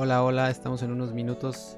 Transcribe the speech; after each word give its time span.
Hola, 0.00 0.22
hola, 0.22 0.48
estamos 0.48 0.80
en 0.84 0.92
unos 0.92 1.12
minutos. 1.12 1.76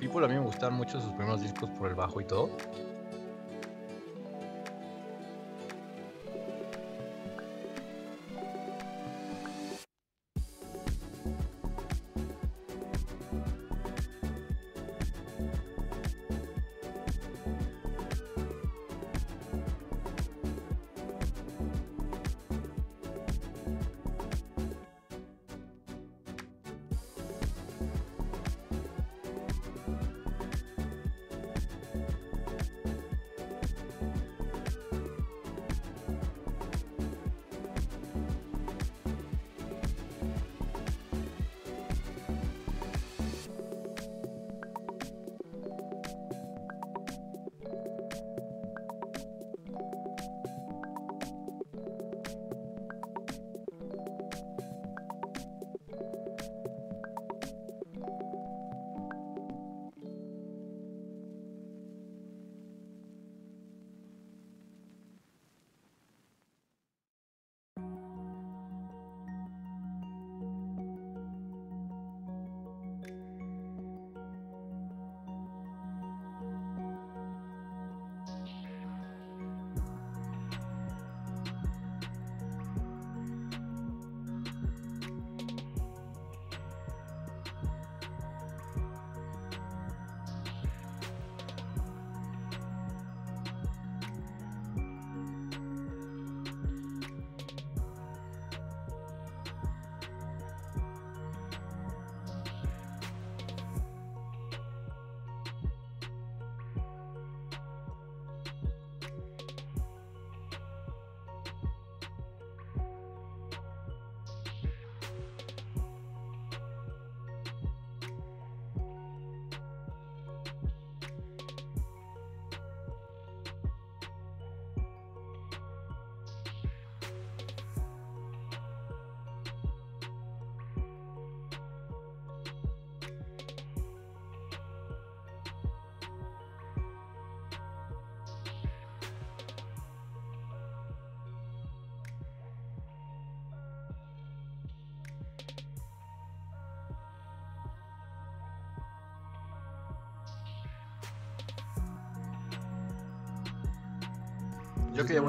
People 0.00 0.24
a 0.24 0.28
mí 0.28 0.34
me 0.34 0.40
gustaron 0.40 0.74
mucho 0.74 1.00
sus 1.00 1.12
primeros 1.12 1.40
discos 1.40 1.70
por 1.78 1.88
el 1.88 1.94
bajo 1.94 2.20
y 2.20 2.24
todo. 2.24 2.50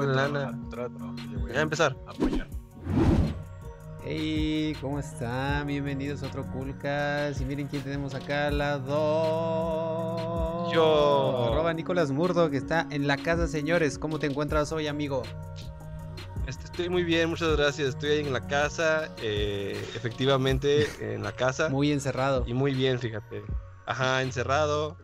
Lana. 0.06 0.58
ya 0.70 0.88
voy 1.38 1.52
Ya 1.52 1.58
a 1.58 1.62
empezar. 1.62 1.96
a 2.06 2.10
apoyar. 2.10 2.48
Hey, 4.04 4.76
¿cómo 4.80 4.98
están? 4.98 5.66
Bienvenidos 5.68 6.22
a 6.22 6.26
otro 6.26 6.44
Coolcast. 6.52 7.40
Y 7.40 7.44
miren 7.44 7.68
quién 7.68 7.82
tenemos 7.82 8.14
acá 8.14 8.48
al 8.48 8.58
lado. 8.58 8.88
Yo. 10.72 11.50
Arroba 11.52 11.72
Nicolás 11.72 12.10
Murdo, 12.10 12.50
que 12.50 12.56
está 12.56 12.86
en 12.90 13.06
la 13.06 13.16
casa, 13.16 13.46
señores. 13.46 13.98
¿Cómo 13.98 14.18
te 14.18 14.26
encuentras 14.26 14.72
hoy, 14.72 14.88
amigo? 14.88 15.22
Este, 16.48 16.64
estoy 16.64 16.88
muy 16.88 17.04
bien, 17.04 17.30
muchas 17.30 17.56
gracias. 17.56 17.90
Estoy 17.90 18.10
ahí 18.10 18.20
en 18.20 18.32
la 18.32 18.44
casa, 18.48 19.08
eh, 19.22 19.80
efectivamente 19.94 20.88
en 21.14 21.22
la 21.22 21.30
casa. 21.32 21.68
Muy 21.68 21.92
encerrado. 21.92 22.42
Y 22.46 22.54
muy 22.54 22.74
bien, 22.74 22.98
fíjate. 22.98 23.44
Ajá, 23.86 24.22
encerrado, 24.22 24.96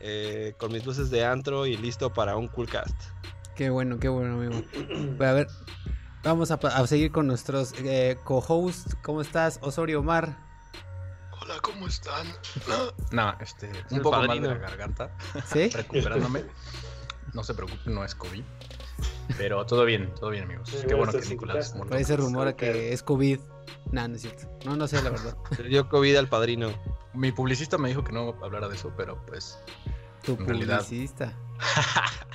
eh, 0.00 0.52
con 0.58 0.72
mis 0.72 0.84
luces 0.84 1.10
de 1.10 1.24
antro 1.24 1.64
y 1.66 1.78
listo 1.78 2.12
para 2.12 2.36
un 2.36 2.48
cool 2.48 2.68
cast. 2.68 2.94
Qué 3.56 3.70
bueno, 3.70 3.98
qué 3.98 4.08
bueno, 4.08 4.34
amigo. 4.34 4.62
Pues, 5.16 5.30
a 5.30 5.32
ver, 5.34 5.46
vamos 6.22 6.50
a, 6.50 6.86
seguir 6.86 7.12
con 7.12 7.26
nuestros 7.26 7.74
eh, 7.78 8.16
co-hosts. 8.24 8.96
¿Cómo 9.02 9.20
estás, 9.20 9.58
Osorio 9.62 10.00
Omar? 10.00 10.36
Hola, 11.40 11.56
¿cómo 11.60 11.86
están? 11.86 12.26
No, 13.10 13.34
este, 13.40 13.70
un 13.90 14.00
poco 14.00 14.16
mal 14.16 14.28
padrino. 14.28 14.48
de 14.48 14.54
la 14.54 14.60
garganta, 14.60 15.10
¿Sí? 15.46 15.68
recuperándome. 15.68 16.44
No 17.34 17.44
se 17.44 17.54
preocupen, 17.54 17.94
no 17.94 18.04
es 18.04 18.14
COVID. 18.14 18.42
Pero 19.36 19.64
todo 19.66 19.84
bien, 19.84 20.12
todo 20.14 20.30
bien, 20.30 20.44
amigos. 20.44 20.68
Sí, 20.68 20.86
Qué 20.86 20.94
bueno 20.94 21.12
que 21.12 21.26
Nicolás 21.26 21.74
se 22.04 22.16
rumora 22.16 22.54
Claro. 22.54 22.74
que 22.74 22.92
es 22.92 23.02
COVID. 23.02 23.40
Nah, 23.90 24.08
no 24.08 24.16
es 24.16 24.22
cierto. 24.22 24.48
No, 24.64 24.76
no 24.76 24.86
sé, 24.88 25.02
la 25.02 25.10
verdad. 25.10 25.36
Le 25.58 25.68
dio 25.68 25.88
COVID 25.88 26.16
al 26.16 26.28
padrino. 26.28 26.70
Mi 27.14 27.32
publicista 27.32 27.78
me 27.78 27.88
dijo 27.88 28.04
que 28.04 28.12
no 28.12 28.34
hablara 28.42 28.68
de 28.68 28.76
eso, 28.76 28.92
pero 28.96 29.24
pues. 29.26 29.58
Tu 30.22 30.36
realidad. 30.36 30.86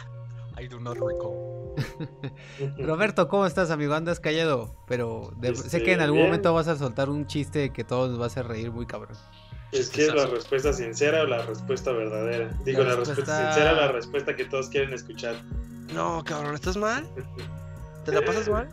I 0.68 0.70
do 0.70 0.80
not 0.82 0.98
recall. 0.98 1.76
Roberto, 2.78 3.30
¿cómo 3.30 3.46
estás, 3.46 3.72
amigo? 3.72 3.94
Andas 3.94 4.20
callado, 4.20 4.76
pero 4.86 5.32
de- 5.38 5.56
sé 5.56 5.66
Este, 5.68 5.84
que 5.84 5.94
en 5.94 6.02
algún 6.02 6.18
bien. 6.18 6.28
momento 6.28 6.54
vas 6.54 6.68
a 6.68 6.76
soltar 6.76 7.10
un 7.10 7.26
chiste 7.26 7.72
que 7.72 7.86
todos 7.86 8.10
nos 8.10 8.20
va 8.20 8.26
a 8.26 8.28
hacer 8.28 8.48
reír 8.48 8.72
muy 8.72 8.86
cabrón. 8.86 9.16
Es 9.72 9.90
que 9.90 10.08
es 10.08 10.14
la 10.14 10.26
respuesta 10.26 10.74
sincera 10.74 11.22
o 11.22 11.26
la 11.26 11.42
respuesta 11.46 11.92
verdadera. 11.94 12.50
Digo, 12.66 12.84
La 12.84 12.90
la, 12.90 12.96
respuesta- 12.98 13.16
respuesta 13.16 13.54
sincera 13.54 13.72
o 13.74 13.76
la 13.76 13.92
respuesta 13.94 14.36
que 14.36 14.46
todos 14.46 14.68
quieren 14.70 14.94
escuchar. 14.94 15.36
No, 15.94 16.22
cabrón, 16.26 16.56
¿estás 16.56 16.76
mal? 16.76 17.08
¿Te 18.04 18.12
la 18.12 18.22
pasas 18.26 18.50
mal? 18.50 18.70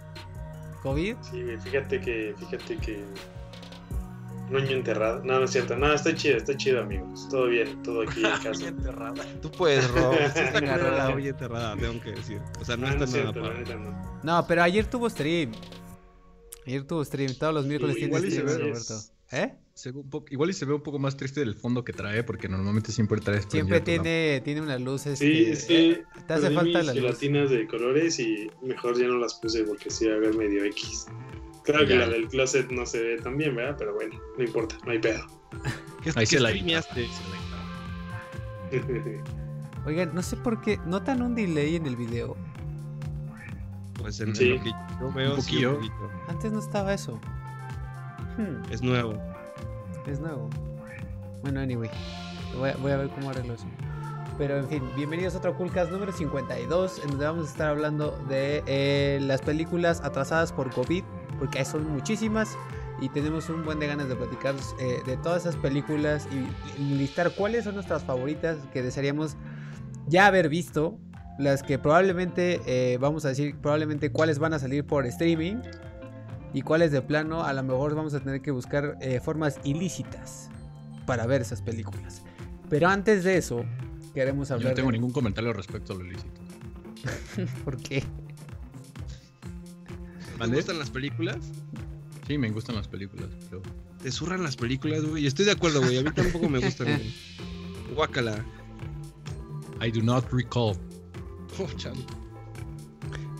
¿COVID? 0.82 1.16
Sí, 1.30 1.42
güey, 1.44 1.58
fíjate 1.60 2.00
que, 2.00 2.34
fíjate 2.38 2.76
que. 2.78 3.04
Un 4.50 4.56
año 4.56 4.72
enterrado. 4.72 5.24
No, 5.24 5.38
no 5.38 5.44
es 5.46 5.50
cierto. 5.52 5.76
No, 5.76 5.92
estoy 5.92 6.14
chido, 6.14 6.36
estoy 6.36 6.56
chido, 6.56 6.80
amigos. 6.82 7.28
Todo 7.30 7.46
bien, 7.46 7.82
todo 7.82 8.02
aquí 8.02 8.20
en 8.24 8.30
casa. 8.42 8.68
enterrada. 8.68 9.24
Tú 9.40 9.50
puedes, 9.50 9.90
Rob. 9.90 10.14
Sí 10.34 10.40
está 10.40 10.60
la 10.60 10.76
Rob. 11.08 11.16
olla 11.16 11.30
enterrada, 11.30 11.76
tengo 11.76 12.00
que 12.02 12.10
decir. 12.12 12.40
O 12.60 12.64
sea, 12.64 12.76
no, 12.76 12.82
No, 12.88 12.94
no 12.96 13.04
está 13.04 13.04
es 13.04 13.24
nada 13.24 13.32
cierto, 13.32 13.54
neta 13.58 13.74
no. 13.76 14.20
No, 14.22 14.46
pero 14.46 14.62
ayer 14.62 14.86
tuvo 14.86 15.08
stream. 15.08 15.52
Ayer 16.66 16.84
tuvo 16.86 17.04
stream. 17.04 17.34
Todos 17.38 17.54
los 17.54 17.66
miércoles 17.66 17.94
Sí, 17.94 18.00
tiene 18.02 18.16
igual 18.16 18.26
y 18.26 18.30
se 18.30 18.40
stream, 18.40 18.58
ve. 18.58 18.68
Roberto. 18.70 18.94
¿Eh? 19.32 19.54
Se 19.72 19.90
ve 19.90 19.98
un 19.98 20.08
poco, 20.10 20.26
igual 20.30 20.50
y 20.50 20.52
se 20.52 20.64
ve 20.66 20.74
un 20.74 20.82
poco 20.82 20.98
más 21.00 21.16
triste 21.16 21.40
del 21.40 21.54
fondo 21.56 21.82
que 21.82 21.92
trae, 21.92 22.22
porque 22.22 22.48
normalmente 22.48 22.92
siempre 22.92 23.20
trae 23.20 23.42
Siempre 23.42 23.80
tiene, 23.80 24.40
tiene 24.44 24.60
unas 24.60 24.80
luces. 24.80 25.18
Sí, 25.18 25.26
que- 25.26 25.50
es 25.52 25.64
que 25.64 26.02
Te 26.28 26.34
hace 26.34 26.50
falta 26.50 26.62
mis 26.62 26.86
la 26.86 26.94
luz. 26.94 27.02
gelatinas 27.02 27.50
de 27.50 27.66
colores 27.66 28.20
y 28.20 28.48
mejor 28.62 28.96
ya 29.00 29.08
no 29.08 29.18
las 29.18 29.34
puse 29.34 29.64
porque 29.64 29.90
sí 29.90 30.06
va 30.06 30.14
a 30.14 30.18
ver 30.18 30.34
medio 30.36 30.62
X. 30.66 31.06
Claro 31.64 31.86
que 31.86 31.94
Ya. 31.94 32.00
la 32.06 32.08
del 32.08 32.28
closet 32.28 32.70
no 32.70 32.84
se 32.86 33.02
ve 33.02 33.16
tan 33.22 33.36
bien, 33.38 33.54
¿verdad? 33.56 33.76
Pero 33.78 33.94
bueno, 33.94 34.14
no 34.36 34.44
importa, 34.44 34.76
no 34.84 34.92
hay 34.92 34.98
pedo. 34.98 35.24
¿Qué, 36.02 36.10
Ahí 36.10 36.14
qué 36.14 36.26
se 36.26 36.40
la 36.40 36.50
streameaste? 36.50 37.08
Oigan, 39.86 40.14
no 40.14 40.22
sé 40.22 40.36
por 40.36 40.60
qué. 40.60 40.78
¿Notan 40.86 41.22
un 41.22 41.34
delay 41.34 41.76
en 41.76 41.86
el 41.86 41.96
video? 41.96 42.36
Pues 43.98 44.20
en, 44.20 44.28
en 44.30 44.36
Sí. 44.36 44.48
lo 44.50 44.62
que 44.62 44.70
yo 45.00 45.12
veo, 45.12 45.34
Un 45.34 45.42
sí, 45.42 45.56
un 45.56 45.62
poquillo. 45.62 45.74
poquito. 45.76 46.10
Antes 46.28 46.52
no 46.52 46.58
estaba 46.58 46.92
eso. 46.94 47.20
Hmm, 48.36 48.62
Es 48.72 48.82
nuevo. 48.82 49.14
es 50.06 50.20
nuevo. 50.20 50.50
Bueno, 51.42 51.60
anyway. 51.60 51.90
Voy 52.58 52.70
a, 52.70 52.76
voy 52.76 52.92
a 52.92 52.96
ver 52.96 53.08
cómo 53.10 53.30
arreglo 53.30 53.54
eso. 53.54 53.66
Pero 54.38 54.56
en 54.58 54.68
fin, 54.68 54.82
bienvenidos 54.96 55.34
a 55.34 55.38
otro 55.38 55.54
Coolcast 55.56 55.92
número 55.92 56.10
52, 56.12 57.00
en 57.04 57.10
donde 57.10 57.24
vamos 57.26 57.46
a 57.46 57.50
estar 57.50 57.68
hablando 57.68 58.10
de 58.28 58.62
eh, 58.66 59.18
las 59.22 59.40
películas 59.42 60.00
atrasadas 60.02 60.52
por 60.52 60.70
COVID, 60.70 61.04
porque 61.38 61.64
son 61.64 61.90
muchísimas. 61.92 62.56
y 63.00 63.08
tenemos 63.08 63.50
un 63.50 63.64
buen 63.64 63.80
de 63.80 63.88
ganas 63.88 64.08
de 64.08 64.14
platicar 64.14 64.54
eh, 64.78 65.00
de 65.04 65.16
todas 65.16 65.42
esas 65.42 65.56
películas 65.56 66.28
y, 66.30 66.80
y 66.80 66.94
listar 66.94 67.32
cuáles 67.34 67.64
son 67.64 67.74
nuestras 67.74 68.04
favoritas 68.04 68.56
que 68.72 68.82
desearíamos 68.82 69.36
ya 70.06 70.26
haber 70.26 70.48
visto, 70.48 70.98
las 71.38 71.62
que 71.62 71.78
probablemente, 71.78 72.60
eh, 72.66 72.98
vamos 72.98 73.24
a 73.24 73.28
decir, 73.28 73.56
probablemente 73.56 74.10
cuáles 74.10 74.38
van 74.38 74.54
a 74.54 74.58
salir 74.58 74.84
por 74.84 75.06
streaming 75.06 75.56
y 76.52 76.62
cuáles 76.62 76.92
de 76.92 77.02
plano 77.02 77.42
a 77.42 77.52
lo 77.52 77.62
mejor 77.62 77.94
vamos 77.94 78.14
a 78.14 78.20
tener 78.20 78.40
que 78.40 78.50
buscar 78.50 78.96
eh, 79.00 79.20
formas 79.20 79.58
ilícitas 79.64 80.50
para 81.06 81.26
ver 81.26 81.42
esas 81.42 81.62
películas. 81.62 82.22
Pero 82.70 82.88
antes 82.88 83.24
de 83.24 83.36
eso, 83.36 83.64
queremos 84.14 84.48
Yo 84.48 84.54
hablar 84.54 84.70
no 84.70 84.76
tengo 84.76 84.90
de... 84.90 84.98
ningún 84.98 85.12
comentario 85.12 85.52
respecto 85.52 85.92
a 85.92 85.96
lo 85.96 86.04
ilícito. 86.04 86.40
¿Por 87.64 87.76
qué? 87.76 88.04
¿Te 90.34 90.38
¿Mande? 90.38 90.56
gustan 90.56 90.78
las 90.78 90.90
películas? 90.90 91.38
Sí, 92.26 92.38
me 92.38 92.50
gustan 92.50 92.76
las 92.76 92.88
películas, 92.88 93.28
pero 93.50 93.62
Te 94.02 94.10
zurran 94.10 94.42
las 94.42 94.56
películas, 94.56 95.02
güey. 95.04 95.24
Y 95.24 95.26
estoy 95.26 95.44
de 95.46 95.52
acuerdo, 95.52 95.80
güey. 95.80 95.98
A 95.98 96.02
mí 96.02 96.10
tampoco 96.10 96.48
me 96.48 96.58
gustan, 96.58 96.86
güey. 96.88 97.14
Guácala. 97.94 98.44
I 99.82 99.90
do 99.90 100.02
not 100.02 100.24
recall. 100.32 100.76
Oh, 101.58 101.68
chale. 101.76 102.00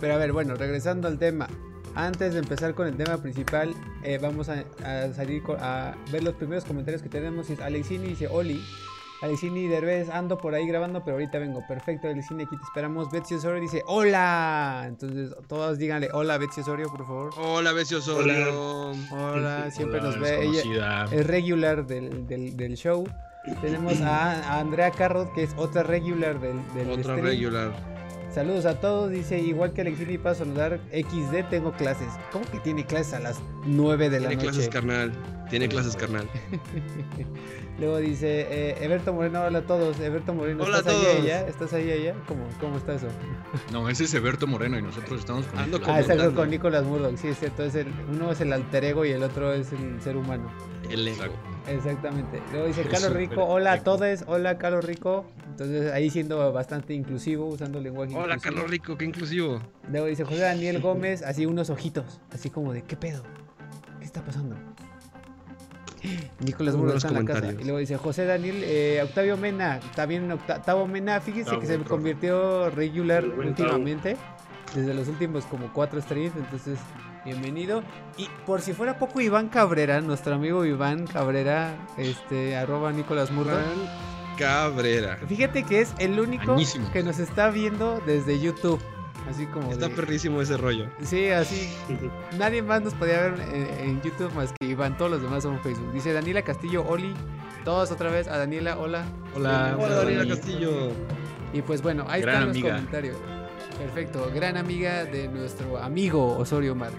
Pero 0.01 0.15
a 0.15 0.17
ver, 0.19 0.33
bueno, 0.33 0.55
regresando 0.55 1.09
al 1.09 1.19
tema. 1.19 1.49
Antes 1.95 2.35
de 2.35 2.41
empezar 2.41 2.75
con 2.75 2.87
el 2.89 2.97
tema 2.97 3.19
principal, 3.23 3.75
eh, 4.03 4.19
vamos 4.21 4.49
a, 4.49 4.65
a 4.85 5.13
salir 5.15 5.43
a 5.61 5.95
ver 6.13 6.25
los 6.25 6.35
primeros 6.35 6.65
comentarios 6.65 7.03
que 7.03 7.09
tenemos. 7.09 7.49
Alexini 7.61 8.09
dice, 8.09 8.27
Oli. 8.29 8.61
Alexini 9.23 9.69
Derbez, 9.69 10.11
ando 10.11 10.37
por 10.37 10.55
ahí 10.55 10.67
grabando, 10.67 11.03
pero 11.03 11.17
ahorita 11.17 11.39
vengo. 11.39 11.63
Perfecto, 11.67 12.09
Alexini, 12.09 12.43
aquí 12.45 12.57
te 12.57 12.63
esperamos. 12.63 13.11
Betsy 13.11 13.37
Osorio 13.37 13.61
dice, 13.61 13.83
hola. 13.87 14.85
Entonces, 14.87 15.35
todos 15.49 15.79
díganle, 15.79 16.09
hola, 16.13 16.37
Betsy 16.37 16.61
Osorio, 16.61 16.89
por 16.91 17.07
favor. 17.07 17.31
Hola, 17.39 17.73
Bessie 17.73 17.97
Osorio. 17.97 18.93
Hola, 19.13 19.71
siempre 19.73 20.01
Hola, 20.01 20.09
nos 20.11 20.19
ve. 20.21 20.45
Ella 20.45 21.07
es 21.11 21.27
regular 21.27 21.87
del, 21.87 22.27
del- 22.27 22.57
del 22.57 22.75
show. 22.77 23.05
Tenemos 23.61 24.01
a, 24.01 24.33
a 24.55 24.61
Andrea 24.61 24.91
Carrot, 24.91 25.33
que 25.35 25.43
es 25.45 25.55
otra 25.57 25.83
regular 25.83 26.41
del, 26.41 26.57
del 26.75 26.91
Otra 26.91 27.03
stream. 27.15 27.21
regular. 27.27 27.94
Saludos 28.35 28.67
a 28.67 28.81
todos, 28.81 29.13
dice 29.13 29.39
igual 29.39 29.73
que 29.73 29.83
Alexini 29.83 30.19
para 30.19 30.35
saludar 30.35 30.81
XD 30.93 31.49
tengo 31.51 31.71
clases. 31.73 32.09
¿Cómo 32.33 32.45
que 32.51 32.59
tiene 32.59 32.85
clases 32.85 33.15
a 33.15 33.21
las 33.21 33.41
9 33.65 34.11
de 34.11 34.19
la 34.19 34.29
Tiene 34.29 34.43
noche? 34.43 34.49
clases 34.57 34.69
carnal. 34.71 35.13
Tiene 35.51 35.69
clases 35.69 35.95
carnal. 35.95 36.29
Luego 37.79 37.99
dice 37.99 38.47
eh, 38.51 38.77
Eberto 38.81 39.13
Moreno, 39.13 39.43
hola 39.43 39.59
a 39.61 39.63
todos. 39.63 40.01
Eberto 40.01 40.35
Moreno, 40.35 40.65
Hola 40.65 40.79
¿estás 40.79 40.93
a 40.95 40.97
ahí 40.97 41.05
todos. 41.05 41.17
allá? 41.21 41.47
¿Estás 41.47 41.73
ahí 41.75 41.91
allá? 41.93 42.15
¿Cómo, 42.27 42.45
cómo 42.61 42.77
está 42.77 42.95
eso? 42.95 43.07
No, 43.71 43.89
ese 43.89 44.03
es 44.05 44.15
Eberto 44.15 44.49
Moreno 44.49 44.79
y 44.79 44.83
nosotros 44.83 45.21
estamos 45.21 45.47
con 45.47 45.59
Ando 45.61 45.79
Nicolás. 45.79 45.97
Ah, 46.09 46.13
exacto, 46.13 46.35
con 46.35 46.51
Nicolas 46.51 46.85
Murdoch, 46.85 47.17
sí, 47.17 47.29
es 47.29 47.39
cierto. 47.39 47.63
Es 47.63 47.77
el, 47.77 47.87
uno 48.11 48.33
es 48.33 48.41
el 48.41 48.53
alter 48.53 48.85
ego 48.85 49.05
y 49.05 49.11
el 49.13 49.23
otro 49.23 49.53
es 49.53 49.73
el 49.73 50.01
ser 50.03 50.17
humano. 50.17 50.51
El 50.91 51.07
ego. 51.07 51.25
Exacto. 51.25 51.54
Exactamente. 51.67 52.43
Luego 52.53 52.67
dice 52.67 52.83
Carlos 52.83 53.13
Rico, 53.15 53.45
hola 53.45 53.73
a 53.73 53.83
todos, 53.83 54.25
hola 54.27 54.59
Carlos 54.59 54.85
Rico. 54.85 55.25
Entonces 55.51 55.93
ahí 55.93 56.11
siendo 56.11 56.53
bastante 56.53 56.95
inclusivo, 56.95 57.47
usando 57.47 57.81
lenguaje 57.81 58.15
Hola, 58.15 58.35
inclusivo. 58.35 58.43
Carlos 58.55 58.71
Rico, 58.71 58.99
qué 58.99 59.05
inclusivo. 59.05 59.61
Luego 59.91 60.07
dice 60.07 60.25
José 60.25 60.41
Daniel 60.41 60.81
Gómez, 60.81 61.23
así 61.23 61.47
unos 61.47 61.71
ojitos, 61.71 62.21
así 62.33 62.51
como 62.51 62.73
de, 62.73 62.83
¿qué 62.83 62.97
pedo? 62.97 63.23
¿Qué 63.99 64.05
está 64.05 64.23
pasando? 64.23 64.57
Nicolás 66.41 66.77
buenos 66.77 66.97
está 66.97 67.09
en 67.19 67.25
la 67.27 67.33
casa. 67.35 67.53
Y 67.53 67.63
luego 67.65 67.79
dice 67.79 67.97
José 67.97 68.25
Daniel, 68.27 68.63
eh, 68.65 69.01
Octavio 69.05 69.37
Mena, 69.37 69.81
también 69.95 70.29
Octa- 70.31 70.59
Octavio 70.59 70.87
Mena, 70.87 71.21
fíjese 71.21 71.51
Octavio, 71.51 71.61
que 71.61 71.67
se 71.67 71.79
convirtió 71.89 72.69
regular 72.71 73.25
últimamente, 73.25 74.17
desde 74.75 74.93
los 74.93 75.09
últimos 75.09 75.45
como 75.47 75.73
cuatro 75.73 76.01
streams, 76.03 76.37
entonces 76.37 76.79
bienvenido. 77.25 77.83
Y 78.17 78.29
por 78.47 78.61
si 78.61 78.73
fuera 78.73 78.99
poco, 78.99 79.21
Iván 79.21 79.49
Cabrera, 79.49 80.01
nuestro 80.01 80.35
amigo 80.35 80.65
Iván 80.65 81.07
Cabrera, 81.07 81.75
este, 81.97 82.57
arroba 82.57 82.93
Nicolás. 82.93 83.31
Fran 83.31 83.65
Cabrera. 84.39 85.19
Fíjate 85.29 85.65
que 85.65 85.81
es 85.81 85.95
el 85.99 86.19
único 86.19 86.57
que 86.93 87.03
nos 87.03 87.19
está 87.19 87.51
viendo 87.51 88.01
desde 88.07 88.41
YouTube. 88.41 88.81
Así 89.31 89.47
como 89.47 89.73
Está 89.73 89.89
de- 89.89 89.95
perrísimo 89.95 90.43
ese 90.43 90.59
rollo. 90.59 90.87
Sí, 91.03 91.29
así. 91.31 91.73
Nadie 92.39 92.61
más 92.61 92.83
nos 92.83 92.93
podía 92.93 93.23
ver 93.23 93.41
en, 93.55 93.89
en 93.89 94.03
YouTube 94.03 94.31
más 94.35 94.53
que 94.61 94.67
Iván. 94.67 94.99
Todos 94.99 95.13
los 95.13 95.23
demás 95.23 95.43
son 95.45 95.59
Facebook. 95.63 95.93
Dice 95.93 96.13
Daniela 96.13 96.43
Castillo, 96.43 96.85
Oli. 96.87 97.15
Todos 97.65 97.91
otra 97.91 98.11
vez. 98.11 98.29
A 98.29 98.37
Daniela, 98.37 98.77
hola. 98.79 99.05
Hola. 99.35 99.77
Hola, 99.79 99.95
Daniela. 99.95 100.29
Castillo. 100.35 100.91
Y 101.55 101.63
pues 101.63 101.81
bueno, 101.81 102.05
ahí 102.07 102.21
Gran 102.21 102.35
están 102.35 102.49
los 102.49 102.57
amiga. 102.57 102.75
comentarios. 102.75 103.17
Perfecto. 103.79 104.31
Gran 104.35 104.57
amiga 104.57 105.05
de 105.05 105.29
nuestro 105.29 105.79
amigo 105.79 106.37
Osorio 106.39 106.75
Mar. 106.75 106.93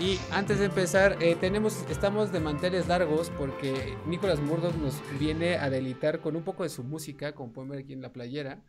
Y 0.00 0.18
antes 0.30 0.60
de 0.60 0.66
empezar, 0.66 1.16
eh, 1.20 1.36
tenemos, 1.40 1.84
estamos 1.90 2.30
de 2.30 2.38
manteles 2.38 2.86
largos 2.86 3.30
porque 3.36 3.96
Nicolás 4.06 4.38
Murdoch 4.40 4.74
nos 4.76 4.94
viene 5.18 5.56
a 5.56 5.70
delitar 5.70 6.20
con 6.20 6.36
un 6.36 6.44
poco 6.44 6.62
de 6.62 6.68
su 6.68 6.84
música, 6.84 7.32
como 7.34 7.52
pueden 7.52 7.70
ver 7.70 7.80
aquí 7.80 7.92
en 7.94 8.02
la 8.02 8.12
playera. 8.12 8.62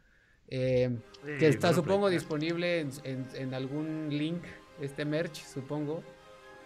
eh, 0.52 0.89
que 1.38 1.48
está, 1.48 1.74
supongo, 1.76 2.10
disponible 2.10 2.80
en, 2.80 2.89
en- 3.04 3.28
en 3.36 3.54
algún 3.54 4.08
link, 4.10 4.41
este 4.82 5.06
merch, 5.06 5.43
supongo. 5.45 6.04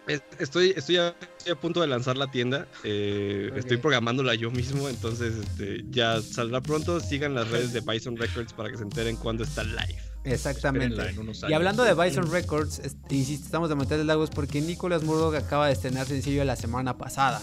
Es- 0.06 0.22
Estoy, 0.38 0.70
estoy, 0.74 0.96
a, 0.96 1.08
estoy 1.38 1.52
a 1.52 1.56
punto 1.56 1.82
de 1.82 1.86
lanzar 1.88 2.16
la 2.16 2.30
tienda. 2.30 2.66
eh. 2.82 3.50
Estoy 3.54 3.76
programándola 3.76 4.34
yo 4.36 4.50
mismo, 4.50 4.88
entonces 4.88 5.34
este, 5.36 5.84
ya 5.90 6.22
saldrá 6.22 6.62
pronto. 6.62 6.98
Sigan 6.98 7.34
las 7.34 7.50
redes 7.50 7.74
de 7.74 7.80
Bison 7.80 8.16
Records 8.16 8.54
para 8.54 8.70
que 8.70 8.78
se 8.78 8.84
enteren 8.84 9.16
cuando 9.16 9.44
está 9.44 9.62
live. 9.64 10.00
Exactamente. 10.24 10.86
Espérenla 10.94 11.10
en 11.12 11.18
unos 11.18 11.44
Y 11.48 11.52
hablando 11.52 11.84
de 11.84 11.94
Bison 11.94 12.30
Records, 12.30 12.78
est- 12.80 13.12
insisto, 13.12 13.44
estamos 13.46 13.68
de 13.68 13.74
manteles 13.74 14.06
largos 14.06 14.30
porque 14.30 14.60
Nicolas 14.60 15.02
Murdoch 15.02 15.34
acaba 15.34 15.66
de 15.66 15.72
estrenar 15.74 16.06
sencillo 16.06 16.44
la 16.44 16.56
semana 16.56 16.96
pasada. 16.98 17.40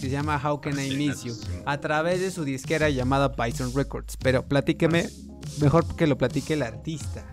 Que 0.00 0.06
se 0.06 0.10
llama 0.10 0.40
How 0.42 0.60
Can 0.60 0.78
I 0.78 0.94
Miss 0.96 1.24
You. 1.24 1.34
A 1.64 1.80
través 1.80 2.20
de 2.20 2.30
su 2.30 2.44
disquera 2.44 2.90
llamada 2.90 3.28
Bison 3.28 3.72
Records. 3.74 4.16
Pero 4.18 4.46
platíqueme, 4.46 5.08
mejor 5.60 5.86
que 5.96 6.06
lo 6.06 6.18
platique 6.18 6.54
el 6.54 6.62
artista. 6.62 7.24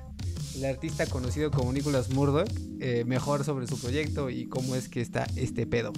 El 0.55 0.63
artista 0.65 1.05
conocido 1.05 1.51
como 1.51 1.73
Nicolas 1.73 2.09
Murdoch. 2.11 2.47
eh, 2.79 3.03
mejor 3.05 3.43
sobre 3.43 3.67
su 3.67 3.79
proyecto 3.79 4.29
y 4.29 4.47
cómo 4.47 4.75
es 4.75 4.87
que 4.87 5.01
está 5.01 5.27
este 5.35 5.65
pedo. 5.67 5.91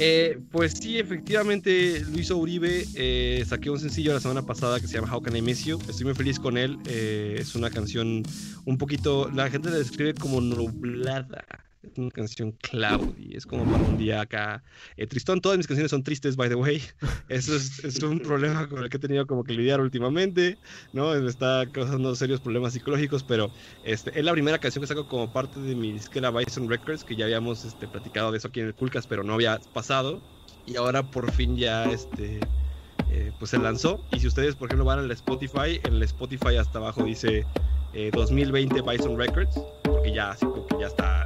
Eh, 0.00 0.38
pues 0.52 0.74
sí, 0.74 0.96
efectivamente, 0.98 2.04
Luis 2.12 2.30
Uribe 2.30 2.86
eh, 2.94 3.44
saqué 3.46 3.68
un 3.68 3.80
sencillo 3.80 4.12
la 4.12 4.20
semana 4.20 4.42
pasada 4.42 4.78
que 4.78 4.86
se 4.86 4.94
llama 4.94 5.12
How 5.12 5.20
Can 5.20 5.36
I 5.36 5.42
Miss 5.42 5.64
You. 5.64 5.80
Estoy 5.88 6.04
muy 6.04 6.14
feliz 6.14 6.38
con 6.38 6.56
él. 6.56 6.78
eh, 6.86 7.36
es 7.38 7.56
una 7.56 7.68
canción 7.68 8.22
un 8.64 8.78
poquito, 8.78 9.28
la 9.30 9.50
gente 9.50 9.70
la 9.70 9.76
describe 9.76 10.14
como 10.14 10.40
nublada. 10.40 11.44
Es 11.82 11.96
una 11.96 12.10
canción 12.10 12.52
cloudy, 12.52 13.36
es 13.36 13.46
como 13.46 13.64
para 13.64 13.84
un 13.84 13.96
día 13.96 14.20
acá 14.20 14.64
eh, 14.96 15.06
tristón. 15.06 15.40
Todas 15.40 15.58
mis 15.58 15.66
canciones 15.68 15.92
son 15.92 16.02
tristes, 16.02 16.34
by 16.34 16.48
the 16.48 16.56
way. 16.56 16.82
Eso 17.28 17.54
es, 17.54 17.84
es 17.84 18.02
un 18.02 18.18
problema 18.28 18.68
con 18.68 18.82
el 18.82 18.90
que 18.90 18.96
he 18.96 19.00
tenido 19.00 19.26
como 19.28 19.44
que 19.44 19.52
lidiar 19.52 19.80
últimamente, 19.80 20.58
¿no? 20.92 21.14
Me 21.14 21.28
está 21.28 21.66
causando 21.70 22.16
serios 22.16 22.40
problemas 22.40 22.72
psicológicos, 22.72 23.22
pero 23.22 23.52
este, 23.84 24.18
es 24.18 24.24
la 24.24 24.32
primera 24.32 24.58
canción 24.58 24.82
que 24.82 24.88
saco 24.88 25.06
como 25.06 25.32
parte 25.32 25.60
de 25.60 25.76
mi 25.76 25.92
disquera 25.92 26.32
Bison 26.32 26.68
Records, 26.68 27.04
que 27.04 27.14
ya 27.14 27.26
habíamos 27.26 27.64
este, 27.64 27.86
platicado 27.86 28.32
de 28.32 28.38
eso 28.38 28.48
aquí 28.48 28.58
en 28.58 28.66
el 28.66 28.74
Coolcast, 28.74 29.08
pero 29.08 29.22
no 29.22 29.34
había 29.34 29.60
pasado. 29.72 30.20
Y 30.66 30.76
ahora 30.76 31.08
por 31.08 31.30
fin 31.30 31.56
ya 31.56 31.84
este, 31.84 32.40
eh, 33.10 33.32
pues 33.38 33.52
se 33.52 33.58
lanzó. 33.58 34.04
Y 34.10 34.18
si 34.18 34.26
ustedes, 34.26 34.56
por 34.56 34.68
ejemplo, 34.68 34.84
van 34.84 34.98
al 34.98 35.10
Spotify, 35.12 35.80
en 35.84 35.94
el 35.94 36.02
Spotify 36.02 36.56
hasta 36.56 36.78
abajo 36.78 37.04
dice 37.04 37.46
eh, 37.94 38.10
2020 38.12 38.82
Bison 38.82 39.16
Records, 39.16 39.60
porque 39.84 40.12
ya, 40.12 40.32
así 40.32 40.44
como 40.44 40.66
que 40.66 40.80
ya 40.80 40.88
está 40.88 41.24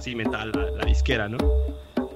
así 0.00 0.14
metal 0.16 0.50
la, 0.54 0.70
la 0.70 0.84
disquera, 0.86 1.28
¿no? 1.28 1.36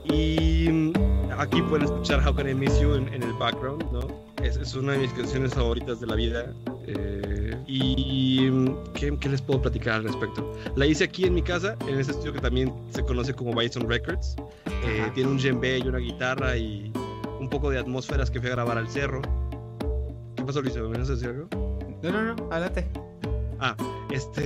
Y 0.04 0.68
mm, 0.70 0.92
aquí 1.38 1.60
pueden 1.62 1.84
escuchar 1.84 2.26
How 2.26 2.34
Can 2.34 2.48
I 2.48 2.54
Miss 2.54 2.80
You 2.80 2.94
en, 2.94 3.12
en 3.12 3.22
el 3.22 3.32
background, 3.34 3.84
¿no? 3.92 4.00
Es, 4.42 4.56
es 4.56 4.74
una 4.74 4.92
de 4.92 4.98
mis 4.98 5.12
canciones 5.12 5.52
favoritas 5.54 6.00
de 6.00 6.06
la 6.06 6.14
vida. 6.14 6.52
eh, 6.86 7.54
y 7.66 8.48
mm, 8.50 8.92
¿qué, 8.94 9.16
¿qué 9.18 9.28
les 9.28 9.42
puedo 9.42 9.60
platicar 9.60 9.94
al 9.96 10.04
respecto? 10.04 10.50
La 10.76 10.86
hice 10.86 11.04
aquí 11.04 11.24
en 11.24 11.34
mi 11.34 11.42
casa, 11.42 11.76
en 11.86 11.98
ese 11.98 12.12
estudio 12.12 12.32
que 12.32 12.40
también 12.40 12.72
se 12.90 13.02
conoce 13.04 13.34
como 13.34 13.54
Bison 13.54 13.88
Records. 13.88 14.34
Eh, 14.86 15.10
tiene 15.14 15.30
un 15.30 15.36
djembe 15.36 15.78
y 15.78 15.82
una 15.86 15.98
guitarra 15.98 16.56
y 16.56 16.90
un 17.38 17.50
poco 17.50 17.68
de 17.70 17.78
atmósferas 17.78 18.30
que 18.30 18.40
fui 18.40 18.48
a 18.48 18.52
grabar 18.52 18.78
al 18.78 18.88
cerro. 18.88 19.20
¿Qué 20.36 20.42
pasó, 20.42 20.62
Luis? 20.62 20.74
¿Me 20.76 20.98
vas 20.98 21.08
a 21.10 21.12
decir 21.12 21.28
algo? 21.28 21.48
No, 22.02 22.10
no, 22.10 22.34
no, 22.34 22.50
adelante. 22.50 22.86
Ah, 23.60 23.76
este, 24.10 24.44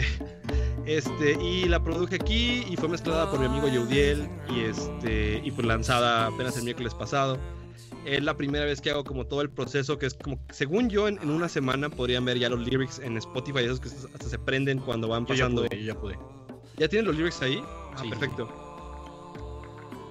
este, 0.88 1.33
y 1.42 1.66
la 1.66 1.83
produje 1.83 2.16
aquí 2.16 2.64
y 2.68 2.77
fue 2.77 2.88
mezclada 2.88 3.31
por 3.31 3.38
mi 3.38 3.46
amigo 3.46 3.68
Yeudiel 3.68 4.29
y 4.48 4.61
este, 4.61 5.40
y 5.44 5.51
pues 5.51 5.66
lanzada 5.66 6.27
apenas 6.27 6.57
el 6.57 6.64
miércoles 6.64 6.94
pasado. 6.94 7.38
Es 8.05 8.22
la 8.22 8.37
primera 8.37 8.64
vez 8.64 8.81
que 8.81 8.90
hago 8.90 9.05
como 9.05 9.27
todo 9.27 9.42
el 9.42 9.51
proceso, 9.51 9.98
que 9.98 10.07
es 10.07 10.14
como, 10.14 10.38
según 10.51 10.88
yo, 10.88 11.09
en, 11.09 11.18
en 11.22 11.31
una 11.31 11.48
semana 11.48 11.90
podrían 11.90 12.24
ver 12.24 12.38
ya 12.38 12.48
los 12.48 12.61
lyrics 12.61 13.01
en 13.01 13.16
Spotify, 13.18 13.61
esos 13.64 13.81
que 13.81 13.88
hasta 13.88 14.29
se 14.29 14.38
prenden 14.38 14.79
cuando 14.79 15.09
van 15.09 15.27
Yo 15.27 15.35
ya 15.35 15.44
pasando. 15.44 15.66
pude, 15.66 15.85
ya 15.85 15.94
pude. 15.94 16.18
¿Ya 16.79 16.88
tienen 16.88 17.07
los 17.07 17.16
lyrics 17.16 17.42
ahí? 17.42 17.61
Ah, 17.66 17.98
Sí. 18.03 18.09
perfecto. 18.09 18.48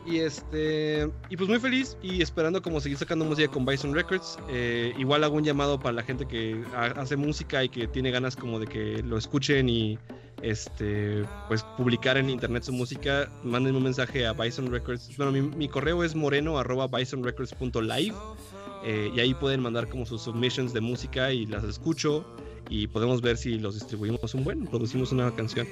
Y 0.06 0.20
este. 0.20 1.10
Y 1.30 1.36
pues 1.36 1.50
muy 1.50 1.60
feliz 1.60 1.98
y 2.02 2.22
esperando 2.22 2.62
como 2.62 2.80
seguir 2.80 2.98
sacando 2.98 3.26
música 3.26 3.50
con 3.52 3.66
Bison 3.66 3.94
Records. 3.94 4.38
Eh, 4.50 4.94
igual 4.98 5.24
hago 5.24 5.36
un 5.36 5.44
llamado 5.44 5.80
para 5.80 5.92
la 5.94 6.04
gente 6.04 6.26
que 6.26 6.64
ha- 6.74 6.86
hace 7.02 7.18
música 7.18 7.64
y 7.64 7.70
que 7.70 7.88
tiene 7.88 8.12
ganas 8.12 8.36
como 8.38 8.60
de 8.60 8.68
que 8.68 9.04
lo 9.04 9.18
escuchen 9.18 9.68
y, 9.68 10.00
este, 10.42 11.26
pues 11.48 11.64
publicar 11.78 12.18
en 12.18 12.30
internet 12.30 12.64
su 12.64 12.74
música, 12.74 13.30
mándenme 13.44 13.78
un 13.78 13.84
mensaje 13.84 14.26
a 14.26 14.34
Bison 14.34 14.72
Records. 14.72 15.16
Bueno, 15.18 15.32
mi, 15.32 15.68
correo 15.68 16.04
es 16.04 16.16
moreno 16.16 16.58
arroba 16.58 16.88
bisonrecords.live 16.88 18.16
eh, 18.84 19.12
y 19.16 19.20
ahí 19.20 19.34
pueden 19.34 19.62
mandar 19.62 19.88
como 19.88 20.06
sus 20.06 20.22
submissions 20.22 20.74
de 20.74 20.82
música 20.82 21.32
y 21.32 21.46
las 21.46 21.64
escucho 21.64 22.26
y 22.70 22.88
podemos 22.88 23.22
ver 23.22 23.38
si 23.38 23.58
los 23.58 23.76
distribuimos 23.76 24.34
un 24.34 24.44
buen, 24.44 24.66
producimos 24.66 25.12
una 25.12 25.34
canción. 25.34 25.68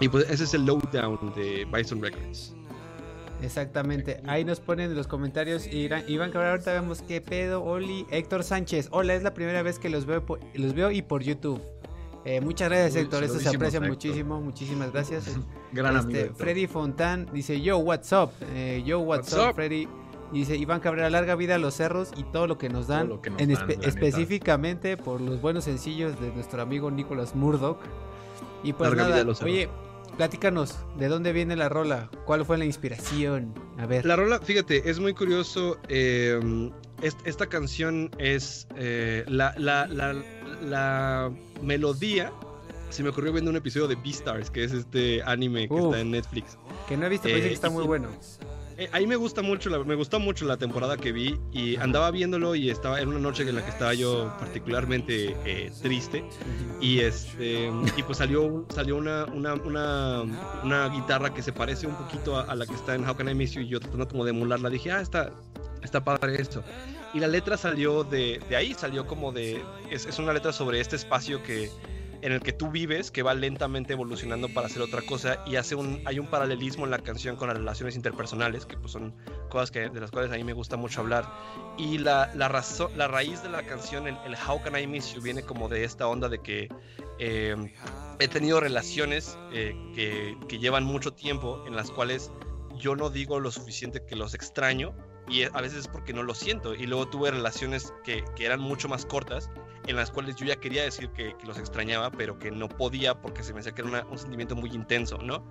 Y 0.00 0.08
pues 0.08 0.28
ese 0.30 0.44
es 0.44 0.54
el 0.54 0.66
lowdown 0.66 1.32
de 1.34 1.66
Bison 1.72 2.02
Records. 2.02 2.54
Exactamente. 3.42 4.20
Ahí 4.26 4.44
nos 4.44 4.60
ponen 4.60 4.90
en 4.90 4.96
los 4.96 5.08
comentarios. 5.08 5.66
Iván, 5.66 6.04
Iván 6.06 6.30
Cabral, 6.30 6.52
ahorita 6.52 6.72
vemos 6.74 7.02
qué 7.02 7.20
pedo. 7.20 7.62
Oli, 7.64 8.06
Héctor 8.10 8.44
Sánchez. 8.44 8.88
Hola, 8.92 9.14
es 9.14 9.22
la 9.24 9.34
primera 9.34 9.62
vez 9.62 9.78
que 9.78 9.90
los 9.90 10.06
veo, 10.06 10.24
los 10.54 10.74
veo 10.74 10.90
y 10.92 11.02
por 11.02 11.22
YouTube. 11.22 11.60
Eh, 12.24 12.40
muchas 12.40 12.68
gracias, 12.68 12.94
Uy, 12.94 13.00
Héctor. 13.02 13.24
Eso 13.24 13.38
se 13.40 13.48
aprecia 13.48 13.78
Héctor. 13.78 13.88
muchísimo. 13.88 14.40
Muchísimas 14.40 14.92
gracias. 14.92 15.24
Gran 15.72 15.96
Este, 15.96 16.04
amigo. 16.06 16.20
Héctor. 16.20 16.36
Freddy 16.36 16.66
Fontán 16.66 17.28
dice: 17.32 17.60
Yo, 17.60 17.78
what's 17.78 18.12
up? 18.12 18.30
Eh, 18.54 18.82
yo, 18.86 19.00
what's, 19.00 19.32
What's 19.32 19.44
up, 19.44 19.50
up? 19.50 19.54
Freddy? 19.56 19.88
Y 20.32 20.38
dice 20.38 20.56
Iván 20.56 20.80
Cabrera, 20.80 21.10
larga 21.10 21.34
vida 21.34 21.56
a 21.56 21.58
los 21.58 21.74
cerros 21.74 22.10
y 22.16 22.22
todo 22.24 22.46
lo 22.46 22.56
que 22.56 22.70
nos 22.70 22.86
dan, 22.86 23.20
que 23.20 23.28
nos 23.28 23.38
en 23.40 23.52
dan, 23.52 23.58
espe- 23.58 23.70
la 23.72 23.76
neta. 23.76 23.88
específicamente 23.88 24.96
por 24.96 25.20
los 25.20 25.42
buenos 25.42 25.64
sencillos 25.64 26.18
de 26.20 26.32
nuestro 26.32 26.62
amigo 26.62 26.90
Nicolas 26.90 27.34
Murdoch. 27.34 27.78
Y 28.62 28.72
pues 28.72 28.88
Larga 28.90 29.02
vida 29.04 29.10
nada, 29.10 29.22
a 29.22 29.24
los 29.26 29.38
cerros. 29.38 29.52
oye, 29.52 29.68
platícanos, 30.16 30.78
¿de 30.98 31.08
dónde 31.08 31.32
viene 31.34 31.54
la 31.56 31.68
rola? 31.68 32.08
¿Cuál 32.24 32.46
fue 32.46 32.56
la 32.56 32.64
inspiración? 32.64 33.52
A 33.76 33.84
ver. 33.84 34.06
La 34.06 34.16
rola, 34.16 34.38
fíjate, 34.38 34.88
es 34.88 35.00
muy 35.00 35.12
curioso. 35.12 35.76
eh, 35.88 36.70
esta 37.02 37.46
canción 37.48 38.10
es 38.18 38.66
eh, 38.76 39.24
la, 39.28 39.54
la, 39.58 39.86
la, 39.86 40.14
la 40.62 41.30
melodía. 41.62 42.32
Se 42.90 43.02
me 43.02 43.08
ocurrió 43.08 43.32
viendo 43.32 43.50
un 43.50 43.56
episodio 43.56 43.88
de 43.88 43.94
Beastars, 43.96 44.50
que 44.50 44.64
es 44.64 44.72
este 44.72 45.22
anime 45.22 45.68
que 45.68 45.78
está 45.78 46.00
en 46.00 46.10
Netflix. 46.10 46.58
Que 46.88 46.96
no 46.96 47.06
he 47.06 47.08
visto, 47.08 47.24
pero 47.24 47.38
Eh, 47.38 47.42
que 47.48 47.52
está 47.54 47.70
muy 47.70 47.84
bueno. 47.84 48.08
Eh, 48.78 48.88
ahí 48.92 49.06
me 49.06 49.16
gusta 49.16 49.42
mucho, 49.42 49.68
la- 49.70 49.84
me 49.84 49.94
gustó 49.94 50.18
mucho 50.18 50.44
la 50.46 50.56
temporada 50.56 50.96
que 50.96 51.12
vi 51.12 51.38
y 51.52 51.76
andaba 51.76 52.10
viéndolo 52.10 52.54
y 52.54 52.70
estaba 52.70 53.00
en 53.00 53.08
una 53.08 53.18
noche 53.18 53.42
en 53.48 53.54
la 53.54 53.62
que 53.64 53.70
estaba 53.70 53.92
yo 53.94 54.32
particularmente 54.38 55.36
eh, 55.44 55.70
triste 55.82 56.24
y 56.80 57.00
este 57.00 57.70
y 57.96 58.02
pues 58.02 58.16
salió 58.18 58.64
salió 58.74 58.96
una, 58.96 59.26
una, 59.26 59.54
una, 59.54 60.22
una 60.64 60.88
guitarra 60.88 61.34
que 61.34 61.42
se 61.42 61.52
parece 61.52 61.86
un 61.86 61.94
poquito 61.96 62.36
a, 62.38 62.42
a 62.44 62.54
la 62.56 62.64
que 62.66 62.74
está 62.74 62.94
en 62.94 63.06
How 63.06 63.14
Can 63.14 63.28
I 63.28 63.34
Miss 63.34 63.52
You 63.52 63.60
y 63.60 63.68
yo 63.68 63.78
tratando 63.78 64.08
como 64.08 64.24
de 64.24 64.30
emularla 64.30 64.70
dije 64.70 64.90
ah 64.90 65.02
está 65.02 65.32
está 65.82 66.02
padre 66.02 66.40
esto 66.40 66.62
y 67.14 67.20
la 67.20 67.28
letra 67.28 67.56
salió 67.56 68.04
de, 68.04 68.40
de 68.48 68.56
ahí 68.56 68.74
salió 68.74 69.06
como 69.06 69.32
de 69.32 69.62
es, 69.90 70.06
es 70.06 70.18
una 70.18 70.32
letra 70.32 70.52
sobre 70.52 70.80
este 70.80 70.96
espacio 70.96 71.42
que 71.42 71.70
en 72.22 72.30
el 72.30 72.40
que 72.40 72.52
tú 72.52 72.70
vives, 72.70 73.10
que 73.10 73.22
va 73.22 73.34
lentamente 73.34 73.92
evolucionando 73.92 74.48
para 74.48 74.68
hacer 74.68 74.80
otra 74.80 75.02
cosa 75.02 75.42
y 75.44 75.56
hace 75.56 75.74
un, 75.74 76.00
hay 76.04 76.20
un 76.20 76.28
paralelismo 76.28 76.84
en 76.84 76.92
la 76.92 77.00
canción 77.00 77.34
con 77.34 77.48
las 77.48 77.56
relaciones 77.56 77.96
interpersonales, 77.96 78.64
que 78.64 78.76
pues 78.76 78.92
son 78.92 79.12
cosas 79.50 79.72
que, 79.72 79.90
de 79.90 80.00
las 80.00 80.12
cuales 80.12 80.30
a 80.30 80.36
mí 80.36 80.44
me 80.44 80.52
gusta 80.52 80.76
mucho 80.76 81.00
hablar. 81.00 81.28
Y 81.76 81.98
la, 81.98 82.30
la, 82.34 82.48
razón, 82.48 82.96
la 82.96 83.08
raíz 83.08 83.42
de 83.42 83.48
la 83.48 83.64
canción, 83.66 84.06
el, 84.06 84.16
el 84.24 84.34
How 84.34 84.62
Can 84.62 84.78
I 84.78 84.86
Miss 84.86 85.12
You, 85.14 85.20
viene 85.20 85.42
como 85.42 85.68
de 85.68 85.82
esta 85.82 86.06
onda 86.06 86.28
de 86.28 86.38
que 86.40 86.68
eh, 87.18 87.56
he 88.20 88.28
tenido 88.28 88.60
relaciones 88.60 89.36
eh, 89.52 89.74
que, 89.92 90.38
que 90.48 90.60
llevan 90.60 90.84
mucho 90.84 91.12
tiempo 91.12 91.64
en 91.66 91.74
las 91.74 91.90
cuales 91.90 92.30
yo 92.78 92.94
no 92.94 93.10
digo 93.10 93.40
lo 93.40 93.50
suficiente 93.50 94.06
que 94.06 94.14
los 94.14 94.34
extraño 94.34 94.94
y 95.32 95.44
a 95.44 95.60
veces 95.60 95.78
es 95.80 95.88
porque 95.88 96.12
no 96.12 96.22
lo 96.22 96.34
siento. 96.34 96.74
Y 96.74 96.86
luego 96.86 97.08
tuve 97.08 97.30
relaciones 97.30 97.92
que, 98.04 98.24
que 98.36 98.44
eran 98.46 98.60
mucho 98.60 98.88
más 98.88 99.06
cortas 99.06 99.50
en 99.86 99.96
las 99.96 100.10
cuales 100.12 100.36
yo 100.36 100.46
ya 100.46 100.56
quería 100.56 100.84
decir 100.84 101.08
que, 101.10 101.34
que 101.38 101.46
los 101.46 101.58
extrañaba, 101.58 102.10
pero 102.12 102.38
que 102.38 102.50
no 102.52 102.68
podía 102.68 103.20
porque 103.20 103.42
se 103.42 103.52
me 103.52 103.60
hacía 103.60 103.72
que 103.72 103.80
era 103.82 103.90
una- 103.90 104.04
un 104.10 104.18
sentimiento 104.18 104.54
muy 104.54 104.70
intenso, 104.70 105.18
¿no? 105.18 105.44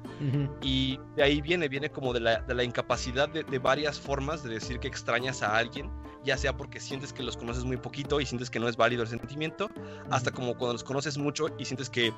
Y 0.62 1.00
de 1.16 1.24
ahí 1.24 1.42
viene, 1.42 1.68
viene 1.68 1.90
como 1.90 2.14
de 2.14 2.20
la, 2.22 2.40
de 2.42 2.54
la 2.54 2.64
incapacidad 2.64 3.28
de, 3.28 3.44
de 3.44 3.60
varias 3.60 4.00
formas 4.00 4.44
de 4.44 4.52
decir 4.52 4.80
que 4.80 4.88
extrañas 4.88 5.42
a 5.44 5.58
alguien, 5.58 5.90
ya 6.24 6.38
sea 6.38 6.56
porque 6.56 6.80
sientes 6.80 7.12
que 7.12 7.24
los 7.24 7.36
conoces 7.36 7.66
muy 7.66 7.78
poquito 7.78 8.22
y 8.22 8.26
sientes 8.26 8.50
que 8.50 8.60
no 8.60 8.70
es 8.70 8.78
válido 8.78 9.02
el 9.04 9.10
sentimiento, 9.10 9.70
hasta 10.12 10.32
como 10.32 10.56
cuando 10.56 10.74
los 10.74 10.84
conoces 10.84 11.18
mucho 11.18 11.48
y 11.58 11.66
sientes 11.66 11.90
que 11.90 12.14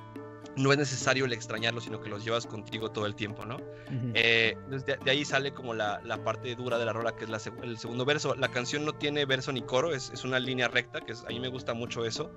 no 0.56 0.72
es 0.72 0.78
necesario 0.78 1.26
el 1.26 1.34
extrañarlos, 1.34 1.86
sino 1.86 2.00
que 2.00 2.10
los 2.10 2.24
llevas 2.24 2.46
contigo 2.46 2.92
todo 2.92 3.06
el 3.06 3.16
tiempo, 3.16 3.46
¿no? 3.46 3.58
Eh, 4.14 4.56
desde 4.70 4.98
de 4.98 5.12
ahí 5.12 5.26
sale 5.26 5.54
como 5.54 5.74
la, 5.74 6.00
la 6.04 6.24
parte 6.24 6.56
dura 6.56 6.78
de 6.78 6.86
la 6.86 6.94
rola, 6.94 7.16
que 7.16 7.24
es 7.26 7.30
la 7.30 7.40
el 7.64 7.78
segundo 7.78 8.06
verso. 8.06 8.36
La 8.36 8.50
canción 8.50 8.86
no 8.86 8.94
tiene 8.94 9.26
verso 9.26 9.52
ni 9.52 9.62
coro, 9.62 9.94
es, 9.94 10.12
es 10.14 10.24
una 10.24 10.40
línea 10.40 10.68
recta, 10.68 11.02
que 11.02 11.14
es- 11.14 11.24
a 11.24 11.30
mí 11.30 11.40
me 11.40 11.48
gusta 11.48 11.74
mucho 11.74 12.06
eso. 12.06 12.32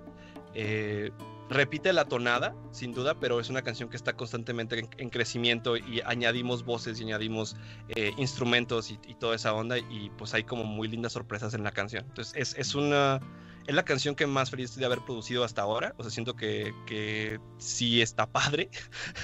Eh, 0.55 1.11
repite 1.51 1.93
la 1.93 2.07
tonada, 2.07 2.55
sin 2.73 2.93
duda, 2.93 3.15
pero 3.21 3.39
es 3.39 3.51
una 3.51 3.63
canción 3.63 3.89
que 3.89 3.97
está 3.97 4.15
constantemente 4.15 4.79
en, 4.79 4.89
en 4.99 5.11
crecimiento 5.11 5.77
y 5.77 6.01
añadimos 6.05 6.65
voces 6.65 6.99
y 7.01 7.05
añadimos 7.05 7.57
eh, 7.89 8.13
instrumentos 8.17 8.91
y, 8.91 8.99
y 9.07 9.15
toda 9.15 9.37
esa 9.37 9.53
onda 9.53 9.79
y 9.79 10.11
pues 10.19 10.35
hay 10.35 10.43
como 10.45 10.65
muy 10.65 10.89
lindas 10.89 11.13
sorpresas 11.13 11.55
en 11.55 11.63
la 11.63 11.71
canción. 11.73 12.05
Entonces 12.09 12.33
es, 12.37 12.59
es 12.59 12.75
una... 12.75 13.21
Es 13.67 13.75
la 13.75 13.85
canción 13.85 14.15
que 14.15 14.27
más 14.27 14.51
feliz 14.51 14.67
estoy 14.71 14.81
de 14.81 14.87
haber 14.87 15.01
producido 15.01 15.45
hasta 15.45 15.63
ahora. 15.63 15.95
O 15.97 16.03
sea, 16.03 16.11
siento 16.11 16.37
que, 16.37 16.73
que 16.87 17.41
sí 17.59 18.01
está 18.01 18.27
padre. 18.27 18.71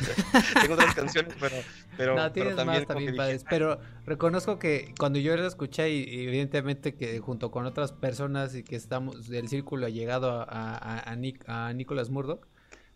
Tengo 0.61 0.75
otras 0.75 0.95
canciones, 0.95 1.35
pero, 1.39 1.57
pero, 1.97 2.17
no, 2.17 2.33
pero 2.33 2.57
también 2.57 2.81
más 2.81 2.87
también 2.89 3.13
dije, 3.13 3.17
padres, 3.17 3.45
pero 3.49 3.81
reconozco 4.05 4.59
que 4.59 4.95
cuando 4.99 5.19
yo 5.19 5.37
lo 5.37 5.47
escuché 5.47 5.91
y, 5.91 6.27
evidentemente 6.27 6.95
que 6.95 7.19
junto 7.21 7.51
con 7.51 7.67
otras 7.67 7.93
personas 7.93 8.55
y 8.55 8.65
que 8.65 8.77
estamos 8.77 9.29
del 9.29 9.49
círculo 9.49 9.89
llegado 9.89 10.31
a, 10.31 10.45
a, 10.45 10.99
a, 10.99 11.67
a 11.69 11.73
Nicolas 11.73 12.11
Murdoch, 12.11 12.47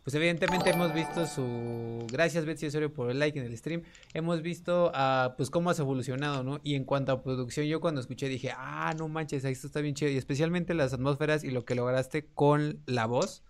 pues 0.07 0.15
evidentemente 0.15 0.71
hemos 0.71 0.95
visto 0.95 1.27
su 1.27 2.07
gracias 2.13 2.45
Betsy 2.45 2.67
Osorio 2.67 2.95
por 2.95 3.11
el 3.11 3.19
like 3.19 3.41
en 3.41 3.45
el 3.45 3.57
stream, 3.59 3.83
hemos 4.15 4.41
visto 4.41 4.93
ah, 4.95 5.35
pues 5.37 5.51
cómo 5.51 5.69
has 5.69 5.81
evolucionado, 5.81 6.45
¿no? 6.45 6.61
Y 6.63 6.77
en 6.77 6.85
cuanto 6.85 7.11
a 7.11 7.25
producción 7.25 7.67
yo 7.67 7.81
cuando 7.81 8.01
escuché 8.01 8.29
dije, 8.29 8.53
"Ah, 8.57 8.95
no 8.97 9.09
manches, 9.09 9.45
esto 9.45 9.67
está 9.67 9.81
bien 9.81 9.97
chido" 9.97 10.13
y 10.13 10.17
especialmente 10.17 10.75
las 10.75 10.93
atmósferas 10.93 11.43
y 11.43 11.51
lo 11.51 11.65
que 11.65 11.75
lograste 11.75 12.25
con 12.25 12.79
la 12.87 13.07
voz 13.07 13.43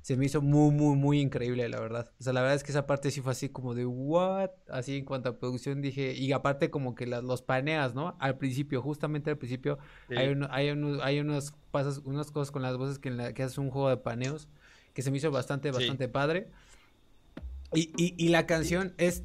se 0.00 0.16
me 0.16 0.24
hizo 0.24 0.40
muy, 0.40 0.70
muy, 0.70 0.96
muy 0.96 1.20
increíble, 1.20 1.68
la 1.68 1.78
verdad. 1.78 2.10
O 2.18 2.22
sea, 2.22 2.32
la 2.32 2.40
verdad 2.40 2.56
es 2.56 2.64
que 2.64 2.70
esa 2.70 2.86
parte 2.86 3.10
sí 3.10 3.20
fue 3.20 3.32
así 3.32 3.50
como 3.50 3.74
de, 3.74 3.84
¿what? 3.84 4.48
Así 4.70 4.96
en 4.96 5.04
cuanto 5.04 5.28
a 5.28 5.38
producción 5.38 5.82
dije, 5.82 6.14
y 6.14 6.32
aparte 6.32 6.70
como 6.70 6.94
que 6.94 7.06
las, 7.06 7.22
los 7.22 7.42
paneas, 7.42 7.94
¿no? 7.94 8.16
Al 8.18 8.38
principio, 8.38 8.80
justamente 8.80 9.28
al 9.28 9.36
principio, 9.36 9.78
sí. 10.08 10.14
hay, 10.16 10.28
uno- 10.28 10.48
hay, 10.50 10.70
unos, 10.70 11.02
hay 11.02 11.20
unos 11.20 11.52
pasos, 11.70 12.00
unas 12.06 12.30
cosas 12.30 12.50
con 12.50 12.62
las 12.62 12.78
voces 12.78 12.98
que, 12.98 13.10
en 13.10 13.18
la, 13.18 13.34
que 13.34 13.42
haces 13.42 13.58
un 13.58 13.68
juego 13.70 13.90
de 13.90 13.98
paneos 13.98 14.48
que 14.98 15.02
se 15.02 15.12
me 15.12 15.18
hizo 15.18 15.30
bastante, 15.30 15.68
Sí. 15.68 15.76
bastante 15.76 16.08
padre. 16.08 16.48
Y, 17.72 17.92
y, 17.96 18.14
y 18.18 18.30
la 18.30 18.46
canción 18.48 18.94
es... 18.98 19.22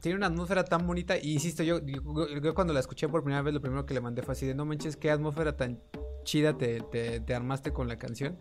Tiene 0.00 0.16
una 0.16 0.26
atmósfera 0.26 0.64
tan 0.64 0.88
bonita, 0.88 1.16
y 1.16 1.34
insisto, 1.34 1.62
yo, 1.62 1.78
yo, 1.86 2.26
yo 2.42 2.52
cuando 2.52 2.72
la 2.72 2.80
escuché 2.80 3.08
por 3.08 3.22
primera 3.22 3.40
vez, 3.42 3.54
lo 3.54 3.60
primero 3.60 3.86
que 3.86 3.94
le 3.94 4.00
mandé 4.00 4.22
fue 4.22 4.32
así 4.32 4.44
de, 4.44 4.56
no 4.56 4.64
manches, 4.64 4.96
qué 4.96 5.12
atmósfera 5.12 5.56
tan 5.56 5.78
chida 6.24 6.58
te, 6.58 6.80
te, 6.80 7.20
te 7.20 7.32
armaste 7.32 7.72
con 7.72 7.86
la 7.86 7.96
canción. 7.96 8.38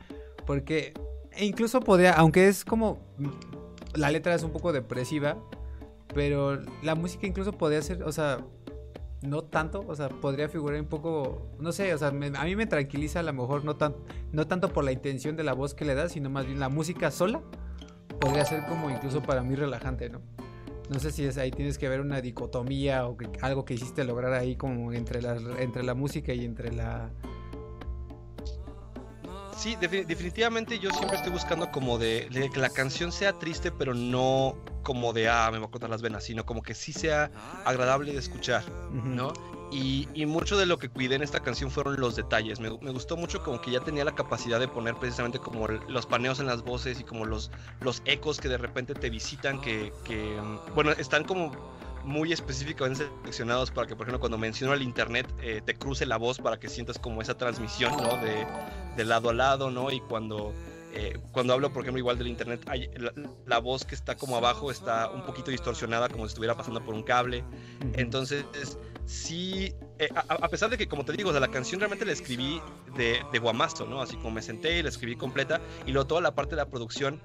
Porque 0.48 0.96
e 1.32 1.46
incluso 1.46 1.80
podría, 1.82 2.14
aunque 2.14 2.48
es 2.48 2.66
como 2.66 3.06
la 3.94 4.10
letra 4.10 4.34
es 4.34 4.42
un 4.42 4.50
poco 4.52 4.74
depresiva, 4.74 5.38
pero 6.16 6.60
la 6.82 6.96
música 6.96 7.28
incluso 7.28 7.52
podría 7.52 7.84
ser, 7.84 8.02
o 8.02 8.12
sea, 8.12 8.44
no 9.22 9.44
tanto, 9.44 9.84
o 9.88 9.96
sea, 9.96 10.10
podría 10.10 10.48
figurar 10.50 10.80
un 10.80 10.88
poco, 10.88 11.48
no 11.60 11.72
sé, 11.72 11.94
o 11.94 11.98
sea, 11.98 12.12
me- 12.12 12.28
a 12.38 12.44
mí 12.44 12.56
me 12.56 12.66
tranquiliza 12.68 13.20
a 13.22 13.24
lo 13.24 13.34
mejor 13.34 13.66
no 13.66 13.76
tan, 13.76 13.96
no 14.32 14.48
tanto 14.48 14.70
por 14.72 14.84
la 14.84 14.92
intención 14.92 15.36
de 15.36 15.44
la 15.44 15.54
voz 15.54 15.74
que 15.74 15.86
le 15.86 15.96
da, 15.96 16.08
sino 16.10 16.30
más 16.30 16.46
bien 16.46 16.60
la 16.60 16.70
música 16.70 17.10
sola 17.12 17.42
podría 18.20 18.46
ser 18.46 18.66
como 18.68 18.90
incluso 18.90 19.22
para 19.24 19.42
mí 19.44 19.56
relajante, 19.56 20.10
¿no? 20.10 20.22
No 20.90 21.00
sé 21.00 21.12
si 21.12 21.26
es 21.26 21.38
ahí 21.38 21.52
tienes 21.52 21.78
que 21.78 21.90
ver 21.90 22.00
una 22.00 22.22
dicotomía 22.22 23.06
o 23.08 23.18
que- 23.18 23.28
algo 23.42 23.66
que 23.66 23.74
hiciste 23.74 24.04
lograr 24.04 24.34
ahí 24.34 24.56
como 24.56 24.94
entre 24.94 25.22
la, 25.22 25.36
entre 25.60 25.84
la 25.84 25.94
música 25.96 26.34
y 26.34 26.46
entre 26.46 26.72
la... 26.72 27.10
Sí, 29.58 29.76
defi- 29.76 30.06
definitivamente 30.06 30.78
yo 30.80 30.92
siempre 30.92 31.18
estoy 31.18 31.32
buscando 31.32 31.72
como 31.72 31.98
de, 31.98 32.30
de 32.30 32.50
que 32.50 32.60
la 32.60 32.70
canción 32.70 33.12
sea 33.12 33.34
triste, 33.34 33.72
pero 33.72 33.94
no 33.94 34.56
como 34.84 35.12
de, 35.14 35.28
ah, 35.28 35.50
me 35.52 35.58
voy 35.58 35.68
a 35.68 35.72
cortar 35.72 35.90
las 35.90 36.02
venas, 36.02 36.24
sino 36.24 36.46
como 36.46 36.62
que 36.62 36.74
sí 36.74 36.94
sea 36.94 37.32
agradable 37.66 38.14
de 38.14 38.20
escuchar. 38.20 38.64
¿no? 39.16 39.34
Y, 39.72 40.08
y 40.14 40.26
mucho 40.26 40.56
de 40.58 40.66
lo 40.66 40.78
que 40.78 40.88
cuidé 40.90 41.16
en 41.16 41.24
esta 41.24 41.42
canción 41.42 41.72
fueron 41.72 42.00
los 42.00 42.16
detalles. 42.16 42.60
Me, 42.62 42.70
me 42.82 42.92
gustó 42.92 43.18
mucho 43.18 43.44
como 43.44 43.60
que 43.60 43.72
ya 43.72 43.82
tenía 43.82 44.06
la 44.06 44.16
capacidad 44.16 44.60
de 44.62 44.68
poner 44.70 44.96
precisamente 44.96 45.40
como 45.40 45.68
los 45.68 46.06
paneos 46.06 46.40
en 46.40 46.46
las 46.46 46.64
voces 46.64 47.00
y 47.02 47.04
como 47.04 47.26
los, 47.26 47.52
los 47.82 48.02
ecos 48.06 48.40
que 48.40 48.48
de 48.48 48.58
repente 48.58 48.94
te 48.94 49.10
visitan, 49.10 49.60
que, 49.60 49.92
que, 50.06 50.40
mm, 50.40 50.74
bueno, 50.74 50.92
están 50.92 51.24
como 51.26 51.52
muy 52.08 52.32
específicamente 52.32 53.10
seleccionados 53.22 53.70
para 53.70 53.86
que, 53.86 53.96
por 53.96 54.06
ejemplo, 54.06 54.22
cuando 54.22 54.38
menciono 54.38 54.74
el 54.74 54.82
internet, 54.82 55.28
eh, 55.42 55.62
te 55.64 55.76
cruce 55.76 56.06
la 56.06 56.18
voz 56.18 56.40
para 56.40 56.58
que 56.58 56.70
sientas 56.70 56.98
como 56.98 57.22
esa 57.22 57.38
transmisión, 57.38 57.92
¿no? 57.98 58.16
De, 58.18 58.48
de 58.96 59.04
lado 59.04 59.30
a 59.30 59.34
lado, 59.34 59.70
¿no? 59.70 59.92
Y 59.92 60.00
cuando, 60.00 60.54
eh, 60.94 61.20
cuando 61.34 61.54
hablo, 61.54 61.72
por 61.74 61.84
ejemplo, 61.84 62.00
igual 62.00 62.18
del 62.18 62.28
internet, 62.28 62.62
hay, 62.68 62.90
la, 62.96 63.12
la 63.46 63.60
voz 63.60 63.84
que 63.84 63.94
está 63.94 64.16
como 64.16 64.38
abajo 64.38 64.72
está 64.72 65.10
un 65.10 65.26
poquito 65.26 65.52
distorsionada, 65.52 66.08
como 66.08 66.24
si 66.24 66.30
estuviera 66.30 66.56
pasando 66.56 66.82
por 66.82 66.96
un 66.96 67.04
cable. 67.04 67.44
Entonces, 67.94 68.46
sí, 69.06 69.76
eh, 70.00 70.08
a, 70.16 70.34
a 70.36 70.48
pesar 70.48 70.70
de 70.70 70.78
que, 70.78 70.88
como 70.88 71.04
te 71.04 71.12
digo, 71.12 71.30
o 71.30 71.34
sea, 71.34 71.42
la 71.42 71.52
canción 71.52 71.82
realmente 71.82 72.06
la 72.06 72.14
escribí 72.14 72.62
de, 72.96 73.20
de 73.34 73.40
guamazo, 73.40 73.86
¿no? 73.86 74.02
Así 74.02 74.16
como 74.16 74.32
me 74.32 74.42
senté 74.42 74.80
y 74.80 74.84
la 74.84 74.90
escribí 74.90 75.18
completa, 75.18 75.60
y 75.86 75.92
luego 75.92 76.08
toda 76.08 76.22
la 76.22 76.34
parte 76.34 76.52
de 76.52 76.62
la 76.62 76.70
producción 76.70 77.20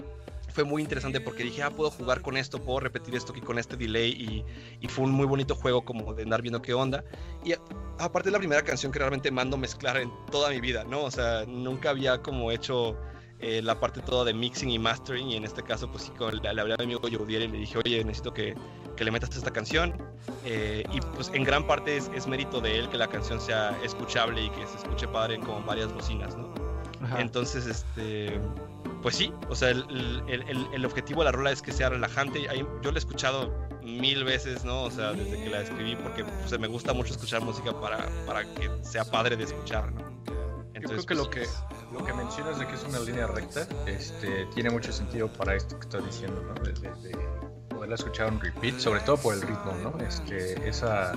fue 0.52 0.64
muy 0.64 0.82
interesante 0.82 1.20
porque 1.20 1.44
dije, 1.44 1.62
ah, 1.62 1.70
puedo 1.70 1.90
jugar 1.90 2.22
con 2.22 2.36
esto, 2.36 2.62
puedo 2.62 2.80
repetir 2.80 3.14
esto 3.14 3.32
aquí 3.32 3.40
con 3.40 3.58
este 3.58 3.76
delay 3.76 4.10
y, 4.10 4.44
y 4.84 4.88
fue 4.88 5.04
un 5.04 5.12
muy 5.12 5.26
bonito 5.26 5.54
juego 5.54 5.84
como 5.84 6.14
de 6.14 6.22
andar 6.22 6.42
viendo 6.42 6.62
qué 6.62 6.74
onda. 6.74 7.04
Y 7.44 7.54
aparte 7.98 8.28
es 8.28 8.32
la 8.32 8.38
primera 8.38 8.62
canción 8.62 8.92
que 8.92 8.98
realmente 8.98 9.30
mando 9.30 9.56
mezclar 9.56 9.96
en 9.96 10.10
toda 10.30 10.50
mi 10.50 10.60
vida, 10.60 10.84
¿no? 10.84 11.02
O 11.02 11.10
sea, 11.10 11.44
nunca 11.46 11.90
había 11.90 12.22
como 12.22 12.50
hecho 12.50 12.96
eh, 13.42 13.60
la 13.60 13.80
parte 13.80 14.00
toda 14.00 14.24
de 14.24 14.34
mixing 14.34 14.70
y 14.70 14.78
mastering 14.78 15.28
y 15.30 15.36
en 15.36 15.44
este 15.44 15.64
caso 15.64 15.90
pues 15.90 16.04
sí 16.04 16.12
con, 16.12 16.36
le, 16.40 16.48
hablé 16.48 16.74
a 16.74 16.76
mi 16.76 16.84
amigo 16.84 17.08
Yodiel 17.08 17.42
y 17.42 17.48
le 17.48 17.58
dije, 17.58 17.76
oye, 17.78 18.04
necesito 18.04 18.32
que, 18.32 18.54
que 18.96 19.04
le 19.04 19.10
metas 19.10 19.34
esta 19.36 19.50
canción 19.50 19.92
eh, 20.44 20.84
y 20.92 21.00
pues 21.00 21.28
en 21.34 21.42
gran 21.42 21.66
parte 21.66 21.96
es, 21.96 22.08
es, 22.14 22.28
mérito 22.28 22.60
de 22.60 22.78
él 22.78 22.88
que 22.88 22.98
la 22.98 23.08
canción 23.08 23.40
sea 23.40 23.76
escuchable 23.82 24.44
y 24.44 24.50
que 24.50 24.64
se 24.68 24.76
escuche 24.76 25.08
padre 25.08 25.40
como 25.40 25.60
varias 25.62 25.92
bocinas, 25.92 26.36
¿no? 26.36 26.54
Entonces, 27.18 27.66
este 27.66 28.40
pues 29.02 29.16
sí, 29.16 29.32
o 29.48 29.54
sea, 29.54 29.70
el, 29.70 30.22
el, 30.28 30.68
el, 30.72 30.84
objetivo 30.84 31.20
de 31.20 31.26
la 31.26 31.32
rola 31.32 31.50
es 31.50 31.60
que 31.60 31.72
sea 31.72 31.88
relajante. 31.88 32.46
Yo 32.82 32.90
la 32.90 32.96
he 32.96 32.98
escuchado 32.98 33.52
mil 33.82 34.24
veces, 34.24 34.64
¿no? 34.64 34.84
O 34.84 34.90
sea, 34.90 35.12
desde 35.12 35.42
que 35.42 35.50
la 35.50 35.62
escribí, 35.62 35.96
porque 35.96 36.24
pues, 36.24 36.58
me 36.58 36.68
gusta 36.68 36.92
mucho 36.92 37.12
escuchar 37.12 37.42
música 37.42 37.72
para, 37.80 38.08
para 38.26 38.44
que 38.54 38.70
sea 38.82 39.04
padre 39.04 39.36
de 39.36 39.44
escuchar, 39.44 39.92
¿no? 39.92 40.12
Entonces, 40.74 41.00
Yo 41.00 41.06
creo 41.06 41.06
que, 41.06 41.14
lo 41.14 41.30
que 41.30 41.48
lo 41.92 42.04
que 42.04 42.12
mencionas 42.12 42.58
de 42.58 42.66
que 42.66 42.74
es 42.74 42.84
una 42.84 42.98
línea 43.00 43.26
recta 43.26 43.66
este, 43.86 44.46
tiene 44.54 44.70
mucho 44.70 44.92
sentido 44.92 45.32
para 45.32 45.54
esto 45.54 45.78
que 45.78 45.86
estás 45.86 46.04
diciendo, 46.04 46.42
¿no? 46.42 46.54
De, 46.62 46.72
de, 46.72 47.16
poderla 47.68 47.94
escuchar 47.96 48.28
en 48.28 48.40
repeat, 48.40 48.78
sobre 48.78 49.00
todo 49.00 49.16
por 49.16 49.34
el 49.34 49.42
ritmo, 49.42 49.74
¿no? 49.82 49.98
Este, 50.04 50.68
esa, 50.68 51.12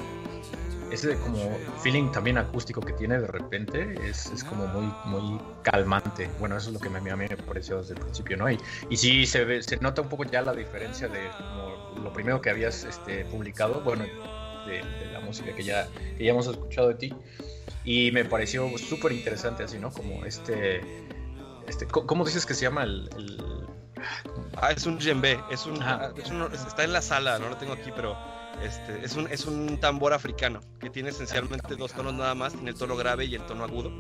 ese 0.92 1.18
como 1.18 1.58
feeling 1.82 2.12
también 2.12 2.38
acústico 2.38 2.82
que 2.82 2.94
tiene 2.94 3.20
de 3.20 3.28
repente 3.28 3.96
es, 4.08 4.28
es 4.28 4.44
como 4.44 4.68
muy, 4.68 4.92
muy 5.06 5.40
calmante. 5.64 6.30
Bueno, 6.40 6.58
eso 6.58 6.70
es 6.70 6.74
lo 6.74 6.80
que 6.80 6.88
a 6.88 7.00
mí, 7.00 7.10
a 7.10 7.16
mí 7.16 7.26
me 7.30 7.38
pareció 7.38 7.80
desde 7.80 7.94
el 7.96 8.00
principio, 8.00 8.38
¿no? 8.38 8.50
Y, 8.50 8.58
y 8.90 8.98
sí 8.98 9.26
se, 9.26 9.46
ve, 9.46 9.64
se 9.64 9.78
nota 9.78 10.02
un 10.02 10.10
poco 10.10 10.24
ya 10.24 10.42
la 10.42 10.54
diferencia 10.54 11.08
de 11.08 11.30
como 11.38 12.04
lo 12.04 12.14
primero 12.14 12.42
que 12.42 12.50
habías 12.50 12.84
este, 12.84 13.26
publicado, 13.26 13.82
bueno, 13.82 14.06
de, 14.66 14.74
de, 14.74 15.12
la 15.12 15.20
música 15.20 15.54
que 15.54 15.64
ya, 15.64 15.88
que 16.18 16.24
ya 16.24 16.32
hemos 16.32 16.48
escuchado 16.48 16.90
de 16.90 16.96
ti. 16.96 17.14
Y 17.84 18.12
me 18.12 18.26
pareció 18.26 18.70
súper 18.78 19.12
interesante 19.12 19.64
así, 19.64 19.78
¿no? 19.78 19.92
Como 19.92 20.26
este... 20.26 20.82
este 21.68 21.86
¿Cómo 21.88 22.26
dices 22.26 22.46
que 22.46 22.54
se 22.54 22.64
llama 22.64 22.84
el, 22.84 23.10
el... 23.18 23.42
Ah, 24.58 24.72
es 24.72 24.86
un 24.86 24.98
djembe, 24.98 25.40
es 25.52 25.66
un, 25.66 25.80
es 26.18 26.30
un, 26.30 26.44
está 26.54 26.84
en 26.84 26.94
la 26.94 27.02
sala, 27.02 27.40
no 27.40 27.50
lo 27.50 27.58
tengo 27.58 27.74
aquí, 27.74 27.92
pero 27.96 28.16
este, 28.64 29.04
es, 29.04 29.16
un, 29.16 29.28
es 29.28 29.46
un 29.46 29.80
tambor 29.80 30.14
africano 30.14 30.62
que 30.80 30.90
tiene 30.90 31.10
esencialmente 31.10 31.76
dos 31.76 31.94
tonos 31.94 32.14
nada 32.14 32.36
más, 32.36 32.54
tiene 32.54 32.72
el 32.72 32.78
tono 32.78 32.96
grave 32.96 33.26
y 33.26 33.36
el 33.36 33.46
tono 33.46 33.64
agudo. 33.64 33.92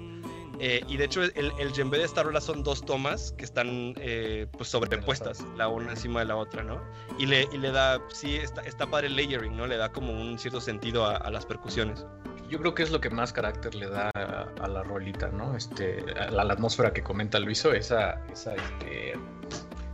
Eh, 0.60 0.82
y 0.88 0.96
de 0.96 1.04
hecho 1.04 1.22
el, 1.22 1.52
el 1.60 1.72
djembe 1.74 1.98
de 1.98 2.06
esta 2.06 2.24
rola 2.24 2.40
son 2.40 2.64
dos 2.64 2.86
tomas 2.86 3.34
que 3.34 3.44
están 3.44 3.94
eh, 3.98 4.48
pues 4.58 4.70
sobrepuestas, 4.70 5.44
la 5.58 5.68
una 5.68 5.92
encima 5.92 6.22
de 6.22 6.28
la 6.28 6.38
otra, 6.38 6.64
¿no? 6.64 6.82
Y 7.20 7.26
le, 7.26 7.50
y 7.52 7.58
le 7.58 7.72
da, 7.72 8.00
sí, 8.14 8.38
está, 8.38 8.62
está 8.62 8.88
padre 8.88 9.08
el 9.08 9.18
layering, 9.18 9.58
¿no? 9.58 9.68
Le 9.68 9.76
da 9.76 9.92
como 9.92 10.14
un 10.14 10.40
cierto 10.40 10.62
sentido 10.62 11.06
a, 11.06 11.18
a 11.18 11.30
las 11.30 11.46
percusiones 11.46 12.06
yo 12.50 12.60
creo 12.60 12.76
que 12.76 12.84
es 12.84 12.92
lo 12.92 13.02
que 13.02 13.10
más 13.10 13.34
carácter 13.34 13.76
le 13.76 13.90
da 13.90 14.12
a, 14.12 14.68
la 14.68 14.84
rolita, 14.84 15.30
¿no? 15.30 15.56
Este, 15.56 16.04
a 16.20 16.30
la, 16.30 16.54
atmósfera 16.54 16.94
que 16.94 17.02
comenta 17.02 17.40
Luiso, 17.40 17.74
esa, 17.74 18.22
esa 18.32 18.54
este, 18.56 19.14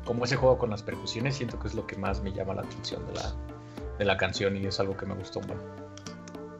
como 0.05 0.25
ese 0.25 0.35
juego 0.35 0.57
con 0.57 0.69
las 0.69 0.83
percusiones, 0.83 1.35
siento 1.35 1.59
que 1.59 1.67
es 1.67 1.75
lo 1.75 1.87
que 1.87 1.95
más 1.95 2.21
me 2.21 2.31
llama 2.33 2.53
la 2.53 2.61
atención 2.61 3.05
de 3.07 3.13
la, 3.13 3.33
de 4.01 4.05
la 4.05 4.17
canción 4.17 4.57
y 4.57 4.65
es 4.65 4.79
algo 4.79 4.97
que 4.97 5.05
me 5.05 5.13
gustó 5.13 5.41
mucho. 5.41 5.61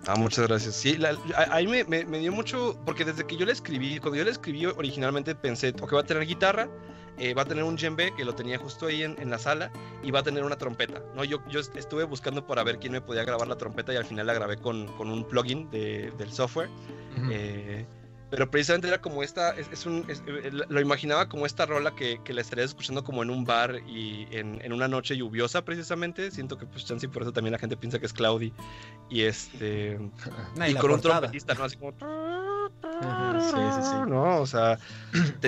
Ah, 0.05 0.13
muchas 0.15 0.47
gracias. 0.47 0.75
Sí, 0.75 0.95
ahí 1.35 1.65
me, 1.65 1.83
me, 1.85 2.05
me, 2.05 2.19
dio 2.19 2.31
mucho, 2.31 2.79
porque 2.85 3.03
desde 3.03 3.25
que 3.25 3.35
yo 3.35 3.47
la 3.47 3.51
escribí, 3.51 3.97
cuando 3.97 4.17
yo 4.17 4.23
la 4.23 4.29
escribí 4.29 4.67
originalmente 4.67 5.33
pensé, 5.33 5.73
ok, 5.81 5.91
va 5.91 6.01
a 6.01 6.03
tener 6.03 6.27
guitarra, 6.27 6.69
eh, 7.17 7.33
va 7.33 7.41
a 7.41 7.45
tener 7.45 7.63
un 7.63 7.77
djembe 7.77 8.13
que 8.15 8.23
lo 8.25 8.35
tenía 8.35 8.59
justo 8.59 8.85
ahí 8.85 9.01
en, 9.01 9.19
en, 9.19 9.31
la 9.31 9.39
sala 9.39 9.71
y 10.03 10.11
va 10.11 10.19
a 10.19 10.23
tener 10.23 10.43
una 10.43 10.55
trompeta. 10.55 11.01
¿no? 11.15 11.23
Yo, 11.23 11.39
yo 11.49 11.59
estuve 11.59 12.03
buscando 12.03 12.45
para 12.45 12.63
ver 12.63 12.77
quién 12.77 12.93
me 12.93 13.01
podía 13.01 13.23
grabar 13.23 13.47
la 13.47 13.57
trompeta 13.57 13.91
y 13.91 13.95
al 13.97 14.05
final 14.05 14.27
la 14.27 14.35
grabé 14.35 14.57
con, 14.57 14.85
con 14.97 15.09
un 15.09 15.27
plugin 15.27 15.69
de, 15.71 16.11
del 16.19 16.31
software. 16.31 16.69
Uh 16.69 17.21
-huh. 17.21 17.29
eh, 17.31 17.85
pero 18.31 18.49
precisamente 18.49 18.87
era 18.87 19.01
como 19.01 19.23
esta, 19.23 19.51
es, 19.51 19.67
es 19.73 19.85
un, 19.85 20.05
es, 20.07 20.23
eh, 20.25 20.51
lo 20.51 20.79
imaginaba 20.79 21.27
como 21.27 21.45
esta 21.45 21.65
rola 21.65 21.93
que, 21.93 22.21
que 22.23 22.33
la 22.33 22.39
estarías 22.39 22.69
escuchando 22.69 23.03
como 23.03 23.21
en 23.23 23.29
un 23.29 23.43
bar 23.43 23.81
y 23.85 24.25
en, 24.31 24.61
en, 24.63 24.71
una 24.71 24.87
noche 24.87 25.17
lluviosa 25.17 25.65
precisamente. 25.65 26.31
Siento 26.31 26.57
que 26.57 26.65
pues 26.65 26.85
chance 26.85 27.05
y 27.05 27.09
por 27.09 27.23
eso 27.23 27.33
también 27.33 27.51
la 27.51 27.59
gente 27.59 27.75
piensa 27.75 27.99
que 27.99 28.05
es 28.05 28.13
cloudy. 28.13 28.53
Y 29.09 29.23
este... 29.23 29.99
No, 30.55 30.65
y, 30.65 30.71
y 30.71 30.75
con 30.75 30.91
un 30.91 31.01
trompetista, 31.01 31.53
¿no? 31.55 31.65
Así 31.65 31.75
como... 31.75 31.91
Sí, 31.91 33.57
sí, 33.75 33.89
sí. 33.89 33.95
No, 34.07 34.39
o 34.39 34.45
sea, 34.45 34.79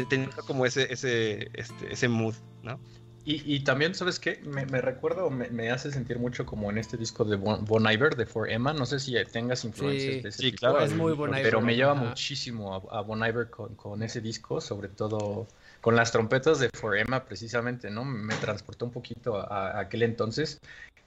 tenía 0.10 0.28
como 0.46 0.65
ese, 0.65 0.91
ese, 0.91 1.50
este, 1.54 1.93
ese 1.93 2.10
mood, 2.10 2.36
¿no? 2.63 2.80
Y, 3.26 3.56
y, 3.56 3.62
también, 3.62 3.96
¿sabes 3.96 4.20
qué? 4.20 4.42
Me, 4.44 4.66
me 4.66 4.82
recuerda 4.82 5.24
o 5.24 5.30
me, 5.30 5.50
me, 5.50 5.72
hace 5.72 5.92
sentir 5.92 6.20
mucho 6.20 6.46
como 6.46 6.70
en 6.70 6.78
este 6.78 6.98
disco 6.98 7.24
de 7.24 7.38
Bon, 7.38 7.64
bon 7.64 7.90
Iver, 7.90 8.18
de 8.18 8.26
For 8.26 8.50
Emma. 8.50 8.74
No 8.74 8.86
sé 8.86 9.00
si 9.00 9.16
tengas 9.32 9.64
influencias 9.64 10.16
sí, 10.16 10.22
de 10.22 10.30
ese 10.30 10.38
sí, 10.38 10.52
tipo. 10.52 10.58
claro, 10.60 10.82
es 10.82 10.94
muy 10.94 11.14
Bon 11.14 11.30
Iver. 11.30 11.44
Pero 11.44 11.62
me 11.62 11.76
lleva 11.76 11.94
muchísimo 11.94 12.74
a, 12.76 13.00
a, 13.00 13.02
Bon 13.02 13.26
Iver 13.26 13.50
con, 13.50 13.76
con, 13.76 14.04
ese 14.04 14.20
disco, 14.20 14.60
sobre 14.60 14.90
todo 14.90 15.48
con 15.80 15.96
las 15.96 16.12
trompetas 16.12 16.60
de 16.60 16.70
For 16.74 16.98
Emma, 16.98 17.24
precisamente, 17.24 17.90
¿no? 17.90 18.04
Me 18.04 18.36
transportó 18.36 18.86
un 18.86 18.92
poquito 18.92 19.38
a, 19.38 19.72
a 19.72 19.80
aquel 19.80 20.04
entonces. 20.04 20.60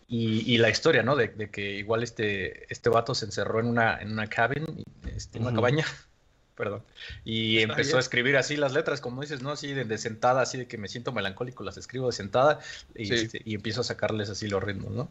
Y, 0.08 0.54
y, 0.54 0.56
la 0.58 0.70
historia, 0.70 1.02
¿no? 1.02 1.16
De, 1.16 1.28
de, 1.28 1.50
que 1.50 1.72
igual 1.74 2.02
este, 2.02 2.72
este 2.72 2.88
vato 2.88 3.14
se 3.14 3.26
encerró 3.26 3.60
en 3.60 3.66
una, 3.66 3.98
en 4.00 4.12
una 4.12 4.26
cabin, 4.26 4.64
este, 5.14 5.36
en 5.38 5.42
una 5.42 5.50
uh 5.50 5.52
-huh. 5.52 5.56
cabaña 5.56 5.84
perdón. 6.56 6.82
Y 7.24 7.58
Está 7.58 7.72
empezó 7.72 7.88
bien. 7.90 7.96
a 7.98 8.00
escribir 8.00 8.36
así 8.36 8.56
las 8.56 8.72
letras, 8.72 9.00
como 9.00 9.22
dices, 9.22 9.42
¿no? 9.42 9.52
Así 9.52 9.72
de, 9.72 9.84
de, 9.84 9.98
sentada, 9.98 10.42
así 10.42 10.58
de 10.58 10.66
que 10.66 10.78
me 10.78 10.88
siento 10.88 11.12
melancólico, 11.12 11.62
las 11.62 11.76
escribo 11.76 12.06
de 12.06 12.12
sentada 12.12 12.60
y, 12.94 13.06
sí. 13.06 13.14
este, 13.14 13.42
y 13.44 13.54
empiezo 13.54 13.82
a 13.82 13.84
sacarles 13.84 14.30
así 14.30 14.48
los 14.48 14.62
ritmos, 14.62 14.90
¿no? 14.92 15.08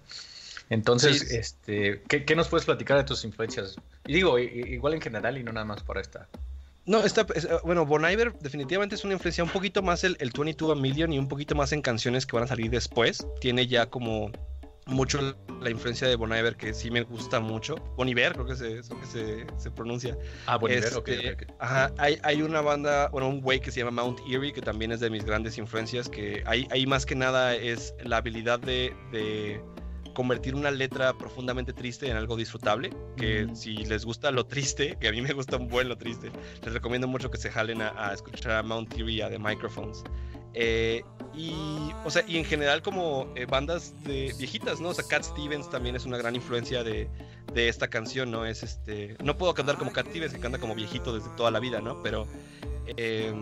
Entonces, 0.70 1.20
sí. 1.20 1.36
este, 1.36 2.02
¿qué, 2.08 2.26
¿qué, 2.26 2.36
nos 2.36 2.48
puedes 2.48 2.66
platicar 2.66 2.98
de 2.98 3.04
tus 3.04 3.24
influencias? 3.24 3.76
Y 4.08 4.14
digo, 4.14 4.40
igual 4.40 4.96
en 4.96 5.02
general 5.02 5.38
y 5.38 5.44
no 5.44 5.54
nada 5.54 5.66
más 5.66 5.84
para 5.84 6.02
esta. 6.02 6.28
No, 6.88 7.04
esta, 7.04 7.26
es, 7.34 7.48
bueno, 7.64 7.86
Bon 7.86 8.10
Iver 8.10 8.34
definitivamente 8.40 8.96
es 8.96 9.04
una 9.04 9.14
influencia 9.14 9.44
un 9.44 9.50
poquito 9.50 9.82
más 9.82 10.04
el, 10.04 10.18
el 10.20 10.32
22 10.32 10.78
a 10.78 10.80
Million 10.80 11.14
y 11.14 11.20
un 11.20 11.28
poquito 11.28 11.56
más 11.56 11.72
en 11.72 11.82
canciones 11.82 12.26
que 12.26 12.36
van 12.36 12.46
a 12.46 12.48
salir 12.48 12.70
después. 12.70 13.26
Tiene 13.42 13.66
ya 13.68 13.88
como 13.88 14.32
mucho 14.88 15.36
la 15.62 15.70
influencia 15.70 16.08
de 16.08 16.16
Bon 16.16 16.30
Iver, 16.30 16.56
que 16.56 16.74
sí 16.74 16.92
me 16.92 17.02
gusta 17.02 17.40
mucho. 17.40 17.76
Bon 17.98 18.08
Iver, 18.08 18.34
creo 18.34 18.46
que, 18.46 18.56
se, 18.56 18.82
que 18.82 19.06
se, 19.06 19.48
se 19.58 19.72
pronuncia. 19.72 20.18
Ah, 20.46 20.58
Bon 20.58 20.70
Iver, 20.70 20.84
este, 20.84 20.98
okay, 20.98 21.30
okay. 21.30 21.48
Ajá, 21.60 21.92
hay, 21.98 22.20
hay, 22.24 22.42
una 22.42 22.62
banda, 22.62 23.10
bueno, 23.10 23.28
un 23.28 23.42
güey 23.42 23.60
que 23.60 23.72
se 23.72 23.80
llama 23.80 24.04
Mount 24.04 24.20
Erie, 24.30 24.54
que 24.54 24.62
también 24.62 24.92
es 24.92 25.00
de 25.00 25.10
mis 25.10 25.26
grandes 25.26 25.58
influencias, 25.58 26.08
que 26.08 26.44
ahí, 26.46 26.68
ahí 26.72 26.86
más 26.86 27.06
que 27.06 27.16
nada 27.16 27.56
es 27.56 27.96
la 28.04 28.18
habilidad 28.18 28.60
de, 28.60 28.96
de 29.12 29.60
convertir 30.14 30.56
una 30.56 30.72
letra 30.72 31.14
profundamente 31.18 31.74
triste 31.74 32.10
en 32.10 32.18
algo 32.18 32.36
disfrutable, 32.36 32.92
que 33.18 33.46
mm. 33.46 33.56
si 33.56 33.76
les 33.86 34.06
gusta 34.06 34.30
lo 34.32 34.46
triste, 34.46 34.98
que 35.00 35.08
a 35.08 35.12
mí 35.12 35.22
me 35.22 35.34
gusta 35.34 35.58
un 35.58 35.68
buen 35.68 35.90
lo 35.90 35.98
triste, 35.98 36.32
les 36.64 36.74
recomiendo 36.74 37.08
mucho 37.08 37.32
que 37.32 37.38
se 37.38 37.50
jalen 37.50 37.82
a, 37.82 38.10
a 38.10 38.14
escuchar 38.14 38.52
a 38.52 38.64
Mount 38.64 38.94
Erie, 38.98 39.24
a 39.24 39.30
The 39.30 39.40
Microphones. 39.40 40.04
Eh, 40.56 41.04
y, 41.34 41.92
o 42.06 42.10
sea, 42.10 42.24
y 42.28 42.38
en 42.38 42.46
general 42.46 42.82
como 42.82 43.28
eh, 43.36 43.46
bandas 43.46 43.94
de 44.06 44.34
viejitas, 44.38 44.80
¿no? 44.80 44.90
O 44.90 44.94
sea, 44.94 45.04
Cat 45.06 45.24
Stevens 45.24 45.70
también 45.70 45.98
es 45.98 46.06
una 46.06 46.18
gran 46.18 46.34
influencia 46.34 46.82
de, 46.82 47.10
de, 47.54 47.68
esta 47.68 47.90
canción, 47.90 48.32
¿no? 48.32 48.46
Es 48.46 48.64
este, 48.64 49.18
no 49.22 49.38
puedo 49.38 49.54
cantar 49.54 49.78
como 49.78 49.92
Cat 49.92 50.08
Stevens, 50.08 50.34
que 50.34 50.40
canta 50.40 50.58
como 50.58 50.74
viejito 50.74 51.14
desde 51.14 51.30
toda 51.36 51.52
la 51.52 51.60
vida, 51.60 51.82
¿no? 51.82 52.02
Pero 52.02 52.26
eh, 52.96 53.34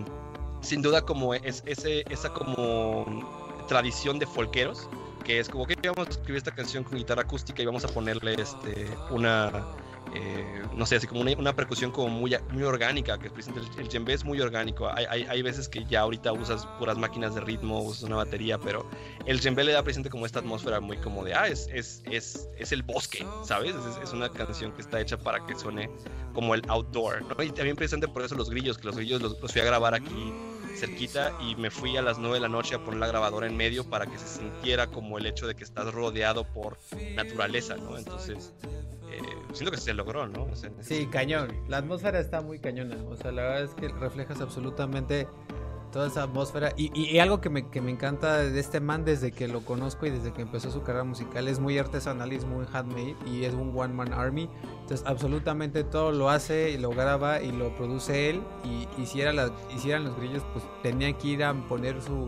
sin 0.62 0.82
duda 0.82 1.04
como 1.04 1.36
es 1.36 1.62
ese, 1.68 2.04
esa 2.10 2.34
como 2.34 3.06
tradición 3.68 4.18
de 4.18 4.26
folqueros, 4.26 4.90
que 5.24 5.40
es 5.40 5.48
como 5.48 5.68
que 5.68 5.76
vamos 5.76 6.08
a 6.08 6.12
escribir 6.12 6.38
esta 6.38 6.56
canción 6.56 6.84
con 6.84 6.98
guitarra 6.98 7.22
acústica 7.22 7.62
y 7.62 7.66
vamos 7.66 7.86
a 7.86 7.90
ponerle 7.90 8.34
este, 8.42 8.88
una 9.12 9.52
eh, 10.16 10.64
no 10.76 10.86
sé, 10.86 10.98
así 10.98 11.08
como 11.08 11.22
una, 11.22 11.56
percusión 11.56 11.92
como 11.92 12.10
muy, 12.10 12.36
muy 12.52 12.64
orgánica, 12.64 13.18
que 13.18 13.28
el, 13.28 13.34
el 13.80 13.88
djembe 13.88 14.14
es 14.14 14.24
muy 14.24 14.40
orgánico. 14.42 14.90
Hay, 14.90 15.06
hay, 15.10 15.24
hay, 15.24 15.42
veces 15.42 15.68
que 15.68 15.86
ya 15.86 16.02
ahorita 16.02 16.32
usas 16.34 16.66
puras 16.80 16.98
máquinas 16.98 17.36
de 17.36 17.42
ritmo, 17.42 17.82
usas 17.82 18.04
una 18.04 18.18
batería, 18.18 18.60
pero 18.60 18.88
el 19.26 19.40
djembe 19.40 19.64
le 19.64 19.72
da 19.72 19.84
presente 19.84 20.10
como 20.10 20.26
esta 20.26 20.40
atmósfera 20.40 20.80
muy 20.80 20.98
como 20.98 21.24
de, 21.24 21.34
ah, 21.34 21.48
es, 21.48 21.68
es, 21.74 22.04
es, 22.10 22.48
es 22.58 22.72
el 22.72 22.84
bosque, 22.84 23.26
¿sabes? 23.44 23.76
Es, 24.04 24.14
una 24.14 24.30
canción 24.30 24.72
que 24.74 24.82
está 24.82 25.02
hecha 25.02 25.18
para 25.18 25.44
que 25.46 25.56
suene 25.56 25.90
como 26.34 26.54
el 26.54 26.62
outdoor. 26.68 27.26
Y 27.44 27.50
también 27.52 27.76
presente 27.76 28.08
por 28.08 28.24
eso 28.24 28.36
los 28.36 28.50
grillos, 28.50 28.78
que 28.78 28.86
los 28.86 28.96
grillos 28.96 29.22
los, 29.22 29.40
los 29.42 29.52
fui 29.52 29.62
a 29.62 29.66
grabar 29.66 29.96
aquí 29.96 30.34
cerquita 30.76 31.34
y 31.42 31.56
me 31.56 31.70
fui 31.70 31.98
a 31.98 32.02
las 32.02 32.18
9 32.18 32.36
de 32.36 32.42
la 32.42 32.50
noche 32.50 32.76
a 32.76 32.84
poner 32.84 33.00
la 33.00 33.08
grabadora 33.08 33.48
en 33.48 33.56
medio 33.56 33.90
para 33.90 34.06
que 34.06 34.18
se 34.18 34.28
sintiera 34.28 34.88
como 34.88 35.18
el 35.18 35.26
hecho 35.26 35.48
de 35.48 35.56
que 35.56 35.64
estás 35.64 35.94
rodeado 35.94 36.46
por 36.46 36.78
naturaleza, 37.16 37.76
¿no? 37.76 37.98
Entonces, 37.98 38.54
eh, 39.10 39.22
siento 39.54 39.72
que 39.72 39.78
se 39.78 39.94
logró, 39.94 40.28
¿no? 40.28 40.48
Sí, 40.82 41.08
cañón. 41.08 41.56
La 41.68 41.78
atmósfera 41.78 42.20
está 42.20 42.42
muy 42.42 42.60
cañona. 42.60 42.96
O 43.08 43.16
sea, 43.16 43.32
la 43.32 43.44
verdad 43.44 43.64
es 43.64 43.74
que 43.76 43.88
reflejas 43.90 44.42
absolutamente 44.42 45.28
toda 45.94 46.08
esa 46.08 46.24
atmósfera. 46.24 46.74
Y, 46.76 46.92
y- 47.00 47.20
algo 47.20 47.40
que 47.40 47.50
me, 47.50 47.70
que 47.70 47.80
me 47.80 47.92
encanta 47.92 48.38
de 48.40 48.60
este 48.60 48.82
man 48.82 49.06
desde 49.06 49.32
que 49.32 49.48
lo 49.48 49.62
conozco 49.64 50.06
y 50.06 50.10
desde 50.10 50.34
que 50.34 50.42
empezó 50.42 50.72
su 50.72 50.82
carrera 50.82 51.06
musical 51.06 51.48
es 51.48 51.60
muy 51.60 51.78
artesanal 51.78 52.34
y 52.34 52.36
es 52.38 52.46
muy 52.46 52.66
handmade 52.74 53.16
y 53.26 53.46
es 53.46 53.54
un 53.54 53.72
one 53.78 53.94
man 53.94 54.12
army. 54.12 54.50
Entonces 54.82 55.06
absolutamente 55.08 55.84
todo 55.86 56.12
lo 56.12 56.30
hace 56.30 56.72
y 56.72 56.78
lo 56.78 56.90
graba 56.90 57.42
y 57.42 57.52
lo 57.54 57.74
produce 57.76 58.32
él. 58.32 58.42
Y 58.66 59.02
hiciera 59.02 59.32
las, 59.32 59.52
hicieran 59.74 60.04
los 60.04 60.18
grillos, 60.18 60.44
pues 60.52 60.66
tenían 60.82 61.14
que 61.14 61.28
ir 61.30 61.44
a 61.44 61.54
poner 61.68 62.02
su, 62.02 62.28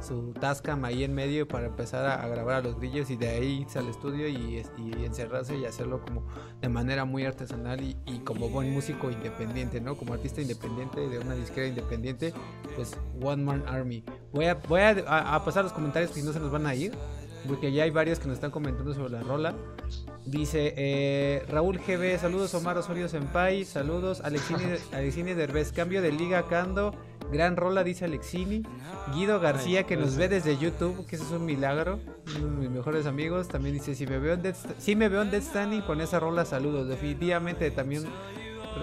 su 0.00 0.32
Tascam 0.32 0.84
ahí 0.84 1.04
en 1.04 1.14
medio 1.14 1.46
para 1.48 1.66
empezar 1.66 2.04
a, 2.06 2.22
a 2.22 2.28
grabar 2.28 2.56
a 2.56 2.60
los 2.62 2.78
grillos 2.78 3.10
y 3.10 3.16
de 3.16 3.28
ahí 3.28 3.60
irse 3.62 3.78
al 3.78 3.88
estudio 3.88 4.28
y, 4.28 4.62
y 4.78 5.04
encerrarse 5.04 5.56
y 5.56 5.64
hacerlo 5.64 6.00
como 6.00 6.24
de 6.60 6.68
manera 6.68 7.04
muy 7.04 7.24
artesanal 7.24 7.80
y, 7.82 7.96
y 8.06 8.18
como 8.20 8.48
buen 8.48 8.70
músico 8.72 9.10
independiente, 9.10 9.80
¿no? 9.80 9.96
Como 9.96 10.14
artista 10.14 10.40
independiente 10.40 11.08
de 11.08 11.18
una 11.18 11.34
disquera 11.34 11.66
independiente, 11.66 12.32
pues 12.76 12.96
One 13.22 13.42
Man 13.42 13.64
Army. 13.66 14.04
Voy 14.32 14.46
a, 14.46 14.54
voy 14.54 14.80
a, 14.80 14.90
a- 15.06 15.34
a 15.34 15.44
pasar 15.44 15.64
los 15.64 15.72
comentarios 15.72 16.10
que 16.12 16.20
si 16.20 16.26
no 16.26 16.32
se 16.32 16.40
nos 16.40 16.50
van 16.50 16.66
a 16.66 16.74
ir, 16.74 16.92
porque 17.46 17.72
ya 17.72 17.84
hay 17.84 17.90
varios 17.90 18.18
que 18.18 18.26
nos 18.26 18.34
están 18.34 18.50
comentando 18.50 18.92
sobre 18.94 19.12
la 19.12 19.22
rola. 19.22 19.54
Dice 20.26 20.74
eh, 20.76 21.42
Raúl 21.48 21.78
GB, 21.78 22.18
saludos 22.18 22.52
Omar 22.54 22.76
Osorio 22.76 23.08
Senpai, 23.08 23.64
saludos 23.64 24.20
Alexini, 24.20 24.62
Alexini 24.92 25.32
Derbez, 25.32 25.72
cambio 25.72 26.02
de 26.02 26.12
liga 26.12 26.46
Cando, 26.48 26.94
gran 27.32 27.56
rola 27.56 27.84
dice 27.84 28.04
Alexini, 28.06 28.62
Guido 29.14 29.40
García 29.40 29.84
que 29.84 29.96
nos 29.96 30.16
ve 30.16 30.28
desde 30.28 30.56
YouTube, 30.58 31.06
que 31.06 31.16
eso 31.16 31.24
es 31.24 31.30
un 31.32 31.44
milagro, 31.44 31.98
uno 32.36 32.46
de 32.46 32.56
mis 32.60 32.70
mejores 32.70 33.06
amigos, 33.06 33.48
también 33.48 33.74
dice 33.74 33.94
si 33.94 34.06
me 34.06 34.18
veo 34.18 34.34
en 34.34 34.44
St- 34.46 34.74
si 34.78 34.96
me 34.96 35.08
veo 35.08 35.22
en 35.22 35.30
Death 35.30 35.44
Standing 35.44 35.82
con 35.82 36.00
esa 36.00 36.18
rola 36.20 36.44
saludos, 36.44 36.88
definitivamente 36.88 37.70
también 37.70 38.04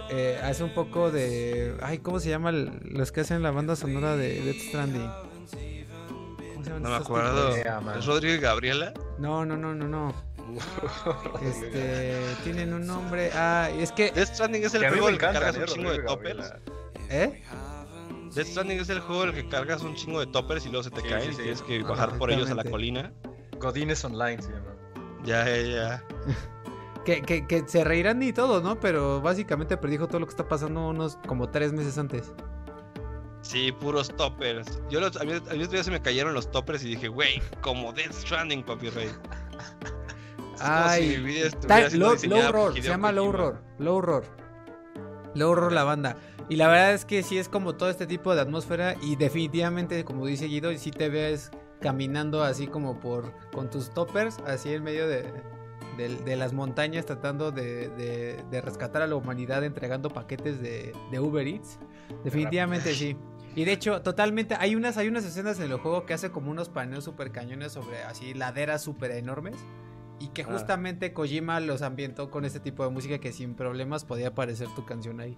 eh, 0.09 0.39
hace 0.43 0.63
un 0.63 0.73
poco 0.73 1.09
de, 1.11 1.75
ay 1.81 1.99
cómo 1.99 2.19
se 2.19 2.29
llama 2.29 2.49
el- 2.49 2.71
los 2.85 3.11
que 3.11 3.21
hacen 3.21 3.41
la 3.43 3.51
banda 3.51 3.75
sonora 3.75 4.15
de 4.15 4.41
Death 4.41 4.57
Stranding. 4.69 5.09
¿Cómo 5.09 5.47
se 5.47 6.69
llaman 6.69 6.83
No 6.83 6.89
me 6.89 6.95
acuerdo. 6.95 7.51
Man. 7.81 7.99
¿Es 7.99 8.05
Rodrigo 8.05 8.33
y 8.35 8.39
Gabriela? 8.39 8.93
tipos? 8.93 9.19
No, 9.19 9.45
no, 9.45 9.55
no, 9.57 9.73
no, 9.73 9.87
no. 9.87 10.13
Este, 11.41 12.15
tienen 12.43 12.73
un 12.73 12.85
nombre. 12.85 13.31
Ah, 13.33 13.69
es 13.77 13.91
que, 13.91 14.11
Death 14.11 14.33
Stranding 14.35 14.63
es 14.63 14.73
el 14.75 14.87
juego 14.89 15.05
me 15.05 15.07
en 15.09 15.13
el 15.15 15.19
que 15.19 15.25
cargas 15.25 15.57
un 15.57 15.65
chingo 15.65 15.91
de 15.91 15.99
toppers. 15.99 16.53
¿eh? 17.09 17.41
Death 18.35 18.47
Stranding 18.47 18.79
es 18.79 18.89
el 18.89 18.99
juego 18.99 19.23
en 19.23 19.29
el 19.29 19.35
que 19.35 19.47
cargas 19.47 19.81
un 19.81 19.95
chingo 19.95 20.19
de 20.19 20.27
toppers 20.27 20.65
y 20.65 20.69
luego 20.69 20.83
se 20.83 20.91
te 20.91 21.01
Sí, 21.01 21.07
caen 21.07 21.23
sí, 21.23 21.29
y 21.29 21.33
sí. 21.33 21.41
tienes 21.41 21.61
que 21.61 21.83
bajar 21.83 22.17
por 22.17 22.31
ellos 22.31 22.49
a 22.51 22.55
la 22.55 22.63
colina. 22.63 23.13
Godines 23.59 24.03
Online 24.03 24.41
se 24.41 24.51
llama. 24.51 24.75
Ya, 25.23 25.45
ya, 25.45 25.61
ya. 25.61 26.03
Que, 27.05 27.21
que, 27.21 27.47
que 27.47 27.63
se 27.67 27.83
reirán 27.83 28.21
y 28.23 28.33
todo, 28.33 28.61
¿no? 28.61 28.79
Pero 28.79 29.21
básicamente 29.21 29.77
predijo 29.77 30.07
todo 30.07 30.19
lo 30.19 30.25
que 30.25 30.31
está 30.31 30.47
pasando 30.47 30.87
unos 30.89 31.17
como 31.27 31.49
tres 31.49 31.71
meses 31.71 31.97
antes. 31.97 32.33
Sí, 33.41 33.71
puros 33.71 34.09
toppers. 34.15 34.81
Yo 34.89 34.99
los, 34.99 35.15
a, 35.17 35.23
mí, 35.23 35.33
a 35.33 35.53
mí 35.53 35.59
otro 35.63 35.73
día 35.73 35.83
se 35.83 35.91
me 35.91 36.01
cayeron 36.01 36.33
los 36.33 36.49
toppers 36.49 36.83
y 36.83 36.89
dije, 36.89 37.07
güey, 37.07 37.41
como 37.61 37.93
Death 37.93 38.11
Stranding, 38.13 38.63
papi 38.63 38.89
rey. 38.89 39.09
Ay, 40.59 41.11
si 41.15 41.17
mi 41.19 41.25
vida 41.25 41.49
low, 41.93 42.15
low 42.23 42.41
por 42.41 42.51
roar, 42.51 42.73
se 42.73 42.81
llama 42.81 43.11
low 43.11 43.31
roar, 43.31 43.61
low 43.77 44.01
roar. 44.01 44.23
Low 45.35 45.53
roar 45.53 45.71
la 45.71 45.83
banda. 45.83 46.17
Y 46.49 46.55
la 46.55 46.67
verdad 46.67 46.93
es 46.93 47.05
que 47.05 47.21
sí 47.23 47.37
es 47.37 47.47
como 47.49 47.75
todo 47.75 47.89
este 47.89 48.07
tipo 48.07 48.33
de 48.35 48.41
atmósfera 48.41 48.95
y 49.01 49.15
definitivamente, 49.15 50.03
como 50.05 50.25
dice 50.25 50.45
Guido, 50.45 50.75
sí 50.77 50.91
te 50.91 51.09
ves 51.09 51.51
caminando 51.81 52.43
así 52.43 52.67
como 52.67 52.99
por 52.99 53.31
con 53.51 53.69
tus 53.69 53.89
toppers, 53.91 54.37
así 54.47 54.73
en 54.73 54.83
medio 54.83 55.07
de, 55.07 55.23
de- 55.97 56.15
de 56.23 56.35
las 56.35 56.53
montañas 56.53 57.05
tratando 57.05 57.51
de, 57.51 57.89
de- 57.89 58.43
de 58.49 58.61
rescatar 58.61 59.01
a 59.01 59.07
la 59.07 59.15
humanidad 59.15 59.63
entregando 59.63 60.09
paquetes 60.09 60.61
de, 60.61 60.93
Uber 61.19 61.47
Eats. 61.47 61.79
Definitivamente 62.23 62.93
sí. 62.93 63.17
Y 63.55 63.63
de 63.65 63.71
hecho, 63.71 64.01
totalmente, 64.01 64.55
hay 64.59 64.75
unas, 64.75 64.97
hay 64.97 65.07
unas 65.07 65.23
escenas 65.23 65.59
en 65.59 65.71
el 65.71 65.77
juego 65.77 66.05
que 66.05 66.13
hace 66.13 66.29
como 66.29 66.51
unos 66.51 66.67
paneos 66.69 67.05
super 67.05 67.31
cañones 67.31 67.71
sobre 67.71 68.03
así 68.03 68.33
laderas 68.33 68.83
súper 68.83 69.11
enormes. 69.11 69.55
Y 70.19 70.27
que 70.29 70.43
Ah. 70.43 70.47
justamente 70.51 71.13
Kojima 71.13 71.59
los 71.59 71.81
ambientó 71.81 72.29
con 72.31 72.45
este 72.45 72.59
tipo 72.59 72.83
de 72.83 72.89
música 72.89 73.17
que 73.19 73.31
sin 73.33 73.53
problemas 73.55 74.05
podía 74.05 74.29
aparecer 74.29 74.67
tu 74.75 74.85
canción 74.85 75.19
ahí. 75.19 75.37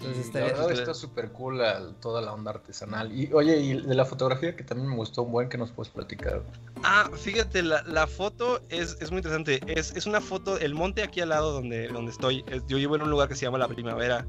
Entonces 0.00 0.16
Sí, 0.18 0.28
está- 0.28 0.38
la 0.40 0.46
verdad 0.46 0.70
está- 0.70 0.82
está 0.82 0.94
súper 0.94 1.32
cool 1.32 1.58
la- 1.58 1.92
toda 2.00 2.20
la 2.22 2.32
onda 2.32 2.52
artesanal. 2.52 3.10
Y 3.10 3.32
oye, 3.32 3.56
y 3.58 3.80
de 3.80 3.94
la 3.96 4.04
fotografía 4.04 4.54
que 4.54 4.62
también 4.62 4.88
me 4.88 4.94
gustó 4.94 5.22
un 5.24 5.32
buen 5.32 5.48
que 5.48 5.58
nos 5.58 5.72
puedes 5.72 5.92
platicar. 5.92 6.42
Ah, 6.84 7.10
fíjate, 7.12 7.62
la, 7.64 7.82
la 7.82 8.06
foto 8.06 8.60
es, 8.68 8.96
es 9.00 9.10
muy 9.10 9.18
interesante. 9.18 9.60
Es, 9.66 9.96
es 9.96 10.06
una 10.06 10.20
foto, 10.20 10.56
el 10.58 10.74
monte 10.74 11.02
aquí 11.02 11.20
al 11.20 11.30
lado 11.30 11.52
donde, 11.52 11.88
donde 11.88 12.12
estoy. 12.12 12.44
es- 12.46 12.64
yo 12.68 12.76
vivo 12.76 12.94
en 12.94 13.02
un 13.02 13.10
lugar 13.10 13.28
que 13.28 13.34
se 13.34 13.44
llama 13.44 13.58
La 13.58 13.66
Primavera, 13.66 14.24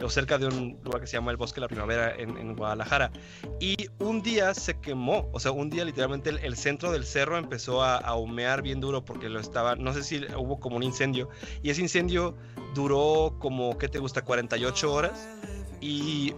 o 0.00 0.08
cerca 0.08 0.38
de 0.38 0.46
un 0.46 0.78
lugar 0.84 1.00
que 1.00 1.06
se 1.06 1.16
llama 1.16 1.30
el 1.30 1.36
Bosque 1.36 1.56
de 1.56 1.62
la 1.62 1.68
Primavera 1.68 2.14
en, 2.16 2.36
en 2.36 2.56
Guadalajara. 2.56 3.12
Y 3.60 3.76
un 3.98 4.22
día 4.22 4.54
se 4.54 4.78
quemó, 4.80 5.28
o 5.32 5.40
sea, 5.40 5.52
un 5.52 5.70
día 5.70 5.84
literalmente 5.84 6.30
el, 6.30 6.38
el 6.38 6.56
centro 6.56 6.92
del 6.92 7.04
cerro 7.04 7.38
empezó 7.38 7.82
a, 7.82 7.98
a 7.98 8.16
humear 8.16 8.62
bien 8.62 8.80
duro 8.80 9.04
porque 9.04 9.28
lo 9.28 9.40
estaba, 9.40 9.76
no 9.76 9.92
sé 9.92 10.02
si 10.02 10.24
hubo 10.36 10.58
como 10.58 10.76
un 10.76 10.82
incendio. 10.82 11.28
Y 11.62 11.70
ese 11.70 11.82
incendio 11.82 12.36
duró 12.74 13.36
como, 13.38 13.78
¿qué 13.78 13.88
te 13.88 13.98
gusta? 13.98 14.22
48 14.22 14.92
horas. 14.92 15.28
Y 15.80 16.34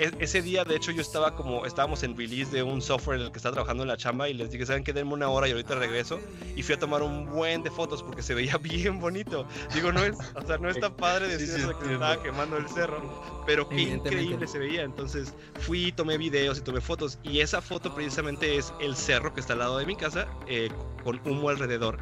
e- 0.00 0.12
ese 0.18 0.42
día, 0.42 0.64
de 0.64 0.74
hecho, 0.76 0.90
yo 0.90 1.00
estaba 1.02 1.36
como, 1.36 1.66
estábamos 1.66 2.02
en 2.02 2.16
release 2.16 2.50
de 2.50 2.62
un 2.62 2.82
software 2.82 3.20
en 3.20 3.26
el 3.26 3.32
que 3.32 3.38
estaba 3.38 3.52
trabajando 3.54 3.82
en 3.84 3.88
la 3.88 3.96
chamba 3.96 4.28
y 4.28 4.34
les 4.34 4.50
dije, 4.50 4.66
¿saben 4.66 4.82
qué? 4.82 4.92
Denme 4.92 5.12
una 5.12 5.28
hora 5.28 5.46
y 5.46 5.52
ahorita 5.52 5.74
regreso. 5.76 6.18
Y 6.56 6.62
fui 6.62 6.74
a 6.74 6.78
tomar 6.78 7.02
un 7.02 7.26
buen 7.26 7.62
de 7.62 7.70
fotos 7.70 8.02
porque 8.02 8.22
se 8.22 8.34
veía 8.34 8.56
bien 8.62 8.98
bonito. 8.98 9.46
Digo, 9.74 9.92
no 9.92 10.02
es, 10.02 10.16
o 10.34 10.46
sea, 10.46 10.58
no 10.58 10.68
está 10.70 10.94
padre 10.96 11.26
Sí, 11.26 11.32
decir 11.32 11.48
sí, 11.48 11.60
eso 11.60 11.68
de 11.68 11.74
que 11.78 11.84
se 11.84 11.92
estaba 11.92 12.22
quemando 12.22 12.56
el 12.56 12.68
cerro, 12.68 13.42
pero 13.46 13.68
qué 13.68 13.82
increíble 13.82 14.46
se 14.48 14.58
veía. 14.58 14.82
Entonces 14.82 15.34
fui, 15.60 15.92
tomé 15.92 16.18
videos 16.18 16.58
y 16.58 16.62
tomé 16.62 16.80
fotos. 16.80 17.18
Y 17.22 17.40
esa 17.40 17.60
foto 17.60 17.94
precisamente 17.94 18.56
es 18.56 18.72
el 18.80 18.96
cerro 18.96 19.34
que 19.34 19.40
está 19.40 19.52
al 19.52 19.58
lado 19.60 19.78
de 19.78 19.86
mi 19.86 19.96
casa 19.96 20.26
eh, 20.48 20.70
con 21.04 21.20
humo 21.26 21.48
alrededor. 21.50 21.98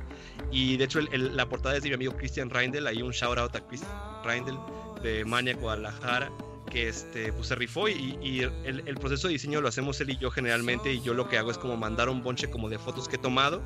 Y 0.50 0.76
de 0.76 0.84
hecho, 0.84 0.98
el- 1.00 1.08
el- 1.12 1.36
la 1.36 1.48
portada 1.48 1.76
es 1.76 1.82
de 1.82 1.88
mi 1.90 1.94
amigo 1.96 2.16
Christian 2.16 2.48
Reindel. 2.50 2.86
Ahí 2.86 3.02
un 3.02 3.10
shout 3.12 3.38
out 3.38 3.54
a 3.56 3.66
Christian 3.66 3.90
Reindel 4.24 4.56
de 5.02 5.24
Mania 5.24 5.54
Guadalajara 5.54 6.30
que 6.70 6.88
este, 6.88 7.32
pues 7.32 7.48
se 7.48 7.54
rifó 7.54 7.88
y, 7.88 8.18
y 8.22 8.40
el, 8.40 8.82
el 8.86 8.94
proceso 8.96 9.26
de 9.28 9.34
diseño 9.34 9.60
lo 9.60 9.68
hacemos 9.68 10.00
él 10.00 10.10
y 10.10 10.16
yo 10.18 10.30
generalmente 10.30 10.92
y 10.92 11.00
yo 11.00 11.14
lo 11.14 11.28
que 11.28 11.38
hago 11.38 11.50
es 11.50 11.58
como 11.58 11.76
mandar 11.76 12.08
un 12.08 12.22
bonche 12.22 12.48
como 12.50 12.68
de 12.68 12.78
fotos 12.78 13.08
que 13.08 13.16
he 13.16 13.18
tomado 13.18 13.62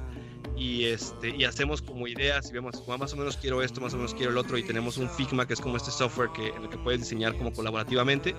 y 0.57 0.84
este 0.84 1.30
y 1.34 1.44
hacemos 1.44 1.80
como 1.82 2.07
ideas 2.07 2.50
y 2.50 2.53
vemos 2.53 2.74
"Ah, 2.88 2.96
más 2.98 3.12
o 3.12 3.16
menos 3.16 3.36
quiero 3.36 3.62
esto 3.62 3.80
más 3.80 3.94
o 3.94 3.96
menos 3.96 4.14
quiero 4.14 4.30
el 4.30 4.38
otro 4.38 4.59
y 4.59 4.62
tenemos 4.62 4.96
un 4.98 5.09
Figma 5.09 5.46
que 5.46 5.55
es 5.55 5.61
como 5.61 5.76
este 5.76 5.90
software 5.90 6.30
que 6.34 6.48
en 6.48 6.62
el 6.64 6.68
que 6.68 6.78
puedes 6.78 7.00
diseñar 7.00 7.36
como 7.36 7.53
colaborativamente. 7.53 8.34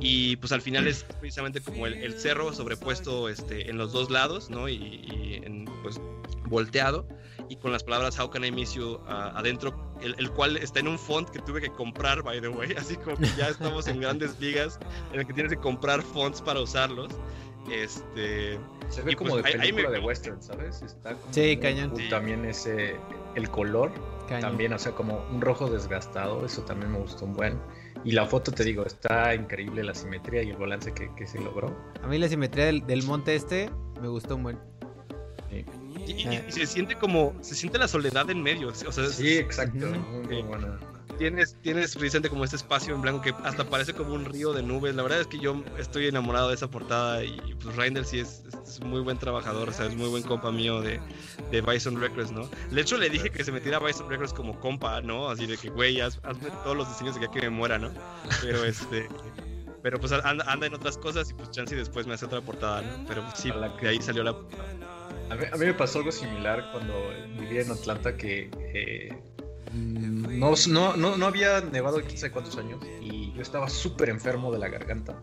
Y 0.00 0.36
pues 0.36 0.52
al 0.52 0.62
final 0.62 0.86
es 0.86 1.04
precisamente 1.20 1.60
como 1.60 1.86
el, 1.86 1.94
el 1.94 2.14
cerro 2.18 2.52
sobrepuesto 2.52 3.28
este, 3.28 3.68
en 3.70 3.76
los 3.76 3.92
dos 3.92 4.10
lados, 4.10 4.48
¿no? 4.48 4.68
Y, 4.70 4.74
y 4.74 5.40
en, 5.44 5.66
pues 5.82 6.00
volteado 6.46 7.06
y 7.48 7.56
con 7.56 7.72
las 7.72 7.82
palabras 7.84 8.18
How 8.18 8.30
can 8.30 8.44
I 8.44 8.50
miss 8.50 8.74
you 8.74 8.98
ah, 9.06 9.32
adentro, 9.36 9.74
el, 10.00 10.14
el 10.18 10.30
cual 10.30 10.56
está 10.56 10.80
en 10.80 10.88
un 10.88 10.98
font 10.98 11.28
que 11.30 11.38
tuve 11.40 11.60
que 11.60 11.70
comprar, 11.70 12.22
by 12.22 12.40
the 12.40 12.48
way, 12.48 12.72
así 12.78 12.96
como 12.96 13.16
que 13.16 13.26
ya 13.36 13.48
estamos 13.48 13.86
en 13.88 14.00
grandes 14.00 14.38
ligas 14.40 14.78
en 15.12 15.20
el 15.20 15.26
que 15.26 15.32
tienes 15.32 15.52
que 15.52 15.58
comprar 15.58 16.02
fonts 16.02 16.40
para 16.42 16.60
usarlos. 16.60 17.08
Este, 17.70 18.58
Se 18.88 19.02
ve 19.02 19.16
como 19.16 19.30
pues, 19.30 19.42
de 19.44 19.48
ahí- 19.50 19.54
ahí 19.54 19.60
película 19.72 19.88
me- 19.90 19.98
de 19.98 20.04
western, 20.06 20.40
¿sabes? 20.42 20.82
Está 20.82 21.14
como 21.14 21.32
Sí, 21.32 21.56
cañón. 21.56 21.92
Sí. 21.96 22.08
También 22.08 22.44
ese, 22.44 22.96
el 23.34 23.50
color, 23.50 23.90
Cañón. 24.28 24.40
también, 24.42 24.72
o 24.72 24.78
sea, 24.78 24.92
como 24.92 25.24
un 25.32 25.40
rojo 25.40 25.68
desgastado, 25.68 26.44
eso 26.46 26.62
también 26.62 26.92
me 26.92 26.98
gustó 26.98 27.24
un 27.24 27.32
buen. 27.34 27.58
Y 28.04 28.12
la 28.12 28.24
foto, 28.26 28.52
te 28.52 28.62
digo, 28.62 28.84
está 28.86 29.34
increíble 29.34 29.82
la 29.82 29.94
simetría 29.94 30.42
y 30.42 30.50
el 30.50 30.56
balance 30.56 30.92
que, 30.94 31.12
que 31.16 31.26
se 31.26 31.40
logró. 31.40 31.76
A 32.02 32.06
mí 32.06 32.18
la 32.18 32.28
simetría 32.28 32.66
del, 32.66 32.86
del 32.86 33.02
monte 33.02 33.34
este 33.34 33.68
me 34.00 34.06
gustó 34.08 34.36
un 34.36 34.44
buen. 34.44 34.58
Y, 36.06 36.12
y- 36.28 36.44
y 36.48 36.52
se 36.52 36.66
siente 36.66 36.96
como, 36.96 37.34
se 37.40 37.54
siente 37.54 37.78
la 37.78 37.88
soledad 37.88 38.30
en 38.30 38.42
medio, 38.42 38.68
o 38.68 38.74
sea, 38.74 39.04
es- 39.04 39.14
Sí, 39.14 39.36
exacto, 39.38 39.86
muy, 40.28 40.42
buena. 40.42 40.78
tienes, 41.18 41.56
tienes 41.62 41.94
precisamente 41.96 42.28
como 42.28 42.44
este 42.44 42.56
espacio 42.56 42.94
en 42.94 43.00
blanco 43.02 43.22
que 43.22 43.34
hasta 43.44 43.64
parece 43.64 43.92
como 43.94 44.12
un 44.14 44.24
río 44.26 44.52
de 44.52 44.62
nubes. 44.62 44.94
La 44.94 45.02
verdad 45.02 45.20
es 45.20 45.26
que 45.26 45.38
yo 45.38 45.62
estoy 45.78 46.06
enamorado 46.08 46.48
de 46.50 46.54
esa 46.54 46.68
portada 46.70 47.24
y 47.24 47.40
pues 47.62 47.74
Reindel 47.74 48.04
sí 48.04 48.18
es, 48.20 48.42
es 48.66 48.80
muy 48.80 49.00
buen 49.00 49.18
trabajador, 49.18 49.70
o 49.70 49.72
sea, 49.72 49.86
es 49.86 49.96
muy 49.96 50.08
buen 50.10 50.22
compa 50.22 50.52
mío 50.52 50.80
de, 50.82 51.00
de 51.50 51.60
Bison 51.62 52.00
Records, 52.00 52.30
¿no? 52.32 52.48
De 52.70 52.80
hecho 52.82 52.98
le 52.98 53.08
dije 53.10 53.30
que 53.30 53.42
se 53.44 53.50
metiera 53.50 53.78
a 53.78 53.80
Bison 53.80 54.08
Records 54.10 54.32
como 54.34 54.60
compa, 54.60 55.00
¿no? 55.00 55.28
Así 55.30 55.46
de 55.46 55.56
que, 55.56 55.70
güey, 55.70 56.00
haz- 56.00 56.20
hazme 56.22 56.50
todos 56.62 56.76
los 56.76 56.88
diseños 56.88 57.14
de 57.14 57.22
que, 57.22 57.30
que 57.30 57.40
me 57.42 57.50
muera, 57.50 57.78
¿no? 57.78 57.90
Pero 58.42 58.64
este... 58.64 59.08
Pero 59.82 60.00
pues 60.00 60.10
anda, 60.12 60.44
anda 60.50 60.66
en 60.66 60.74
otras 60.74 60.98
cosas 60.98 61.30
y 61.30 61.34
pues 61.34 61.50
chance 61.52 61.72
y 61.74 61.78
después 61.78 62.08
me 62.08 62.14
hace 62.14 62.24
otra 62.26 62.40
portada, 62.40 62.82
¿no? 62.82 63.04
Pero 63.06 63.22
pues, 63.22 63.34
sí, 63.38 63.50
de 63.80 63.88
ahí 63.88 63.98
sí. 63.98 64.02
salió 64.02 64.24
la... 64.24 64.34
A 65.30 65.34
mí, 65.34 65.44
a 65.52 65.56
mí 65.56 65.66
me 65.66 65.74
pasó 65.74 65.98
algo 65.98 66.12
similar 66.12 66.68
cuando 66.72 66.94
vivía 67.38 67.62
en 67.62 67.70
Atlanta 67.70 68.16
que 68.16 68.50
eh, 68.74 69.08
no, 69.72 70.54
no, 70.96 71.16
no, 71.16 71.26
había 71.26 71.60
nevado 71.60 72.00
quién 72.02 72.16
sabe 72.18 72.32
cuántos 72.32 72.56
años 72.56 72.80
y 73.00 73.32
yo 73.32 73.42
estaba 73.42 73.68
súper 73.68 74.08
enfermo 74.08 74.52
de 74.52 74.58
la 74.58 74.68
garganta 74.68 75.20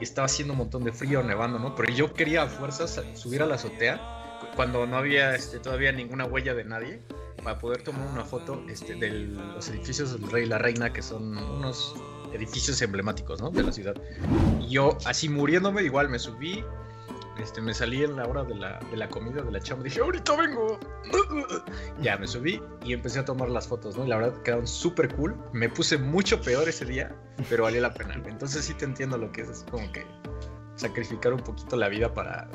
y 0.00 0.04
estaba 0.04 0.26
haciendo 0.26 0.52
un 0.52 0.58
montón 0.58 0.84
de 0.84 0.92
frío 0.92 1.22
nevando, 1.22 1.58
¿no? 1.58 1.74
Pero 1.74 1.92
yo 1.92 2.12
quería 2.12 2.42
a 2.42 2.46
fuerzas 2.46 3.02
subir 3.14 3.42
a 3.42 3.46
la 3.46 3.56
azotea 3.56 3.96
cu- 4.40 4.46
cuando 4.54 4.86
no 4.86 4.96
había 4.96 5.34
este, 5.34 5.58
todavía 5.58 5.90
ninguna 5.92 6.24
huella 6.26 6.54
de 6.54 6.64
nadie 6.64 7.00
para 7.42 7.58
poder 7.58 7.82
tomar 7.82 8.06
una 8.08 8.24
foto 8.24 8.62
este, 8.68 8.94
de 8.94 9.10
los 9.10 9.68
edificios 9.68 10.12
del 10.20 10.30
rey 10.30 10.44
y 10.44 10.46
la 10.46 10.58
reina 10.58 10.92
que 10.92 11.02
son 11.02 11.36
unos 11.36 11.94
edificios 12.32 12.80
emblemáticos, 12.82 13.40
¿no? 13.40 13.50
De 13.50 13.62
la 13.62 13.72
ciudad. 13.72 13.94
Y 14.60 14.68
yo, 14.70 14.96
así 15.04 15.28
muriéndome, 15.28 15.82
igual 15.82 16.08
me 16.08 16.18
subí, 16.18 16.62
este, 17.38 17.60
me 17.60 17.74
salí 17.74 18.02
en 18.04 18.16
la 18.16 18.26
hora 18.26 18.44
de 18.44 18.54
la, 18.54 18.78
de 18.90 18.96
la 18.96 19.08
comida 19.08 19.42
de 19.42 19.50
la 19.52 19.60
chamba. 19.60 19.84
Dije, 19.84 20.00
ahorita 20.00 20.36
vengo. 20.36 20.78
Ya 22.00 22.16
me 22.18 22.26
subí 22.26 22.60
y 22.84 22.92
empecé 22.92 23.20
a 23.20 23.24
tomar 23.24 23.48
las 23.48 23.68
fotos, 23.68 23.96
¿no? 23.96 24.04
Y 24.04 24.08
la 24.08 24.16
verdad 24.18 24.42
quedaron 24.42 24.66
súper 24.66 25.14
cool. 25.16 25.34
Me 25.52 25.68
puse 25.68 25.96
mucho 25.96 26.40
peor 26.40 26.68
ese 26.68 26.84
día, 26.84 27.14
pero 27.48 27.64
valió 27.64 27.80
la 27.80 27.92
pena. 27.94 28.20
Entonces 28.26 28.64
sí 28.64 28.74
te 28.74 28.84
entiendo 28.84 29.16
lo 29.18 29.30
que 29.32 29.42
es, 29.42 29.48
es 29.48 29.64
como 29.70 29.90
que 29.92 30.04
sacrificar 30.74 31.32
un 31.32 31.40
poquito 31.40 31.76
la 31.76 31.88
vida 31.88 32.12
para, 32.12 32.48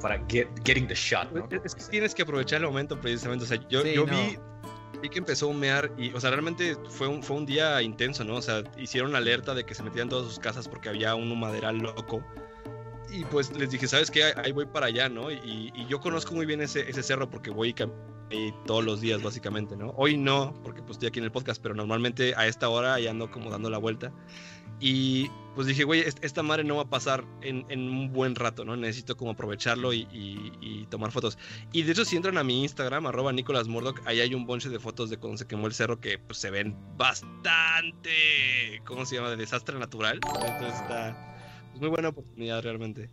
para 0.00 0.24
get, 0.28 0.48
getting 0.64 0.86
the 0.86 0.94
shot, 0.94 1.30
¿no? 1.32 1.48
Es 1.64 1.74
que 1.74 1.82
tienes 1.84 2.14
que 2.14 2.22
aprovechar 2.22 2.60
el 2.60 2.66
momento 2.68 3.00
precisamente. 3.00 3.44
O 3.44 3.48
sea, 3.48 3.58
yo, 3.68 3.82
Sí, 3.82 3.94
yo 3.94 4.06
no. 4.06 4.12
vi, 4.12 4.38
vi 5.02 5.08
que 5.08 5.18
empezó 5.18 5.46
a 5.46 5.48
humear 5.50 5.90
y, 5.98 6.12
o 6.14 6.20
sea, 6.20 6.30
realmente 6.30 6.76
fue 6.90 7.08
un, 7.08 7.22
fue 7.22 7.36
un 7.36 7.46
día 7.46 7.82
intenso, 7.82 8.22
¿no? 8.24 8.36
O 8.36 8.42
sea, 8.42 8.62
hicieron 8.78 9.16
alerta 9.16 9.54
de 9.54 9.64
que 9.64 9.74
se 9.74 9.82
metían 9.82 10.08
todas 10.08 10.26
sus 10.26 10.38
casas 10.38 10.68
porque 10.68 10.88
había 10.88 11.14
un 11.14 11.30
humaderal 11.32 11.78
loco. 11.78 12.22
Y 13.10 13.24
pues 13.26 13.52
les 13.56 13.70
dije, 13.70 13.86
¿sabes 13.86 14.10
qué? 14.10 14.32
Ahí 14.36 14.52
voy 14.52 14.66
para 14.66 14.86
allá, 14.86 15.08
¿no? 15.08 15.30
Y, 15.30 15.72
y 15.74 15.86
yo 15.86 16.00
conozco 16.00 16.34
muy 16.34 16.46
bien 16.46 16.60
ese, 16.60 16.88
ese 16.88 17.02
cerro 17.02 17.30
porque 17.30 17.50
voy 17.50 17.74
ahí 18.30 18.54
todos 18.66 18.84
los 18.84 19.00
días, 19.00 19.22
básicamente, 19.22 19.76
¿no? 19.76 19.90
Hoy 19.96 20.16
no, 20.16 20.52
porque 20.64 20.80
pues 20.82 20.92
estoy 20.92 21.08
aquí 21.08 21.18
en 21.20 21.26
el 21.26 21.32
podcast, 21.32 21.62
pero 21.62 21.74
normalmente 21.74 22.34
a 22.36 22.46
esta 22.46 22.68
hora 22.68 22.98
ya 22.98 23.10
ando 23.10 23.30
como 23.30 23.50
dando 23.50 23.70
la 23.70 23.78
vuelta. 23.78 24.12
Y 24.80 25.30
pues 25.54 25.68
dije, 25.68 25.84
güey, 25.84 26.00
est- 26.00 26.22
esta 26.24 26.42
madre 26.42 26.64
no 26.64 26.74
va 26.76 26.82
a 26.82 26.90
pasar 26.90 27.24
en, 27.42 27.64
en 27.68 27.88
un 27.88 28.12
buen 28.12 28.34
rato, 28.34 28.64
¿no? 28.64 28.76
Necesito 28.76 29.16
como 29.16 29.30
aprovecharlo 29.30 29.92
y, 29.92 30.08
y- 30.12 30.52
y 30.60 30.86
tomar 30.86 31.12
fotos. 31.12 31.38
Y 31.72 31.82
de 31.82 31.92
hecho, 31.92 32.04
si 32.04 32.16
entran 32.16 32.36
a 32.38 32.44
mi 32.44 32.62
Instagram, 32.62 33.06
arroba 33.06 33.32
Nicolas 33.32 33.68
Murdoch, 33.68 34.00
ahí 34.06 34.20
hay 34.20 34.34
un 34.34 34.46
bonche 34.46 34.68
de 34.68 34.80
fotos 34.80 35.10
de 35.10 35.18
cuando 35.18 35.38
se 35.38 35.46
quemó 35.46 35.68
el 35.68 35.72
cerro 35.74 36.00
que 36.00 36.18
pues, 36.18 36.38
se 36.38 36.50
ven 36.50 36.76
bastante, 36.96 38.10
¿cómo 38.84 39.06
se 39.06 39.14
llama? 39.16 39.30
De 39.30 39.36
desastre 39.36 39.78
natural. 39.78 40.18
Entonces 40.44 40.80
está 40.80 41.33
es 41.74 41.80
muy 41.80 41.88
buena 41.90 42.08
oportunidad 42.08 42.62
realmente. 42.62 43.10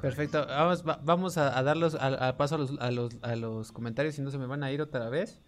Perfecto. 0.00 0.44
Vamos, 0.48 0.84
va- 0.86 1.00
vamos 1.04 1.38
a, 1.38 1.56
a 1.56 1.62
darlos 1.62 1.94
al 1.94 2.20
a 2.20 2.36
paso 2.36 2.56
a 2.56 2.58
los, 2.58 2.72
a, 2.80 2.90
los, 2.90 3.16
a 3.22 3.36
los 3.36 3.70
comentarios, 3.70 4.16
si 4.16 4.22
no 4.22 4.30
se 4.32 4.38
me 4.38 4.46
van 4.46 4.64
a 4.64 4.72
ir 4.72 4.82
otra 4.82 5.08
vez. 5.08 5.40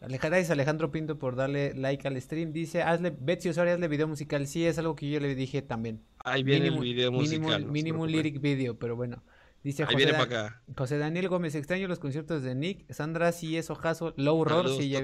Gracias 0.00 0.50
Alejandro 0.50 0.90
Pinto 0.90 1.18
por 1.18 1.34
darle 1.36 1.72
like 1.74 2.06
al 2.06 2.20
stream. 2.20 2.52
Dice, 2.52 2.82
hazle, 2.82 3.16
Betsy 3.18 3.48
Osorio, 3.48 3.72
hazle 3.72 3.88
video 3.88 4.06
musical. 4.08 4.46
Sí, 4.46 4.66
es 4.66 4.76
algo 4.78 4.94
que 4.96 5.08
yo 5.08 5.18
le 5.20 5.34
dije 5.34 5.62
también. 5.62 6.02
Ahí 6.24 6.42
viene 6.42 6.66
Mínimo- 6.70 6.76
el 6.82 6.82
video 6.82 7.12
musical. 7.12 7.64
Mínimo, 7.64 7.98
no 7.98 8.06
lyric 8.06 8.40
video, 8.40 8.78
pero 8.78 8.96
bueno. 8.96 9.22
Dice 9.64 9.84
José, 9.84 9.96
viene 9.96 10.12
Dan- 10.12 10.28
para 10.28 10.46
acá. 10.48 10.62
José 10.76 10.98
Daniel 10.98 11.28
Gómez, 11.28 11.54
extraño 11.54 11.86
los 11.88 12.00
conciertos 12.00 12.42
de 12.42 12.54
Nick. 12.54 12.92
Sandra, 12.92 13.30
sí 13.32 13.56
es 13.56 13.70
ojazo. 13.70 14.12
Low 14.16 14.44
Roar, 14.44 14.68
sí, 14.68 14.88
ya, 14.90 15.00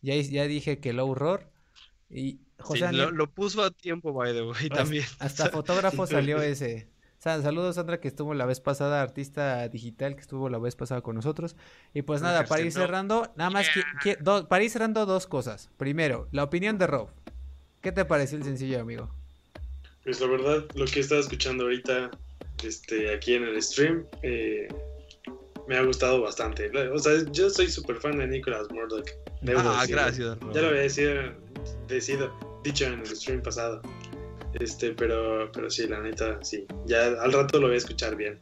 ya, 0.00 0.14
ya 0.16 0.46
dije 0.46 0.78
que 0.78 0.92
Low 0.92 1.14
Roar. 1.14 1.50
Y 2.08 2.40
José 2.60 2.78
Sí, 2.78 2.84
Daniel, 2.84 3.04
lo, 3.06 3.10
lo 3.12 3.30
puso 3.30 3.62
a 3.62 3.70
tiempo, 3.70 4.12
by 4.12 4.32
the 4.32 4.42
way, 4.42 4.52
Hasta- 4.64 4.74
también. 4.76 5.04
Hasta 5.18 5.48
fotógrafo 5.50 6.06
salió 6.06 6.40
ese. 6.42 6.88
Sa- 7.18 7.42
Saludos 7.42 7.74
Sandra 7.74 8.00
que 8.00 8.08
estuvo 8.08 8.32
la 8.34 8.46
vez 8.46 8.60
pasada, 8.60 9.02
artista 9.02 9.68
digital 9.68 10.14
que 10.14 10.22
estuvo 10.22 10.48
la 10.48 10.58
vez 10.58 10.74
pasada 10.76 11.02
con 11.02 11.14
nosotros. 11.16 11.54
Y 11.92 12.02
pues 12.02 12.22
nada, 12.22 12.44
para 12.44 12.62
ir 12.62 12.72
cerrando, 12.72 13.30
nada 13.36 13.50
más 13.50 13.68
que, 13.68 13.82
que- 14.02 14.16
do- 14.22 14.48
para 14.48 14.64
ir 14.64 14.70
cerrando 14.70 15.04
dos 15.06 15.26
cosas. 15.26 15.68
Primero, 15.76 16.28
la 16.32 16.44
opinión 16.44 16.78
de 16.78 16.86
Rob. 16.86 17.08
¿Qué 17.82 17.92
te 17.92 18.04
pareció 18.04 18.38
el 18.38 18.44
sencillo, 18.44 18.80
amigo? 18.80 19.10
Pues 20.04 20.20
la 20.20 20.26
verdad, 20.28 20.64
lo 20.74 20.84
que 20.86 20.98
he 20.98 21.02
estado 21.02 21.20
escuchando 21.20 21.64
ahorita 21.64 22.10
este, 22.64 23.14
aquí 23.14 23.34
en 23.34 23.44
el 23.44 23.62
stream 23.62 24.04
eh, 24.22 24.68
me 25.68 25.76
ha 25.76 25.82
gustado 25.82 26.22
bastante. 26.22 26.70
O 26.90 26.98
sea, 26.98 27.12
yo 27.32 27.48
soy 27.50 27.68
súper 27.70 27.96
fan 27.96 28.16
de 28.18 28.26
Nicolas 28.26 28.70
Murdoch. 28.70 29.06
debo 29.42 29.60
Ah, 29.60 29.80
decirlo. 29.82 30.02
gracias. 30.02 30.40
Rob. 30.40 30.54
Ya 30.54 30.62
lo 30.62 30.68
había 30.68 30.80
decidido, 30.80 31.22
decido- 31.86 32.49
dicho 32.64 32.86
en 32.86 33.00
el 33.00 33.06
stream 33.06 33.42
pasado. 33.42 33.80
Este, 34.58 34.90
pero, 34.92 35.50
pero 35.52 35.70
sí, 35.70 35.86
la 35.86 36.00
neta, 36.00 36.38
sí. 36.42 36.66
Ya 36.86 37.04
al 37.06 37.32
rato 37.32 37.60
lo 37.60 37.66
voy 37.68 37.74
a 37.76 37.78
escuchar 37.78 38.16
bien. 38.16 38.36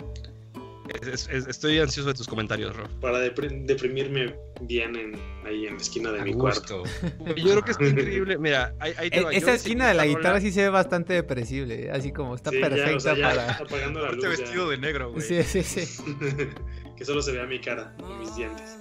Es- 1.13 1.29
es- 1.29 1.47
estoy 1.47 1.79
ansioso 1.81 2.09
de 2.09 2.15
tus 2.15 2.27
comentarios, 2.27 2.75
Rob. 2.75 2.89
Para 3.01 3.19
depri- 3.23 3.67
deprimirme 3.67 4.35
bien 4.63 4.97
en, 4.97 5.15
ahí 5.47 5.67
en 5.67 5.75
la 5.75 5.83
esquina 5.83 6.11
de 6.13 6.21
A 6.21 6.25
mi 6.25 6.33
gusto. 6.33 6.83
cuarto. 6.83 7.35
Yo 7.37 7.61
creo 7.61 7.63
que 7.63 7.73
es 7.73 7.81
increíble. 7.93 8.39
Mira, 8.39 8.75
ahí, 8.81 8.95
ahí 8.97 9.11
te 9.11 9.19
E- 9.19 9.25
va. 9.25 9.33
Esa 9.35 9.53
esquina 9.53 9.89
de 9.89 9.95
la 9.95 10.07
guitarra 10.07 10.31
rola- 10.31 10.41
sí 10.41 10.51
se 10.51 10.63
ve 10.63 10.71
bastante 10.71 11.13
depresible, 11.13 11.85
¿eh? 11.87 11.91
así 11.91 12.11
como 12.11 12.35
está 12.35 12.49
Sí, 12.51 12.57
ya, 12.59 12.69
perfecta 12.71 12.97
o 12.97 13.01
sea, 13.01 13.15
ya 13.17 13.29
para... 13.29 13.53
apagando 13.53 14.01
la 14.01 14.13
luz. 14.13 14.23
Ya. 14.25 14.31
vestido 14.31 14.71
de 14.71 14.79
negro, 14.79 15.11
güey. 15.13 15.21
Sí, 15.21 15.43
sí, 15.43 15.63
sí. 15.63 16.03
que 16.97 17.05
solo 17.05 17.21
se 17.21 17.33
vea 17.33 17.45
mi 17.45 17.61
cara 17.61 17.95
y 17.99 18.19
mis 18.21 18.35
dientes. 18.35 18.79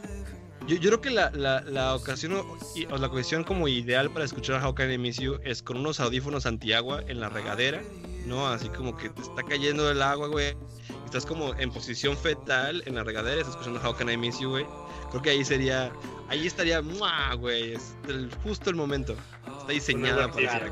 Yo, 0.68 0.76
yo 0.76 0.89
creo 0.89 1.01
que 1.01 1.09
la, 1.09 1.32
la, 1.32 1.61
la 1.61 1.95
ocasión 1.95 2.34
o, 2.34 2.97
la 2.97 3.07
ocasión 3.07 3.45
como 3.45 3.70
ideal 3.70 4.09
para 4.11 4.26
escuchar 4.26 4.61
a 4.61 4.97
Miss 4.97 5.18
You 5.18 5.39
es 5.45 5.63
con 5.63 5.78
unos 5.78 6.01
audífonos 6.01 6.45
antiagua 6.45 7.01
en 7.07 7.22
la 7.22 7.30
regadera, 7.30 7.82
¿no? 8.26 8.47
Así 8.47 8.68
como 8.70 8.97
que 8.97 9.09
te 9.09 9.22
está 9.22 9.43
cayendo 9.43 9.89
el 9.89 10.01
agua, 10.01 10.28
güey. 10.28 10.57
Estás 11.05 11.26
como 11.26 11.53
en 11.55 11.72
posición 11.72 12.18
fetal 12.18 12.84
en 12.86 12.95
la 12.95 13.03
regadera, 13.05 13.39
estás 13.39 13.55
escuchando 13.55 13.95
Can 13.95 14.09
I 14.09 14.18
Miss 14.18 14.39
You, 14.39 14.49
güey. 14.49 14.65
Creo 15.09 15.22
que 15.22 15.30
ahí 15.30 15.45
sería, 15.45 15.89
ahí 16.28 16.45
estaría, 16.45 16.82
¡mua! 16.82 17.34
güey. 17.36 17.72
Es 17.74 17.95
el- 18.09 18.30
justo 18.43 18.70
el 18.70 18.76
momento. 18.76 19.15
Está 19.61 19.72
diseñada 19.72 20.30
para 20.30 20.65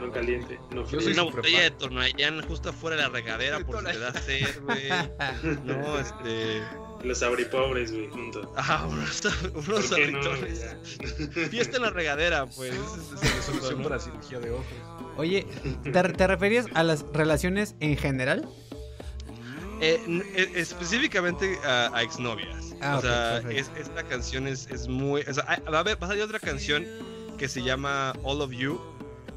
no 0.00 0.10
caliente. 0.10 0.58
No 0.72 0.84
Yo 0.88 1.00
soy 1.00 1.12
Una 1.12 1.22
botella 1.22 1.62
de 1.62 1.70
Tonayán 1.70 2.42
justo 2.48 2.70
afuera 2.70 2.96
de 2.96 3.02
la 3.02 3.08
regadera 3.10 3.60
por 3.60 3.78
si 3.78 3.84
te 3.84 3.98
da 4.00 4.12
sed, 4.12 4.62
güey. 4.64 4.88
No, 5.64 5.96
este... 6.00 6.62
Los 7.06 7.22
abripobres, 7.22 7.92
güey, 7.92 8.08
juntos. 8.08 8.48
Ajá, 8.56 8.86
unos, 8.86 9.24
unos 9.54 9.86
¿Por 9.86 9.96
qué 9.96 10.10
no, 10.10 10.18
abritones. 10.18 10.64
güey? 11.28 11.46
Fiesta 11.50 11.76
en 11.76 11.82
la 11.84 11.90
regadera, 11.90 12.46
pues. 12.46 12.74
es 12.74 13.44
Solución 13.44 13.78
¿no? 13.78 13.82
para 13.88 13.98
cirugía 14.00 14.40
de 14.40 14.50
ojos. 14.50 14.64
Oye, 15.16 15.46
¿te, 15.84 15.90
te 16.02 16.26
referías 16.26 16.66
a 16.74 16.82
las 16.82 17.04
relaciones 17.12 17.74
en 17.80 17.96
general? 17.96 18.48
Eh, 19.80 20.00
e- 20.34 20.50
específicamente 20.60 21.58
a, 21.64 21.90
a 21.94 22.02
exnovias. 22.02 22.74
Ah, 22.80 22.94
o 22.94 22.98
ok, 22.98 23.02
sea, 23.04 23.38
es- 23.50 23.70
esta 23.78 24.02
canción 24.04 24.46
es, 24.48 24.66
es 24.68 24.88
muy. 24.88 25.22
O 25.22 25.32
sea, 25.34 25.44
va 25.72 25.76
a 25.78 25.80
haber, 25.80 26.02
va 26.02 26.06
a 26.06 26.10
salir 26.10 26.22
otra 26.22 26.40
canción 26.40 26.84
que 27.38 27.48
se 27.48 27.62
llama 27.62 28.14
All 28.22 28.40
of 28.40 28.50
You 28.52 28.80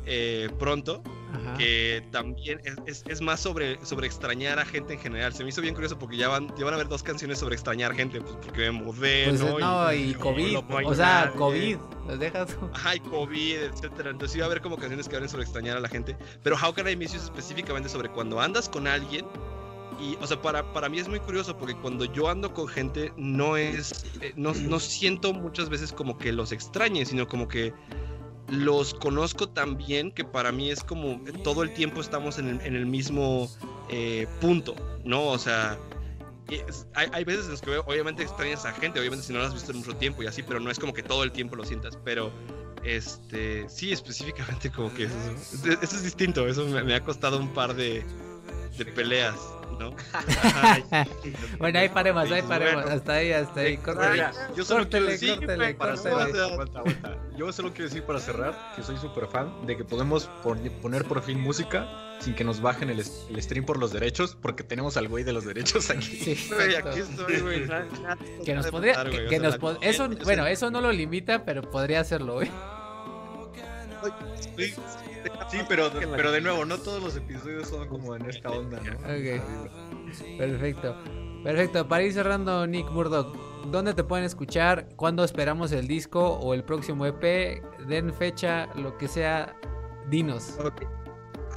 eh, 0.05 0.49
pronto. 0.57 1.03
Ajá. 1.33 1.57
Que 1.57 2.03
también 2.11 2.59
es, 2.63 2.75
es- 2.85 3.03
es 3.07 3.21
más 3.21 3.39
sobre, 3.39 3.83
sobre 3.85 4.07
extrañar 4.07 4.59
a 4.59 4.65
gente 4.65 4.93
en 4.93 4.99
general. 4.99 5.33
Se 5.33 5.43
me 5.43 5.49
hizo 5.49 5.61
bien 5.61 5.73
curioso 5.73 5.97
porque 5.99 6.17
ya 6.17 6.27
van, 6.27 6.47
ya 6.57 6.65
van 6.65 6.73
a 6.73 6.75
haber 6.75 6.87
dos 6.87 7.03
canciones 7.03 7.37
sobre 7.39 7.55
extrañar 7.55 7.93
gente. 7.95 8.19
Pues 8.21 8.35
porque 8.43 8.61
me 8.61 8.71
mudé, 8.71 9.25
Pues 9.29 9.41
¿no? 9.41 9.59
no, 9.59 9.93
y 9.93 10.13
COVID, 10.15 10.53
no 10.53 10.65
o 10.89 10.95
sea, 10.95 11.25
nadie. 11.25 11.37
COVID, 11.37 11.77
los 12.07 12.19
dejas 12.19 12.47
tú. 12.59 12.69
Hay 12.85 12.99
COVID, 12.99 13.55
etcétera. 13.55 14.09
Entonces 14.09 14.35
iba 14.37 14.45
a 14.45 14.47
haber 14.47 14.61
como 14.61 14.77
canciones 14.77 15.07
que 15.07 15.15
hablen 15.15 15.29
sobre 15.29 15.43
extrañar 15.43 15.77
a 15.77 15.79
la 15.79 15.89
gente. 15.89 16.17
Pero 16.43 16.55
How 16.55 16.73
Can 16.73 16.87
I 16.89 16.95
Miss 16.95 17.11
You 17.11 17.17
es 17.17 17.23
específicamente 17.25 17.89
sobre 17.89 18.09
cuando 18.09 18.39
andas 18.41 18.67
con 18.69 18.87
alguien. 18.87 19.25
Y, 20.01 20.15
o 20.21 20.25
sea, 20.27 20.41
para, 20.41 20.71
para 20.71 20.87
mí 20.87 20.97
es 20.99 21.09
muy 21.09 21.19
curioso 21.19 21.57
porque 21.57 21.75
cuando 21.75 22.05
yo 22.05 22.29
ando 22.29 22.53
con 22.53 22.69
gente 22.69 23.11
no 23.17 23.57
es, 23.57 24.05
eh, 24.21 24.31
no, 24.37 24.53
no 24.53 24.79
siento 24.79 25.33
muchas 25.33 25.67
veces 25.69 25.91
como 25.91 26.17
que 26.17 26.31
los 26.31 26.53
extrañe, 26.53 27.05
sino 27.05 27.27
como 27.27 27.49
que 27.49 27.73
los 28.51 28.93
conozco 28.93 29.49
tan 29.49 29.77
bien 29.77 30.11
que 30.11 30.23
para 30.23 30.51
mí 30.51 30.69
es 30.69 30.83
como 30.83 31.21
todo 31.43 31.63
el 31.63 31.73
tiempo 31.73 32.01
estamos 32.01 32.37
en 32.37 32.47
el, 32.47 32.61
en 32.61 32.75
el 32.75 32.85
mismo 32.85 33.49
eh, 33.89 34.27
punto, 34.41 34.75
¿no? 35.03 35.27
O 35.27 35.37
sea, 35.37 35.77
hay, 36.95 37.23
veces 37.23 37.45
en 37.45 37.51
las 37.51 37.61
que 37.61 37.77
obviamente 37.77 38.23
extrañas 38.23 38.65
a 38.65 38.73
gente, 38.73 38.99
obviamente 38.99 39.25
si 39.25 39.33
no 39.33 39.39
la 39.39 39.47
has 39.47 39.53
visto 39.53 39.71
en 39.71 39.79
mucho 39.79 39.95
tiempo 39.95 40.23
y 40.23 40.27
así, 40.27 40.43
pero 40.43 40.59
no 40.59 40.71
es 40.71 40.79
como 40.79 40.93
que 40.93 41.03
todo 41.03 41.23
el 41.23 41.31
tiempo 41.31 41.55
lo 41.55 41.63
sientas, 41.63 41.97
pero 42.03 42.31
este, 42.83 43.67
sí, 43.69 43.91
específicamente 43.91 44.71
como 44.71 44.93
que 44.93 45.03
eso, 45.03 45.15
es 45.81 46.03
distinto, 46.03 46.47
eso 46.47 46.65
me, 46.65 46.95
ha 46.95 47.03
costado 47.03 47.39
un 47.39 47.53
par 47.53 47.75
de 47.75 48.03
peleas, 48.95 49.35
¿no? 49.79 49.95
Ay, 50.61 50.83
Bueno, 51.57 51.79
ahí 51.79 51.89
paremos, 51.89 52.29
ahí 52.31 52.41
paremos, 52.41 52.83
Bueno. 52.83 52.97
hasta 52.97 53.13
ahí, 53.13 53.31
hasta 53.31 53.59
ahí, 53.61 53.77
córtale. 53.77 54.25
Yo 54.55 54.63
solo 54.65 54.81
Córtele, 54.83 55.17
quiero 55.17 55.35
decir 55.35 55.35
córtele, 55.37 55.73
para 55.75 55.93
córtele. 55.95 56.33
cerrar. 56.33 57.17
Yo 57.37 57.51
solo 57.51 57.69
quiero 57.71 57.85
decir 57.85 58.03
para 58.03 58.19
cerrar 58.19 58.73
que 58.75 58.83
soy 58.83 58.97
súper 58.97 59.27
fan 59.27 59.65
de 59.65 59.77
que 59.77 59.83
podemos 59.83 60.25
pon- 60.43 60.69
poner 60.81 61.05
por 61.05 61.21
fin 61.21 61.39
música 61.39 61.87
sin 62.19 62.35
que 62.35 62.43
nos 62.43 62.59
bajen 62.61 62.89
el, 62.89 63.01
stream 63.41 63.65
por 63.65 63.79
los 63.79 63.93
derechos, 63.93 64.35
porque 64.41 64.61
tenemos 64.63 64.97
al 64.97 65.07
güey 65.07 65.23
de 65.23 65.31
los 65.31 65.45
derechos 65.45 65.89
aquí. 65.89 66.17
Sí, 66.17 66.49
güey, 66.53 66.75
aquí 66.75 66.99
estoy, 66.99 67.39
güey. 67.39 67.65
Que 68.45 68.53
nos 68.55 68.67
podría, 68.67 69.03
que, 69.05 69.25
güey, 69.25 69.39
nos 69.39 69.57
eso, 69.81 70.09
bueno, 70.25 70.45
eso 70.45 70.69
no 70.69 70.81
lo 70.81 70.91
limita, 70.91 71.45
pero 71.45 71.61
podría 71.69 72.01
hacerlo, 72.01 72.41
¿eh? 72.41 72.51
Sí, 74.57 74.73
Sí, 75.49 75.59
pero, 75.67 75.89
pero 75.91 76.31
de 76.31 76.41
nuevo, 76.41 76.65
no 76.65 76.77
todos 76.77 77.01
los 77.01 77.15
episodios 77.15 77.67
son 77.67 77.87
como 77.87 78.15
en 78.15 78.29
esta 78.29 78.51
onda, 78.51 78.79
¿no? 78.79 78.91
Ok. 78.99 80.37
Perfecto. 80.37 80.95
Perfecto. 81.43 81.87
Para 81.87 82.03
ir 82.03 82.13
cerrando, 82.13 82.67
Nick 82.67 82.89
Murdoch, 82.91 83.35
¿dónde 83.71 83.93
te 83.93 84.03
pueden 84.03 84.25
escuchar? 84.25 84.87
¿Cuándo 84.95 85.23
esperamos 85.23 85.71
el 85.71 85.87
disco 85.87 86.33
o 86.33 86.53
el 86.53 86.63
próximo 86.63 87.05
EP? 87.05 87.63
Den 87.87 88.13
fecha, 88.13 88.67
lo 88.75 88.97
que 88.97 89.07
sea. 89.07 89.55
Dinos. 90.09 90.57
Ok. 90.63 90.83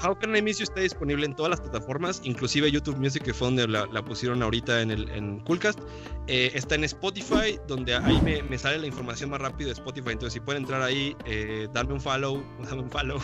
How 0.03 0.19
Can 0.19 0.37
I 0.37 0.43
Miss 0.43 0.59
You 0.59 0.65
está 0.65 0.81
disponible 0.81 1.27
en 1.27 1.35
todas 1.35 1.51
las 1.51 1.61
plataformas, 1.61 2.21
inclusive 2.25 2.71
YouTube 2.71 2.97
Music, 2.97 3.23
que 3.23 3.35
fue 3.35 3.49
donde 3.49 3.69
la, 3.69 3.87
la 3.87 4.05
pusieron 4.05 4.43
ahorita 4.43 4.81
en 4.81 4.91
el 4.91 5.09
en 5.11 5.41
Coolcast. 5.41 5.81
Eh, 6.27 6.51
está 6.55 6.75
en 6.75 6.85
Spotify, 6.85 7.59
donde 7.67 7.95
ahí 7.95 8.21
me, 8.23 8.43
me, 8.43 8.59
sale 8.59 8.79
la 8.79 8.87
información 8.87 9.31
más 9.31 9.41
rápido 9.41 9.69
de 9.69 9.75
Spotify. 9.75 10.11
Entonces, 10.11 10.35
si 10.35 10.41
pueden 10.41 10.63
entrar 10.63 10.83
ahí, 10.83 11.17
eh, 11.25 11.69
darme 11.73 11.95
un 11.95 12.01
follow, 12.01 12.43
darme 12.65 12.83
un 12.83 12.91
follow. 12.91 13.21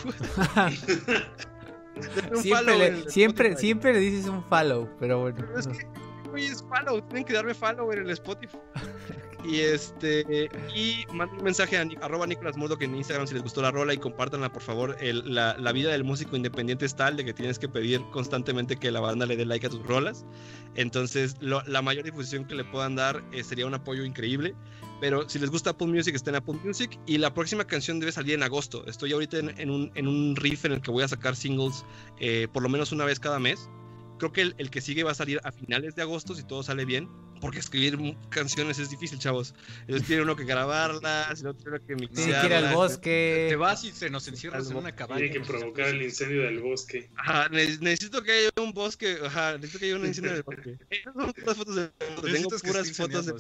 un 2.31 2.43
siempre, 2.43 2.51
follow 2.51 2.79
le, 2.79 3.11
siempre, 3.11 3.57
siempre, 3.57 3.93
le 3.93 4.01
dices 4.01 4.27
un 4.27 4.43
follow, 4.45 4.89
pero 4.99 5.21
bueno. 5.21 5.39
Pero 5.39 5.59
es 5.59 5.69
que, 5.69 5.87
oye, 6.33 6.47
es 6.47 6.63
follow, 6.63 7.01
tienen 7.03 7.25
que 7.25 7.33
darme 7.33 7.55
follow 7.55 7.93
en 7.93 8.01
el 8.01 8.11
Spotify. 8.11 8.59
Y 9.45 9.61
este 9.61 10.49
y 10.75 11.05
manden 11.13 11.39
un 11.39 11.45
mensaje 11.45 11.77
a 11.79 11.87
arroba 12.03 12.27
Nicolás 12.27 12.57
Murdoch 12.57 12.83
en 12.83 12.95
Instagram 12.95 13.27
si 13.27 13.35
les 13.35 13.43
gustó 13.43 13.63
la 13.63 13.71
rola 13.71 13.95
y 13.95 13.99
compártanla 13.99 14.53
por 14.53 14.63
favor. 14.63 14.97
La, 15.03 15.73
vida 15.73 15.91
del 15.91 16.05
músico 16.05 16.37
independiente 16.37 16.87
es 16.87 16.97
tal 16.97 17.17
de 17.17 17.25
que 17.25 17.33
tienes 17.33 17.59
que 17.59 17.69
pedir 17.69 18.03
constantemente 18.11 18.77
que 18.77 18.91
la 18.91 19.01
banda 19.01 19.27
le 19.27 19.37
dé 19.37 19.45
like 19.45 19.67
a 19.67 19.71
tus 19.71 19.85
rolas. 19.87 20.25
Entonces 20.75 21.37
la 21.41 21.83
mayor 21.83 22.05
difusión 22.05 22.45
que 22.47 22.55
le 22.55 22.65
puedan 22.65 22.97
dar 22.97 23.23
eh, 23.33 23.45
sería 23.45 23.67
un 23.67 23.75
apoyo 23.75 24.05
increíble. 24.05 24.55
Pero 25.01 25.29
si 25.29 25.39
les 25.39 25.51
gusta 25.51 25.71
Apple 25.71 25.87
Music, 25.87 26.15
está 26.15 26.31
en 26.31 26.37
Apple 26.37 26.59
Music. 26.65 26.99
Y 27.07 27.19
la 27.19 27.33
próxima 27.33 27.65
canción 27.65 28.01
debe 28.01 28.11
salir 28.11 28.35
en 28.35 28.43
agosto. 28.43 28.85
Estoy 28.87 29.13
ahorita 29.13 29.39
en, 29.39 29.59
en, 29.61 29.71
un, 29.71 29.93
en 29.95 30.09
un, 30.09 30.35
riff 30.35 30.65
en 30.65 30.73
el 30.73 30.81
que 30.81 30.91
voy 30.91 31.05
a 31.05 31.09
sacar 31.09 31.37
singles 31.37 31.85
eh, 32.19 32.49
por 32.53 32.63
lo 32.63 32.69
menos 32.69 32.91
una 32.91 33.05
vez 33.05 33.21
cada 33.21 33.39
mes. 33.39 33.71
Creo 34.19 34.33
que 34.33 34.43
el, 34.43 34.55
el, 34.59 34.71
que 34.71 34.81
sigue 34.81 35.05
va 35.05 35.13
a 35.13 35.15
salir 35.15 35.41
a 35.45 35.53
finales 35.53 35.95
de 35.95 36.03
agosto 36.03 36.35
si 36.35 36.43
todo 36.43 36.63
sale 36.63 36.85
bien. 36.85 37.09
Porque 37.41 37.61
escribir 37.61 37.97
canciones 38.31 38.79
es 38.81 38.91
difícil, 38.91 39.19
chavos. 39.19 39.55
Entonces 39.83 40.07
tiene 40.07 40.23
uno 40.23 40.35
que 40.35 40.45
grabarlas, 40.45 41.41
el 41.41 41.47
otro 41.47 41.63
tiene 41.63 41.87
que 41.87 41.95
mixarlas. 41.95 42.25
Tiene 42.25 42.41
que 42.41 42.47
ir 42.47 42.53
al 42.53 42.75
bosque. 42.75 43.47
Te 43.49 43.57
vas 43.57 43.85
y 43.85 43.93
se 43.93 44.11
nos 44.11 44.27
encierras 44.27 44.71
en 44.71 44.77
una 44.77 44.95
cabaña. 44.95 45.21
Tiene 45.21 45.35
que 45.35 45.41
provocar 45.41 45.89
el 45.89 46.03
incendio 46.03 46.43
del 46.43 46.61
bosque. 46.61 47.09
Ajá, 47.17 47.49
necesito 47.49 48.23
que 48.23 48.33
haya 48.33 48.51
un 48.61 48.73
bosque. 48.73 49.19
Ajá, 49.25 49.53
necesito 49.53 49.79
que 49.79 49.85
haya 49.87 49.97
un 49.97 50.07
incendio 50.07 50.33
del 50.33 50.43
bosque. 50.43 50.79
Esas 50.91 51.15
son 51.15 51.33
puras 51.33 51.57
fotos 51.57 51.77
de. 51.77 51.89
Tengo 52.33 52.49
puras 52.59 52.93
fotos 52.93 53.27
de. 53.27 53.35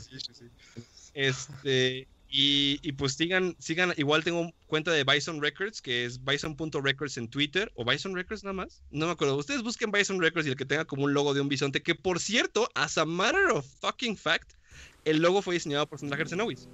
Este. 1.15 2.09
Y, 2.31 2.79
y, 2.83 2.93
pues 2.93 3.15
sigan, 3.15 3.57
sigan, 3.59 3.95
igual 3.97 4.23
tengo 4.23 4.53
cuenta 4.67 4.91
de 4.93 5.03
Bison 5.03 5.41
Records, 5.41 5.81
que 5.81 6.05
es 6.05 6.23
bison.records 6.23 7.17
en 7.17 7.29
Twitter, 7.29 7.73
o 7.75 7.87
Bison 7.87 8.15
Records 8.15 8.45
nada 8.45 8.53
más, 8.53 8.83
no 8.91 9.07
me 9.07 9.13
acuerdo. 9.13 9.37
Ustedes 9.37 9.63
busquen 9.63 9.91
Bison 9.91 10.21
Records 10.21 10.47
y 10.47 10.51
el 10.51 10.57
que 10.57 10.67
tenga 10.67 10.85
como 10.85 11.05
un 11.05 11.15
logo 11.15 11.33
de 11.33 11.41
un 11.41 11.49
bisonte, 11.49 11.83
que 11.83 11.95
por 11.95 12.21
cierto, 12.21 12.69
as 12.75 12.99
a 12.99 13.07
matter 13.07 13.49
of 13.51 13.65
fucking 13.81 14.15
fact, 14.15 14.53
el 15.07 15.23
logo 15.23 15.41
fue 15.41 15.55
diseñado 15.55 15.89
por 15.89 15.99
Sandra 15.99 16.19
Gersenowitz, 16.19 16.69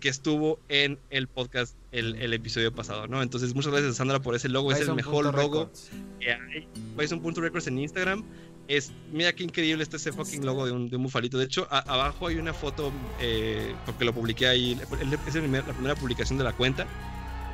que 0.00 0.08
estuvo 0.08 0.58
en 0.68 0.98
el 1.10 1.28
podcast 1.28 1.76
el, 1.92 2.14
el, 2.16 2.32
episodio 2.32 2.72
pasado, 2.72 3.06
¿no? 3.08 3.22
Entonces, 3.22 3.54
muchas 3.54 3.72
gracias 3.72 3.96
Sandra 3.96 4.20
por 4.20 4.34
ese 4.34 4.48
logo, 4.48 4.68
Bison. 4.68 4.82
es 4.82 4.88
el 4.88 4.94
mejor 4.94 5.34
logo 5.34 5.70
que 6.18 6.32
hay. 6.32 6.66
Bison.records 6.96 7.66
en 7.66 7.78
Instagram. 7.78 8.24
Es, 8.68 8.92
mira 9.10 9.32
qué 9.32 9.44
increíble 9.44 9.82
está 9.82 9.96
ese 9.96 10.12
fucking 10.12 10.44
logo 10.44 10.66
de 10.66 10.72
un, 10.72 10.88
de 10.90 10.96
un 10.96 11.04
bufalito. 11.04 11.38
De 11.38 11.46
hecho, 11.46 11.66
a, 11.70 11.78
abajo 11.78 12.26
hay 12.26 12.36
una 12.36 12.52
foto, 12.52 12.92
eh, 13.18 13.74
porque 13.86 14.04
lo 14.04 14.12
publiqué 14.12 14.46
ahí, 14.46 14.78
es 15.26 15.34
la 15.34 15.62
primera 15.72 15.94
publicación 15.94 16.38
de 16.38 16.44
la 16.44 16.52
cuenta. 16.52 16.86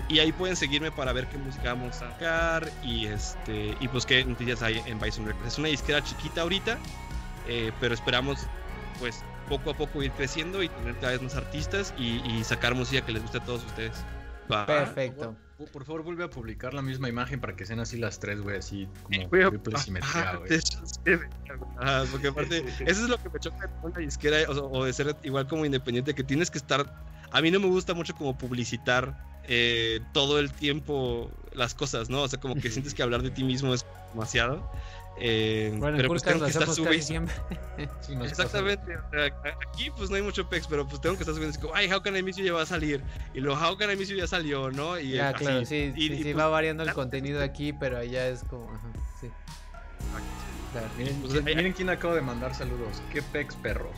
Y 0.09 0.19
ahí 0.19 0.33
pueden 0.33 0.57
seguirme 0.57 0.91
para 0.91 1.13
ver 1.13 1.29
qué 1.29 1.39
música 1.39 1.73
vamos 1.73 1.97
a 1.97 2.11
sacar 2.11 2.71
y, 2.83 3.07
este, 3.07 3.75
y 3.81 3.89
pues 3.89 4.05
qué 4.05 4.25
noticias 4.25 4.61
hay 4.63 4.83
en 4.87 5.01
Bison 5.01 5.25
Records. 5.25 5.53
Es 5.53 5.59
una 5.59 5.69
disquera 5.69 6.05
chiquita 6.05 6.43
ahorita, 6.43 6.79
eh, 7.49 7.73
pero 7.81 7.95
esperamos 7.95 8.41
pues 8.99 9.25
poco 9.49 9.71
a 9.71 9.75
poco 9.75 10.03
ir 10.03 10.11
creciendo 10.13 10.63
y 10.63 10.69
tener 10.69 10.95
cada 10.97 11.13
vez 11.13 11.23
más 11.23 11.37
artistas 11.37 11.95
y, 11.97 12.43
sacar 12.45 12.75
música 12.75 13.05
que 13.05 13.13
les 13.13 13.23
guste 13.23 13.39
a 13.39 13.45
todos 13.45 13.65
ustedes. 13.65 14.05
Perfecto. 14.49 15.37
Por, 15.57 15.71
por, 15.71 15.85
favor, 15.85 16.03
vuelve 16.03 16.25
a 16.25 16.31
publicar 16.31 16.75
la 16.75 16.83
misma 16.83 17.09
imagen 17.09 17.41
para 17.41 17.55
que 17.55 17.65
sean 17.65 17.79
así 17.79 17.97
las 17.97 18.19
tres, 18.19 18.41
güey, 18.41 18.57
así 18.59 18.89
como 19.05 19.29
triple 19.29 19.79
simetría, 19.79 20.37
güey. 20.37 20.61
Porque 22.11 22.29
aparte, 22.29 22.65
eso 22.81 23.03
es 23.05 23.09
lo 23.09 23.19
que 23.19 23.31
me 23.31 23.39
choca 23.39 23.67
de 23.67 23.73
una 23.83 23.99
disquera 23.99 24.39
o, 24.51 24.79
o, 24.79 24.85
de 24.85 24.93
ser 24.93 25.15
igual 25.23 25.47
como 25.47 25.65
independiente, 25.65 26.15
que 26.15 26.25
tienes 26.25 26.51
que 26.51 26.59
estar. 26.59 27.05
A 27.31 27.41
mí 27.41 27.51
no 27.51 27.61
me 27.61 27.67
gusta 27.67 27.95
mucho 27.95 28.15
como 28.15 28.37
publicitar 28.37 29.17
eh, 29.47 30.01
todo 30.13 30.39
el 30.39 30.53
tiempo 30.53 31.31
las 31.53 31.75
cosas, 31.75 32.09
¿no? 32.09 32.23
O 32.23 32.29
sea, 32.29 32.41
como 32.41 32.55
que 32.57 32.71
sientes 32.71 32.95
que 32.95 33.03
hablar 33.03 33.23
de 33.23 33.31
ti 33.31 33.45
mismo 33.45 33.75
es 33.75 33.85
demasiado. 34.13 34.71
Eh, 35.19 35.75
bueno, 35.79 35.97
pero 35.97 36.09
pues 36.09 36.23
tengo 36.23 36.45
que 36.45 36.51
estar 36.51 36.69
siempre. 37.03 37.35
Sí, 38.01 38.15
Exactamente. 38.23 38.97
Aquí 39.69 39.91
pues 39.97 40.11
no 40.11 40.17
hay 40.17 40.23
mucho 40.23 40.49
pex, 40.49 40.67
pero 40.67 40.87
pues 40.87 41.01
tengo 41.01 41.17
que 41.17 41.23
estar 41.23 41.35
subiendo. 41.35 41.57
Es 41.57 41.63
como, 41.63 41.75
ay, 41.75 41.91
How 41.93 42.03
Can 42.03 42.17
I 42.17 42.23
Miss 42.23 42.37
You 42.37 42.45
ya 42.45 42.53
va 42.53 42.63
a 42.63 42.67
salir. 42.67 43.03
Y 43.33 43.41
lo 43.41 43.55
How 43.55 43.77
Can 43.77 43.91
I 43.91 43.97
Miss 43.97 44.09
You 44.09 44.17
ya 44.17 44.27
salió, 44.27 44.71
¿no? 44.71 44.99
Y 44.99 45.13
ya, 45.13 45.31
así. 45.31 45.45
claro, 45.45 45.65
sí, 45.65 45.93
y, 45.97 46.09
sí, 46.09 46.13
y, 46.13 46.17
sí 46.19 46.23
pues, 46.25 46.39
va 46.39 46.49
variando 46.49 46.83
el 46.83 46.93
contenido 46.93 47.43
aquí, 47.43 47.73
pero 47.73 47.99
allá 47.99 48.29
es 48.29 48.45
como, 48.45 48.71
ajá, 48.71 48.89
sí. 49.21 49.29
Claro. 50.73 50.89
Miren, 50.99 51.21
Pues, 51.21 51.45
miren 51.45 51.73
quién 51.73 51.91
acaba 51.91 52.15
de 52.15 52.23
mandar 52.23 52.55
saludos. 52.55 53.03
Qué 53.13 53.23
pex 53.23 53.55
perros. 53.57 53.97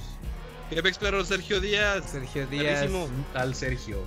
¿Qué 0.70 0.82
pex, 0.82 0.98
pero 0.98 1.24
Sergio 1.24 1.60
Díaz. 1.60 2.10
Sergio 2.10 2.46
Díaz. 2.46 2.80
Perrísimo. 2.80 3.08
Tal 3.32 3.54
Sergio. 3.54 4.06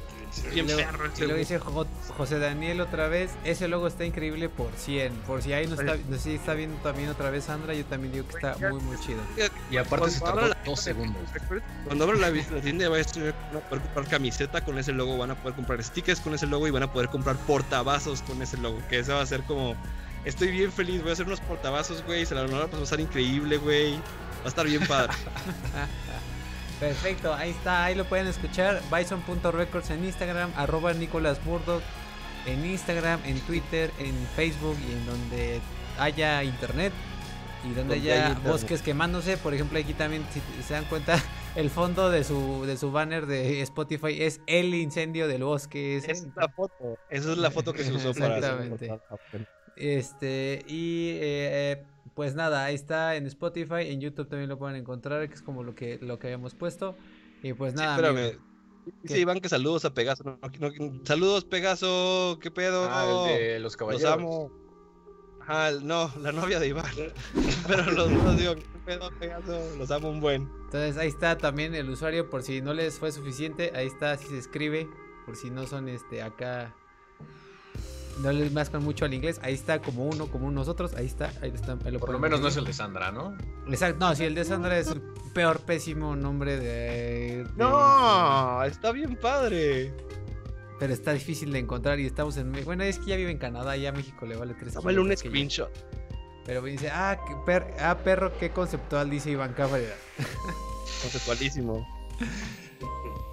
Bien 0.53 0.65
Y 0.65 0.69
luego- 0.71 0.91
perro 0.91 1.05
y 1.05 1.09
ese 1.09 1.17
luego 1.19 1.33
güey. 1.33 1.39
dice 1.39 1.59
Jo- 1.59 1.87
José 2.17 2.39
Daniel 2.39 2.81
otra 2.81 3.07
vez, 3.07 3.31
ese 3.43 3.67
logo 3.67 3.87
está 3.87 4.05
increíble 4.05 4.49
por 4.49 4.71
100. 4.75 5.13
Por 5.27 5.41
si 5.41 5.53
ahí 5.53 5.67
no 5.67 5.73
está, 5.75 5.95
no 6.07 6.17
si 6.17 6.35
está 6.35 6.53
viendo 6.53 6.77
también 6.81 7.09
otra 7.09 7.29
vez 7.29 7.45
Sandra, 7.45 7.73
yo 7.73 7.83
también 7.85 8.13
digo 8.13 8.27
que 8.27 8.35
está 8.35 8.55
muy 8.69 8.79
muy 8.81 8.97
chido. 8.99 9.19
Y 9.71 9.77
aparte 9.77 10.09
se 10.11 10.19
tardó 10.19 10.53
dos 10.65 10.79
segundos. 10.79 11.21
Cuando 11.85 12.03
abran 12.05 12.21
la, 12.21 12.29
la 12.29 12.61
tienda 12.61 12.89
van 12.89 13.01
a 13.01 13.59
poder 13.69 13.81
comprar 13.83 14.07
camiseta 14.07 14.63
con 14.63 14.77
ese 14.77 14.91
logo, 14.91 15.17
van 15.17 15.31
a 15.31 15.35
poder 15.35 15.55
comprar 15.55 15.83
stickers 15.83 16.19
con 16.19 16.33
ese 16.33 16.45
logo 16.45 16.67
y 16.67 16.71
van 16.71 16.83
a 16.83 16.91
poder 16.93 17.09
comprar 17.09 17.35
portavasos 17.37 18.21
con 18.21 18.41
ese 18.41 18.57
logo. 18.57 18.79
Que 18.89 18.99
eso 18.99 19.13
va 19.15 19.21
a 19.21 19.25
ser 19.25 19.43
como. 19.43 19.75
Estoy 20.25 20.49
bien 20.51 20.71
feliz, 20.71 21.01
voy 21.01 21.11
a 21.11 21.13
hacer 21.13 21.25
unos 21.25 21.39
portavasos, 21.39 22.03
güey. 22.05 22.25
Se 22.25 22.35
la 22.35 22.41
van 22.43 22.53
a 22.53 22.67
pasar 22.67 22.99
increíble, 22.99 23.57
güey. 23.57 23.95
Va 24.41 24.45
a 24.45 24.47
estar 24.49 24.65
bien 24.67 24.85
padre. 24.85 25.13
Perfecto, 26.79 27.33
ahí 27.33 27.51
está, 27.51 27.85
ahí 27.85 27.95
lo 27.95 28.05
pueden 28.05 28.27
escuchar. 28.27 28.81
Bison.records 28.91 29.89
en 29.89 30.05
Instagram, 30.05 30.51
arroba 30.55 30.93
Nicolás 30.93 31.39
Murdoch 31.45 31.83
en 32.45 32.65
Instagram, 32.65 33.19
en 33.25 33.39
Twitter, 33.41 33.91
en 33.99 34.15
Facebook 34.35 34.77
y 34.87 34.93
en 34.93 35.05
donde 35.05 35.61
haya 35.97 36.43
internet 36.43 36.93
y 37.69 37.73
donde 37.73 37.95
haya 37.95 38.39
bosques 38.45 38.81
quemándose. 38.81 39.37
Por 39.37 39.53
ejemplo, 39.53 39.77
aquí 39.79 39.93
también, 39.93 40.25
si 40.31 40.41
se 40.63 40.73
dan 40.73 40.85
cuenta, 40.85 41.21
el 41.55 41.69
fondo 41.69 42.09
de 42.09 42.23
su, 42.23 42.65
de 42.65 42.77
su 42.77 42.91
banner 42.91 43.25
de 43.25 43.61
Spotify 43.61 44.21
es 44.23 44.41
el 44.47 44.73
incendio 44.73 45.27
del 45.27 45.43
bosque. 45.43 45.97
Esa 45.97 46.11
es 46.11 46.27
la 46.35 46.49
foto. 46.49 46.97
Esa 47.09 47.31
es 47.31 47.37
la 47.37 47.51
foto 47.51 47.73
que 47.73 47.83
se 47.83 47.91
usó 47.91 48.13
para 48.13 48.37
Exactamente. 48.37 48.99
Este, 49.75 50.65
y 50.67 51.11
eh, 51.11 51.19
eh, 51.21 51.83
pues 52.19 52.35
nada, 52.35 52.65
ahí 52.65 52.75
está 52.75 53.15
en 53.15 53.25
Spotify, 53.27 53.83
en 53.83 54.01
YouTube 54.01 54.27
también 54.27 54.49
lo 54.49 54.57
pueden 54.57 54.75
encontrar, 54.75 55.25
que 55.29 55.35
es 55.35 55.41
como 55.41 55.63
lo 55.63 55.73
que, 55.73 55.99
lo 56.01 56.19
que 56.19 56.27
habíamos 56.27 56.53
puesto. 56.53 56.97
Y 57.41 57.53
pues 57.53 57.75
nada, 57.75 57.95
Sí, 57.95 58.01
espérame. 58.03 58.39
Dice 59.03 59.13
¿Qué? 59.15 59.19
Iván 59.21 59.39
que 59.39 59.47
saludos 59.47 59.85
a 59.85 59.93
Pegaso. 59.93 60.25
No, 60.25 60.37
no, 60.59 60.69
no, 60.69 61.05
saludos, 61.05 61.45
Pegaso. 61.45 62.37
¿Qué 62.41 62.51
pedo? 62.51 62.89
Ah, 62.91 63.29
el 63.29 63.37
de 63.37 63.53
los 63.53 63.63
Los 63.63 63.77
caballeros. 63.77 64.11
amo. 64.11 64.51
Ajá, 65.39 65.71
no, 65.81 66.11
la 66.19 66.33
novia 66.33 66.59
de 66.59 66.67
Iván. 66.67 66.91
Pero 67.69 67.89
los 67.89 68.11
dos 68.11 68.37
digo, 68.37 68.55
¿qué 68.55 68.65
pedo, 68.85 69.09
Pegaso? 69.17 69.57
Los 69.77 69.89
amo 69.89 70.09
un 70.09 70.19
buen. 70.19 70.41
Entonces 70.65 70.97
ahí 70.97 71.07
está 71.07 71.37
también 71.37 71.73
el 71.73 71.89
usuario, 71.89 72.29
por 72.29 72.43
si 72.43 72.59
no 72.59 72.73
les 72.73 72.99
fue 72.99 73.13
suficiente, 73.13 73.71
ahí 73.75 73.87
está, 73.87 74.17
si 74.17 74.27
se 74.27 74.39
escribe, 74.39 74.89
por 75.25 75.37
si 75.37 75.51
no 75.51 75.65
son 75.67 75.87
este 75.87 76.21
acá, 76.21 76.75
no 78.21 78.31
les 78.31 78.51
mascan 78.51 78.83
mucho 78.83 79.05
al 79.05 79.13
inglés, 79.13 79.39
ahí 79.43 79.53
está 79.53 79.79
como 79.81 80.05
uno, 80.05 80.27
como 80.27 80.49
nosotros, 80.51 80.93
ahí 80.95 81.05
está, 81.05 81.31
ahí 81.41 81.51
está. 81.53 81.77
ahí 81.85 81.97
Por 81.97 82.11
lo 82.11 82.19
menos 82.19 82.41
no 82.41 82.47
es 82.49 82.57
el 82.57 82.65
de 82.65 82.73
Sandra, 82.73 83.11
¿no? 83.11 83.35
Exacto, 83.67 84.05
no, 84.07 84.15
si 84.15 84.23
el 84.25 84.35
de 84.35 84.43
Sandra 84.45 84.77
es 84.77 84.87
el 84.87 85.01
peor, 85.33 85.59
pésimo 85.61 86.15
nombre 86.15 86.57
de... 86.59 87.43
de- 87.45 87.49
No, 87.55 88.63
está 88.63 88.91
bien 88.91 89.15
padre. 89.15 89.93
Pero 90.79 90.93
está 90.93 91.11
difícil 91.13 91.51
de 91.51 91.59
encontrar 91.59 91.99
y 91.99 92.05
estamos 92.05 92.37
en... 92.37 92.51
Bueno, 92.63 92.83
es 92.83 92.99
que 92.99 93.07
ya 93.07 93.15
vive 93.17 93.31
en 93.31 93.37
Canadá, 93.37 93.75
ya 93.75 93.89
a 93.89 93.91
México 93.91 94.25
le 94.25 94.35
vale 94.37 94.53
tres 94.53 94.73
Tómale 94.73 94.99
un 94.99 95.09
que 95.09 95.15
yo. 95.15 95.19
screenshot. 95.19 95.69
Pero 96.45 96.61
me 96.61 96.71
dice, 96.71 96.89
ah, 96.89 97.19
qué 97.27 97.35
per- 97.45 97.75
ah, 97.79 97.97
perro, 97.97 98.31
qué 98.39 98.49
conceptual, 98.51 99.09
dice 99.09 99.29
Iván 99.31 99.53
Cabrera. 99.53 99.95
Conceptualísimo. 101.01 101.87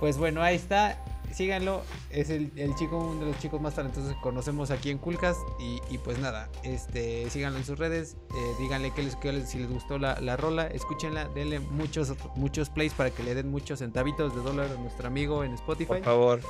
Pues 0.01 0.19
bueno, 0.19 0.43
ahí 0.43 0.57
está. 0.57 1.03
Síganlo. 1.35 1.83
Es 2.11 2.31
el, 2.31 2.51
el 2.57 2.75
chico, 2.77 2.99
uno 2.99 3.21
de 3.21 3.33
los 3.33 3.39
chicos 3.41 3.61
más 3.61 3.75
talentosos 3.75 4.15
que 4.15 4.21
conocemos 4.21 4.71
aquí 4.71 4.91
en 4.91 4.99
Culcas. 4.99 5.37
Y, 5.61 5.81
y 5.95 5.99
pues 5.99 6.19
nada, 6.19 6.49
este, 6.63 7.29
síganlo 7.31 7.59
en 7.59 7.65
sus 7.65 7.79
redes. 7.79 8.17
eh, 8.31 8.55
díganle 8.61 8.93
que 8.93 9.03
les, 9.03 9.17
que 9.17 9.33
les- 9.33 9.49
si 9.51 9.59
les 9.59 9.69
gustó 9.71 9.99
la, 9.99 10.21
la 10.21 10.37
rola. 10.37 10.67
Escúchenla. 10.67 11.29
Denle 11.29 11.61
muchos, 11.61 12.15
muchos 12.37 12.71
plays 12.71 12.93
para 12.95 13.11
que 13.11 13.23
le 13.23 13.35
den 13.35 13.51
muchos 13.51 13.79
centavitos 13.81 14.35
de 14.35 14.43
dólar 14.43 14.71
a 14.71 14.81
nuestro 14.81 15.07
amigo 15.07 15.45
en 15.45 15.53
Spotify. 15.55 15.87
Por 15.89 16.03
favor. 16.05 16.41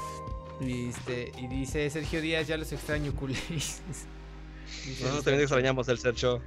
Y, 0.61 0.89
este, 0.89 1.33
y 1.39 1.49
dice 1.49 1.89
Sergio 1.91 2.21
Díaz, 2.23 2.47
ya 2.47 2.57
los 2.57 2.73
extraño, 2.73 3.13
el 3.21 3.29
Nosotros 3.29 5.25
también 5.25 5.41
extrañamos 5.43 5.89
el 5.89 5.99
Sergio. 5.99 6.41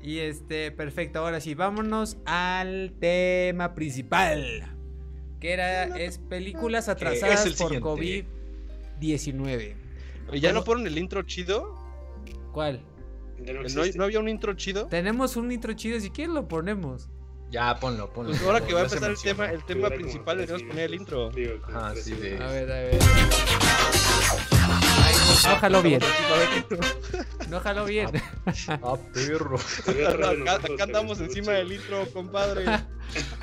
y 0.00 0.18
este, 0.18 0.70
perfecto, 0.70 1.18
ahora 1.18 1.40
sí, 1.40 1.54
vámonos 1.54 2.16
al 2.26 2.94
tema 3.00 3.74
principal. 3.74 4.76
Que 5.40 5.52
era, 5.52 5.84
es 5.98 6.18
películas 6.18 6.88
atrasadas 6.88 7.48
por 7.54 7.70
siguiente. 7.72 8.26
COVID-19. 9.00 9.74
¿Y 10.32 10.40
ya 10.40 10.52
no 10.52 10.62
ponen 10.64 10.86
el 10.86 10.98
intro 10.98 11.22
chido? 11.22 11.74
¿Cuál? 12.52 12.82
No 13.38 13.52
¿No, 13.54 13.60
existe. 13.62 13.96
no 13.98 14.04
había 14.04 14.20
un 14.20 14.28
intro 14.28 14.52
chido? 14.54 14.86
Tenemos 14.86 15.36
un 15.36 15.50
intro 15.50 15.72
chido, 15.72 15.98
si 15.98 16.10
quieres 16.10 16.34
lo 16.34 16.46
ponemos. 16.46 17.08
Ya, 17.50 17.74
ponlo, 17.80 18.12
ponlo. 18.12 18.30
Pues 18.30 18.42
ahora 18.42 18.60
que 18.64 18.74
va 18.74 18.80
a 18.80 18.84
empezar 18.84 19.10
el 19.10 19.16
tema, 19.18 19.50
el 19.50 19.64
tema 19.64 19.88
principal, 19.88 20.36
tres 20.36 20.48
deberíamos 20.48 20.72
poner 20.74 20.84
el 20.90 20.94
intro. 20.94 21.30
Digo, 21.30 21.54
Ah, 21.72 21.94
sí, 21.96 22.12
de-. 22.12 22.36
A 22.38 22.46
ver, 22.48 22.70
a 22.70 22.74
ver. 22.82 22.98
No 25.48 25.56
jaló 25.60 25.82
bien, 25.82 26.00
no 27.48 27.60
jaló 27.60 27.84
bien. 27.84 28.10
Ah, 28.68 28.96
perro. 29.12 29.56
Atrás 29.56 30.36
de 30.36 30.50
Acá, 30.50 30.84
andamos 30.84 31.20
estuvo 31.20 31.28
encima 31.28 31.52
del 31.52 31.72
intro, 31.72 32.06
compadre. 32.12 32.64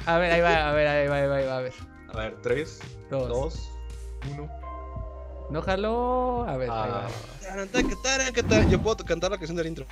A 0.06 0.18
ver, 0.18 0.32
ahí 0.32 0.42
va, 0.42 0.70
a 0.70 0.74
ver, 0.74 0.88
ahí 0.88 1.08
va, 1.08 1.16
ahí 1.18 1.28
va, 1.28 1.36
ahí 1.38 1.46
va, 1.46 1.58
a 1.58 1.62
ver. 1.62 1.74
A 2.10 2.18
ver, 2.18 2.38
3, 2.42 2.80
Dos. 3.10 3.28
2, 3.30 3.70
1. 4.32 4.50
No 5.50 5.62
jaló. 5.62 6.46
A 6.48 6.58
ver, 6.58 6.70
ahí 6.70 6.78
Ah, 6.92 7.08
va. 7.56 8.64
Yo 8.70 8.82
puedo 8.82 8.98
cantar 8.98 9.32
la 9.32 9.38
canción 9.38 9.56
del 9.58 9.68
intro. 9.68 9.86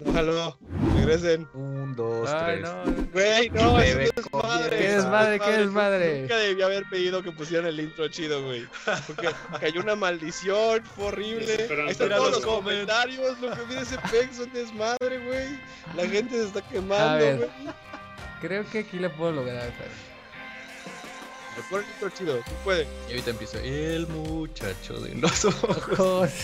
Déjalo, 0.00 0.58
regresen. 0.96 1.48
1, 1.54 1.94
2, 1.94 2.28
Ay, 2.30 2.60
3. 2.60 2.62
no. 2.62 2.84
Güey, 3.12 3.50
no, 3.50 3.80
eso 3.80 3.96
Bebé, 3.96 4.04
es 4.04 4.14
desmadre. 4.14 4.76
¿Qué 4.78 4.88
desmadre, 4.88 5.38
qué 5.40 5.50
desmadre? 5.52 6.20
Nunca 6.22 6.36
debía 6.36 6.64
haber 6.66 6.84
pedido 6.90 7.22
que 7.22 7.30
pusieran 7.32 7.66
el 7.66 7.80
intro 7.80 8.08
chido, 8.08 8.42
güey. 8.44 8.66
Porque 9.06 9.28
cayó 9.60 9.80
una 9.80 9.94
maldición, 9.94 10.82
fue 10.96 11.06
horrible. 11.06 11.52
Ahí 11.84 11.90
están 11.90 12.08
todos 12.10 12.30
los 12.32 12.40
comentarios, 12.44 13.38
lo 13.40 13.50
que 13.50 13.62
pide 13.68 13.80
ese 13.82 13.96
pex 14.10 14.32
es 14.32 14.38
un 14.40 14.52
desmadre, 14.52 15.18
güey. 15.26 15.58
La 15.96 16.06
gente 16.08 16.34
se 16.34 16.44
está 16.46 16.60
quemando, 16.62 17.36
güey. 17.36 17.48
Creo 18.40 18.68
que 18.68 18.80
aquí 18.80 18.98
lo 18.98 19.10
puedo 19.12 19.32
lograr. 19.32 19.72
pero- 19.78 20.13
Intro 21.56 22.10
chido, 22.10 22.36
tú 22.38 22.50
puedes. 22.64 22.86
Y 23.08 23.12
ahorita 23.12 23.30
empiezo. 23.30 23.58
El 23.58 24.06
muchacho 24.08 25.00
de 25.00 25.14
los 25.14 25.44
ojos. 25.46 26.30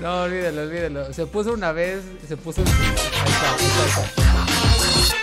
No, 0.00 0.22
olvídalo, 0.24 0.62
olvídalo. 0.62 1.12
Se 1.14 1.26
puso 1.26 1.52
una 1.54 1.72
vez, 1.72 2.02
se 2.28 2.36
puso. 2.36 2.62
Ahí 2.62 2.68
está, 2.68 3.54
ahí 3.54 3.64
está, 3.64 3.82
ahí 3.82 3.88
está. 3.88 5.16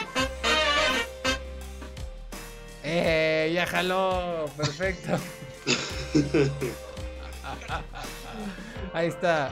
Eh, 2.84 3.51
ya 3.53 3.65
jaló. 3.67 4.45
Perfecto. 4.57 5.19
Ahí 8.93 9.07
está. 9.07 9.51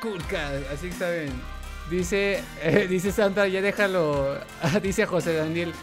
Coolcast, 0.00 0.70
así 0.72 0.86
que 0.86 0.92
está 0.92 1.10
bien. 1.10 1.32
Dice, 1.90 2.42
eh, 2.62 2.86
dice 2.88 3.12
Sandra, 3.12 3.46
ya 3.48 3.60
déjalo. 3.60 4.38
dice 4.82 5.04
José 5.04 5.34
Daniel. 5.34 5.74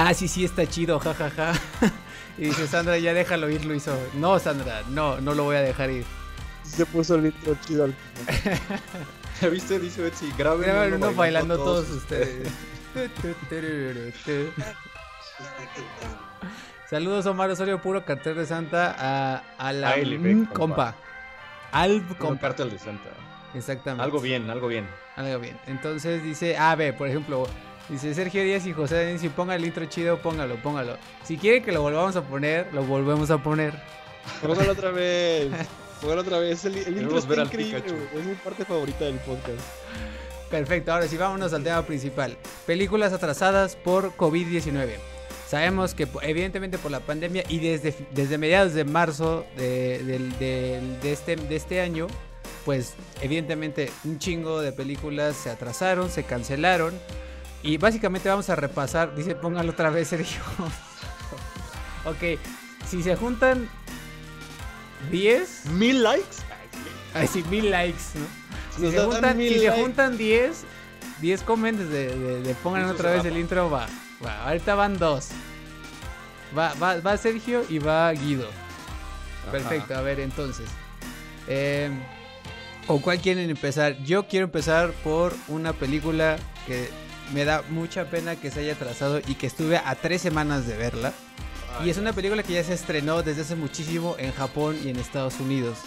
Ah, 0.00 0.14
sí, 0.14 0.28
sí, 0.28 0.44
está 0.44 0.64
chido, 0.64 1.00
jajaja. 1.00 1.52
Y 2.38 2.42
dice 2.42 2.68
Sandra, 2.68 2.96
ya 2.98 3.12
déjalo 3.12 3.50
ir, 3.50 3.64
lo 3.64 3.74
hizo. 3.74 3.98
No, 4.14 4.38
Sandra, 4.38 4.82
no, 4.90 5.20
no 5.20 5.34
lo 5.34 5.42
voy 5.42 5.56
a 5.56 5.60
dejar 5.60 5.90
ir. 5.90 6.04
Se 6.62 6.86
puso 6.86 7.16
el 7.16 7.26
intro 7.26 7.56
chido 7.66 7.82
al 7.82 7.94
¿Ya 9.42 9.48
viste? 9.48 9.80
Dice 9.80 10.02
Betsy. 10.02 10.32
Graben 10.38 10.70
uno 10.94 11.08
uno 11.08 11.14
bailando 11.16 11.56
todos 11.56 11.86
todos 11.86 11.96
ustedes. 11.96 12.48
Saludos 16.88 17.26
Omar 17.26 17.50
Osorio, 17.50 17.82
puro 17.82 18.04
cartel 18.04 18.36
de 18.36 18.46
Santa 18.46 18.94
a, 18.96 19.42
a 19.58 19.72
la 19.72 19.96
compa. 19.96 20.54
compa. 20.54 20.94
Alb 21.72 22.16
compa. 22.18 22.40
cartel 22.40 22.70
de 22.70 22.78
Santa. 22.78 23.10
Exactamente. 23.52 24.04
Algo 24.04 24.20
bien, 24.20 24.48
algo 24.48 24.68
bien. 24.68 24.86
Algo 25.16 25.40
bien. 25.40 25.58
Entonces 25.66 26.22
dice, 26.22 26.56
a 26.56 26.76
ver, 26.76 26.96
por 26.96 27.08
ejemplo, 27.08 27.48
dice 27.88 28.14
Sergio 28.14 28.42
Díaz 28.42 28.66
y 28.66 28.72
José 28.72 28.96
Denis, 28.96 29.20
si 29.20 29.28
ponga 29.28 29.54
el 29.54 29.64
intro 29.64 29.84
chido, 29.86 30.18
póngalo, 30.18 30.56
póngalo. 30.62 30.96
Si 31.24 31.36
quiere 31.36 31.62
que 31.62 31.72
lo 31.72 31.82
volvamos 31.82 32.16
a 32.16 32.22
poner, 32.22 32.68
lo 32.72 32.82
volvemos 32.84 33.30
a 33.30 33.38
poner. 33.42 33.74
Póngalo 34.42 34.72
otra 34.72 34.90
vez. 34.90 35.48
Póngalo 36.00 36.20
otra 36.20 36.38
vez. 36.38 36.64
El, 36.64 36.76
el 36.78 36.98
intro 37.02 37.18
está 37.18 37.42
increíble. 37.42 37.82
Es 38.14 38.24
mi 38.24 38.34
parte 38.34 38.64
favorita 38.64 39.04
del 39.04 39.16
podcast. 39.20 39.58
Perfecto, 40.50 40.92
ahora 40.92 41.06
sí 41.06 41.16
vámonos 41.16 41.52
al 41.52 41.62
tema 41.62 41.82
principal. 41.82 42.36
Películas 42.66 43.12
atrasadas 43.12 43.76
por 43.76 44.16
COVID-19. 44.16 44.92
Sabemos 45.46 45.94
que 45.94 46.06
evidentemente 46.22 46.78
por 46.78 46.90
la 46.90 47.00
pandemia 47.00 47.42
y 47.48 47.58
desde, 47.58 47.94
desde 48.12 48.36
mediados 48.38 48.74
de 48.74 48.84
marzo 48.84 49.44
de, 49.56 50.02
del- 50.04 50.38
de 50.38 51.12
este, 51.12 51.36
de 51.36 51.56
este 51.56 51.80
año, 51.80 52.06
pues 52.64 52.94
evidentemente 53.22 53.90
un 54.04 54.18
chingo 54.18 54.60
de 54.60 54.72
películas 54.72 55.36
se 55.36 55.48
atrasaron, 55.50 56.10
se 56.10 56.24
cancelaron. 56.24 56.94
Y 57.62 57.76
básicamente 57.76 58.28
vamos 58.28 58.48
a 58.50 58.56
repasar, 58.56 59.14
dice 59.14 59.34
póngalo 59.34 59.72
otra 59.72 59.90
vez 59.90 60.08
Sergio. 60.08 60.40
ok, 62.04 62.38
si 62.86 63.02
se 63.02 63.16
juntan 63.16 63.68
10, 65.10 65.66
¿Mil 65.72 66.02
likes? 66.02 66.36
Ay, 67.14 67.26
sí, 67.26 67.42
mil 67.50 67.70
likes, 67.70 67.98
¿no? 68.14 68.26
Si, 68.76 68.82
Nos 68.82 68.92
se 68.92 69.00
juntan, 69.04 69.36
si 69.38 69.50
likes. 69.50 69.70
juntan 69.82 70.16
10, 70.18 70.64
10 71.20 71.42
comments 71.42 71.88
de, 71.90 72.16
de- 72.16 72.42
de 72.42 72.54
pongan 72.56 72.84
Eso 72.84 72.92
otra 72.92 73.10
vez 73.12 73.24
va. 73.24 73.28
el 73.28 73.36
intro, 73.38 73.70
va. 73.70 73.86
va. 74.24 74.44
Ahorita 74.46 74.74
van 74.74 74.98
dos. 74.98 75.28
Va, 76.56 76.74
va, 76.74 77.00
va 77.00 77.16
Sergio 77.16 77.64
y 77.68 77.78
va 77.78 78.12
Guido. 78.12 78.48
Perfecto, 79.50 79.96
a 79.96 80.02
ver 80.02 80.20
entonces. 80.20 80.68
Eh, 81.48 81.90
¿O 82.86 83.00
cuál 83.00 83.18
quieren 83.20 83.48
empezar? 83.50 83.96
Yo 84.04 84.26
quiero 84.28 84.44
empezar 84.44 84.92
por 85.04 85.34
una 85.48 85.72
película 85.72 86.36
que 86.66 86.88
me 87.32 87.44
da 87.44 87.62
mucha 87.70 88.04
pena 88.10 88.36
que 88.36 88.50
se 88.50 88.60
haya 88.60 88.72
atrasado 88.74 89.20
y 89.26 89.34
que 89.34 89.46
estuve 89.46 89.76
a 89.76 89.94
tres 89.94 90.22
semanas 90.22 90.66
de 90.66 90.76
verla. 90.76 91.12
Y 91.84 91.90
es 91.90 91.98
una 91.98 92.12
película 92.12 92.42
que 92.42 92.54
ya 92.54 92.64
se 92.64 92.74
estrenó 92.74 93.22
desde 93.22 93.42
hace 93.42 93.54
muchísimo 93.54 94.16
en 94.18 94.32
Japón 94.32 94.76
y 94.84 94.88
en 94.88 94.96
Estados 94.98 95.38
Unidos. 95.40 95.78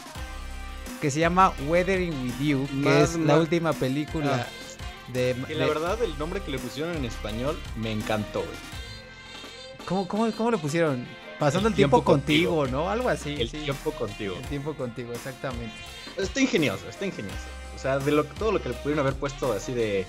Que 1.01 1.09
se 1.11 1.19
llama 1.19 1.51
Weathering 1.67 2.13
with 2.23 2.39
You, 2.39 2.67
que 2.83 3.01
es 3.01 3.15
la 3.15 3.33
Ma- 3.33 3.39
última 3.39 3.73
película 3.73 4.47
de, 5.11 5.35
Que 5.47 5.55
la 5.55 5.65
de- 5.65 5.69
verdad, 5.73 6.01
el 6.03 6.17
nombre 6.19 6.41
que 6.41 6.51
le 6.51 6.59
pusieron 6.59 6.95
en 6.95 7.05
español 7.05 7.59
me 7.75 7.91
encantó, 7.91 8.39
güey. 8.41 8.51
¿cómo, 9.85 10.07
cómo, 10.07 10.31
cómo 10.31 10.51
lo 10.51 10.59
pusieron? 10.59 11.05
Pasando 11.39 11.67
el, 11.69 11.73
El 11.73 11.75
tiempo, 11.75 11.97
tiempo 11.97 12.11
contigo, 12.11 12.55
contigo. 12.57 12.77
¿no? 12.83 12.89
Algo 12.89 13.09
así. 13.09 13.33
El 13.39 13.49
sí. 13.49 13.57
tiempo 13.57 13.91
contigo. 13.91 14.35
El 14.37 14.47
tiempo 14.47 14.73
contigo, 14.75 15.11
exactamente. 15.11 15.73
Está 16.17 16.39
ingenioso, 16.39 16.87
está 16.87 17.05
ingenioso. 17.05 17.37
O 17.75 17.79
sea, 17.79 17.97
de 17.97 18.11
lo, 18.11 18.23
todo 18.25 18.51
lo 18.51 18.61
que 18.61 18.69
le 18.69 18.75
pudieron 18.75 18.99
haber 19.05 19.19
puesto 19.19 19.51
así 19.53 19.73
de. 19.73 20.05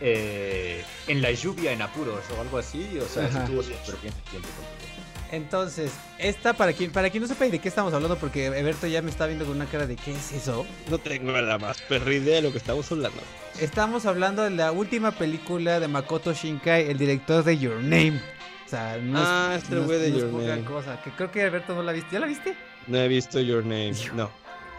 Eh, 0.00 0.84
en 1.06 1.22
la 1.22 1.30
lluvia 1.32 1.72
en 1.72 1.82
apuros 1.82 2.20
o 2.36 2.40
algo 2.40 2.58
así. 2.58 2.98
O 2.98 3.06
sea, 3.06 3.26
Ajá. 3.26 3.44
estuvo 3.44 3.62
súper 3.62 3.96
bien 4.02 4.14
el 4.14 4.30
tiempo 4.30 4.48
contigo. 4.48 4.90
Entonces, 5.32 5.92
esta 6.18 6.54
para 6.54 6.72
quien, 6.72 6.90
para 6.90 7.08
quien 7.08 7.22
no 7.22 7.28
sepa 7.28 7.44
de 7.44 7.60
qué 7.60 7.68
estamos 7.68 7.94
hablando, 7.94 8.16
porque 8.18 8.46
Eberto 8.46 8.88
ya 8.88 9.00
me 9.00 9.10
está 9.10 9.26
viendo 9.26 9.44
con 9.46 9.54
una 9.54 9.66
cara 9.66 9.86
de 9.86 9.94
¿qué 9.94 10.10
es 10.12 10.32
eso? 10.32 10.66
No 10.90 10.98
tengo 10.98 11.30
la 11.32 11.56
más 11.56 11.80
perra 11.82 12.12
idea 12.12 12.36
de 12.36 12.42
lo 12.42 12.50
que 12.50 12.58
estamos 12.58 12.90
hablando. 12.90 13.20
Estamos 13.60 14.06
hablando 14.06 14.42
de 14.42 14.50
la 14.50 14.72
última 14.72 15.12
película 15.12 15.78
de 15.78 15.86
Makoto 15.86 16.32
Shinkai, 16.32 16.90
el 16.90 16.98
director 16.98 17.44
de 17.44 17.58
Your 17.58 17.76
Name. 17.76 18.20
O 18.66 18.68
sea, 18.68 18.98
no 18.98 19.18
Ah, 19.22 19.52
es, 19.56 19.62
este 19.62 19.74
no 19.76 19.82
es- 19.82 19.86
güey 19.86 20.00
de 20.00 20.10
no 20.10 20.18
Your 20.18 20.32
Name. 20.32 20.64
cosa. 20.64 21.00
Que 21.02 21.10
creo 21.10 21.30
que 21.30 21.42
Alberto 21.44 21.74
no 21.76 21.82
la 21.84 21.92
viste. 21.92 22.08
¿Ya 22.12 22.18
la 22.20 22.26
viste? 22.26 22.56
No 22.88 22.98
he 22.98 23.06
visto 23.06 23.38
Your 23.40 23.62
Name. 23.64 23.92
No, 24.14 24.30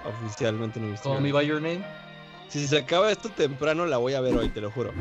oficialmente 0.03 0.82
no 0.82 0.88
he 0.88 0.91
visto. 0.91 1.09
Call 1.13 1.13
Your 1.13 1.22
me 1.22 1.30
Name. 1.30 1.39
by 1.41 1.47
your 1.47 1.61
name. 1.61 1.86
Si 2.51 2.67
se 2.67 2.77
acaba 2.79 3.11
esto 3.11 3.29
temprano, 3.29 3.85
la 3.85 3.97
voy 3.97 4.13
a 4.13 4.21
ver 4.21 4.35
hoy, 4.35 4.49
te 4.49 4.59
lo 4.59 4.69
juro. 4.71 4.91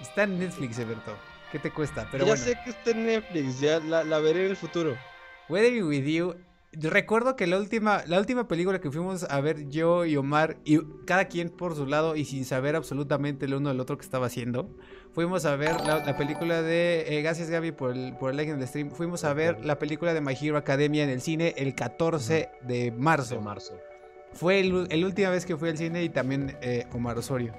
Está 0.00 0.24
en 0.24 0.38
Netflix, 0.38 0.78
Alberto. 0.78 1.16
¿Qué 1.50 1.58
te 1.58 1.70
cuesta? 1.70 2.06
Pero 2.10 2.24
ya 2.24 2.32
bueno. 2.32 2.44
sé 2.44 2.58
que 2.64 2.70
está 2.70 2.90
en 2.90 3.06
Netflix, 3.06 3.60
ya 3.60 3.78
la, 3.80 4.04
la 4.04 4.18
veré 4.18 4.44
en 4.44 4.50
el 4.50 4.56
futuro. 4.56 4.96
Weathering 5.48 5.84
with 5.86 6.04
You. 6.04 6.34
Recuerdo 6.74 7.36
que 7.36 7.46
la 7.46 7.58
última, 7.58 8.02
la 8.06 8.18
última 8.18 8.48
película 8.48 8.80
que 8.80 8.90
fuimos 8.90 9.24
a 9.24 9.40
ver 9.42 9.68
yo 9.68 10.06
y 10.06 10.16
Omar, 10.16 10.56
y 10.64 10.78
cada 11.06 11.26
quien 11.26 11.50
por 11.50 11.74
su 11.76 11.86
lado 11.86 12.16
y 12.16 12.24
sin 12.24 12.46
saber 12.46 12.76
absolutamente 12.76 13.44
el 13.44 13.54
uno 13.54 13.68
del 13.68 13.78
otro 13.80 13.98
que 13.98 14.04
estaba 14.04 14.26
haciendo, 14.26 14.74
fuimos 15.14 15.44
a 15.44 15.54
ver 15.56 15.78
la, 15.82 15.98
la 16.04 16.16
película 16.16 16.62
de. 16.62 17.04
eh, 17.08 17.20
gracias 17.22 17.50
Gaby 17.50 17.72
por 17.72 17.92
el, 17.94 18.16
por 18.16 18.30
el 18.30 18.36
like 18.38 18.52
en 18.52 18.58
el 18.60 18.66
stream. 18.66 18.90
Fuimos 18.90 19.24
a 19.24 19.34
ver 19.34 19.62
la 19.64 19.78
película 19.78 20.14
de 20.14 20.22
My 20.22 20.34
Hero 20.40 20.56
Academia 20.56 21.04
en 21.04 21.10
el 21.10 21.20
cine 21.20 21.54
el 21.58 21.74
14 21.74 22.48
de 22.62 22.90
marzo. 22.92 23.34
De 23.34 23.40
marzo. 23.42 23.74
Fue 24.34 24.60
el, 24.60 24.86
el 24.90 25.04
última 25.04 25.30
vez 25.30 25.44
que 25.46 25.56
fui 25.56 25.68
al 25.68 25.78
cine 25.78 26.02
y 26.02 26.08
también 26.08 26.56
eh, 26.62 26.86
Omar 26.92 27.18
Osorio. 27.18 27.52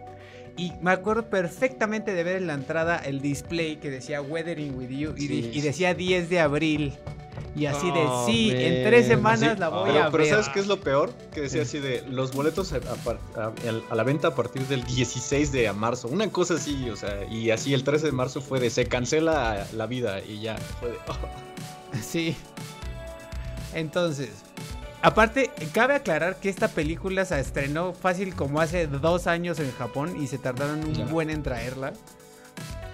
Y 0.57 0.71
me 0.81 0.91
acuerdo 0.91 1.29
perfectamente 1.29 2.13
de 2.13 2.23
ver 2.23 2.37
en 2.37 2.47
la 2.47 2.53
entrada 2.53 2.97
el 2.97 3.21
display 3.21 3.77
que 3.77 3.89
decía 3.89 4.21
Weathering 4.21 4.77
with 4.77 4.89
You 4.89 5.13
y, 5.17 5.27
Sí, 5.27 5.61
decía 5.61 5.93
10 5.95 6.29
de 6.29 6.39
abril. 6.39 6.93
Y 7.55 7.65
así 7.67 7.87
de, 7.91 7.99
Oh, 8.05 8.25
sí, 8.27 8.51
en 8.53 8.83
tres 8.83 9.07
semanas 9.07 9.57
la 9.59 9.69
voy 9.69 9.89
pero, 9.91 10.03
a 10.03 10.11
pero 10.11 10.23
ver. 10.23 10.29
¿sabes 10.31 10.49
qué 10.49 10.59
es 10.59 10.67
lo 10.67 10.79
peor? 10.79 11.11
Que 11.33 11.41
decía 11.41 11.63
así 11.63 11.79
de 11.79 12.03
los 12.09 12.33
boletos 12.33 12.73
a, 12.73 12.77
a 12.77 12.95
par- 13.03 13.19
a- 13.35 13.51
a 13.91 13.95
la 13.95 14.03
venta 14.03 14.29
a 14.29 14.35
partir 14.35 14.63
del 14.67 14.83
16 14.83 15.51
de 15.51 15.71
marzo. 15.73 16.07
Una 16.07 16.29
cosa 16.29 16.55
así, 16.55 16.89
o 16.89 16.95
sea, 16.95 17.25
y 17.31 17.49
así 17.51 17.73
el 17.73 17.83
13 17.83 18.07
de 18.07 18.11
marzo 18.11 18.41
fue 18.41 18.59
de 18.59 18.69
se 18.71 18.85
cancela 18.85 19.67
la 19.73 19.85
vida 19.87 20.19
y 20.23 20.41
ya. 20.41 20.57
Fue 20.57 20.89
de, 20.89 20.95
oh. 21.07 21.99
Sí. 22.01 22.35
Entonces, 23.73 24.29
aparte, 25.03 25.51
cabe 25.73 25.93
aclarar 25.95 26.37
que 26.39 26.49
esta 26.49 26.67
película 26.67 27.25
se 27.25 27.39
estrenó 27.39 27.93
fácil 27.93 28.33
como 28.33 28.59
hace 28.59 28.87
dos 28.87 29.27
años 29.27 29.59
en 29.59 29.71
Japón 29.73 30.19
y 30.21 30.27
se 30.27 30.37
tardaron 30.39 30.83
un 30.83 30.93
Ya. 30.95 31.05
buen 31.05 31.29
en 31.29 31.43
traerla. 31.43 31.93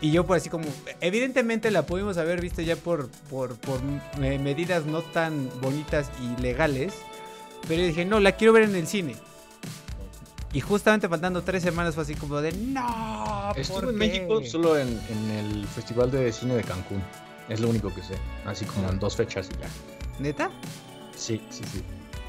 Y 0.02 0.12
yo 0.12 0.26
por 0.26 0.38
así 0.38 0.50
como, 0.50 0.66
evidentemente 1.02 1.72
la 1.72 1.86
pudimos 1.86 2.18
haber 2.18 2.40
visto 2.42 2.62
ya 2.62 2.76
por, 2.78 3.10
por, 3.30 3.56
por 3.58 3.80
eh, 4.22 4.40
medidas 4.40 4.86
no 4.86 5.02
tan 5.02 5.50
bonitas 5.62 6.10
y 6.22 6.42
legales, 6.42 6.94
pero 7.68 7.82
yo 7.82 7.88
dije, 7.88 8.06
no, 8.06 8.20
la 8.22 8.32
quiero 8.34 8.54
ver 8.54 8.64
en 8.64 8.76
el 8.76 8.88
cine. 8.88 9.16
Y 10.54 10.62
justamente 10.62 11.08
faltando 11.10 11.44
tres 11.44 11.62
semanas 11.62 11.94
fue 11.96 12.04
así 12.04 12.16
como 12.16 12.40
de, 12.42 12.54
no. 12.54 13.50
¿por 13.52 13.60
Estuve 13.60 13.80
en 13.80 13.86
qué?". 13.88 13.94
México 13.94 14.42
solo 14.46 14.78
en, 14.78 14.88
en 15.10 15.32
el 15.32 15.68
Festival 15.68 16.10
de 16.10 16.32
Cine 16.32 16.56
de 16.56 16.64
Cancún. 16.64 17.04
Es 17.50 17.60
lo 17.60 17.70
único 17.70 17.94
que 17.94 18.02
sé. 18.02 18.16
Así 18.46 18.66
como 18.66 18.90
en 18.90 19.00
dos 19.00 19.16
fechas 19.16 19.50
y 19.54 19.60
ya. 19.60 19.68
¿Neta? 20.18 20.50
Sí, 21.16 21.42
sí, 21.50 21.64
sí. 21.72 21.84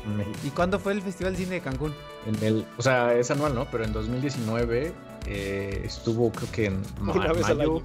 En 0.07 0.17
México. 0.17 0.39
¿Y 0.45 0.51
cuándo 0.51 0.79
fue 0.79 0.93
el 0.93 1.03
Festival 1.03 1.33
de 1.35 1.39
Cine 1.45 1.55
de 1.57 1.61
Cancún? 1.61 1.95
En 2.27 2.43
el, 2.45 2.67
o 2.79 2.83
sea, 2.83 3.15
es 3.15 3.31
anual, 3.31 3.55
¿no? 3.55 3.67
Pero 3.71 3.85
en 3.85 3.93
2019 3.93 4.93
eh, 5.27 5.83
estuvo, 5.85 6.31
creo 6.33 6.51
que 6.53 6.67
en 6.67 6.83
ma- 7.01 7.13
Una 7.13 7.33
vez 7.33 7.45
al 7.47 7.59
mayo. 7.59 7.77
año. 7.77 7.83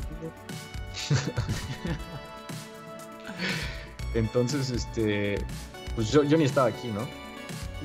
Entonces, 4.14 4.70
este, 4.70 5.38
pues 5.96 6.10
yo, 6.12 6.24
yo 6.24 6.38
ni 6.38 6.46
estaba 6.46 6.68
aquí, 6.68 6.88
¿no? 6.88 7.02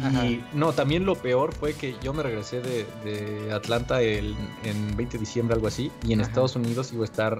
Ajá. 0.06 0.24
Y 0.24 0.42
no, 0.54 0.72
también 0.72 1.04
lo 1.04 1.16
peor 1.16 1.52
fue 1.52 1.74
que 1.74 1.96
yo 2.00 2.14
me 2.14 2.22
regresé 2.22 2.60
de, 2.62 2.86
de 3.04 3.52
Atlanta 3.52 4.00
el- 4.00 4.36
en 4.64 4.96
20 4.96 5.14
de 5.14 5.18
diciembre, 5.18 5.54
algo 5.56 5.66
así, 5.66 5.90
y 6.06 6.12
en 6.12 6.20
Ajá. 6.20 6.28
Estados 6.28 6.54
Unidos 6.56 6.92
iba 6.92 7.02
a 7.02 7.06
estar 7.06 7.38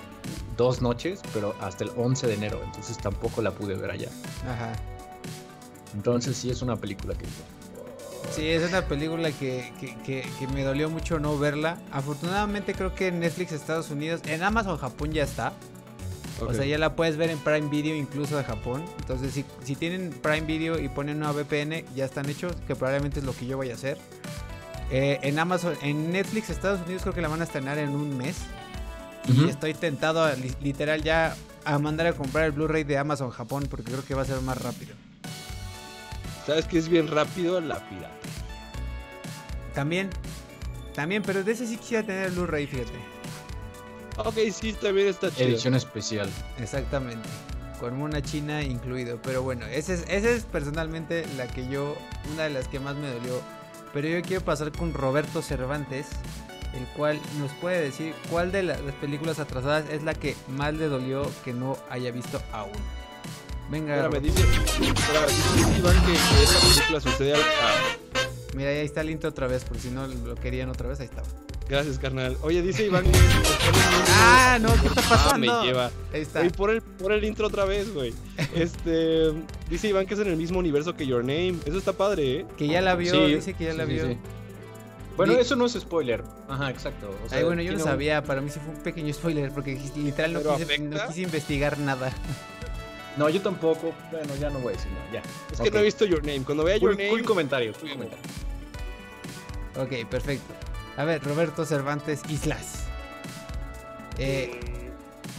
dos 0.57 0.82
noches, 0.82 1.20
pero 1.32 1.55
hasta 1.61 1.84
el 1.84 1.93
11 1.97 2.26
de 2.26 2.34
enero, 2.34 2.61
entonces 2.64 2.99
tampoco 2.99 3.41
la 3.41 3.53
pude 3.53 3.76
ver 3.76 3.93
allá. 3.93 4.09
Ajá. 4.47 4.72
Entonces 5.95 6.36
sí 6.36 6.51
es 6.51 6.62
una 6.62 6.76
película 6.76 7.14
que... 7.14 7.26
Sí, 8.32 8.47
es 8.49 8.68
una 8.68 8.82
película 8.82 9.32
que, 9.32 9.72
que, 9.80 9.97
que- 10.05 10.28
que 10.38 10.47
me 10.49 10.62
dolió 10.62 10.88
mucho 10.88 11.18
no 11.18 11.36
verla. 11.38 11.78
Afortunadamente 11.91 12.74
creo 12.74 12.95
que 12.95 13.09
en 13.09 13.18
Netflix 13.20 13.53
Estados 13.53 13.91
Unidos, 13.91 14.20
en 14.26 14.43
Amazon 14.43 14.76
Japón 14.78 15.11
ya 15.12 15.24
está. 15.24 15.53
O 16.41 16.55
sea, 16.55 16.64
ya 16.64 16.78
la 16.78 16.95
puedes 16.97 17.16
ver 17.16 17.28
en 17.30 17.38
Prime 17.38 17.68
Video 17.68 17.95
incluso 17.97 18.36
de 18.36 18.45
Japón. 18.45 18.84
Entonces, 19.01 19.34
si, 19.34 19.45
si 19.64 19.74
tienen 19.76 20.11
Prime 20.22 20.43
Video 20.43 20.78
y 20.78 20.88
ponen 20.88 21.16
una 21.18 21.32
VPN, 21.32 21.84
ya 21.95 22.05
están 22.07 22.30
hechos, 22.30 22.55
que 22.66 22.74
probablemente 22.76 23.18
es 23.20 23.26
lo 23.26 23.34
que 23.34 23.47
yo 23.47 23.57
voy 23.57 23.70
a 23.70 23.74
hacer. 23.74 23.99
Eh, 24.91 25.18
en 25.22 25.38
Amazon, 25.38 25.74
en 25.82 26.12
Netflix 26.12 26.49
Estados 26.51 26.80
Unidos 26.84 27.03
creo 27.03 27.14
que 27.14 27.20
la 27.20 27.28
van 27.28 27.41
a 27.41 27.45
estrenar 27.45 27.78
en 27.78 27.91
un 27.91 28.16
mes. 28.16 28.36
Y 29.28 29.49
estoy 29.51 29.74
tentado 29.74 30.26
literal 30.62 31.03
ya 31.03 31.36
a 31.64 31.78
mandar 31.78 32.07
a 32.07 32.12
comprar 32.14 32.47
el 32.47 32.53
Blu-ray 32.53 32.84
de 32.84 32.97
Amazon 32.97 33.30
Japón 33.30 33.66
porque 33.70 33.91
creo 33.93 34.05
que 34.05 34.14
va 34.14 34.22
a 34.22 34.24
ser 34.24 34.41
más 34.41 34.57
rápido. 34.62 34.95
¿Sabes 36.51 36.66
que 36.66 36.78
es 36.78 36.88
bien 36.88 37.07
rápido? 37.07 37.61
La 37.61 37.76
pirata. 37.88 38.09
También, 39.72 40.11
también, 40.96 41.22
pero 41.22 41.44
de 41.44 41.53
ese 41.53 41.64
sí 41.64 41.76
quisiera 41.76 42.05
tener 42.05 42.26
el 42.26 42.32
Blu-ray, 42.32 42.66
fíjate. 42.66 42.90
Ok, 44.16 44.34
sí, 44.53 44.72
también 44.72 45.07
está 45.07 45.30
chido. 45.30 45.48
Edición 45.48 45.76
especial. 45.76 46.28
Exactamente. 46.59 47.28
Con 47.78 47.96
mona 47.96 48.20
china 48.20 48.64
incluido. 48.64 49.20
Pero 49.22 49.44
bueno, 49.44 49.64
esa 49.66 49.94
es, 49.94 50.05
esa 50.09 50.28
es 50.28 50.42
personalmente 50.42 51.24
la 51.36 51.46
que 51.46 51.68
yo, 51.68 51.96
una 52.34 52.42
de 52.42 52.51
las 52.51 52.66
que 52.66 52.80
más 52.80 52.96
me 52.96 53.07
dolió. 53.12 53.40
Pero 53.92 54.09
yo 54.09 54.20
quiero 54.22 54.44
pasar 54.44 54.72
con 54.72 54.92
Roberto 54.92 55.42
Cervantes, 55.42 56.09
el 56.74 56.84
cual 56.96 57.20
nos 57.38 57.53
puede 57.61 57.80
decir 57.80 58.12
cuál 58.28 58.51
de 58.51 58.64
la- 58.64 58.76
las 58.80 58.94
películas 58.96 59.38
atrasadas 59.38 59.88
es 59.88 60.03
la 60.03 60.14
que 60.14 60.34
más 60.48 60.74
le 60.74 60.88
dolió 60.88 61.30
que 61.44 61.53
no 61.53 61.76
haya 61.90 62.11
visto 62.11 62.42
aún. 62.51 62.72
Venga, 63.70 63.94
Espérame, 63.94 64.06
Roberto. 64.14 64.26
dice, 64.26 64.40
espérame, 64.42 65.26
dice 65.56 65.78
Iván 65.78 65.96
que, 66.06 66.12
que 66.12 66.42
esta 66.42 66.60
película 66.60 67.00
sucede 67.00 67.34
al... 67.34 67.40
ah, 67.40 68.24
mira, 68.56 68.70
ahí 68.70 68.78
está 68.84 69.00
el 69.02 69.10
intro 69.10 69.30
otra 69.30 69.46
vez, 69.46 69.64
por 69.64 69.78
si 69.78 69.90
no 69.90 70.06
lo 70.06 70.34
querían 70.34 70.68
otra 70.70 70.88
vez, 70.88 70.98
ahí 71.00 71.06
estaba. 71.06 71.26
gracias, 71.68 71.98
carnal. 72.00 72.36
Oye, 72.42 72.62
dice 72.62 72.84
Iván 72.86 73.04
que... 73.04 73.12
Ah, 74.08 74.58
no, 74.60 74.68
¿qué 74.80 74.88
está 74.88 75.00
Ah, 75.02 75.08
pasando? 75.08 75.38
me 75.60 75.66
lleva. 75.66 75.90
Ahí 76.12 76.22
está. 76.22 76.40
Oye, 76.40 76.50
por 76.50 76.70
el, 76.70 76.82
por 76.82 77.12
el 77.12 77.24
intro 77.24 77.46
otra 77.46 77.64
vez, 77.64 77.92
güey. 77.94 78.12
Este... 78.56 79.32
Dice 79.68 79.86
Iván 79.88 80.06
que 80.06 80.14
es 80.14 80.20
en 80.20 80.26
el 80.28 80.36
mismo 80.36 80.58
universo 80.58 80.96
que 80.96 81.06
Your 81.06 81.20
Name. 81.22 81.54
Eso 81.64 81.78
está 81.78 81.92
padre, 81.92 82.40
¿eh? 82.40 82.46
Que 82.56 82.66
ya 82.66 82.80
la 82.80 82.96
vio, 82.96 83.12
Sí, 83.12 83.34
dice 83.34 83.54
que 83.54 83.64
ya 83.66 83.74
la 83.74 83.86
sí, 83.86 83.92
vio. 83.92 84.06
sí. 84.08 84.18
Bueno, 85.16 85.34
eso 85.34 85.54
no 85.54 85.66
es 85.66 85.72
spoiler. 85.74 86.24
Ajá, 86.48 86.70
exacto. 86.70 87.14
O 87.24 87.28
sea, 87.28 87.38
Ay, 87.38 87.44
bueno, 87.44 87.62
yo 87.62 87.72
no 87.72 87.78
un- 87.78 87.84
sabía, 87.84 88.24
para 88.24 88.40
mí 88.40 88.48
sí 88.50 88.58
fue 88.64 88.74
un 88.74 88.80
pequeño 88.80 89.12
spoiler, 89.12 89.52
porque 89.52 89.78
literal 89.96 90.32
no 90.32 90.56
quise 90.56 91.22
investigar 91.22 91.78
nada. 91.78 92.12
No, 93.16 93.28
yo 93.28 93.40
tampoco. 93.42 93.92
Bueno, 94.11 94.34
ya 94.36 94.50
no 94.50 94.61
voy 94.61 94.74
a 94.74 94.76
decir 94.76 94.90
nada. 94.92 95.06
Ya. 95.12 95.22
Es 95.52 95.61
que 95.61 95.70
no 95.70 95.78
he 95.78 95.82
visto 95.82 96.04
Your 96.04 96.24
Name. 96.24 96.42
Cuando 96.44 96.64
vea 96.64 96.76
Your 96.76 96.90
Cool, 96.90 96.98
Name... 96.98 97.11
cool 97.11 97.24
comentario. 97.24 97.72
cool 97.80 97.90
comentario. 97.90 98.24
Ok, 99.76 100.08
perfecto. 100.08 100.54
A 100.96 101.04
ver, 101.04 101.22
Roberto 101.22 101.64
Cervantes 101.64 102.22
Islas. 102.28 102.84
Eh, 104.18 104.61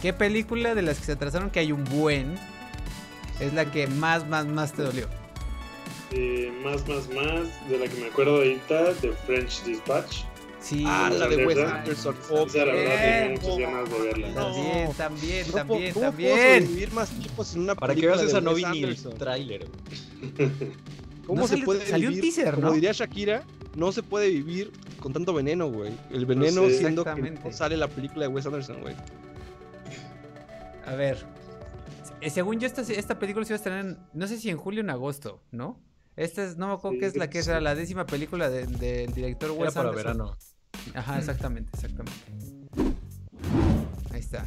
¿Qué 0.00 0.12
película 0.12 0.74
de 0.74 0.82
las 0.82 0.98
que 0.98 1.04
se 1.04 1.12
atrasaron 1.12 1.50
que 1.50 1.60
hay 1.60 1.70
un 1.72 1.84
buen 1.84 2.36
es 3.38 3.52
la 3.52 3.70
que 3.70 3.86
más, 3.86 4.26
más, 4.26 4.46
más 4.46 4.72
te 4.72 4.82
dolió? 4.82 5.06
Eh, 6.10 6.52
más, 6.64 6.86
más, 6.88 7.08
más, 7.08 7.68
de 7.68 7.78
la 7.78 7.86
que 7.88 8.00
me 8.00 8.06
acuerdo 8.06 8.36
ahorita, 8.36 8.94
de 8.94 9.12
French 9.26 9.62
Dispatch. 9.64 10.24
Sí, 10.62 10.84
Ah, 10.86 11.10
la 11.12 11.26
de 11.28 11.44
Wes 11.44 11.58
Anderson. 11.58 12.14
Anderson. 12.14 12.16
Oh, 12.30 12.46
Esa 12.46 12.58
la 12.58 12.64
verdad 12.72 12.94
tenía 12.94 13.20
Bien. 13.28 13.32
muchas 13.42 13.58
ganas 13.58 13.90
de 13.90 13.98
verla. 13.98 14.28
No. 14.28 14.34
también, 14.44 14.92
también, 14.96 15.46
No 15.48 15.52
también, 15.52 15.54
puedo- 15.54 15.78
¿cómo 15.78 15.92
puedo 15.92 16.10
también. 16.10 16.30
sobrevivir 16.62 16.92
más 16.92 17.10
tiempo 17.10 17.44
sin 17.44 17.60
una 17.62 17.74
Para 17.74 17.94
que 17.94 18.06
veas 18.06 18.22
esa 18.22 18.40
no 18.40 18.54
vi 18.54 18.64
ni 18.66 18.82
el 18.84 18.96
tráiler. 19.18 19.66
¿Cómo 21.26 21.40
No 21.42 21.48
se 21.48 21.58
puede 21.58 21.84
salió 21.86 22.08
un 22.08 22.14
vivir? 22.14 22.32
teaser, 22.34 22.54
Como 22.54 22.68
¿no? 22.68 22.72
diría 22.74 22.92
Shakira, 22.92 23.44
no 23.76 23.90
se 23.92 24.02
puede 24.02 24.28
vivir 24.30 24.72
con 25.00 25.12
tanto 25.12 25.34
veneno, 25.34 25.68
güey. 25.70 25.92
El 26.10 26.26
veneno 26.26 26.62
sé. 26.68 26.78
siendo 26.78 27.04
que 27.04 27.30
no 27.30 27.52
sale 27.52 27.76
la 27.76 27.88
película 27.88 28.22
de 28.26 28.28
Wes 28.28 28.46
Anderson, 28.46 28.80
güey. 28.82 28.94
A 30.86 30.94
ver. 30.94 31.24
eh, 32.20 32.30
Según 32.30 32.60
yo, 32.60 32.66
esta, 32.66 32.82
esta 32.82 33.18
película 33.18 33.44
se 33.44 33.52
iba 33.52 33.56
a 33.56 33.58
estrenar, 33.58 33.84
en- 33.84 33.98
no 34.12 34.26
sé 34.28 34.36
si 34.38 34.48
en 34.50 34.56
julio 34.56 34.80
o 34.80 34.84
en 34.84 34.90
agosto, 34.90 35.40
¿no? 35.50 35.80
Esta 36.16 36.44
es, 36.44 36.56
no 36.56 36.66
me 36.68 36.74
acuerdo 36.74 36.94
Sí, 36.96 37.00
qué 37.00 37.06
es 37.06 37.16
la 37.16 37.30
que 37.30 37.42
sí. 37.42 37.50
la 37.60 37.74
décima 37.74 38.04
película 38.06 38.50
de- 38.50 38.66
del 38.66 39.12
director 39.14 39.50
Era 39.50 39.58
Wes 39.60 39.74
para 39.74 39.88
Anderson. 39.90 40.18
verano. 40.18 40.36
Ajá, 40.94 41.18
exactamente, 41.18 41.70
exactamente. 41.74 42.18
Ahí 44.10 44.20
está. 44.20 44.44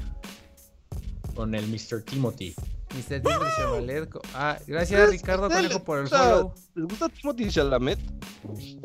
Con 1.36 1.54
el 1.54 1.68
Mr. 1.68 2.02
Timothy. 2.04 2.56
Mr. 2.94 3.20
Timothy 3.22 3.46
Chalamet. 3.58 4.10
Ah, 4.34 4.58
gracias 4.68 5.10
Ricardo 5.10 5.50
Dale, 5.50 5.68
Conejo 5.68 5.84
por 5.84 6.00
el 6.00 6.08
follow. 6.08 6.54
¿Les 6.76 6.86
gusta 6.88 7.10
Timothy 7.10 7.50
Chalamet? 7.50 8.00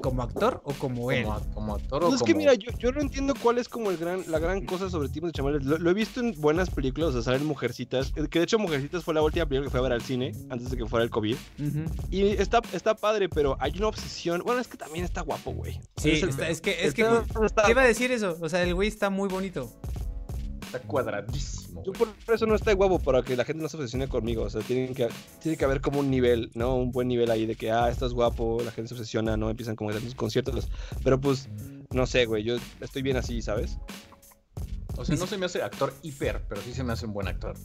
¿Como 0.03 0.23
actor 0.23 0.61
o 0.65 0.73
como 0.73 1.13
él? 1.13 1.25
Como, 1.25 1.55
como 1.55 1.75
actor 1.77 2.03
o 2.05 2.09
Pues 2.09 2.21
es 2.21 2.27
que 2.27 2.35
mira, 2.35 2.55
yo, 2.55 2.73
yo 2.79 2.91
no 2.91 3.01
entiendo 3.03 3.35
cuál 3.41 3.59
es 3.59 3.69
como 3.69 3.91
el 3.91 3.99
gran, 3.99 4.25
la 4.29 4.41
gran 4.41 4.65
cosa 4.67 4.91
sobre 4.91 5.11
Timothy 5.11 5.35
Chalamet. 5.35 5.63
Lo, 5.63 5.79
lo 5.79 5.91
he 5.91 5.95
visto 5.95 6.19
en 6.19 6.33
buenas 6.41 6.71
películas, 6.71 7.11
o 7.11 7.13
sea, 7.13 7.23
salen 7.23 7.47
Mujercitas. 7.47 8.13
eh, 8.17 8.27
Que 8.29 8.41
de 8.41 8.47
hecho 8.47 8.59
Mujercitas 8.59 9.05
fue 9.05 9.15
la 9.15 9.23
última 9.23 9.47
película 9.47 9.67
que 9.69 9.71
fue 9.71 9.79
a 9.79 9.83
ver 9.85 9.93
al 9.93 10.03
cine, 10.03 10.33
antes 10.49 10.71
de 10.71 10.77
que 10.77 10.87
fuera 10.87 11.05
el 11.05 11.11
COVID. 11.11 11.37
Y 12.11 12.23
está, 12.31 12.63
está 12.73 12.97
padre, 12.97 13.29
pero 13.29 13.57
hay 13.61 13.73
una 13.77 13.87
obsesión. 13.89 14.43
Bueno, 14.45 14.61
es 14.61 14.67
que 14.67 14.77
también 14.77 15.05
está 15.05 15.21
guapo, 15.21 15.53
güey. 15.53 15.79
Sí, 15.99 16.13
Es 16.13 16.23
el 16.25 16.31
está- 16.31 16.43
pedo. 16.43 16.53
es 16.53 16.61
que, 16.61 16.85
es 16.85 16.95
que 16.95 17.03
Está- 17.03 17.25
ju- 17.27 17.47
está- 17.47 17.63
te 17.63 17.71
iba 17.71 17.83
a 17.83 17.87
decir 17.87 18.11
eso. 18.11 18.37
O 18.41 18.49
sea, 18.49 18.63
el 18.65 18.75
güey 18.75 18.89
está 18.89 19.09
muy 19.09 19.29
bonito. 19.29 19.71
Está 20.63 20.81
cuadradísimo. 20.81 21.60
Yo 21.85 21.93
por 21.93 22.09
eso 22.35 22.47
no 22.47 22.55
está 22.55 22.73
guapo, 22.75 22.99
para 22.99 23.23
que 23.23 23.37
la 23.37 23.45
gente 23.45 23.63
no 23.63 23.69
se 23.69 23.77
obsesione 23.77 24.09
conmigo. 24.09 24.43
O 24.45 24.51
sea, 24.51 24.61
tienen 24.63 24.95
que, 24.95 25.09
tiene 25.41 25.57
que 25.57 25.65
haber 25.65 25.81
como 25.81 26.01
un 26.01 26.11
nivel, 26.11 26.51
¿no? 26.55 26.77
Un 26.77 26.93
buen 26.93 27.09
nivel 27.09 27.31
ahí 27.31 27.47
de 27.47 27.55
que, 27.57 27.71
ah, 27.71 27.89
estás 27.91 28.13
guapo, 28.13 28.61
la 28.65 28.71
gente 28.71 28.89
se 28.89 28.95
obsesiona, 28.95 29.37
¿no? 29.37 29.51
Empiezan 29.51 29.77
como 29.77 29.91
a 29.91 29.93
dar 29.95 30.03
sus 30.03 30.15
conciertos. 30.15 30.69
Pero 31.03 31.21
pues, 31.21 31.49
no 31.93 32.07
sé, 32.07 32.27
güey, 32.27 32.45
yo 32.45 32.57
estoy 32.81 33.03
bien 33.03 33.17
así, 33.17 33.43
¿sabes? 33.43 33.79
O 34.97 35.05
sea, 35.05 35.17
no 35.17 35.27
se 35.27 35.39
me 35.39 35.47
hace 35.47 35.63
actor 35.63 35.95
hiper, 36.03 36.43
pero 36.49 36.61
sí 36.61 36.73
se 36.75 36.85
me 36.85 36.93
hace 36.93 37.07
un 37.07 37.13
buen 37.15 37.27
actor. 37.29 37.57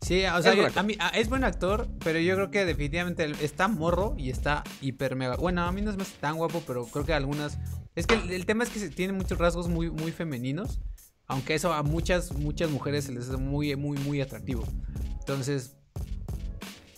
Sí, 0.00 0.22
o 0.26 0.42
sea, 0.42 0.54
yo- 0.54 0.66
actor. 0.66 0.80
a 0.80 0.82
mí, 0.82 0.96
ah, 1.00 1.12
es 1.14 1.30
buen 1.30 1.44
actor, 1.44 1.88
pero 2.04 2.18
yo 2.18 2.34
creo 2.34 2.50
que 2.50 2.64
definitivamente 2.66 3.30
está 3.40 3.68
morro 3.68 4.14
y 4.18 4.28
está 4.28 4.62
hiper 4.82 5.16
mega. 5.16 5.36
Bueno, 5.36 5.62
a 5.62 5.72
mí 5.72 5.80
no 5.80 5.90
es 5.90 5.96
más 5.96 6.08
tan 6.20 6.36
guapo, 6.36 6.62
pero 6.66 6.84
creo 6.86 7.06
que 7.06 7.14
algunas. 7.14 7.58
Es 7.94 8.06
que 8.06 8.14
el, 8.14 8.30
el 8.30 8.44
tema 8.44 8.64
es 8.64 8.70
que 8.70 8.86
tiene 8.90 9.14
muchos 9.14 9.38
rasgos 9.38 9.68
muy, 9.68 9.90
muy 9.90 10.12
femeninos. 10.12 10.80
Aunque 11.26 11.54
eso 11.54 11.72
a 11.72 11.82
muchas, 11.82 12.32
muchas 12.32 12.70
mujeres 12.70 13.04
se 13.04 13.12
les 13.12 13.28
hace 13.28 13.36
muy, 13.38 13.74
muy, 13.76 13.96
muy 13.98 14.20
atractivo. 14.20 14.64
Entonces, 15.20 15.76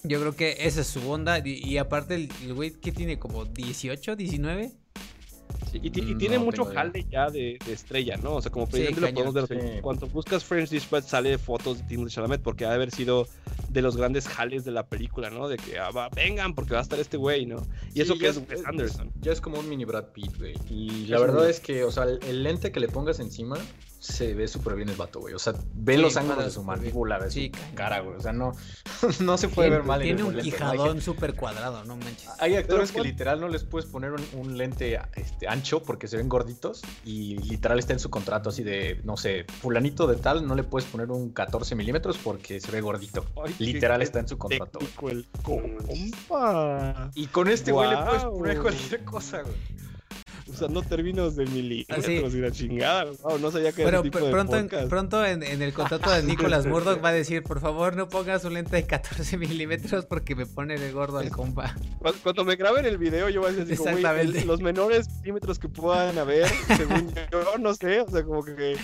yo 0.03 0.21
creo 0.21 0.35
que 0.35 0.57
esa 0.61 0.81
es 0.81 0.87
su 0.87 1.09
onda. 1.11 1.39
Y, 1.39 1.53
y 1.65 1.79
aparte, 1.79 2.29
el 2.45 2.55
güey 2.55 2.73
que 2.73 2.93
tiene 2.93 3.19
como 3.19 3.45
18, 3.45 4.17
19. 4.17 4.73
Sí, 5.71 5.81
y, 5.83 5.87
y 6.01 6.15
Mm, 6.15 6.19
tiene 6.19 6.39
no 6.39 6.45
mucho 6.45 6.63
idea. 6.65 6.75
jale 6.75 7.07
ya 7.11 7.31
de, 7.31 7.59
de 7.65 7.73
estrella, 7.73 8.17
¿no? 8.17 8.35
O 8.35 8.43
sea, 8.43 8.51
como 8.51 8.67
Sí, 8.67 8.73
presidente 8.73 9.01
lo 9.01 9.07
cañón, 9.07 9.25
podemos 9.33 9.49
ver. 9.49 9.75
sí. 9.77 9.81
Cuando 9.81 10.07
buscas 10.09 10.45
French 10.45 10.71
Dispatch 10.71 11.05
sale 11.05 11.39
fotos 11.39 11.79
de 11.79 11.85
Timothy 11.85 12.15
Chalamet 12.15 12.41
porque 12.43 12.65
ha 12.65 12.71
de 12.71 12.75
haber 12.77 12.91
sido 12.91 13.27
de 13.69 13.83
los 13.83 13.97
grandes 13.97 14.27
jales 14.29 14.65
de 14.65 14.71
la 14.73 14.87
película, 14.87 15.31
¿no? 15.31 15.49
De 15.49 15.57
que 15.57 15.79
ah, 15.79 15.91
va, 15.91 16.09
vengan 16.09 16.55
porque 16.55 16.73
va 16.75 16.81
a 16.81 16.83
estar 16.83 16.99
este 16.99 17.17
güey, 17.17 17.47
¿no? 17.47 17.63
Y 17.91 17.93
Sí, 17.95 18.01
eso 18.03 18.19
que 18.19 18.29
es 18.29 18.37
Wes 18.39 18.61
es- 18.61 18.67
Anderson. 18.67 19.13
Ya 19.21 19.33
es 19.33 19.41
como 19.41 19.59
un 19.61 19.69
mini 19.69 19.85
Brad 19.85 20.07
Pitt, 20.13 20.37
güey. 20.39 20.55
Y 20.71 20.91
Sí, 20.91 21.07
la 21.09 21.17
es 21.17 21.23
un- 21.23 21.29
verdad 21.29 21.51
es 21.51 21.61
que, 21.61 21.85
o 21.85 21.91
sea, 21.93 22.05
el, 22.05 22.19
el 22.25 22.43
lente 22.43 22.71
que 22.73 22.81
le 22.81 22.89
pongas 22.89 23.19
encima 23.21 23.57
se 24.07 24.35
ve 24.35 24.49
súper 24.49 24.77
bien 24.77 24.89
el 24.89 24.97
vato, 24.97 25.21
güey. 25.21 25.35
O 25.35 25.39
sea, 25.39 25.55
ve 25.75 25.97
Sí, 25.97 26.03
los 26.03 26.17
ángulos 26.17 26.45
de 26.45 26.51
su 26.51 26.63
mandíbula, 26.63 27.19
de 27.19 27.31
Sí, 27.31 27.51
su 27.55 27.75
cara, 27.75 28.01
güey. 28.01 28.17
O 28.17 28.21
sea, 28.21 28.33
no, 28.33 28.53
no 29.21 29.37
se 29.39 29.49
puede 29.49 29.71
ver 29.71 29.83
mal. 29.83 30.01
en 30.03 30.17
Tiene 30.17 30.31
el 30.31 30.37
un 30.37 30.43
quijadón 30.43 31.01
súper 31.01 31.35
cuadrado, 31.35 31.85
no 31.85 31.97
manches. 31.97 32.31
Hay, 32.39 32.55
actores 32.55 32.93
Pero, 32.93 33.03
que 33.03 33.11
literal 33.11 33.41
no 33.41 33.49
les 33.49 33.65
puedes 33.65 33.89
poner 33.89 34.13
un, 34.13 34.23
un 34.35 34.57
lente 34.57 35.01
este, 35.15 35.49
ancho 35.49 35.83
porque 35.83 36.07
se 36.09 36.17
ven 36.17 36.29
gorditos 36.29 36.83
y 37.05 37.39
literal 37.39 37.79
está 37.79 37.93
en 37.93 37.99
su 37.99 38.11
contrato 38.11 38.51
así 38.51 38.63
de, 38.63 39.01
no 39.05 39.17
sé, 39.17 39.45
fulanito 39.61 40.07
de 40.07 40.17
tal, 40.17 40.47
no 40.47 40.55
le 40.55 40.63
puedes 40.65 40.89
poner 40.89 41.11
un 41.11 41.31
14 41.31 41.75
milímetros 41.75 42.19
porque 42.19 42.61
se 42.61 42.71
ve 42.71 42.81
gordito. 42.81 43.25
Ay, 43.45 43.55
Literal 43.59 44.03
está 44.03 44.21
en 44.21 44.29
su 44.29 44.39
contrato. 44.39 44.79
el 45.09 45.27
compa. 45.43 47.11
Y 47.15 47.27
con 47.27 47.49
este 47.49 47.73
güey 47.73 47.91
le 47.91 47.97
puedes 47.97 48.25
poner 48.25 48.61
cualquier 48.61 49.05
cosa, 49.05 49.43
güey. 49.43 49.55
Usando 50.49 50.81
términos 50.83 51.35
de 51.37 51.45
milímetros 51.47 52.35
y 52.35 52.39
la 52.41 52.51
chingada. 52.53 53.05
Wow, 53.23 53.39
no 53.39 53.51
sabía 53.51 53.73
que 53.73 53.83
era 53.83 53.91
Pero 53.91 54.01
ese 54.01 54.11
tipo 54.11 54.19
pr- 54.21 54.25
de 54.27 54.31
pronto, 54.31 54.57
en, 54.57 54.65
podcast. 54.69 54.89
pronto 54.89 55.25
en, 55.27 55.43
en 55.43 55.61
el 55.63 55.73
contrato 55.73 56.11
de 56.11 56.23
Nicolas 56.23 56.67
Murdoch 56.67 57.05
va 57.05 57.09
a 57.09 57.13
decir, 57.13 57.43
por 57.43 57.61
favor 57.61 57.97
no 57.97 58.09
pongas 58.09 58.45
un 58.45 58.55
lente 58.55 58.77
de 58.77 58.87
14 58.87 59.37
milímetros 59.39 60.07
porque 60.07 60.35
me 60.35 60.47
pone 60.47 60.75
el 60.77 60.93
gordo 60.93 61.19
al 61.19 61.31
compa. 61.31 61.75
Cuando, 62.23 62.45
me 62.45 62.55
graben 62.57 62.85
el 62.87 62.97
video, 62.99 63.29
yo 63.29 63.41
voy 63.41 63.51
a 63.51 63.53
decir 63.55 63.77
como, 63.77 63.91
Exactamente. 63.91 64.39
el- 64.41 64.47
los 64.47 64.61
menores 64.61 65.09
milímetros 65.21 65.59
que 65.59 65.69
puedan 65.69 66.17
haber, 66.19 66.49
según 66.77 67.13
yo, 67.33 67.59
no 67.59 67.75
sé, 67.75 68.01
o 68.03 68.09
sea, 68.09 68.23
como 68.23 68.45
que 68.45 68.77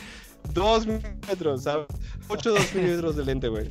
dos 0.53 0.87
milímetros, 0.87 1.63
¿sabes? 1.63 1.87
8 2.29 2.51
2 2.51 2.75
milímetros 2.75 3.17
de 3.17 3.25
lente, 3.25 3.49
güey. 3.49 3.71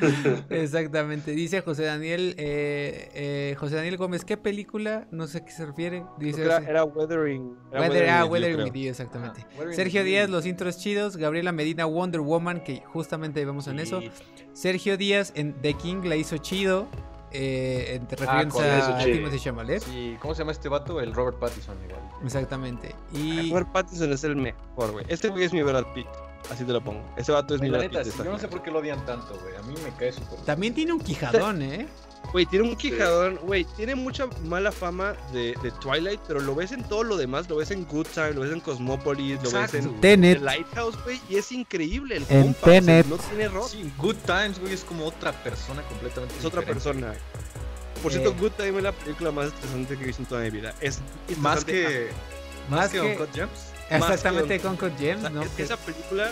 Exactamente. 0.50 1.32
Dice 1.32 1.60
José 1.60 1.84
Daniel, 1.84 2.34
eh, 2.38 3.10
eh, 3.14 3.56
José 3.58 3.76
Daniel 3.76 3.96
Gómez, 3.96 4.24
¿qué 4.24 4.36
película? 4.36 5.06
No 5.10 5.26
sé 5.26 5.38
a 5.38 5.44
qué 5.44 5.52
se 5.52 5.66
refiere. 5.66 6.04
Dice 6.18 6.42
Era, 6.44 6.58
era 6.58 6.84
Weathering. 6.84 7.56
era 7.70 7.80
Weather, 7.80 8.10
ah, 8.10 8.24
with 8.24 8.40
You, 8.42 8.62
with 8.64 8.76
exactamente. 8.88 9.40
Ah, 9.42 9.48
Weathering 9.52 9.74
Sergio 9.76 10.04
Díaz, 10.04 10.30
los 10.30 10.46
intros 10.46 10.78
chidos. 10.78 11.16
Gabriela 11.16 11.52
Medina, 11.52 11.84
Wonder 11.86 12.20
Woman, 12.20 12.62
que 12.62 12.82
justamente 12.86 13.44
vemos 13.44 13.66
en 13.68 13.78
eso. 13.78 14.00
Sergio 14.52 14.96
Díaz 14.96 15.32
en 15.36 15.54
The 15.62 15.74
King 15.74 16.02
la 16.04 16.16
hizo 16.16 16.36
chido. 16.38 16.88
Eh, 17.34 17.94
en- 17.96 18.06
Ah, 18.28 18.44
con 18.46 18.62
eso, 18.62 18.94
a 18.94 18.98
chido. 18.98 19.16
Timothy 19.16 19.38
Chalamet. 19.38 19.82
Sí, 19.82 20.16
¿cómo 20.20 20.34
se 20.34 20.40
llama 20.40 20.52
este 20.52 20.68
vato? 20.68 21.00
El 21.00 21.14
Robert 21.14 21.38
Pattinson, 21.38 21.76
igual. 21.82 22.02
Exactamente. 22.22 22.94
Y 23.14 23.48
Robert 23.50 23.72
Pattinson 23.72 24.12
es 24.12 24.22
el 24.24 24.36
mejor, 24.36 24.92
güey. 24.92 25.06
Este 25.08 25.28
güey 25.28 25.44
es 25.44 25.52
mi 25.52 25.62
Brad 25.62 25.86
Pitt. 25.94 26.06
Así 26.50 26.64
te 26.64 26.72
lo 26.72 26.82
pongo. 26.82 27.02
Ese 27.16 27.32
vato 27.32 27.54
es 27.54 27.60
mi 27.60 27.68
la 27.68 27.78
neta, 27.78 28.04
sí, 28.04 28.10
yo 28.18 28.24
no 28.24 28.38
sé 28.38 28.48
por 28.48 28.62
qué 28.62 28.70
lo 28.70 28.80
odian 28.80 29.04
tanto, 29.06 29.38
güey. 29.42 29.54
A 29.56 29.62
mí 29.62 29.74
me 29.84 29.90
cae 29.96 30.12
súper 30.12 30.30
bien. 30.32 30.44
también 30.44 30.74
tiene 30.74 30.92
un 30.92 31.00
quijadón, 31.00 31.62
¿eh? 31.62 31.86
Güey, 32.32 32.46
tiene 32.46 32.68
un 32.68 32.76
quijadón, 32.76 33.36
güey, 33.42 33.64
tiene 33.76 33.94
mucha 33.94 34.26
mala 34.44 34.70
fama 34.70 35.14
de, 35.32 35.54
de 35.62 35.70
Twilight, 35.80 36.20
pero 36.26 36.40
lo 36.40 36.54
ves 36.54 36.72
en 36.72 36.82
todo 36.84 37.02
lo 37.04 37.16
demás, 37.16 37.48
lo 37.48 37.56
ves 37.56 37.70
en 37.72 37.84
Good 37.84 38.06
Time, 38.14 38.32
lo 38.34 38.42
ves 38.42 38.52
en 38.52 38.60
Cosmopolis, 38.60 39.42
lo 39.42 39.50
ves 39.50 39.74
en. 39.74 40.00
Tenet. 40.00 40.38
The 40.38 40.44
Lighthouse, 40.44 40.96
güey, 41.04 41.20
y 41.28 41.36
es 41.36 41.50
increíble 41.52 42.16
el 42.18 42.26
En 42.28 42.44
compa, 42.52 42.60
o 42.60 42.70
sea, 42.70 42.80
Tenet. 42.80 43.06
no 43.06 43.16
tiene 43.18 43.42
error, 43.44 43.68
Sí, 43.68 43.92
Good 43.98 44.16
Times, 44.26 44.58
güey, 44.60 44.72
es 44.72 44.84
como 44.84 45.06
otra 45.06 45.32
persona 45.32 45.82
completamente 45.82 46.34
es 46.38 46.44
otra 46.44 46.62
persona. 46.62 47.12
Por 48.02 48.12
Eh. 48.12 48.14
cierto, 48.16 48.34
Good 48.38 48.52
Time 48.52 48.76
es 48.78 48.82
la 48.82 48.92
película 48.92 49.30
más 49.30 49.46
estresante 49.46 49.96
que 49.96 50.02
he 50.04 50.06
visto 50.06 50.22
en 50.22 50.28
toda 50.28 50.40
mi 50.42 50.50
vida. 50.50 50.74
Es 50.80 51.00
Más 51.38 51.64
que, 51.64 52.08
Más 52.70 52.80
más 52.80 52.90
que 52.90 53.00
que- 53.00 53.06
Uncut 53.12 53.34
Gems. 53.34 53.71
Exactamente 53.96 54.56
que- 54.56 54.62
con 54.62 54.74
O 54.74 54.90
James, 54.98 55.20
sea, 55.20 55.30
¿no? 55.30 55.42
es- 55.42 55.48
Que- 55.50 55.62
esa 55.62 55.76
película, 55.76 56.30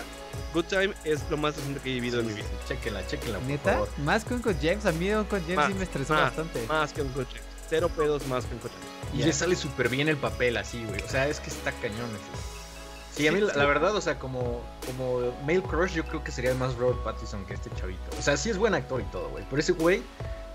Good 0.55 0.65
Time, 0.67 0.95
es 1.05 1.21
lo 1.31 1.37
más 1.37 1.51
estresante 1.51 1.81
que 1.81 1.91
he 1.91 1.95
vivido 1.95 2.21
en 2.21 2.27
mi 2.27 2.33
vida. 2.35 2.47
Chéquenla, 2.69 3.07
chéquenla, 3.07 3.39
por 3.39 3.49
¿Neta? 3.49 3.73
favor. 3.73 3.89
Más 3.99 4.25
con 4.25 4.35
Uncut 4.35 4.57
James. 4.63 4.87
A 4.87 4.93
mí 4.93 5.11
Uncut 5.11 5.41
James 5.43 5.57
Más, 5.57 5.67
sí 5.69 5.75
me 5.75 5.85
estresó 5.85 6.15
más, 6.15 6.23
bastante. 6.25 6.67
Más 6.67 6.93
que 6.93 7.03
un 7.03 7.09
coche. 7.11 7.41
Cero 7.69 7.89
pedos 7.95 8.27
más 8.27 8.45
que 8.47 8.55
un 8.55 8.61
coche. 8.61 8.75
Y 9.15 9.23
le 9.23 9.33
sale 9.33 9.55
súper 9.57 9.89
bien 9.89 10.09
el 10.09 10.17
papel 10.17 10.57
así, 10.57 10.85
güey. 10.85 11.01
O 11.03 11.09
sea, 11.09 11.29
es 11.29 11.41
que 11.41 11.51
está 11.51 11.73
cañón 11.73 12.09
ese. 12.11 13.17
Sí, 13.17 13.27
a 13.29 13.33
mí 13.33 13.41
la, 13.41 13.53
la 13.55 13.65
verdad, 13.67 13.95
o 13.97 14.01
sea, 14.01 14.19
como, 14.19 14.63
como 14.87 15.33
male 15.45 15.63
crush, 15.63 15.93
yo 15.95 16.05
creo 16.05 16.23
que 16.25 16.31
sería 16.33 16.55
más 16.55 16.75
Robert 16.77 17.03
Pattinson 17.03 17.45
que 17.45 17.55
este 17.55 17.69
chavito. 17.75 18.01
O 18.19 18.23
sea, 18.23 18.37
sí 18.37 18.51
es 18.51 18.57
buen 18.57 18.73
actor 18.75 19.01
y 19.01 19.05
todo, 19.05 19.29
güey. 19.31 19.45
Pero 19.51 19.61
ese 19.61 19.73
güey, 19.73 20.03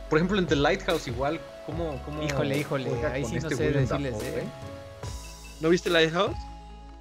por 0.10 0.18
ejemplo, 0.20 0.39
en 0.39 0.47
The 0.47 0.56
Lighthouse 0.56 1.08
igual, 1.08 1.39
¿cómo, 1.66 2.01
cómo 2.06 2.24
Híjole, 2.24 2.58
híjole, 2.58 3.06
ahí 3.08 3.26
sí 3.26 3.34
no 3.34 3.38
este 3.39 3.56
sé 3.58 3.72
decirles, 3.72 3.89
Dafoe, 3.89 4.28
¿eh? 4.28 4.32
güey? 4.32 4.45
¿No 5.60 5.70
viste 5.70 5.89
Lighthouse? 5.89 6.36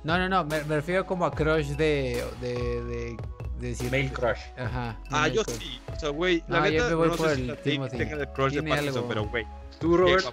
No, 0.05 0.19
no, 0.19 0.29
no, 0.29 0.45
me, 0.45 0.63
me 0.65 0.77
refiero 0.77 1.05
como 1.07 1.25
a 1.27 1.31
crush 1.33 1.69
de. 1.71 2.25
de. 2.41 2.55
de, 2.85 3.17
de 3.59 3.69
decir. 3.69 3.91
Male 3.91 4.13
crush. 4.13 4.39
Ajá. 4.59 4.97
Ah, 5.11 5.29
yo 5.29 5.43
crush. 5.45 5.57
sí. 5.59 5.81
O 5.95 5.99
sea, 5.99 6.09
güey, 6.11 6.43
la 6.49 6.61
No, 6.61 6.67
yo 6.67 6.73
neta, 6.73 6.89
me 6.91 6.95
voy 6.95 7.09
no 7.09 7.17
por 7.17 7.29
sé 7.31 7.35
si 7.37 7.41
el 7.43 7.47
la 7.49 7.57
Timothy. 7.57 7.97
tenga 7.99 8.17
el 8.17 8.29
crush 8.29 8.53
de 8.53 8.63
Pattinson, 8.63 8.97
algo. 8.97 9.09
pero 9.09 9.25
güey. 9.27 9.47
¿Tú, 9.81 9.97
Robert? 9.97 10.27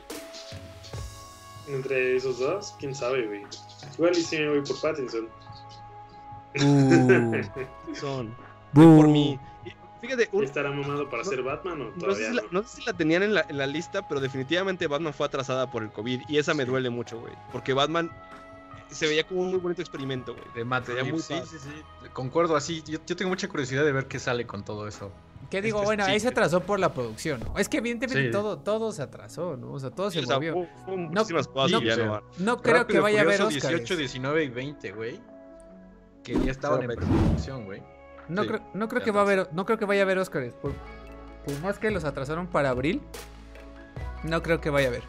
Entre 1.69 2.17
esos 2.17 2.39
dos, 2.39 2.75
quién 2.79 2.93
sabe, 2.93 3.25
güey. 3.27 3.43
Igual 3.97 4.11
y 4.17 4.21
sí 4.21 4.37
me 4.39 4.49
voy 4.49 4.61
por 4.61 4.81
Pattinson. 4.81 5.27
Uh, 6.59 7.41
Son. 7.95 8.35
Por 8.73 9.07
mí. 9.07 9.39
Fíjate, 10.01 10.29
un- 10.31 10.43
¿Estará 10.43 10.71
mamado 10.71 11.07
para 11.09 11.23
ser 11.23 11.43
Batman 11.43 11.79
o 11.81 11.85
no, 11.85 11.91
sé 11.93 11.99
todavía 11.99 12.29
si 12.29 12.35
no? 12.35 12.41
la, 12.41 12.47
no 12.51 12.63
sé 12.63 12.77
si 12.77 12.85
la 12.85 12.93
tenían 12.93 13.21
en 13.23 13.35
la, 13.35 13.45
en 13.47 13.57
la 13.59 13.67
lista, 13.67 14.07
pero 14.07 14.19
definitivamente 14.19 14.87
Batman 14.87 15.13
fue 15.13 15.27
atrasada 15.27 15.69
por 15.69 15.83
el 15.83 15.91
COVID. 15.91 16.23
Y 16.27 16.39
esa 16.39 16.55
me 16.55 16.65
duele 16.65 16.89
mucho, 16.89 17.19
güey. 17.19 17.33
Porque 17.51 17.73
Batman 17.73 18.09
se 18.95 19.07
veía 19.07 19.23
como 19.25 19.41
un 19.41 19.49
muy 19.51 19.59
bonito 19.59 19.81
experimento, 19.81 20.33
güey. 20.33 20.45
De 20.55 20.63
Matt 20.65 20.87
Reeves, 20.87 21.25
sí, 21.25 21.35
sí, 21.49 21.57
sí. 21.59 22.09
Concuerdo 22.13 22.55
así. 22.55 22.81
Yo, 22.83 22.99
yo 23.05 23.15
tengo 23.15 23.29
mucha 23.29 23.47
curiosidad 23.47 23.83
de 23.85 23.91
ver 23.91 24.07
qué 24.07 24.19
sale 24.19 24.45
con 24.45 24.63
todo 24.65 24.87
eso. 24.87 25.11
¿Qué 25.49 25.61
digo? 25.61 25.79
Este, 25.79 25.85
Bueno, 25.87 26.05
ahí 26.05 26.19
se 26.19 26.29
atrasó 26.29 26.61
por 26.61 26.79
la 26.79 26.93
producción, 26.93 27.41
¿no? 27.41 27.57
Es 27.57 27.67
que 27.67 27.77
evidentemente 27.79 28.25
Sí. 28.27 28.31
todo, 28.31 28.59
todo 28.59 28.91
se 28.93 29.01
atrasó, 29.01 29.57
¿no? 29.57 29.73
O 29.73 29.79
sea, 29.79 29.89
todo 29.91 30.09
se 30.11 30.19
o 30.19 30.25
sea, 30.25 30.35
movió. 30.37 30.53
cosas 30.53 30.67
no- 32.39 32.61
creo 32.61 32.87
que 32.87 32.99
vaya 32.99 33.19
a 33.19 33.21
haber 33.23 33.41
Oscars. 33.41 33.67
18, 33.67 33.95
19 33.97 34.43
y 34.45 34.49
20, 34.49 34.91
güey. 34.93 35.19
Que 36.23 36.39
ya 36.39 36.51
estaban 36.51 36.81
en 36.83 36.87
preproducción, 36.87 37.65
güey. 37.65 37.81
No 38.29 38.43
Sí, 38.43 38.47
creo, 38.47 38.61
no 38.73 38.87
creo 38.87 39.03
que 39.03 39.11
va 39.11 39.21
a 39.21 39.23
haber, 39.23 39.49
no 39.51 39.65
creo 39.65 39.77
que 39.77 39.85
vaya 39.85 40.01
a 40.01 40.05
haber 40.05 40.19
Oscars. 40.19 40.53
Por, 40.53 40.71
por 41.45 41.59
más 41.61 41.79
que 41.79 41.91
los 41.91 42.03
atrasaron 42.05 42.47
para 42.47 42.69
abril, 42.69 43.01
no 44.23 44.41
creo 44.43 44.61
que 44.61 44.69
vaya 44.69 44.87
a 44.87 44.89
haber. 44.91 45.03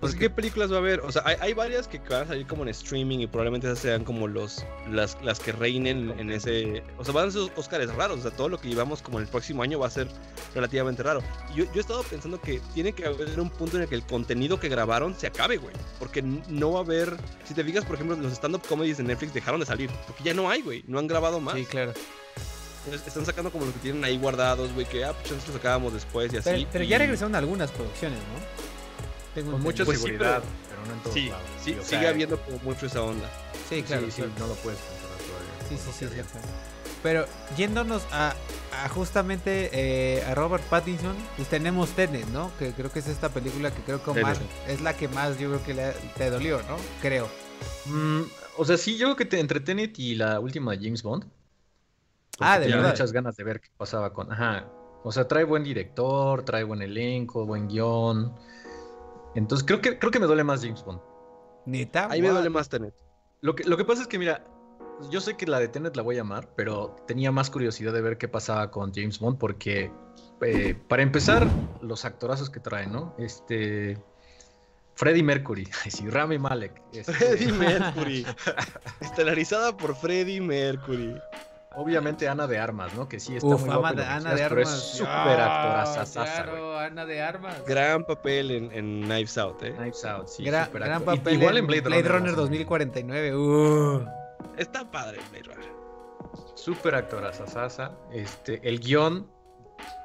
Pues, 0.00 0.14
¿qué 0.14 0.30
películas 0.30 0.72
va 0.72 0.76
a 0.76 0.78
haber? 0.78 1.00
O 1.00 1.12
sea, 1.12 1.22
hay, 1.26 1.36
hay 1.40 1.52
varias 1.52 1.86
que 1.86 1.98
van 1.98 2.22
a 2.22 2.26
salir 2.26 2.46
como 2.46 2.62
en 2.62 2.70
streaming 2.70 3.18
y 3.18 3.26
probablemente 3.26 3.66
esas 3.66 3.80
sean 3.80 4.02
como 4.02 4.26
los, 4.26 4.64
las, 4.90 5.18
las 5.22 5.40
que 5.40 5.52
reinen 5.52 6.14
en 6.18 6.30
ese... 6.30 6.82
O 6.96 7.04
sea, 7.04 7.12
van 7.12 7.28
a 7.28 7.30
ser 7.30 7.42
Oscars 7.54 7.94
raros. 7.94 8.20
O 8.20 8.22
sea, 8.22 8.30
todo 8.30 8.48
lo 8.48 8.58
que 8.58 8.68
llevamos 8.68 9.02
como 9.02 9.18
en 9.18 9.24
el 9.24 9.30
próximo 9.30 9.62
año 9.62 9.78
va 9.78 9.88
a 9.88 9.90
ser 9.90 10.08
relativamente 10.54 11.02
raro. 11.02 11.22
Y 11.52 11.58
yo, 11.58 11.64
yo 11.66 11.72
he 11.74 11.80
estado 11.80 12.02
pensando 12.04 12.40
que 12.40 12.62
tiene 12.72 12.94
que 12.94 13.04
haber 13.04 13.38
un 13.38 13.50
punto 13.50 13.76
en 13.76 13.82
el 13.82 13.88
que 13.90 13.94
el 13.94 14.02
contenido 14.02 14.58
que 14.58 14.70
grabaron 14.70 15.14
se 15.14 15.26
acabe, 15.26 15.58
güey. 15.58 15.74
Porque 15.98 16.22
no 16.22 16.72
va 16.72 16.78
a 16.78 16.82
haber... 16.82 17.18
Si 17.44 17.52
te 17.52 17.62
fijas, 17.62 17.84
por 17.84 17.96
ejemplo, 17.96 18.16
los 18.16 18.32
stand-up 18.32 18.62
comedies 18.66 18.96
de 18.96 19.04
Netflix 19.04 19.34
dejaron 19.34 19.60
de 19.60 19.66
salir. 19.66 19.90
Porque 20.06 20.24
ya 20.24 20.32
no 20.32 20.48
hay, 20.48 20.62
güey. 20.62 20.82
No 20.86 20.98
han 20.98 21.08
grabado 21.08 21.40
más. 21.40 21.56
Sí, 21.56 21.66
claro. 21.66 21.92
Están 22.90 23.26
sacando 23.26 23.52
como 23.52 23.66
los 23.66 23.74
que 23.74 23.80
tienen 23.80 24.02
ahí 24.02 24.16
guardados, 24.16 24.72
güey. 24.72 24.86
Que, 24.86 25.04
ah, 25.04 25.12
pues 25.12 25.30
nosotros 25.30 25.56
sacábamos 25.56 25.92
después 25.92 26.32
y 26.32 26.38
así. 26.38 26.48
Pero, 26.48 26.68
pero 26.72 26.84
ya 26.84 26.96
regresaron 26.96 27.34
algunas 27.34 27.70
producciones, 27.70 28.18
¿no? 28.18 28.69
Tengo 29.34 29.52
Con 29.52 29.62
mucha. 29.62 29.84
Pues 29.84 29.98
sí, 30.00 30.06
seguridad, 30.06 30.42
pero, 30.68 30.86
no 30.86 30.94
en 30.94 31.00
todos 31.02 31.14
Sí, 31.14 31.28
lados. 31.28 31.44
sí, 31.56 31.76
sigue 31.82 31.84
sea, 31.84 32.08
habiendo 32.10 32.40
como 32.42 32.58
mucho 32.58 32.86
esa 32.86 33.02
onda. 33.02 33.28
Sí, 33.68 33.82
claro. 33.82 34.06
sí, 34.06 34.10
sí, 34.10 34.22
claro. 34.22 34.32
no 34.38 34.46
lo 34.48 34.54
puedes 34.56 34.80
controlar 34.80 35.18
todavía. 35.18 35.52
Sí, 35.68 35.76
sí, 35.78 35.90
sí, 35.92 36.06
sí, 36.08 36.14
claro. 36.22 36.48
Pero 37.02 37.26
yéndonos 37.56 38.06
a, 38.12 38.34
a 38.72 38.88
justamente 38.90 39.70
eh, 39.72 40.22
a 40.24 40.34
Robert 40.34 40.64
Pattinson, 40.64 41.16
pues 41.36 41.48
tenemos 41.48 41.90
Tenet, 41.90 42.26
¿no? 42.28 42.50
Que 42.58 42.72
creo 42.72 42.92
que 42.92 42.98
es 42.98 43.06
esta 43.08 43.30
película 43.30 43.70
que 43.72 43.82
creo 43.82 44.02
que 44.02 44.20
más, 44.20 44.40
es 44.68 44.80
la 44.82 44.94
que 44.96 45.08
más 45.08 45.38
yo 45.38 45.48
creo 45.48 45.64
que 45.64 45.74
le, 45.74 45.92
te 46.16 46.28
dolió, 46.30 46.58
¿no? 46.64 46.76
Creo. 47.00 47.28
Mm, 47.86 48.22
o 48.56 48.64
sea, 48.64 48.76
sí, 48.76 48.98
yo 48.98 49.06
creo 49.06 49.16
que 49.16 49.24
te 49.26 49.40
entre 49.40 49.60
Tenet 49.60 49.98
y 49.98 50.14
la 50.14 50.40
última 50.40 50.72
de 50.72 50.78
James 50.84 51.02
Bond. 51.02 51.24
Ah, 52.38 52.58
de 52.58 52.62
Tenía 52.66 52.76
verdad. 52.76 52.90
muchas 52.90 53.12
ganas 53.12 53.36
de 53.36 53.44
ver 53.44 53.60
qué 53.60 53.68
pasaba 53.76 54.12
con. 54.12 54.32
Ajá. 54.32 54.66
O 55.02 55.12
sea, 55.12 55.26
trae 55.28 55.44
buen 55.44 55.64
director, 55.64 56.44
trae 56.44 56.64
buen 56.64 56.82
elenco, 56.82 57.46
buen 57.46 57.68
guion. 57.68 58.34
Entonces 59.34 59.66
creo 59.66 59.80
que, 59.80 59.98
creo 59.98 60.10
que 60.10 60.18
me 60.18 60.26
duele 60.26 60.44
más 60.44 60.62
James 60.62 60.84
Bond. 60.84 61.00
Neta. 61.66 62.08
Ahí 62.10 62.22
me 62.22 62.28
duele 62.30 62.50
más 62.50 62.68
Tenet. 62.68 62.94
Lo 63.40 63.54
que, 63.54 63.64
lo 63.64 63.76
que 63.76 63.84
pasa 63.84 64.02
es 64.02 64.08
que, 64.08 64.18
mira, 64.18 64.44
yo 65.10 65.20
sé 65.20 65.36
que 65.36 65.46
la 65.46 65.58
de 65.58 65.68
Tenet 65.68 65.96
la 65.96 66.02
voy 66.02 66.18
a 66.18 66.22
amar, 66.22 66.50
pero 66.56 66.96
tenía 67.06 67.32
más 67.32 67.50
curiosidad 67.50 67.92
de 67.92 68.02
ver 68.02 68.18
qué 68.18 68.28
pasaba 68.28 68.70
con 68.70 68.92
James 68.92 69.18
Bond, 69.18 69.38
porque, 69.38 69.90
eh, 70.42 70.74
para 70.88 71.02
empezar, 71.02 71.46
los 71.80 72.04
actorazos 72.04 72.50
que 72.50 72.60
trae, 72.60 72.86
¿no? 72.86 73.14
Este. 73.18 73.98
Freddie 74.94 75.22
Mercury, 75.22 75.66
ay, 75.84 75.90
sí, 75.90 76.08
Rami 76.10 76.38
Malek. 76.38 76.82
este, 76.92 77.12
Freddie 77.12 77.52
Mercury. 77.58 78.26
Estelarizada 79.00 79.76
por 79.76 79.94
Freddie 79.96 80.40
Mercury. 80.40 81.14
Obviamente 81.76 82.28
Ana 82.28 82.46
de 82.46 82.58
Armas, 82.58 82.94
¿no? 82.94 83.08
Que 83.08 83.20
sí 83.20 83.36
está 83.36 83.46
Uf, 83.48 83.60
muy 83.64 83.70
guapa 83.74 83.92
de- 83.92 84.04
Ana 84.04 84.34
de 84.34 84.42
Armas. 84.42 84.68
es 84.74 84.80
súper 84.98 85.40
actoraza, 85.40 86.04
Claro, 86.24 86.78
Ana 86.78 87.06
de 87.06 87.22
Armas. 87.22 87.64
Gran 87.66 88.04
papel 88.04 88.50
en, 88.50 88.72
en 88.72 89.02
Knives 89.02 89.38
Out, 89.38 89.62
¿eh? 89.62 89.72
Knives 89.74 90.04
Out, 90.04 90.28
sí, 90.28 90.44
Gran, 90.44 90.66
súper 90.66 90.82
gran 90.82 91.02
actor- 91.02 91.14
y- 91.14 91.18
papel 91.18 91.34
Igual 91.34 91.56
en 91.58 91.66
Blade, 91.66 91.80
Blade 91.82 92.02
Runner, 92.02 92.12
más 92.12 92.20
o 92.22 92.24
menos. 92.32 92.36
2049. 92.36 93.36
Uh. 93.36 94.04
Está 94.56 94.90
padre 94.90 95.18
Blade 95.30 95.44
Runner. 95.44 95.70
Súper 96.54 96.94
actoraza 96.94 97.46
Sasa. 97.46 97.92
Este, 98.12 98.60
el 98.68 98.80
guion 98.80 99.26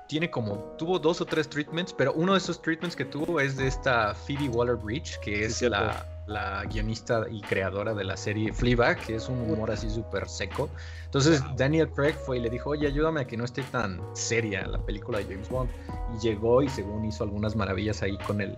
tiene 0.07 0.29
como, 0.29 0.57
tuvo 0.77 0.99
dos 0.99 1.19
o 1.19 1.25
tres 1.25 1.49
treatments, 1.49 1.91
pero 1.91 2.13
uno 2.13 2.33
de 2.33 2.37
esos 2.37 2.61
treatments 2.61 2.95
que 2.95 3.05
tuvo 3.05 3.39
es 3.39 3.57
de 3.57 3.67
esta 3.67 4.13
Phoebe 4.13 4.47
Waller-Bridge, 4.49 5.19
que 5.19 5.43
es 5.45 5.61
la, 5.63 6.05
la 6.27 6.63
guionista 6.65 7.25
y 7.29 7.41
creadora 7.41 7.93
de 7.93 8.03
la 8.03 8.17
serie 8.17 8.51
Fleabag, 8.51 8.97
que 9.05 9.15
es 9.15 9.29
un 9.29 9.39
humor 9.41 9.71
así 9.71 9.89
súper 9.89 10.27
seco. 10.27 10.69
Entonces 11.05 11.43
Daniel 11.55 11.89
Craig 11.89 12.13
fue 12.13 12.37
y 12.37 12.41
le 12.41 12.49
dijo, 12.49 12.71
oye, 12.71 12.87
ayúdame 12.87 13.21
a 13.21 13.27
que 13.27 13.37
no 13.37 13.45
esté 13.45 13.63
tan 13.63 14.01
seria 14.13 14.65
la 14.67 14.79
película 14.79 15.19
de 15.19 15.25
James 15.25 15.49
Bond. 15.49 15.69
Y 16.15 16.19
llegó 16.19 16.61
y 16.61 16.69
según 16.69 17.05
hizo 17.05 17.23
algunas 17.23 17.55
maravillas 17.55 18.01
ahí 18.01 18.17
con 18.19 18.41
el 18.41 18.57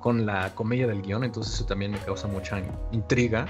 con 0.00 0.24
la 0.24 0.54
comedia 0.54 0.86
del 0.86 1.02
guion, 1.02 1.24
entonces 1.24 1.52
eso 1.52 1.66
también 1.66 1.90
me 1.90 1.98
causa 1.98 2.26
mucha 2.26 2.62
intriga. 2.90 3.46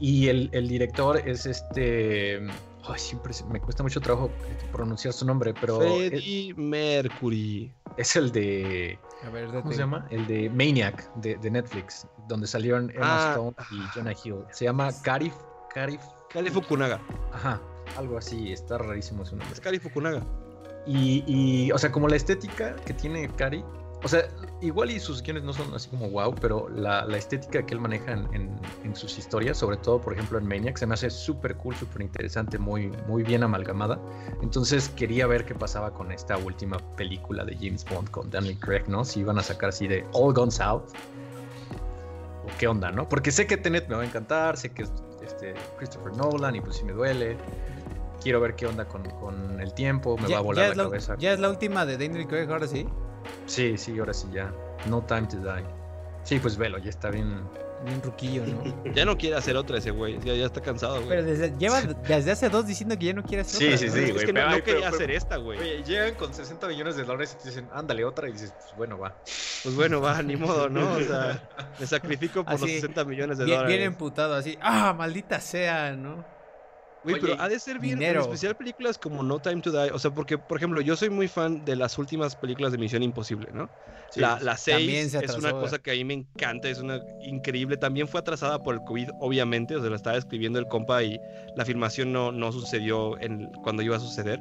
Y 0.00 0.26
el, 0.26 0.50
el 0.52 0.66
director 0.66 1.16
es 1.24 1.46
este 1.46 2.40
Ay, 2.86 2.98
siempre 2.98 3.32
me 3.48 3.60
cuesta 3.60 3.82
mucho 3.82 4.00
trabajo 4.00 4.30
pronunciar 4.72 5.14
su 5.14 5.24
nombre, 5.24 5.54
pero. 5.58 5.78
Freddie 5.78 6.54
Mercury. 6.54 7.72
Es 7.96 8.16
el 8.16 8.30
de. 8.30 8.98
A 9.24 9.30
ver, 9.30 9.48
¿Cómo 9.48 9.72
se 9.72 9.78
llama? 9.78 10.06
El 10.10 10.26
de 10.26 10.50
Maniac 10.50 11.12
de, 11.16 11.36
de 11.36 11.50
Netflix, 11.50 12.06
donde 12.28 12.46
salieron 12.46 12.90
Emma 12.90 13.30
ah. 13.30 13.30
Stone 13.30 13.56
y 13.70 13.80
Jonah 13.94 14.14
Hill. 14.24 14.44
Se 14.50 14.64
llama 14.66 14.90
Kari. 15.02 15.32
Kari. 15.72 15.98
Kari 16.30 16.50
Fukunaga. 16.50 17.00
Ajá, 17.32 17.60
algo 17.96 18.18
así, 18.18 18.52
está 18.52 18.78
rarísimo 18.78 19.24
su 19.24 19.36
nombre. 19.36 19.54
Es 19.54 19.60
Kari 19.60 19.78
Fukunaga. 19.78 20.22
Y, 20.86 21.24
y, 21.26 21.72
o 21.72 21.78
sea, 21.78 21.90
como 21.90 22.08
la 22.08 22.16
estética 22.16 22.76
que 22.76 22.92
tiene 22.92 23.28
Kari, 23.28 23.64
o 24.04 24.08
sea, 24.08 24.28
igual 24.60 24.90
y 24.90 25.00
sus 25.00 25.22
guiones 25.22 25.44
no 25.44 25.54
son 25.54 25.72
así 25.72 25.88
como 25.88 26.10
wow, 26.10 26.34
pero 26.34 26.68
la, 26.68 27.06
estética 27.16 27.64
que 27.64 27.72
él 27.72 27.80
maneja 27.80 28.12
en, 28.12 28.60
sus 28.94 29.18
historias, 29.18 29.56
sobre 29.56 29.78
todo 29.78 30.00
por 30.00 30.12
ejemplo 30.12 30.38
en 30.38 30.46
Maniac, 30.46 30.76
se 30.76 30.86
me 30.86 30.92
hace 30.92 31.08
súper 31.08 31.56
cool, 31.56 31.74
súper 31.74 32.02
interesante, 32.02 32.58
muy, 32.58 32.92
muy 33.08 33.22
bien 33.22 33.42
amalgamada. 33.42 33.98
Entonces 34.42 34.90
quería 34.90 35.26
ver 35.26 35.46
qué 35.46 35.54
pasaba 35.54 35.92
con 35.92 36.12
esta 36.12 36.36
última 36.36 36.76
película 36.96 37.44
de 37.44 37.56
James 37.56 37.84
Bond 37.86 38.10
con 38.10 38.30
Daniel 38.30 38.58
Craig, 38.60 38.84
¿no? 38.88 39.06
Si 39.06 39.20
iban 39.20 39.38
a 39.38 39.42
sacar 39.42 39.70
así 39.70 39.88
de 39.88 40.06
All 40.12 40.34
Guns 40.34 40.60
Out. 40.60 40.84
O 42.44 42.58
qué 42.58 42.68
onda, 42.68 42.90
¿no? 42.90 43.08
Porque 43.08 43.32
sé 43.32 43.46
que 43.46 43.56
Tenet 43.56 43.88
me 43.88 43.96
va 43.96 44.02
a 44.02 44.06
encantar, 44.06 44.58
sé 44.58 44.70
que 44.70 44.82
es 44.82 44.92
este, 45.24 45.54
Christopher 45.78 46.14
Nolan 46.14 46.54
y 46.54 46.60
pues 46.60 46.76
sí 46.76 46.84
me 46.84 46.92
duele 46.92 47.38
quiero 48.22 48.40
ver 48.40 48.54
qué 48.54 48.66
onda 48.66 48.86
con, 48.86 49.04
el 49.60 49.72
tiempo, 49.74 50.16
me 50.16 50.28
va 50.28 50.38
a 50.38 50.40
volar 50.40 50.76
la, 50.76 50.84
cabeza. 50.84 51.16
¿Ya 51.18 51.32
es 51.34 51.40
la 51.40 51.50
última 51.50 51.84
de 51.84 51.98
Daniel 51.98 52.26
Craig 52.26 52.50
ahora 52.50 52.66
sí? 52.66 52.86
Sí, 53.46 53.76
sí, 53.76 53.98
ahora 53.98 54.14
sí 54.14 54.28
ya. 54.32 54.52
No 54.86 55.02
time 55.02 55.26
to 55.26 55.36
die. 55.36 55.64
Sí, 56.24 56.38
pues 56.38 56.56
velo, 56.56 56.78
ya 56.78 56.90
está 56.90 57.10
bien. 57.10 57.42
Bien 57.84 58.00
ruquillo, 58.02 58.46
¿no? 58.46 58.84
ya 58.94 59.04
no 59.04 59.18
quiere 59.18 59.36
hacer 59.36 59.56
otra 59.58 59.76
ese 59.76 59.90
güey, 59.90 60.18
ya, 60.20 60.32
ya 60.32 60.46
está 60.46 60.62
cansado, 60.62 60.96
güey. 60.96 61.08
Pero 61.08 61.24
desde, 61.24 61.54
lleva 61.58 61.82
desde 62.08 62.30
hace 62.30 62.48
dos 62.48 62.66
diciendo 62.66 62.98
que 62.98 63.06
ya 63.06 63.12
no 63.12 63.22
quiere 63.22 63.42
hacer 63.42 63.58
sí, 63.58 63.66
otra. 63.66 63.78
Sí, 63.78 63.88
sí, 63.88 63.92
sí, 63.92 64.12
güey. 64.12 64.16
Es 64.16 64.24
que 64.24 64.32
no, 64.32 64.64
quería 64.64 64.88
hacer 64.88 65.10
esta, 65.10 65.36
güey. 65.36 65.84
Llegan 65.84 66.14
con 66.14 66.32
60 66.32 66.66
millones 66.66 66.96
de 66.96 67.04
dólares 67.04 67.36
y 67.38 67.42
te 67.42 67.48
dicen, 67.50 67.68
ándale 67.74 68.04
otra, 68.04 68.28
y 68.28 68.32
dices, 68.32 68.54
pues 68.58 68.76
bueno, 68.76 68.98
va. 68.98 69.16
Pues 69.62 69.74
bueno, 69.74 70.00
va, 70.00 70.22
ni 70.22 70.36
modo, 70.36 70.70
¿no? 70.70 70.94
O 70.94 71.00
sea, 71.00 71.48
me 71.78 71.86
sacrifico 71.86 72.42
por 72.42 72.58
los 72.58 72.70
60 72.70 73.04
millones 73.04 73.38
de 73.38 73.44
dólares. 73.44 73.68
Bien 73.68 73.82
emputado, 73.82 74.34
así, 74.34 74.56
ah, 74.62 74.94
maldita 74.94 75.40
sea, 75.40 75.92
¿no? 75.92 76.33
Güey, 77.04 77.20
pero 77.20 77.40
ha 77.40 77.48
de 77.48 77.60
ser 77.60 77.78
bien, 77.78 78.02
en 78.02 78.16
especial 78.16 78.56
películas 78.56 78.96
como 78.96 79.22
No 79.22 79.38
Time 79.38 79.60
to 79.60 79.70
Die, 79.70 79.90
o 79.92 79.98
sea, 79.98 80.10
porque, 80.10 80.38
por 80.38 80.56
ejemplo, 80.56 80.80
yo 80.80 80.96
soy 80.96 81.10
muy 81.10 81.28
fan 81.28 81.64
de 81.64 81.76
las 81.76 81.98
últimas 81.98 82.34
películas 82.34 82.72
de 82.72 82.78
Misión 82.78 83.02
Imposible, 83.02 83.48
¿no? 83.52 83.70
la, 84.14 84.38
la 84.40 84.56
6 84.56 85.14
es 85.14 85.36
una 85.36 85.52
cosa 85.52 85.78
que 85.78 85.90
a 85.90 85.94
mí 85.94 86.04
me 86.04 86.14
encanta, 86.14 86.68
es 86.68 86.78
una 86.78 87.00
increíble, 87.20 87.76
también 87.76 88.08
fue 88.08 88.20
atrasada 88.20 88.62
por 88.62 88.74
el 88.74 88.80
COVID, 88.84 89.10
obviamente, 89.20 89.76
o 89.76 89.80
sea, 89.80 89.90
la 89.90 89.96
estaba 89.96 90.16
escribiendo 90.16 90.58
el 90.58 90.66
compa 90.66 91.02
y 91.02 91.20
la 91.56 91.64
filmación 91.64 92.12
no, 92.12 92.32
no 92.32 92.52
sucedió 92.52 93.20
en, 93.20 93.50
cuando 93.62 93.82
iba 93.82 93.96
a 93.96 94.00
suceder, 94.00 94.40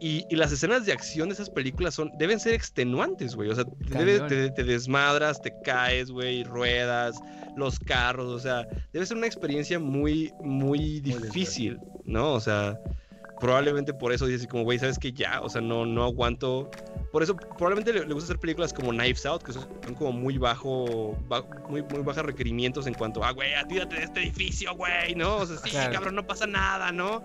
y, 0.00 0.24
las 0.34 0.52
escenas 0.52 0.86
de 0.86 0.92
acción 0.92 1.28
de 1.28 1.34
esas 1.34 1.50
películas 1.50 1.94
son, 1.94 2.10
deben 2.18 2.38
ser 2.38 2.54
extenuantes, 2.54 3.34
güey. 3.34 3.50
O 3.50 3.54
sea, 3.54 3.64
te, 3.64 4.64
desmadras, 4.64 5.40
te 5.42 5.52
caes, 5.64 6.10
güey, 6.10 6.44
ruedas, 6.44 7.16
los 7.56 7.78
carros, 7.78 8.26
o 8.26 8.38
sea, 8.38 8.66
debe 8.92 9.04
ser 9.06 9.16
una 9.16 9.26
experiencia 9.26 9.78
muy, 9.78 10.32
muy 10.40 11.00
difícil, 11.00 11.78
¿no? 12.04 12.34
O 12.34 12.40
sea, 12.40 12.78
probablemente 13.40 13.92
por 13.92 14.12
eso 14.12 14.26
dices 14.26 14.46
como, 14.46 14.64
güey, 14.64 14.78
¿sabes 14.78 14.98
que 14.98 15.12
Ya, 15.12 15.40
o 15.40 15.48
sea, 15.48 15.60
no, 15.60 15.84
no 15.84 16.04
aguanto. 16.04 16.70
Por 17.10 17.22
eso 17.22 17.34
probablemente 17.34 17.92
le, 17.92 18.04
gusta 18.12 18.32
hacer 18.32 18.38
películas 18.38 18.72
como 18.72 18.90
Knives 18.90 19.24
Out, 19.26 19.42
que 19.42 19.52
son 19.52 19.66
como 19.96 20.12
muy 20.12 20.38
bajo, 20.38 21.16
muy, 21.68 21.82
muy 21.82 22.02
bajos 22.02 22.24
requerimientos 22.24 22.86
en 22.86 22.94
cuanto 22.94 23.24
a, 23.24 23.32
güey, 23.32 23.54
atírate 23.54 23.96
de 23.96 24.02
este 24.04 24.20
edificio, 24.20 24.74
güey, 24.76 25.14
¿no? 25.14 25.38
O 25.38 25.46
sea, 25.46 25.56
sí, 25.58 25.70
cabrón, 25.92 26.14
no 26.14 26.26
pasa 26.26 26.46
nada, 26.46 26.92
¿no? 26.92 27.24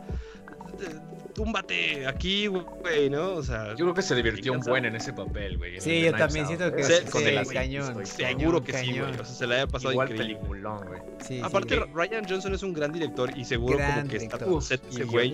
Túmbate 1.33 2.07
aquí, 2.07 2.47
güey, 2.47 3.09
¿no? 3.09 3.33
O 3.33 3.43
sea. 3.43 3.69
Yo 3.71 3.85
creo 3.85 3.93
que 3.93 4.01
se 4.01 4.15
divirtió 4.15 4.53
un 4.53 4.61
buen 4.61 4.85
en 4.85 4.95
ese 4.95 5.13
papel, 5.13 5.57
güey. 5.57 5.79
Sí, 5.79 6.01
yo 6.01 6.13
también 6.13 6.47
siento 6.47 6.71
que 6.73 6.83
se, 6.83 7.03
con 7.05 7.23
el 7.23 7.45
cañón. 7.47 8.05
Seguro 8.05 8.63
que 8.63 8.73
sí, 8.73 8.99
güey. 8.99 9.11
O 9.11 9.15
sea, 9.15 9.25
se 9.25 9.47
le 9.47 9.55
haya 9.55 9.67
pasado 9.67 9.91
Igual 9.91 10.11
increíble. 10.11 10.35
peliculón, 10.35 10.85
güey. 10.87 11.01
Sí, 11.25 11.41
Aparte, 11.43 11.79
Ryan 11.93 12.25
Johnson 12.27 12.53
es 12.53 12.63
un 12.63 12.73
gran 12.73 12.91
director 12.91 13.35
y 13.37 13.45
seguro 13.45 13.77
como 13.77 14.07
que 14.07 14.17
está 14.17 14.61
set 14.61 14.81
ese 14.89 15.03
güey. 15.05 15.33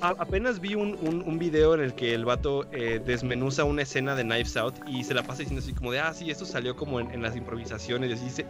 Apenas 0.00 0.60
vi 0.60 0.74
un, 0.74 0.98
un, 1.00 1.22
un, 1.22 1.38
video 1.38 1.74
en 1.74 1.80
el 1.80 1.94
que 1.94 2.12
el 2.12 2.24
vato 2.24 2.66
eh, 2.72 3.00
desmenuza 3.04 3.64
una 3.64 3.82
escena 3.82 4.14
de 4.14 4.22
Knives 4.22 4.56
Out 4.56 4.74
y 4.86 5.04
se 5.04 5.14
la 5.14 5.22
pasa 5.22 5.40
diciendo 5.40 5.62
así 5.64 5.72
como 5.72 5.92
de, 5.92 6.00
ah, 6.00 6.12
sí, 6.12 6.30
esto 6.30 6.44
salió 6.44 6.76
como 6.76 7.00
en, 7.00 7.10
en 7.10 7.22
las 7.22 7.36
improvisaciones 7.36 8.10
y 8.10 8.12
así. 8.14 8.30
Se, 8.30 8.46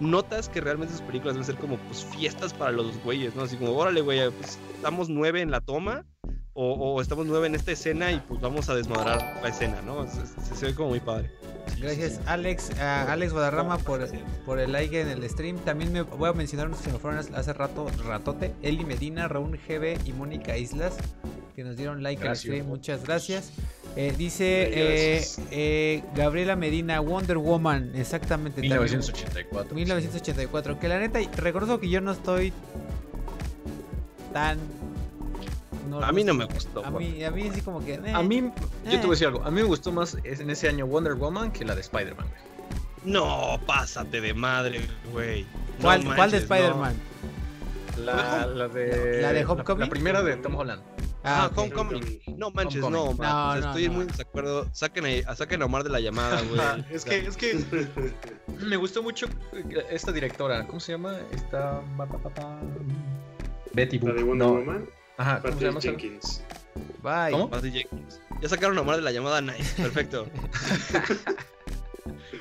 notas 0.00 0.48
que 0.48 0.60
realmente 0.60 0.92
sus 0.92 1.02
películas 1.02 1.34
deben 1.34 1.46
ser 1.46 1.56
como 1.56 1.78
pues 1.78 2.04
fiestas 2.04 2.52
para 2.52 2.72
los 2.72 3.02
güeyes, 3.02 3.34
¿no? 3.34 3.42
Así 3.42 3.56
como, 3.56 3.72
órale, 3.72 4.00
güey, 4.00 4.30
pues 4.30 4.58
estamos 4.74 5.08
nueve 5.08 5.40
en 5.40 5.50
la 5.50 5.60
toma 5.60 5.83
o, 6.54 7.00
estamos 7.00 7.26
nueve 7.26 7.48
en 7.48 7.54
esta 7.54 7.72
escena 7.72 8.12
y 8.12 8.20
pues 8.20 8.40
vamos 8.40 8.68
a 8.68 8.74
desmadrar 8.74 9.40
la 9.42 9.48
escena, 9.48 9.82
¿no? 9.82 10.06
Se, 10.06 10.66
ve 10.66 10.74
como 10.74 10.90
muy 10.90 11.00
padre. 11.00 11.30
Gracias 11.80 12.20
Alex, 12.26 12.70
Alex 12.78 13.32
Guadarrama 13.32 13.78
por, 13.78 14.06
por 14.44 14.60
el 14.60 14.72
like 14.72 15.00
en 15.00 15.08
el 15.08 15.28
stream. 15.28 15.58
También 15.58 15.92
me 15.92 16.02
voy 16.02 16.28
a 16.28 16.32
mencionar 16.32 16.68
unos 16.68 16.80
que 16.80 16.92
me 16.92 16.98
fueron 16.98 17.20
hace 17.34 17.52
rato, 17.52 17.88
ratote. 18.06 18.52
Eli 18.62 18.84
Medina, 18.84 19.26
Raúl 19.26 19.58
GB 19.58 19.98
y 20.06 20.12
Mónica 20.12 20.56
Islas, 20.56 20.96
que 21.56 21.64
nos 21.64 21.76
dieron 21.76 22.02
like 22.02 22.26
al 22.26 22.36
stream. 22.36 22.66
Muchas 22.66 23.04
gracias. 23.04 23.52
Eh, 23.96 24.12
dice 24.16 24.70
eh, 24.72 25.24
eh, 25.52 26.02
Gabriela 26.16 26.56
Medina, 26.56 27.00
Wonder 27.00 27.38
Woman, 27.38 27.92
exactamente. 27.94 28.60
1984. 28.60 29.74
1984. 29.74 30.80
Que 30.80 30.88
la 30.88 30.98
neta, 30.98 31.20
recuerdo 31.36 31.78
que 31.78 31.88
yo 31.88 32.00
no 32.00 32.12
estoy 32.12 32.52
tan 34.32 34.58
a 36.02 36.12
mí 36.12 36.24
no 36.24 36.34
me 36.34 36.44
gustó. 36.44 36.84
A 36.84 36.90
mí, 36.90 37.24
a 37.24 37.30
mí 37.30 37.50
sí 37.54 37.60
como 37.60 37.84
que... 37.84 38.00
a 38.12 38.22
mí, 38.22 38.50
yo 38.84 38.90
te 38.90 38.96
voy 38.98 39.06
a 39.06 39.10
decir 39.10 39.26
algo, 39.28 39.42
a 39.42 39.50
mí 39.50 39.60
me 39.60 39.66
gustó 39.66 39.92
más 39.92 40.16
en 40.24 40.50
ese 40.50 40.68
año 40.68 40.86
Wonder 40.86 41.14
Woman 41.14 41.52
que 41.52 41.64
la 41.64 41.74
de 41.74 41.80
Spider-Man. 41.80 42.26
No, 43.04 43.60
pásate 43.66 44.20
de 44.20 44.32
madre, 44.32 44.80
güey. 45.12 45.46
¿Cuál, 45.80 46.04
¿Cuál, 46.04 46.30
de 46.30 46.38
Spider-Man? 46.38 46.94
La, 47.98 48.46
la, 48.46 48.68
de... 48.68 49.20
¿La 49.20 49.32
de 49.32 49.44
Homecoming? 49.44 49.80
La, 49.80 49.90
primera 49.90 50.22
de 50.22 50.36
Tom 50.36 50.56
Holland. 50.56 50.82
Ah, 51.22 51.50
ah 51.50 51.50
Homecoming. 51.54 52.20
No 52.36 52.50
manches, 52.50 52.80
no, 52.80 53.14
no, 53.14 53.54
estoy 53.56 53.88
muy 53.88 54.02
en 54.02 54.08
desacuerdo. 54.08 54.68
Saquen 54.72 55.24
a, 55.26 55.36
saquen 55.36 55.62
a 55.62 55.66
Omar 55.66 55.84
de 55.84 55.90
la 55.90 56.00
llamada, 56.00 56.42
güey. 56.48 56.84
es 56.90 57.04
que, 57.04 57.18
es 57.18 57.36
que 57.36 57.64
me 58.66 58.76
gustó 58.76 59.02
mucho 59.02 59.26
esta 59.90 60.12
directora. 60.12 60.66
¿Cómo 60.66 60.80
se 60.80 60.92
llama? 60.92 61.16
Esta. 61.32 61.82
Betty 63.74 63.98
Boop. 63.98 64.08
¿La 64.08 64.14
de 64.14 64.22
Wonder 64.22 64.48
Woman? 64.48 64.88
Ajá, 65.16 65.40
¿cómo 65.40 65.58
se 65.58 65.64
llama? 65.64 65.80
Jenkins. 65.80 66.42
Bye. 67.02 67.32
¿Cómo? 67.32 67.50
Jenkins. 67.60 68.20
Ya 68.40 68.48
sacaron 68.48 68.76
a 68.78 68.80
Omar 68.80 68.96
de 68.96 69.02
la 69.02 69.12
llamada 69.12 69.40
Nice. 69.40 69.80
Perfecto. 69.82 70.26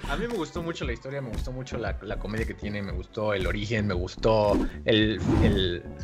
A 0.10 0.18
mí 0.18 0.28
me 0.28 0.36
gustó 0.36 0.62
mucho 0.62 0.86
la 0.86 0.94
historia, 0.94 1.22
me 1.22 1.30
gustó 1.30 1.52
mucho 1.52 1.78
la, 1.78 1.98
comedia 2.20 2.46
que 2.46 2.54
tiene, 2.54 2.82
me 2.82 2.92
gustó 2.92 3.34
el 3.34 3.48
origen, 3.48 3.88
me 3.88 3.94
gustó 3.94 4.58
el, 4.86 5.20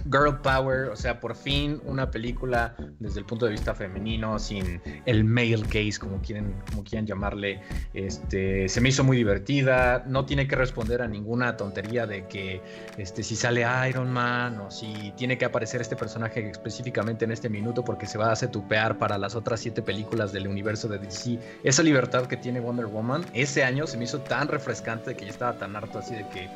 girl 0.06 0.40
power, 0.42 0.90
o 0.90 0.96
sea, 0.96 1.20
por 1.20 1.36
fin 1.36 1.82
una 1.86 2.10
película 2.10 2.76
desde 3.00 3.20
el 3.20 3.26
punto 3.26 3.46
de 3.46 3.52
vista 3.52 3.76
femenino, 3.76 4.40
sin 4.40 4.82
el 5.06 5.24
male 5.24 5.64
gaze, 5.70 6.00
como 6.00 6.22
quieren, 6.22 6.56
como 6.70 6.84
quieran 6.84 7.06
llamarle. 7.06 7.62
Este, 7.94 8.70
se 8.70 8.82
me 8.82 8.90
hizo 8.90 9.04
muy 9.04 9.18
divertida, 9.18 10.04
no 10.08 10.26
tiene 10.26 10.48
que 10.48 10.56
responder 10.56 11.02
a 11.02 11.08
ninguna 11.08 11.58
tontería 11.58 12.08
de 12.08 12.26
que 12.28 12.62
este, 12.98 13.22
si 13.22 13.36
sale 13.36 13.66
Iron 13.90 14.12
Man 14.12 14.60
o 14.60 14.72
si 14.72 15.14
tiene 15.18 15.38
que 15.38 15.46
aparecer 15.46 15.82
este 15.82 15.96
personaje 15.96 16.50
específicamente 16.50 17.26
en 17.26 17.32
este 17.32 17.50
minuto 17.50 17.84
porque 17.84 18.08
se 18.08 18.18
va 18.18 18.32
a 18.32 18.36
tupear 18.36 18.98
para 18.98 19.18
las 19.18 19.36
otras 19.36 19.60
siete 19.60 19.82
películas 19.82 20.32
del 20.32 20.48
universo 20.48 20.88
de 20.88 21.00
DC. 21.00 21.40
Esa 21.64 21.84
libertad 21.84 22.28
que 22.28 22.38
tiene 22.38 22.60
Wonder 22.60 22.86
Woman, 22.86 23.26
ese 23.34 23.64
año 23.64 23.88
se 23.90 23.98
me 23.98 24.06
hizo 24.06 24.20
tan 24.20 24.48
refrescante 24.48 25.12
de 25.12 25.18
que 25.18 25.26
yo 25.26 25.32
estaba 25.32 25.58
tan 25.58 25.76
harto 25.76 26.00
así 26.00 26.16
de 26.16 26.28
que. 26.30 26.50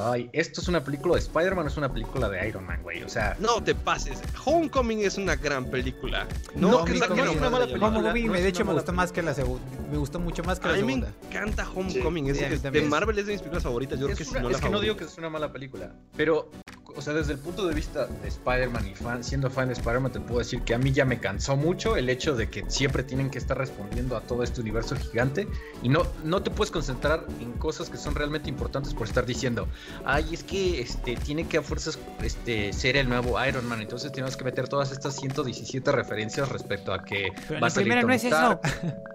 Ay, 0.00 0.30
esto 0.32 0.62
es 0.62 0.68
una 0.68 0.82
película 0.82 1.14
de 1.14 1.20
Spider-Man, 1.20 1.66
es 1.66 1.76
una 1.76 1.92
película 1.92 2.30
de 2.30 2.48
Iron 2.48 2.64
Man, 2.64 2.82
güey. 2.82 3.02
O 3.02 3.08
sea. 3.10 3.36
No 3.38 3.62
te 3.62 3.74
pases. 3.74 4.22
Homecoming 4.42 5.00
es 5.00 5.18
una 5.18 5.36
gran 5.36 5.66
película. 5.66 6.26
No, 6.54 6.84
que 6.84 6.98
saquen 6.98 7.28
una 7.28 7.50
mala 7.50 7.66
película. 7.66 7.88
Homecoming, 7.88 8.32
de 8.32 8.48
hecho, 8.48 8.64
me 8.64 8.72
gustó 8.72 8.92
más 8.92 9.12
que 9.12 9.20
la 9.20 9.34
segunda. 9.34 9.62
Me 9.90 9.98
gustó 9.98 10.18
mucho 10.18 10.42
más 10.44 10.58
que 10.58 10.68
la 10.68 10.76
segunda. 10.76 11.08
A 11.08 11.10
mí 11.10 11.16
me 11.20 11.28
encanta 11.28 11.68
Homecoming. 11.68 12.32
de 12.32 12.82
Marvel 12.88 13.18
es 13.18 13.26
de 13.26 13.32
mis 13.32 13.42
películas 13.42 13.64
favoritas. 13.64 13.98
Yo 13.98 14.06
creo 14.06 14.16
que 14.16 14.24
si 14.24 14.34
no 14.34 14.48
Es 14.48 14.60
que 14.60 14.70
no 14.70 14.80
digo 14.80 14.96
que 14.96 15.04
es 15.04 15.18
una 15.18 15.28
mala 15.28 15.52
película. 15.52 15.92
Pero 16.16 16.50
o 16.96 17.02
sea, 17.02 17.12
desde 17.14 17.32
el 17.32 17.38
punto 17.38 17.66
de 17.66 17.74
vista 17.74 18.06
de 18.06 18.28
Spider-Man 18.28 18.88
y 18.88 18.94
fan, 18.94 19.22
siendo 19.24 19.50
fan 19.50 19.68
de 19.68 19.74
Spider-Man, 19.74 20.12
te 20.12 20.20
puedo 20.20 20.38
decir 20.38 20.62
que 20.62 20.74
a 20.74 20.78
mí 20.78 20.92
ya 20.92 21.04
me 21.04 21.18
cansó 21.20 21.56
mucho 21.56 21.96
el 21.96 22.08
hecho 22.08 22.34
de 22.34 22.48
que 22.48 22.64
siempre 22.68 23.02
tienen 23.02 23.30
que 23.30 23.38
estar 23.38 23.56
respondiendo 23.56 24.16
a 24.16 24.20
todo 24.22 24.42
este 24.42 24.60
universo 24.60 24.96
gigante 24.96 25.46
y 25.82 25.88
no, 25.88 26.06
no 26.24 26.42
te 26.42 26.50
puedes 26.50 26.70
concentrar 26.70 27.26
en 27.40 27.52
cosas 27.54 27.88
que 27.90 27.96
son 27.96 28.14
realmente 28.14 28.48
importantes 28.48 28.94
por 28.94 29.06
estar 29.06 29.26
diciendo, 29.26 29.68
ay, 30.04 30.28
es 30.32 30.42
que 30.44 30.80
este, 30.80 31.16
tiene 31.16 31.46
que 31.48 31.58
a 31.58 31.62
fuerzas 31.62 31.98
este, 32.22 32.72
ser 32.72 32.96
el 32.96 33.08
nuevo 33.08 33.42
Iron 33.44 33.66
Man, 33.66 33.80
entonces 33.80 34.12
tenemos 34.12 34.36
que 34.36 34.44
meter 34.44 34.68
todas 34.68 34.92
estas 34.92 35.16
117 35.16 35.92
referencias 35.92 36.48
respecto 36.48 36.92
a 36.92 37.04
que 37.04 37.32
Pero 37.48 37.54
en 37.56 37.62
va 37.62 37.66
a 37.66 37.68
la 37.68 37.70
salir 37.70 37.92
primera 37.92 38.02
no 38.02 38.06
Tony 38.08 38.16
es 38.16 38.24
eso. 38.24 38.60
Stark. 38.62 38.96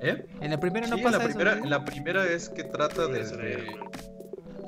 ¿Eh? 0.00 0.26
En 0.40 0.50
la 0.50 0.60
primera 0.60 0.86
no 0.86 0.96
Sí, 0.96 1.02
pasa 1.02 1.18
la 1.18 1.24
primera, 1.24 1.52
eso. 1.52 1.60
¿no? 1.64 1.70
la 1.70 1.84
primera 1.84 2.24
es 2.24 2.48
que 2.48 2.64
trata 2.64 3.06
desde... 3.08 3.66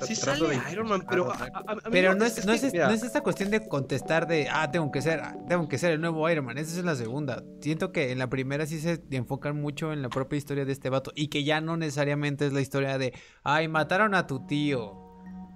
Sí 0.05 0.15
sale 0.15 0.47
de- 0.47 0.71
Iron 0.71 0.87
Man, 0.87 1.05
pero... 1.09 1.31
Ah, 1.31 1.47
a- 1.53 1.57
a- 1.59 1.71
a 1.71 1.75
mí 1.75 1.81
Pero 1.91 2.15
no 2.15 2.25
es, 2.25 2.45
no, 2.45 2.51
que, 2.53 2.57
es, 2.67 2.71
mira, 2.73 2.87
no 2.87 2.93
es 2.93 3.03
esta 3.03 3.21
cuestión 3.21 3.49
de 3.51 3.67
contestar 3.67 4.27
de, 4.27 4.47
ah, 4.51 4.69
tengo 4.71 4.91
que 4.91 5.01
ser, 5.01 5.21
tengo 5.47 5.67
que 5.67 5.77
ser 5.77 5.91
el 5.91 6.01
nuevo 6.01 6.29
Iron 6.29 6.45
Man. 6.45 6.57
Esa 6.57 6.77
es 6.79 6.85
la 6.85 6.95
segunda. 6.95 7.43
Siento 7.61 7.91
que 7.91 8.11
en 8.11 8.19
la 8.19 8.29
primera 8.29 8.65
sí 8.65 8.79
se 8.79 9.01
enfocan 9.11 9.59
mucho 9.61 9.93
en 9.93 10.01
la 10.01 10.09
propia 10.09 10.37
historia 10.37 10.65
de 10.65 10.71
este 10.71 10.89
vato 10.89 11.11
y 11.15 11.27
que 11.29 11.43
ya 11.43 11.61
no 11.61 11.77
necesariamente 11.77 12.45
es 12.47 12.53
la 12.53 12.61
historia 12.61 12.97
de, 12.97 13.13
ay, 13.43 13.67
mataron 13.67 14.15
a 14.15 14.27
tu 14.27 14.45
tío. 14.45 14.97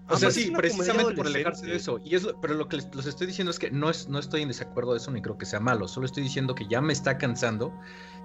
O 0.08 0.14
Ah, 0.14 0.18
sea, 0.20 0.28
pues 0.28 0.38
es 0.38 0.44
sí, 0.46 0.52
precisamente 0.52 1.16
por 1.16 1.26
alejarse 1.26 1.66
de 1.66 1.76
eso. 1.76 2.00
Y 2.06 2.14
es 2.14 2.22
lo- 2.22 2.40
pero 2.40 2.54
lo 2.54 2.68
que 2.68 2.76
les, 2.76 2.94
los 2.94 3.08
estoy 3.08 3.26
diciendo 3.26 3.50
es 3.50 3.58
que 3.58 3.72
no, 3.72 3.90
es, 3.90 4.08
no 4.08 4.20
estoy 4.20 4.44
en 4.44 4.50
desacuerdo 4.50 4.92
de 4.92 4.98
eso 5.00 5.10
ni 5.10 5.20
creo 5.20 5.36
que 5.40 5.48
sea 5.48 5.60
malo. 5.60 5.88
Solo 5.88 6.06
estoy 6.06 6.22
diciendo 6.22 6.54
que 6.54 6.68
ya 6.68 6.80
me 6.80 6.94
está 6.94 7.18
cansando 7.18 7.74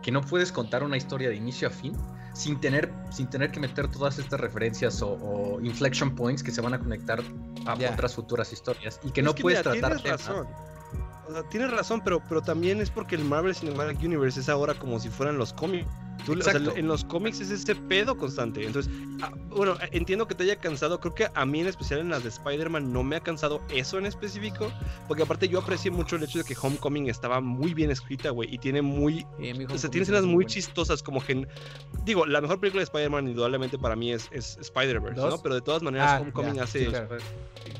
que 0.02 0.10
no 0.12 0.20
puedes 0.22 0.52
contar 0.52 0.82
una 0.82 0.96
historia 0.96 1.28
de 1.28 1.36
inicio 1.36 1.68
a 1.68 1.70
fin 1.70 1.96
sin 2.32 2.60
tener, 2.60 2.92
sin 3.10 3.28
tener 3.28 3.50
que 3.50 3.60
meter 3.60 3.88
todas 3.88 4.18
estas 4.18 4.40
referencias 4.40 5.02
o, 5.02 5.12
o 5.12 5.60
inflection 5.60 6.14
points 6.14 6.42
que 6.42 6.50
se 6.50 6.60
van 6.60 6.74
a 6.74 6.78
conectar 6.78 7.20
a 7.66 7.74
otras 7.74 8.14
futuras 8.14 8.52
historias 8.52 9.00
y 9.02 9.10
que 9.10 9.20
Es 9.20 9.24
no 9.24 9.34
puedes 9.34 9.60
mira, 9.60 9.72
tratar 9.72 10.00
tienes 10.00 10.26
razón. 10.26 10.46
O 11.28 11.32
sea, 11.32 11.42
tienes 11.48 11.70
razón, 11.70 12.00
pero, 12.02 12.22
pero 12.28 12.40
también 12.42 12.80
es 12.80 12.90
porque 12.90 13.14
el 13.14 13.24
Marvel 13.24 13.54
Cinematic 13.54 14.02
Universe 14.02 14.40
es 14.40 14.48
ahora 14.48 14.74
como 14.74 14.98
si 14.98 15.08
fueran 15.08 15.38
los 15.38 15.52
cómics. 15.52 15.86
Tú- 16.26 16.38
o 16.38 16.42
sea, 16.42 16.54
en 16.54 16.86
los 16.86 17.04
cómics 17.04 17.40
es 17.40 17.50
este 17.50 17.74
pedo 17.74 18.16
constante. 18.16 18.64
Entonces, 18.64 18.92
ah, 19.22 19.32
bueno, 19.48 19.76
entiendo 19.92 20.26
que 20.26 20.34
te 20.34 20.44
haya 20.44 20.56
cansado. 20.56 21.00
Creo 21.00 21.14
que 21.14 21.28
a 21.34 21.46
mí 21.46 21.60
en 21.60 21.66
especial 21.66 22.00
en 22.00 22.10
las 22.10 22.22
de 22.22 22.28
Spider-Man 22.28 22.92
no 22.92 23.02
me 23.02 23.16
ha 23.16 23.20
cansado 23.20 23.60
eso 23.70 23.98
en 23.98 24.06
específico. 24.06 24.70
Porque 25.08 25.22
aparte 25.22 25.48
yo 25.48 25.58
aprecié 25.60 25.90
mucho 25.90 26.16
el 26.16 26.22
hecho 26.24 26.38
de 26.38 26.44
que 26.44 26.56
Homecoming 26.60 27.08
estaba 27.08 27.40
muy 27.40 27.74
bien 27.74 27.90
escrita, 27.90 28.30
güey. 28.30 28.52
Y 28.54 28.58
tiene 28.58 28.82
muy 28.82 29.26
mí 29.38 29.64
o 29.64 29.78
sea, 29.78 29.90
tiene 29.90 30.02
escenas 30.04 30.24
muy 30.24 30.46
chistosas, 30.46 31.02
como 31.02 31.24
que. 31.24 31.46
Digo, 32.04 32.26
la 32.26 32.40
mejor 32.40 32.60
película 32.60 32.80
de 32.80 32.84
Spider-Man, 32.84 33.28
indudablemente, 33.28 33.78
para 33.78 33.96
mí 33.96 34.12
es, 34.12 34.28
es 34.32 34.56
Spider-Verse. 34.60 35.20
¿no? 35.20 35.38
Pero 35.42 35.54
de 35.54 35.60
todas 35.60 35.82
maneras, 35.82 36.12
Ah, 36.12 36.20
Homecoming 36.20 36.54
ya, 36.54 36.62
hace 36.64 36.80
sí, 36.80 36.86
claro. 36.86 37.16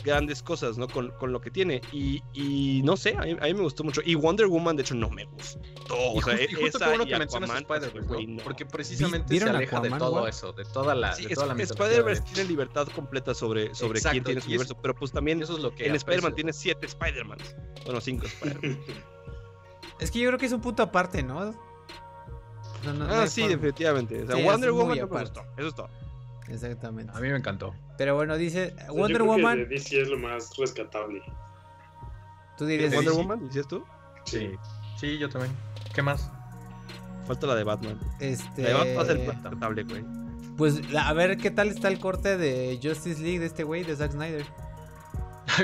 grandes 0.05 0.43
cosas, 0.43 0.79
¿no? 0.79 0.89
Con, 0.89 1.11
con 1.13 1.33
lo 1.33 1.41
que 1.41 1.51
tiene. 1.51 1.81
Y, 1.93 2.23
y 2.33 2.83
no 2.85 2.97
sé, 2.97 3.17
a 3.17 3.23
mí, 3.23 3.37
a 3.41 3.45
mí 3.45 3.55
me 3.55 3.63
gustó 3.63 3.85
mucho. 3.85 4.01
Y 4.05 4.15
Wonder 4.15 4.47
Woman, 4.47 4.77
de 4.77 4.83
hecho, 4.83 4.95
no 4.95 5.09
me 5.11 5.25
gustó. 5.25 5.61
O 5.91 6.19
Y 6.19 6.23
sea, 6.23 6.37
justo, 6.37 6.51
y 6.53 6.55
justo 6.55 6.79
esa 6.79 6.89
bueno 6.89 7.05
y 7.05 7.09
que 7.09 7.19
mencionas 7.19 7.51
Aquaman, 7.51 7.65
pues, 7.67 7.83
Spider-Verse, 7.83 8.09
güey, 8.15 8.27
Porque 8.39 8.67
precisamente 8.67 9.29
se 9.29 9.33
¿Vieron 9.35 9.57
aleja 9.57 9.81
de 9.81 9.91
todo 9.91 10.27
eso, 10.29 10.53
de 10.53 10.65
toda 10.65 10.95
la, 10.95 11.13
Sí, 11.15 11.25
de 11.27 11.29
es- 11.31 11.35
toda 11.35 11.47
la 11.49 11.55
mitología 11.55 11.87
Spider-Verse 11.87 12.23
de- 12.23 12.29
tiene 12.35 12.49
libertad 12.49 12.89
completa 12.89 13.35
sobre, 13.35 13.75
sobre 13.75 14.01
quién 14.01 14.23
tiene 14.25 14.41
su 14.41 14.47
es- 14.47 14.49
universo, 14.49 14.77
pero 14.81 14.95
pues 14.95 15.13
también 15.13 15.43
Eso 15.43 15.57
es 15.57 15.63
lo 15.63 15.75
que 15.75 15.87
en 15.87 15.95
Spider-Man 15.95 16.35
tiene 16.35 16.53
siete 16.53 16.87
Spider-Man. 16.87 17.39
Bueno, 17.85 18.01
cinco 18.01 18.27
Spider-Man. 18.27 18.79
Es 19.99 20.11
que 20.11 20.19
yo 20.19 20.29
creo 20.29 20.39
que 20.39 20.47
es 20.47 20.53
un 20.53 20.61
punto 20.63 20.83
aparte, 20.83 21.23
¿no? 21.23 21.45
No, 22.85 22.93
no, 22.95 23.07
no 23.07 23.15
ah, 23.15 23.27
sí, 23.27 23.43
forma. 23.43 23.57
definitivamente. 23.57 24.23
O 24.23 24.27
sea, 24.27 24.37
Sí, 24.37 24.43
Wonder 24.43 24.71
es 24.71 24.75
Woman 24.75 24.89
no 24.89 24.95
me 24.95 25.01
aparte. 25.03 25.41
gustó. 25.41 25.53
Eso 25.59 25.69
es 25.69 25.75
todo. 25.75 25.89
Exactamente. 26.49 27.13
A 27.15 27.21
mí 27.21 27.29
me 27.29 27.37
encantó. 27.37 27.75
Pero 27.99 28.15
bueno, 28.15 28.37
dice 28.39 28.73
O 28.73 28.77
sea, 28.77 28.87
yo 28.87 28.93
Wonder 28.95 29.17
creo 29.19 29.35
que 29.35 29.43
Woman. 29.43 29.59
de 29.59 29.67
DC 29.67 30.01
es 30.01 30.09
lo 30.09 30.19
más 30.19 30.57
rescatable. 30.57 31.23
Tú 32.57 32.65
dirías. 32.65 32.91
de 32.91 32.97
Wonder 32.97 33.13
DC. 33.13 33.23
Woman, 33.23 33.49
¿dices 33.49 33.69
tú? 33.69 33.85
Sí. 34.25 34.53
Sí, 34.99 35.19
yo 35.19 35.29
también. 35.29 35.55
¿Qué 35.95 36.01
más? 36.03 36.31
Falta 37.31 37.47
la 37.47 37.55
de 37.55 37.63
Batman. 37.63 37.97
Este. 38.19 38.63
La 38.63 38.69
de 38.71 38.75
Batman 38.75 38.97
va 38.99 39.03
a 39.03 39.07
ser 39.07 39.19
respetable, 39.19 39.85
güey. 39.85 40.05
Pues 40.57 40.91
la- 40.91 41.09
a 41.09 41.13
ver 41.13 41.37
qué 41.37 41.53
tal 41.53 41.69
está 41.69 41.87
el 41.87 42.01
corte 42.01 42.37
de 42.37 42.81
Justice 42.83 43.23
League 43.23 43.39
de 43.39 43.47
este 43.47 43.63
güey, 43.63 43.85
de 43.85 43.95
Zack 43.95 44.11
Snyder. 44.11 44.45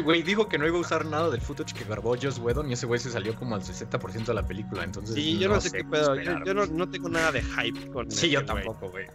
Güey, 0.05 0.23
dijo 0.23 0.49
que 0.49 0.59
no 0.59 0.67
iba 0.67 0.77
a 0.79 0.81
usar 0.81 1.05
nada 1.07 1.29
del 1.29 1.41
footage 1.41 1.75
que 1.75 1.83
grabó 1.83 2.17
Joss 2.17 2.39
Whedon 2.39 2.71
y 2.71 2.75
ese 2.75 2.87
güey 2.87 3.01
se 3.01 3.11
salió 3.11 3.35
como 3.35 3.57
al 3.57 3.63
60% 3.63 4.27
de 4.27 4.35
la 4.35 4.47
película, 4.47 4.85
entonces... 4.85 5.17
Sí, 5.17 5.39
yo 5.39 5.49
no, 5.49 5.61
sé 5.61 5.73
qué 5.73 5.83
pedo. 5.83 6.15
Yo, 6.15 6.21
esperar, 6.21 6.45
yo 6.45 6.55
no, 6.55 6.67
no 6.67 6.89
tengo 6.89 7.09
nada 7.09 7.33
de 7.33 7.43
hype 7.43 7.91
con 7.91 8.09
Sí, 8.11 8.31
yo 8.31 8.45
tampoco, 8.45 8.89
güey. 8.91 9.07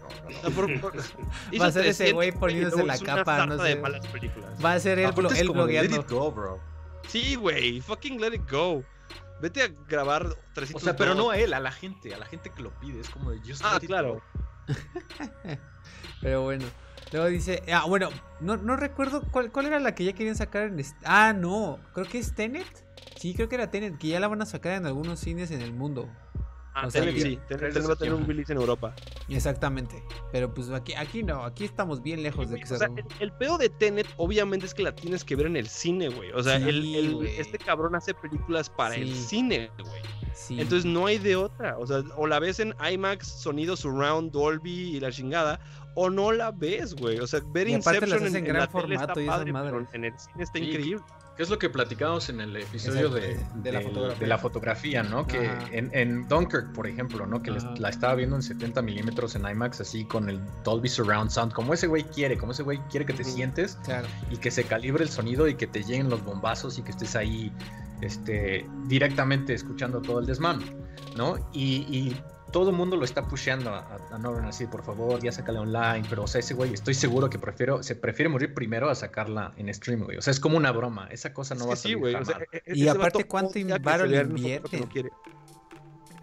No, 0.43 0.49
no, 0.49 0.67
no. 0.67 0.91
Va 1.61 1.67
a 1.67 1.71
ser 1.71 1.85
ese 1.85 2.03
300, 2.11 2.13
güey 2.13 2.31
poniéndose 2.33 2.83
la 2.83 2.99
capa, 2.99 3.45
no 3.45 3.63
sé. 3.63 3.77
malas 3.77 4.05
películas. 4.07 4.49
Va 4.63 4.73
a 4.73 4.79
ser 4.81 4.99
él, 4.99 5.05
él 5.05 5.13
como 5.13 5.29
de 5.31 5.73
let 5.73 5.87
blogueando. 5.87 6.01
it 6.01 6.09
go, 6.09 6.31
bro. 6.31 6.59
Sí, 7.07 7.35
güey. 7.35 7.79
Fucking 7.79 8.19
let 8.19 8.33
it 8.35 8.49
go. 8.49 8.83
Vete 9.41 9.63
a 9.63 9.67
grabar 9.87 10.35
300 10.53 10.81
O 10.81 10.85
sea, 10.85 10.95
pero 10.95 11.15
no 11.15 11.31
a 11.31 11.37
él, 11.37 11.53
a 11.53 11.59
la 11.59 11.71
gente, 11.71 12.13
a 12.13 12.17
la 12.17 12.25
gente 12.25 12.51
que 12.51 12.61
lo 12.61 12.71
pide. 12.79 12.99
Es 12.99 13.09
como 13.09 13.31
de 13.31 13.39
just 13.39 13.63
Ah, 13.65 13.79
claro. 13.79 14.21
Pero 16.21 16.43
bueno. 16.43 16.65
Luego 17.11 17.27
dice. 17.27 17.63
Ah, 17.73 17.85
bueno, 17.87 18.09
no, 18.39 18.57
no 18.57 18.77
recuerdo 18.77 19.21
cuál, 19.31 19.51
cuál 19.51 19.65
era 19.65 19.79
la 19.79 19.95
que 19.95 20.05
ya 20.05 20.13
querían 20.13 20.35
sacar 20.35 20.63
en. 20.63 20.81
Ah, 21.03 21.33
no. 21.33 21.79
Creo 21.93 22.07
que 22.07 22.19
es 22.19 22.33
Tenet. 22.33 22.85
Sí, 23.17 23.33
creo 23.33 23.49
que 23.49 23.55
era 23.55 23.69
Tenet, 23.69 23.97
que 23.97 24.09
ya 24.09 24.19
la 24.19 24.27
van 24.27 24.41
a 24.41 24.45
sacar 24.45 24.73
en 24.73 24.85
algunos 24.85 25.19
cines 25.19 25.51
en 25.51 25.61
el 25.61 25.73
mundo. 25.73 26.09
Ah, 26.73 26.87
O 26.87 26.89
sea, 26.91 27.01
Tenet 27.01 27.15
que- 27.15 27.21
sí. 27.21 27.39
Tenet 27.47 27.47
3 27.47 27.59
de 27.61 27.69
Tenet 27.73 27.89
va 27.89 27.93
a 27.93 27.97
tener 27.97 28.13
un 28.13 28.25
release 28.25 28.51
en 28.53 28.57
Europa. 28.59 28.95
Exactamente. 29.27 30.03
Pero 30.31 30.53
pues 30.53 30.69
aquí, 30.71 30.93
aquí 30.93 31.21
no, 31.23 31.43
aquí 31.43 31.65
estamos 31.65 32.01
bien 32.01 32.23
lejos 32.23 32.49
de 32.49 32.59
que 32.59 32.65
se 32.65 32.77
sea, 32.77 32.89
un- 32.89 32.99
el, 32.99 33.05
el 33.19 33.31
pedo 33.33 33.57
de 33.57 33.69
Tenet, 33.69 34.07
obviamente, 34.17 34.65
es 34.65 34.73
que 34.73 34.83
la 34.83 34.93
tienes 34.95 35.23
que 35.25 35.35
ver 35.35 35.47
en 35.47 35.57
el 35.57 35.67
cine, 35.67 36.09
güey. 36.09 36.31
O 36.31 36.41
sea, 36.41 36.57
Sí, 36.59 36.69
el, 36.69 36.95
el- 36.95 37.15
güey. 37.15 37.39
este 37.39 37.57
cabrón 37.57 37.95
hace 37.95 38.13
películas 38.13 38.69
para 38.69 38.95
el 38.95 39.07
Sí. 39.13 39.23
cine, 39.23 39.69
güey. 39.79 40.01
Sí. 40.33 40.61
Entonces 40.61 40.85
no 40.85 41.07
hay 41.07 41.17
de 41.17 41.35
otra. 41.35 41.77
O 41.77 41.85
sea, 41.85 42.03
o 42.15 42.25
la 42.25 42.39
ves 42.39 42.59
en 42.61 42.73
IMAX, 42.89 43.27
sonido 43.27 43.75
surround, 43.75 44.31
Dolby 44.31 44.95
y 44.95 44.99
la 45.01 45.11
chingada, 45.11 45.59
o 45.95 46.09
no 46.09 46.31
la 46.31 46.51
ves, 46.51 46.95
güey. 46.95 47.19
O 47.19 47.27
sea, 47.27 47.41
ver 47.47 47.67
Inception 47.67 48.13
en, 48.21 48.27
en 48.27 48.35
en 48.37 48.43
gran 48.45 48.57
la 48.61 48.67
tele 48.67 48.71
formato 48.97 49.19
está 49.19 49.21
y 49.21 49.27
padre, 49.27 49.51
pero 49.53 49.87
en 49.91 50.05
el 50.05 50.17
cine 50.17 50.43
está 50.43 50.57
Sí. 50.57 50.65
increíble. 50.65 51.03
Es 51.41 51.49
lo 51.49 51.57
que 51.57 51.69
platicamos 51.69 52.29
en 52.29 52.39
el 52.41 52.55
episodio 52.55 53.09
de, 53.09 53.39
de 53.55 53.71
la 53.71 53.81
fotografía. 53.81 54.19
de 54.19 54.27
la 54.27 54.37
fotografía, 54.37 55.03
¿no? 55.03 55.25
Que 55.25 55.49
en, 55.71 55.89
en 55.93 56.27
Dunkirk, 56.27 56.71
por 56.73 56.85
ejemplo, 56.87 57.25
¿no? 57.25 57.41
Que 57.41 57.51
les- 57.51 57.65
la 57.79 57.89
estaba 57.89 58.13
viendo 58.15 58.35
en 58.35 58.43
70 58.43 58.81
milímetros 58.81 59.35
en 59.35 59.45
IMAX, 59.49 59.81
así 59.81 60.05
con 60.05 60.29
el 60.29 60.39
Dolby 60.63 60.87
Surround 60.89 61.31
Sound, 61.31 61.51
como 61.53 61.73
ese 61.73 61.87
güey 61.87 62.03
quiere, 62.03 62.37
como 62.37 62.51
ese 62.51 62.63
güey 62.63 62.79
quiere 62.89 63.05
que 63.05 63.13
te 63.13 63.23
sientes 63.23 63.77
Claro. 63.83 64.07
y 64.29 64.37
que 64.37 64.51
se 64.51 64.63
calibre 64.65 65.03
el 65.03 65.09
sonido 65.09 65.47
y 65.47 65.55
que 65.55 65.65
te 65.67 65.83
lleguen 65.83 66.09
los 66.09 66.23
bombazos 66.23 66.77
y 66.77 66.83
que 66.83 66.91
estés 66.91 67.15
ahí 67.15 67.51
este, 68.01 68.65
directamente 68.87 69.53
escuchando 69.53 70.01
todo 70.01 70.19
el 70.19 70.25
desmán, 70.25 70.59
¿no? 71.15 71.37
Y, 71.53 71.85
y 71.89 72.15
todo 72.51 72.69
el 72.69 72.75
mundo 72.75 72.97
lo 72.97 73.05
está 73.05 73.27
pusheando 73.27 73.69
a, 73.71 73.97
a, 74.11 74.17
Nolan 74.17 74.45
así, 74.45 74.67
por 74.67 74.83
favor, 74.83 75.21
ya 75.21 75.31
sácala 75.31 75.61
online, 75.61 76.03
pero 76.09 76.23
o 76.23 76.27
sea, 76.27 76.39
ese 76.39 76.53
güey, 76.53 76.73
estoy 76.73 76.93
seguro 76.93 77.29
que 77.29 77.39
prefiero, 77.39 77.81
se 77.83 77.95
prefiere 77.95 78.29
morir 78.29 78.53
primero 78.53 78.89
a 78.89 78.95
sacarla 78.95 79.53
en 79.57 79.73
stream, 79.73 80.03
güey. 80.03 80.17
O 80.17 80.21
sea, 80.21 80.31
es 80.31 80.39
como 80.39 80.57
una 80.57 80.71
broma, 80.71 81.07
esa 81.11 81.33
cosa 81.33 81.55
no 81.55 81.61
Es 81.63 81.69
va 81.69 81.73
a 81.73 81.75
sí, 81.77 81.81
salir 81.83 81.97
güey. 81.97 82.13
O 82.15 82.17
jamás. 82.19 82.27
sea, 82.35 82.37
e- 82.51 82.61
e- 82.65 82.77
Y 82.77 82.87
aparte, 82.87 83.23
¿cuánto 83.25 83.59
varo 83.81 84.05
le 84.05 84.21
invierte? 84.21 84.79
No, 84.79 84.89
quiere. 84.89 85.09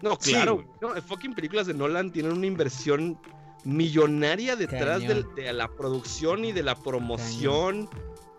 No, 0.01 0.17
Sí, 0.19 0.31
claro. 0.31 0.55
güey. 0.55 0.67
güey. 0.81 0.93
No, 0.95 1.01
fucking 1.01 1.33
películas 1.33 1.67
de 1.67 1.73
Nolan 1.73 2.11
tienen 2.11 2.31
una 2.33 2.45
inversión 2.45 3.19
millonaria 3.65 4.55
detrás 4.55 5.01
del- 5.01 5.23
Cañón. 5.23 5.35
de 5.35 5.53
la 5.53 5.67
producción 5.67 6.45
y 6.45 6.51
de 6.51 6.63
la 6.63 6.75
promoción 6.75 7.89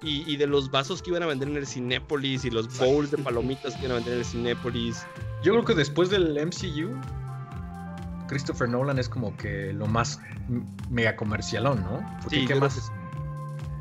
y, 0.03 0.31
y 0.33 0.37
de 0.39 0.47
los 0.47 0.71
vasos 0.71 1.03
que 1.03 1.11
iban 1.11 1.23
a 1.23 1.27
vender 1.27 1.49
en 1.49 1.57
el 1.57 1.67
Cinépolis 1.67 2.45
y 2.47 2.51
los 2.51 2.79
bowls 2.79 3.11
de 3.11 3.19
palomitas 3.19 3.75
que 3.75 3.81
iban 3.81 3.93
a 3.93 3.95
vender 3.97 4.15
en 4.15 4.19
el 4.21 4.25
Cinépolis. 4.25 5.05
Yo 5.43 5.53
creo 5.53 5.65
que 5.67 5.75
después 5.75 6.09
del 6.09 6.39
MCU, 6.39 6.99
Christopher 8.31 8.69
Nolan 8.69 8.98
es 9.01 9.09
como 9.09 9.36
que 9.36 9.73
lo 9.73 9.86
más 9.86 10.20
mega 10.89 11.16
comercialón, 11.16 11.82
¿no? 11.82 12.01
Porque 12.23 12.36
Sí, 12.40 12.47
¿qué 12.47 12.55
más? 12.55 12.90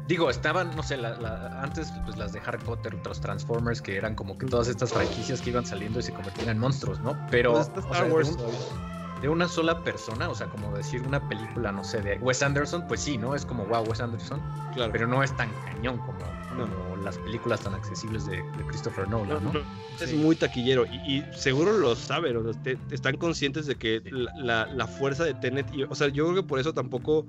Digo, 0.08 0.32
estaban, 0.32 0.76
no 0.76 0.82
sé, 0.82 0.98
la- 0.98 1.16
la- 1.20 1.62
antes 1.62 1.94
pues 2.04 2.18
las 2.18 2.34
de 2.34 2.42
Harry 2.44 2.58
Potter, 2.58 2.96
otros 2.96 3.22
Transformers, 3.22 3.80
que 3.80 3.96
eran 3.96 4.16
como 4.16 4.40
que 4.40 4.48
todas 4.48 4.68
estas 4.68 4.92
franquicias 4.92 5.40
que 5.40 5.52
iban 5.52 5.68
saliendo 5.68 6.00
y 6.00 6.02
se 6.02 6.12
convertían 6.12 6.50
en 6.50 6.58
monstruos, 6.58 7.00
¿no? 7.02 7.16
Pero 7.30 7.54
Pues 7.54 7.70
o 7.76 7.80
Star 7.92 8.08
de, 8.08 8.12
Wars 8.12 8.30
un- 8.30 9.22
de 9.22 9.30
una 9.30 9.48
sola 9.48 9.84
persona, 9.84 10.28
o 10.28 10.34
sea, 10.34 10.48
como 10.48 10.76
decir 10.76 11.04
una 11.06 11.30
película, 11.30 11.72
no 11.72 11.84
sé, 11.84 12.02
de 12.02 12.18
Wes 12.18 12.42
Anderson, 12.42 12.88
pues 12.88 13.02
sí, 13.02 13.20
¿no? 13.20 13.36
Es 13.36 13.46
como, 13.46 13.66
wow, 13.68 13.84
Wes 13.84 14.02
Anderson, 14.02 14.42
Claro. 14.74 14.92
pero 14.92 15.06
no 15.06 15.22
es 15.22 15.32
tan 15.38 15.52
cañón 15.66 16.00
como, 16.00 16.18
No. 16.58 16.68
como 16.74 16.89
las 17.04 17.18
películas 17.18 17.62
tan 17.62 17.74
accesibles 17.74 18.26
de, 18.26 18.38
de 18.38 18.66
Christopher 18.68 19.08
Nolan, 19.10 19.44
¿no? 19.44 19.52
Es 20.02 20.10
Sí. 20.12 20.16
muy 20.16 20.36
taquillero 20.36 20.86
y, 20.86 20.96
y 21.18 21.26
seguro 21.36 21.78
lo 21.78 21.96
saben, 21.96 22.38
o 22.38 22.44
sea, 22.54 22.64
te- 22.64 22.76
te 22.78 22.96
están 22.96 23.18
conscientes 23.18 23.66
de 23.68 23.76
que 23.76 24.02
la, 24.12 24.32
la- 24.38 24.66
la 24.74 24.88
fuerza 24.88 25.24
de 25.26 25.34
Tenet, 25.34 25.68
y- 25.74 25.84
o 25.84 25.94
sea, 25.96 26.08
yo 26.08 26.26
creo 26.26 26.36
que 26.42 26.48
por 26.48 26.60
eso 26.60 26.74
tampoco, 26.74 27.26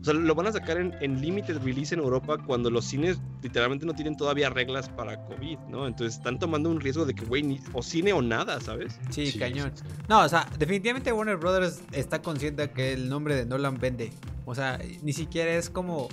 o 0.00 0.04
sea, 0.04 0.14
lo 0.14 0.34
van 0.34 0.46
a 0.46 0.52
sacar 0.52 0.78
en, 0.78 0.94
en 1.00 1.20
limited 1.20 1.58
release 1.62 1.94
en 1.94 2.00
Europa 2.00 2.38
cuando 2.46 2.70
los 2.70 2.84
cines 2.86 3.18
literalmente 3.42 3.84
no 3.84 3.94
tienen 3.94 4.16
todavía 4.16 4.48
reglas 4.48 4.88
para 4.88 5.22
COVID, 5.26 5.58
¿no? 5.68 5.86
Entonces 5.86 6.16
están 6.16 6.38
tomando 6.38 6.70
un 6.70 6.80
riesgo 6.80 7.04
de 7.04 7.14
que, 7.14 7.24
güey, 7.26 7.42
ni- 7.42 7.60
o 7.74 7.82
cine 7.82 8.12
o 8.14 8.22
nada, 8.22 8.58
¿sabes? 8.60 8.98
Sí, 9.10 9.26
Sí, 9.26 9.38
cañón. 9.38 9.72
sí, 9.74 9.82
sí. 9.86 9.94
No, 10.08 10.20
o 10.20 10.28
sea, 10.28 10.48
definitivamente 10.58 11.12
Warner 11.12 11.36
Brothers 11.36 11.82
está 11.92 12.22
consciente 12.22 12.70
que 12.70 12.94
el 12.94 13.08
nombre 13.10 13.34
de 13.36 13.44
Nolan 13.44 13.78
vende. 13.78 14.10
O 14.46 14.54
sea, 14.54 14.78
ni 15.02 15.12
siquiera 15.12 15.52
es 15.54 15.68
como. 15.70 16.08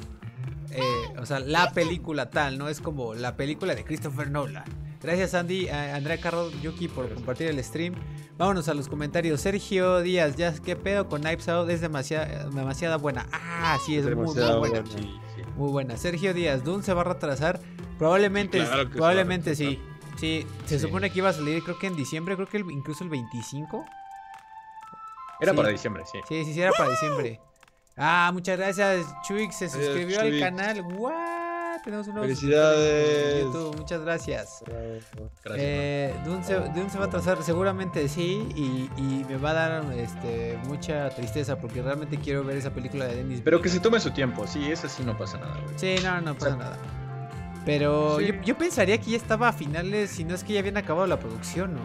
Eh, 0.72 0.81
o 1.19 1.26
sea, 1.26 1.39
la 1.39 1.72
película 1.72 2.30
tal, 2.30 2.57
no 2.57 2.69
es 2.69 2.80
como 2.81 3.13
la 3.13 3.35
película 3.35 3.76
de 3.76 3.84
Christopher 3.84 4.30
Nolan. 4.31 4.63
Gracias 5.01 5.34
Andy, 5.34 5.68
a 5.69 5.95
Andrea 5.95 6.19
Carlos 6.22 6.53
Yuki 6.61 6.88
por 6.88 7.11
compartir 7.13 7.47
el 7.47 7.63
stream. 7.63 7.95
Vámonos 8.38 8.68
a 8.69 8.73
los 8.76 8.88
comentarios. 8.88 9.41
Sergio 9.41 10.01
Díaz, 10.01 10.35
ya 10.35 10.53
qué 10.53 10.76
pedo 10.76 11.07
con 11.09 11.22
Knives 11.22 11.49
Out, 11.49 11.69
es 11.72 11.81
demasiada, 11.81 12.47
demasiada 12.49 12.97
buena. 12.97 13.26
Ah, 13.31 13.77
sí, 13.85 13.97
es 13.97 14.05
muy, 14.05 14.26
buena. 14.26 14.84
Muy 15.57 15.72
buena. 15.72 15.97
Sergio 15.97 16.34
Díaz, 16.35 16.63
Dune 16.63 16.84
se 16.84 16.93
va 16.93 17.01
a 17.01 17.05
retrasar. 17.05 17.59
Probablemente, 17.97 18.59
claro 18.59 18.89
probablemente 18.89 19.55
sí. 19.55 19.80
Sí, 20.18 20.45
se 20.65 20.77
Sí. 20.77 20.85
supone 20.85 21.09
que 21.09 21.18
iba 21.19 21.30
a 21.30 21.34
salir 21.34 21.63
creo 21.63 21.80
que 21.80 21.88
en 21.88 21.95
diciembre, 21.95 22.35
creo 22.35 22.47
que 22.47 22.57
el- 22.57 22.69
incluso 22.72 23.03
el 23.03 23.09
25. 23.09 23.84
Era 25.39 25.53
para 25.55 25.69
diciembre, 25.69 26.03
sí. 26.11 26.19
Sí, 26.27 26.45
sí, 26.45 26.53
sí, 26.53 26.61
era 26.61 26.72
para 26.77 26.89
diciembre. 26.91 27.39
Ah, 28.03 28.32
muchas 28.34 28.57
gracias. 28.57 29.06
Chuix 29.28 29.56
se 29.56 29.69
suscribió 29.69 30.22
al 30.22 30.40
canal. 30.40 30.82
¡What! 30.95 31.82
Tenemos 31.84 32.07
un 32.07 32.14
nuevo 32.15 32.28
Felicidades. 32.28 33.36
en 33.36 33.45
YouTube. 33.45 33.76
Muchas 33.78 34.02
gracias. 34.02 34.64
Gracias. 35.44 35.56
Eh, 35.57 36.14
Dune, 36.26 36.44
se, 36.44 36.98
va 36.99 37.06
a 37.06 37.10
trazar, 37.10 37.41
seguramente 37.44 38.07
sí, 38.07 38.48
y, 38.56 38.90
y 38.98 39.26
me 39.28 39.38
va 39.38 39.52
a 39.52 39.53
dar 39.53 39.94
este, 39.94 40.60
mucha 40.68 41.10
tristeza 41.10 41.57
porque 41.60 41.82
realmente 41.82 42.18
quiero 42.18 42.44
ver 42.44 42.57
esa 42.57 42.72
película 42.72 43.06
de 43.06 43.15
Denis. 43.18 43.41
Pero 43.44 43.61
que 43.61 43.69
se 43.69 43.80
tome 43.80 43.99
su 43.99 44.11
tiempo, 44.11 44.45
sí, 44.48 44.72
ese 44.72 44.90
sí 44.90 45.03
no 45.03 45.18
pasa 45.18 45.38
nada, 45.40 45.60
güey. 45.64 45.73
Sí, 45.78 45.95
no, 46.03 46.22
no 46.22 46.36
pasa 46.36 46.56
nada. 46.56 46.78
Pero 47.65 48.18
Sí. 48.19 48.28
yo, 48.28 48.34
yo 48.44 48.57
pensaría 48.57 48.98
que 48.99 49.11
ya 49.11 49.18
estaba 49.18 49.48
a 49.49 49.53
finales, 49.53 50.10
si 50.11 50.23
no 50.23 50.34
es 50.36 50.44
que 50.44 50.53
ya 50.53 50.60
habían 50.60 50.78
acabado 50.78 51.06
la 51.07 51.19
producción, 51.19 51.73
¿no? 51.76 51.82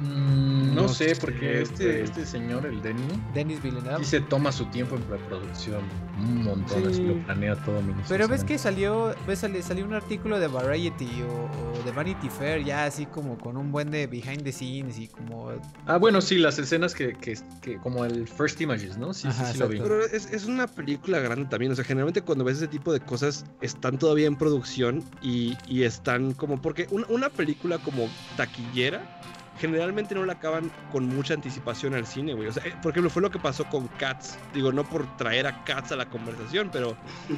Mm, 0.00 0.74
no, 0.74 0.82
No 0.82 0.88
sé, 0.88 1.14
sé, 1.14 1.20
porque 1.20 1.60
este, 1.60 2.02
este 2.02 2.24
señor, 2.24 2.64
el 2.66 2.80
Denny, 2.82 3.02
Denis 3.34 3.60
Villeneuve. 3.62 3.98
sí 3.98 4.04
se 4.04 4.20
toma 4.20 4.52
su 4.52 4.64
tiempo 4.66 4.94
en 4.96 5.02
preproducción. 5.02 5.80
Un 6.18 6.44
montón, 6.44 6.82
Sí. 6.82 6.88
así 6.88 7.02
lo 7.04 7.14
planea 7.24 7.54
todo 7.56 7.80
Pero 8.08 8.26
ves 8.28 8.44
que 8.44 8.58
salió, 8.58 9.14
ves 9.26 9.40
sali- 9.40 9.62
salió 9.62 9.84
un 9.84 9.94
artículo 9.94 10.38
de 10.40 10.46
Variety 10.48 11.22
o, 11.22 11.28
o 11.80 11.82
de 11.84 11.90
Vanity 11.92 12.28
Fair 12.28 12.64
ya 12.64 12.84
así 12.84 13.06
como 13.06 13.38
con 13.38 13.56
un 13.56 13.70
buen 13.72 13.90
de 13.90 14.06
behind 14.06 14.42
the 14.42 14.52
scenes 14.52 14.98
y 14.98 15.06
como 15.08 15.52
Ah, 15.86 15.96
bueno, 15.96 16.20
sí, 16.20 16.36
las 16.38 16.58
escenas 16.58 16.94
que, 16.94 17.12
que, 17.14 17.36
que 17.60 17.78
como 17.78 18.04
el 18.04 18.26
First 18.28 18.60
Images, 18.60 18.98
¿no? 18.98 19.14
Sí, 19.14 19.28
Ajá, 19.28 19.46
sí, 19.46 19.52
sí 19.54 19.58
lo 19.58 19.68
vi. 19.68 19.78
Pero 19.78 20.04
es, 20.04 20.26
es 20.32 20.46
una 20.46 20.66
película 20.66 21.18
grande 21.20 21.46
también. 21.46 21.72
O 21.72 21.74
sea, 21.76 21.84
generalmente 21.84 22.22
cuando 22.22 22.44
ves 22.44 22.56
ese 22.58 22.68
tipo 22.68 22.92
de 22.92 23.00
cosas 23.00 23.44
están 23.60 23.98
todavía 23.98 24.26
en 24.26 24.36
producción 24.36 25.02
y, 25.22 25.56
y 25.68 25.82
están 25.84 26.32
como. 26.34 26.60
Porque 26.60 26.86
una, 26.90 27.06
una 27.08 27.28
película 27.30 27.78
como 27.78 28.08
taquillera 28.36 29.02
generalmente 29.58 30.14
no 30.14 30.24
la 30.24 30.34
acaban 30.34 30.70
con 30.92 31.08
mucha 31.08 31.34
anticipación 31.34 31.94
al 31.94 32.06
cine, 32.06 32.34
güey. 32.34 32.48
O 32.48 32.52
sea, 32.52 32.64
eh, 32.64 32.74
por 32.82 32.92
ejemplo, 32.92 33.10
fue 33.10 33.22
lo 33.22 33.30
que 33.30 33.38
pasó 33.38 33.64
con 33.64 33.88
Cats. 33.98 34.38
Digo, 34.54 34.72
no 34.72 34.84
por 34.84 35.06
traer 35.16 35.46
a 35.46 35.64
Cats 35.64 35.92
a 35.92 35.96
la 35.96 36.06
conversación, 36.06 36.70
pero 36.72 36.96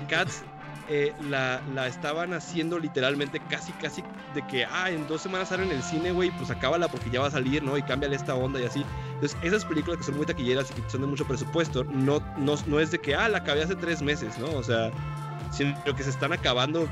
Cats 0.09 0.43
eh, 0.89 1.15
la, 1.29 1.63
la 1.73 1.87
estaban 1.87 2.33
haciendo 2.33 2.79
literalmente 2.79 3.39
casi, 3.49 3.73
casi 3.75 4.03
de 4.35 4.45
que, 4.47 4.65
ah, 4.65 4.91
en 4.91 5.07
dos 5.07 5.23
semanas 5.23 5.49
sale 5.49 5.63
en 5.63 5.71
el 5.71 5.83
cine, 5.83 6.11
güey, 6.11 6.31
pues 6.33 6.51
acábala 6.51 6.89
porque 6.89 7.11
ya 7.11 7.21
va 7.21 7.29
a 7.29 7.31
salir, 7.31 7.63
¿no? 7.63 7.77
Y 7.77 7.83
cámbiale 7.83 8.17
esta 8.17 8.35
onda 8.35 8.61
y 8.61 8.65
así. 8.65 8.85
Entonces, 9.15 9.39
esas 9.43 9.65
películas 9.65 9.99
que 9.99 10.05
son 10.05 10.17
muy 10.17 10.27
taquilleras 10.27 10.71
y 10.71 10.81
que 10.81 10.91
son 10.91 11.03
de 11.03 11.07
mucho 11.07 11.25
presupuesto, 11.27 11.85
no, 11.85 12.21
no, 12.37 12.57
no 12.67 12.81
es 12.81 12.91
de 12.91 12.99
que, 12.99 13.15
ah, 13.15 13.29
la 13.29 13.39
acabé 13.39 13.63
hace 13.63 13.77
tres 13.77 14.03
meses, 14.03 14.37
¿no? 14.39 14.51
O 14.51 14.63
sea, 14.63 14.91
sino 15.53 15.75
que 15.97 16.03
se 16.03 16.11
están 16.11 16.33
acabando 16.33 16.89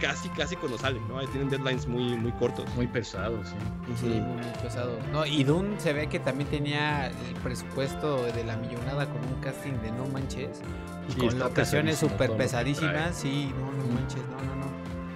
casi, 0.00 0.28
casi 0.30 0.56
cuando 0.56 0.78
salen, 0.78 1.06
¿no? 1.08 1.18
Ahí 1.18 1.26
tienen 1.28 1.48
deadlines 1.48 1.86
muy, 1.86 2.16
muy 2.16 2.32
cortos. 2.32 2.64
Muy 2.74 2.86
pesado, 2.86 3.44
sí. 3.44 3.54
Sí, 4.00 4.06
muy, 4.06 4.20
muy 4.20 4.52
pesado. 4.62 4.98
No, 5.12 5.26
y 5.26 5.44
Dune 5.44 5.78
se 5.80 5.92
ve 5.92 6.08
que 6.08 6.18
también 6.18 6.48
tenía 6.48 7.08
el 7.08 7.34
presupuesto 7.42 8.24
de 8.24 8.44
la 8.44 8.56
millonada 8.56 9.06
con 9.06 9.24
un 9.24 9.40
casting 9.40 9.74
de 9.82 9.92
no 9.92 10.06
manches. 10.06 10.60
Y 11.08 11.12
Sí, 11.12 11.18
con 11.20 11.38
locaciones 11.38 11.98
súper 11.98 12.36
pesadísimas. 12.36 13.16
Sí, 13.16 13.52
no, 13.58 13.72
no 13.72 13.94
manches, 13.94 14.22
no, 14.28 14.42
no, 14.42 14.56
no. 14.56 14.68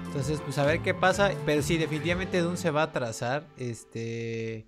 Entonces, 0.07 0.41
pues 0.41 0.59
a 0.59 0.65
ver 0.65 0.81
qué 0.81 0.95
pasa. 0.95 1.33
Pero 1.47 1.63
sí, 1.63 1.79
definitivamente 1.79 2.41
Dune 2.41 2.57
se 2.57 2.71
va 2.71 2.83
a 2.83 2.85
atrasar. 2.85 3.47
Este. 3.57 4.67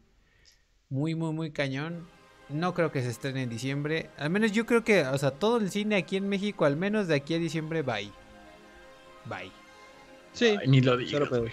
Muy, 0.89 1.15
muy, 1.15 1.33
muy 1.33 1.51
cañón. 1.51 2.07
No 2.49 2.75
creo 2.75 2.93
que 2.93 3.03
se 3.03 3.09
estrene 3.09 3.43
en 3.43 3.49
diciembre. 3.49 4.11
Al 4.19 4.31
menos 4.31 4.53
yo 4.53 4.67
creo 4.67 4.85
que, 4.85 5.07
o 5.07 5.17
sea, 5.19 5.31
todo 5.31 5.57
el 5.57 5.71
cine 5.71 5.97
aquí 5.97 6.17
en 6.17 6.29
México, 6.29 6.67
al 6.67 6.77
menos 6.77 7.09
de 7.09 7.15
aquí 7.15 7.35
a 7.35 7.39
diciembre, 7.39 7.83
bye. 7.83 8.13
Bye. 9.25 9.64
Sí, 10.35 10.57
Ay, 10.61 10.69
ni 10.69 10.81
lo 10.81 10.97
güey. 10.97 11.51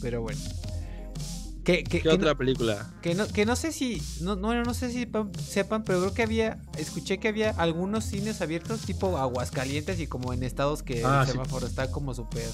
Pero 0.00 0.22
bueno. 0.22 0.40
Que, 1.64 1.82
que, 1.82 1.84
¿Qué 1.84 2.00
que 2.02 2.08
no- 2.08 2.14
otra 2.16 2.34
película? 2.36 2.92
Que 3.00 3.14
no, 3.14 3.26
que 3.26 3.46
no 3.46 3.56
sé 3.56 3.72
si, 3.72 4.02
no, 4.20 4.36
no, 4.36 4.52
no 4.62 4.74
sé 4.74 4.92
si 4.92 5.06
pa- 5.06 5.26
sepan, 5.42 5.82
pero 5.82 6.00
creo 6.00 6.12
que 6.14 6.22
había, 6.22 6.58
escuché 6.76 7.18
que 7.18 7.28
había 7.28 7.50
algunos 7.52 8.04
cines 8.04 8.42
abiertos 8.42 8.82
tipo 8.82 9.16
Aguascalientes 9.16 9.98
y 9.98 10.06
como 10.06 10.34
en 10.34 10.42
estados 10.42 10.82
que 10.82 11.02
Ah, 11.04 11.20
el 11.22 11.26
sí. 11.26 11.32
semáforo 11.32 11.66
está 11.66 11.90
como 11.90 12.12
súper 12.14 12.46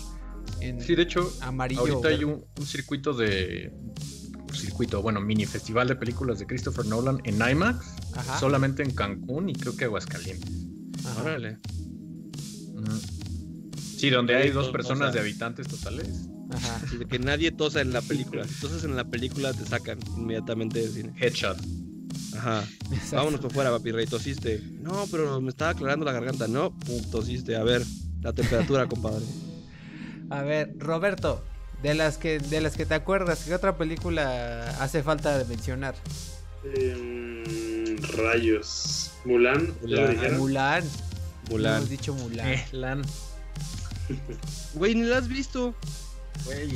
Sí, 0.86 0.94
de 0.94 1.02
hecho, 1.02 1.32
amarillo. 1.40 1.80
ahorita 1.80 2.08
hay 2.08 2.22
un, 2.24 2.44
un 2.58 2.66
circuito 2.66 3.12
de. 3.14 3.72
Circuito, 4.54 5.00
bueno, 5.02 5.20
mini 5.20 5.46
festival 5.46 5.88
de 5.88 5.96
películas 5.96 6.38
de 6.38 6.46
Christopher 6.46 6.84
Nolan 6.86 7.20
en 7.24 7.36
IMAX, 7.36 7.86
Ajá. 8.14 8.38
solamente 8.38 8.82
en 8.82 8.90
Cancún 8.92 9.48
y 9.48 9.54
creo 9.54 9.76
que 9.76 9.84
Aguascalientes. 9.86 10.50
Ajá. 11.04 11.22
Órale. 11.22 11.58
Ujú. 12.74 13.00
Sí, 14.00 14.10
donde 14.10 14.34
hay 14.36 14.50
dos 14.50 14.68
personas 14.70 15.10
o 15.10 15.12
sea. 15.12 15.22
de 15.22 15.28
habitantes 15.28 15.68
totales. 15.68 16.08
Ajá. 16.52 16.80
Sí, 16.90 16.96
de 16.96 17.06
que 17.06 17.18
nadie 17.18 17.52
tosa 17.52 17.80
en 17.80 17.92
la 17.92 18.00
película. 18.02 18.44
Si 18.46 18.54
tosas 18.60 18.84
en 18.84 18.96
la 18.96 19.04
película, 19.04 19.52
te 19.52 19.64
sacan 19.64 19.98
inmediatamente 20.16 20.80
del 20.80 20.90
cine. 20.92 21.12
Headshot. 21.20 21.58
Ajá. 22.36 22.64
Exacto. 22.92 23.16
Vámonos 23.16 23.40
por 23.40 23.52
fuera, 23.52 23.70
papi 23.70 23.92
rey. 23.92 24.06
Tosiste. 24.06 24.62
No, 24.80 25.06
pero 25.10 25.40
me 25.40 25.50
estaba 25.50 25.72
aclarando 25.72 26.04
la 26.04 26.12
garganta. 26.12 26.48
No, 26.48 26.76
pum, 26.78 27.02
tosiste. 27.10 27.56
A 27.56 27.62
ver, 27.62 27.82
la 28.22 28.32
temperatura, 28.32 28.86
compadre. 28.88 29.24
A 30.30 30.42
ver, 30.42 30.72
Roberto, 30.78 31.44
de 31.82 31.94
las 31.94 32.16
que 32.18 32.38
de 32.38 32.60
las 32.60 32.76
que 32.76 32.86
te 32.86 32.94
acuerdas, 32.94 33.44
¿qué 33.44 33.54
otra 33.54 33.76
película 33.76 34.70
hace 34.80 35.02
falta 35.02 35.36
de 35.38 35.44
mencionar? 35.44 35.94
Em, 36.74 37.96
rayos. 38.16 39.10
Mulan, 39.24 39.66
¿ya 39.66 39.72
lo 39.82 40.00
Mulan. 40.00 40.10
dijeron? 40.14 40.38
Mulan. 40.38 40.84
Mulan. 41.50 41.76
Hemos 41.78 41.90
dicho 41.90 42.14
Mulan. 42.14 42.48
Eh, 42.48 42.64
Lan. 42.72 43.02
Güey, 44.74 44.94
ni 44.94 45.02
la 45.04 45.18
has 45.18 45.28
visto. 45.28 45.74
Güey, 46.44 46.70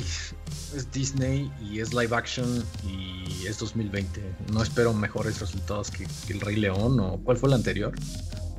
es 0.75 0.91
Disney 0.91 1.51
y 1.61 1.79
es 1.79 1.93
live 1.93 2.15
action 2.15 2.63
y 2.87 3.45
es 3.47 3.57
2020. 3.59 4.21
No 4.51 4.61
espero 4.61 4.93
mejores 4.93 5.39
resultados 5.39 5.89
que, 5.91 6.05
que 6.27 6.33
El 6.33 6.41
Rey 6.41 6.55
León 6.57 6.99
o 6.99 7.19
¿cuál 7.23 7.37
fue 7.37 7.49
el 7.49 7.53
anterior? 7.55 7.93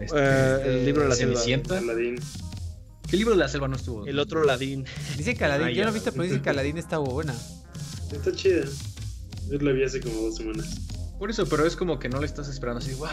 Este, 0.01 0.17
Eh, 0.19 0.79
el 0.81 0.85
libro 0.87 1.03
de 1.03 1.09
la 1.11 1.15
selva. 1.15 1.35
Cenicienta. 1.41 1.81
¿Qué 3.09 3.17
libro 3.17 3.35
de 3.35 3.39
la 3.41 3.49
selva 3.49 3.69
no 3.69 3.77
estuvo? 3.77 4.05
El 4.07 4.19
otro 4.19 4.43
ladín. 4.45 4.85
Dice 5.17 5.35
que 5.37 5.45
Aladdin, 5.45 5.67
Ah, 5.67 5.71
yo 5.71 5.77
ya. 5.77 5.85
no 5.85 5.91
he 5.91 5.95
visto, 5.95 6.11
pero 6.11 6.25
dice 6.25 6.43
que 6.43 6.51
Aladdin 6.51 6.79
está 6.79 6.99
buena. 6.99 7.35
Está 8.11 8.33
chida. 8.33 8.65
Yo 9.49 9.59
la 9.59 9.71
vi 9.73 9.85
hace 9.85 10.01
como 10.01 10.23
dos 10.23 10.37
semanas. 10.37 10.67
Por 11.19 11.31
eso, 11.31 11.47
pero 11.47 11.65
es 11.67 11.77
como 11.77 11.99
que 12.01 12.09
no 12.09 12.19
le 12.21 12.27
estás 12.27 12.49
esperando 12.49 12.81
así, 12.81 12.95
wow. 12.95 13.09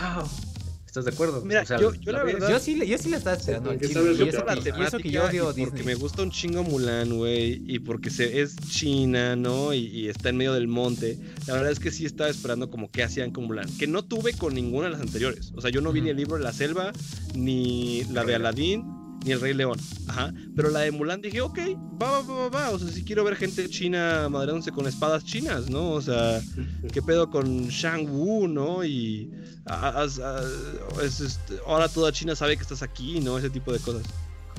¿Estás 0.94 1.06
de 1.06 1.12
acuerdo? 1.12 1.42
Mira, 1.44 1.64
yo- 1.64 1.92
yo 1.96 2.12
la 2.12 2.24
verdad- 2.24 2.50
Yo 2.52 2.60
sí, 2.60 2.76
le- 2.76 2.86
yo 2.86 3.00
sí 3.00 3.10
la 3.10 3.18
estaba 3.18 3.36
esperando. 3.36 3.72
porque 3.72 3.88
sabes 3.88 4.10
y 4.10 4.14
eso 4.14 4.26
que 4.26 4.32
que- 4.32 4.44
pasa. 4.44 4.80
y 4.80 4.84
eso 4.84 4.98
que 5.00 5.10
yo 5.10 5.24
odio 5.26 5.44
y 5.50 5.62
porque 5.64 5.78
Disney. 5.78 5.86
me 5.86 5.96
gusta 5.96 6.22
un 6.22 6.30
chingo 6.30 6.64
Mulan, 6.64 7.18
güey, 7.18 7.64
y 7.66 7.80
porque 7.80 8.12
se, 8.12 8.42
es 8.42 8.56
China, 8.70 9.36
¿no? 9.36 9.74
Y, 9.74 9.88
y 9.88 10.08
está 10.10 10.30
en 10.30 10.38
medio 10.38 10.54
del 10.54 10.68
monte. 10.68 11.18
La 11.48 11.56
verdad 11.56 11.72
es 11.72 11.80
que 11.80 11.90
sí 11.90 12.06
estaba 12.06 12.30
esperando 12.30 12.70
como 12.70 12.92
qué 12.92 13.02
hacían 13.02 13.32
con 13.32 13.46
Mulan, 13.46 13.68
que 13.80 13.88
no 13.88 14.04
tuve 14.06 14.34
con 14.34 14.54
ninguna 14.54 14.86
de 14.86 14.92
las 14.92 15.02
anteriores. 15.02 15.52
O 15.56 15.62
sea, 15.62 15.72
yo 15.72 15.82
no 15.82 15.92
vi 15.92 16.02
ni 16.02 16.12
el 16.12 16.18
libro 16.18 16.38
de 16.38 16.44
la 16.44 16.54
selva, 16.54 16.94
ni 17.34 18.04
la 18.12 18.24
de 18.24 18.36
Aladdin, 18.36 18.84
ni 19.24 19.32
el 19.32 19.42
Rey 19.42 19.54
León. 19.54 19.80
Ajá. 20.08 20.34
Pero 20.56 20.70
la 20.70 20.82
de 20.82 20.92
Mulan 20.92 21.22
dije, 21.22 21.42
ok, 21.42 21.58
va, 22.02 22.22
va, 22.22 22.22
va, 22.22 22.50
va. 22.50 22.70
O 22.72 22.80
sea, 22.80 22.88
sí 22.90 23.04
quiero 23.04 23.24
ver 23.24 23.36
gente 23.36 23.70
china 23.70 24.28
madreándose 24.30 24.72
con 24.72 24.88
espadas 24.88 25.24
chinas, 25.26 25.70
¿no? 25.70 25.92
O 25.92 26.02
sea, 26.02 26.42
¿qué 26.92 27.02
pedo 27.02 27.30
con 27.30 27.68
Shang 27.68 28.08
Wu, 28.10 28.48
no? 28.48 28.84
Y 28.84 29.32
a- 29.66 29.90
a- 29.90 30.04
a- 30.04 31.04
es, 31.04 31.40
ahora 31.66 31.88
toda 31.90 32.12
China 32.12 32.36
sabe 32.36 32.56
que 32.58 32.64
estás 32.64 32.82
aquí, 32.82 33.20
¿no? 33.20 33.38
Ese 33.38 33.50
tipo 33.50 33.72
de 33.74 33.80
cosas. 33.80 34.04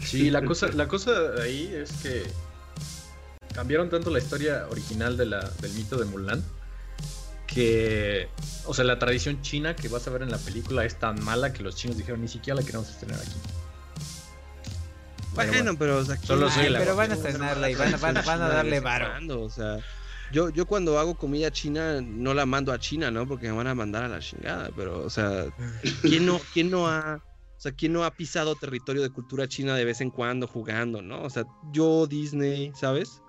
Sí, 0.03 0.31
la 0.31 0.45
cosa, 0.45 0.69
la 0.73 0.89
cosa 0.89 1.13
ahí 1.43 1.71
es 1.73 1.93
que 2.03 2.25
cambiaron 3.55 3.89
tanto 3.91 4.11
la 4.11 4.19
historia 4.19 4.67
original 4.71 5.17
de 5.17 5.27
la, 5.27 5.49
del 5.61 5.73
mito 5.75 5.97
de 5.97 6.05
Mulan 6.07 6.43
que, 7.47 8.29
o 8.65 8.75
sea, 8.75 8.85
la 8.85 8.99
tradición 8.99 9.41
china 9.43 9.77
que 9.77 9.89
vas 9.89 10.07
a 10.09 10.11
ver 10.11 10.23
en 10.23 10.31
la 10.31 10.39
película 10.39 10.85
es 10.85 10.99
tan 10.99 11.23
mala 11.23 11.53
que 11.53 11.63
los 11.63 11.77
chinos 11.77 11.97
dijeron 11.97 12.21
ni 12.23 12.29
siquiera 12.29 12.59
la 12.61 12.67
queremos 12.67 12.89
estrenar 12.89 13.21
aquí. 13.21 13.31
Pero 15.35 15.53
Bueno, 15.53 15.77
pero 15.79 15.99
o 15.99 16.05
sea, 16.05 16.17
¿quién- 16.17 16.27
Solo 16.27 16.51
soy 16.51 16.63
Ay, 16.63 16.69
el 16.69 16.79
pero 16.79 16.97
van 16.97 17.11
a 17.11 17.15
estrenarla 17.15 17.71
y 17.71 17.75
van, 17.75 17.93
van- 18.01 18.15
van 18.27 18.43
a 18.43 18.49
darle 18.49 18.81
varo. 18.81 19.43
O 19.43 19.51
sea, 19.51 19.79
yo, 20.33 20.51
yo 20.51 20.67
cuando 20.67 20.99
hago 20.99 21.15
comida 21.17 21.51
china 21.51 22.01
no 22.01 22.35
la 22.35 22.47
mando 22.47 22.73
a 22.73 22.79
China, 22.79 23.11
¿no? 23.11 23.27
Porque 23.27 23.47
me 23.49 23.53
van 23.57 23.67
a 23.67 23.75
mandar 23.75 24.05
a 24.05 24.09
la 24.09 24.21
chingada, 24.21 24.71
pero, 24.77 25.05
o 25.05 25.11
sea, 25.11 25.47
¿quién 26.03 26.27
no, 26.27 26.41
quién 26.53 26.71
no 26.71 26.89
ha, 26.89 27.17
o 27.57 27.61
sea, 27.61 27.73
quién 27.73 27.93
no 27.93 28.05
ha 28.05 28.11
pisado 28.11 28.55
territorio 28.57 29.03
de 29.03 29.11
cultura 29.11 29.47
china 29.49 29.75
de 29.77 29.85
vez 29.85 30.01
en 30.01 30.11
cuando 30.11 30.47
jugando, 30.47 31.03
¿no? 31.03 31.23
O 31.23 31.31
sea, 31.31 31.45
yo, 31.73 32.07
Disney, 32.07 32.73
¿sabes? 32.75 33.21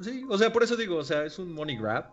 Sí, 0.00 0.24
o 0.28 0.38
sea, 0.38 0.52
por 0.52 0.62
eso 0.62 0.76
digo, 0.76 0.96
o 0.96 1.04
sea, 1.04 1.24
es 1.24 1.38
un 1.38 1.52
money 1.52 1.76
grab 1.76 2.06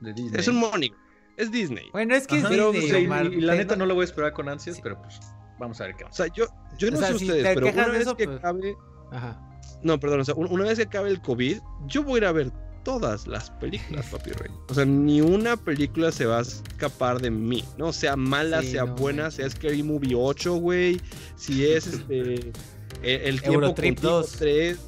de 0.00 0.12
Disney. 0.14 0.40
Es 0.40 0.48
un 0.48 0.56
money, 0.56 0.92
es 1.36 1.50
Disney. 1.50 1.90
Bueno, 1.92 2.14
es 2.14 2.26
que 2.26 2.36
Ajá, 2.36 2.44
es 2.44 2.50
pero, 2.50 2.72
Disney, 2.72 3.06
o 3.06 3.08
sea, 3.10 3.22
y- 3.24 3.40
la 3.42 3.54
neta 3.54 3.76
no 3.76 3.84
lo 3.86 3.94
voy 3.94 4.02
a 4.02 4.06
esperar 4.06 4.32
con 4.32 4.48
ansias, 4.48 4.76
Sí. 4.76 4.82
pero 4.82 5.00
pues 5.02 5.18
vamos 5.58 5.80
a 5.80 5.84
ver 5.84 5.94
qué 5.96 6.04
O 6.04 6.06
onda. 6.06 6.16
sea, 6.16 6.26
yo, 6.28 6.46
yo 6.78 6.90
no 6.90 6.96
O 6.98 7.00
sea, 7.00 7.12
sé 7.12 7.18
si 7.18 7.24
ustedes, 7.26 7.44
te 7.44 7.54
pero 7.54 7.72
una 7.72 7.88
vez 7.88 8.02
eso, 8.02 8.16
que 8.16 8.24
pues- 8.26 8.38
acabe. 8.38 8.76
Ajá. 9.12 9.42
No, 9.82 10.00
perdón, 10.00 10.20
o 10.20 10.24
sea, 10.24 10.34
un- 10.34 10.50
una 10.50 10.64
vez 10.64 10.76
que 10.78 10.84
acabe 10.84 11.10
el 11.10 11.20
COVID, 11.20 11.58
yo 11.86 12.02
voy 12.02 12.14
a 12.14 12.18
ir 12.18 12.24
a 12.26 12.32
ver 12.32 12.52
todas 12.82 13.26
las 13.26 13.50
películas, 13.50 14.06
papi 14.06 14.30
rey. 14.30 14.50
O 14.68 14.74
sea, 14.74 14.84
ni 14.84 15.20
una 15.20 15.56
película 15.56 16.12
se 16.12 16.24
va 16.24 16.38
a 16.38 16.42
escapar 16.42 17.20
de 17.20 17.30
mí, 17.30 17.64
¿no? 17.76 17.92
Sea 17.92 18.16
mala, 18.16 18.62
Sí, 18.62 18.72
sea 18.72 18.84
no, 18.84 18.94
buena, 18.94 19.24
güey. 19.24 19.32
sea 19.32 19.50
Scary 19.50 19.82
Movie 19.82 20.14
8, 20.14 20.54
güey. 20.54 21.00
Si 21.36 21.66
es 21.66 21.86
este. 21.88 22.52
el, 23.02 23.20
el 23.22 23.40
tiempo 23.42 23.60
Eurotrip 23.62 23.94
contigo 23.96 24.12
2. 24.18 24.32
3 24.38 24.78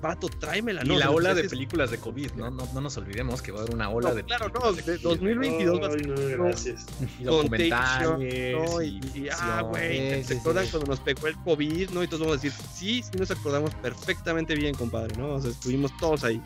vato, 0.00 0.28
tráemela. 0.28 0.84
¿no? 0.84 0.94
Y 0.94 0.98
la 0.98 1.10
ola 1.10 1.34
de 1.34 1.48
películas 1.48 1.90
de 1.90 1.98
COVID, 1.98 2.32
¿no? 2.32 2.50
No, 2.50 2.68
no 2.72 2.80
nos 2.80 2.96
olvidemos 2.96 3.42
que 3.42 3.52
va 3.52 3.60
a 3.60 3.62
haber 3.62 3.74
una 3.74 3.90
ola 3.90 4.10
no, 4.10 4.14
de 4.14 4.24
Claro, 4.24 4.48
no, 4.48 4.72
de 4.72 4.98
2022 4.98 5.82
va 5.82 5.86
a 5.86 5.90
ser. 5.90 6.38
gracias. 6.38 6.86
Documentales. 7.20 8.56
¿no? 8.56 8.82
Y, 8.82 9.00
y 9.14 9.28
ah, 9.32 9.62
güey, 9.62 10.22
¿te 10.22 10.36
acuerdan 10.36 10.66
cuando 10.68 10.90
nos 10.90 11.00
pegó 11.00 11.26
el 11.26 11.36
COVID, 11.36 11.90
no? 11.90 12.02
Y 12.02 12.06
todos 12.06 12.20
vamos 12.20 12.38
a 12.38 12.40
decir, 12.40 12.52
sí, 12.72 13.02
sí 13.02 13.18
nos 13.18 13.30
acordamos 13.30 13.74
perfectamente 13.76 14.54
bien, 14.54 14.74
compadre, 14.74 15.16
¿no? 15.16 15.34
O 15.34 15.40
sea, 15.40 15.50
estuvimos 15.50 15.96
todos 15.98 16.24
ahí. 16.24 16.42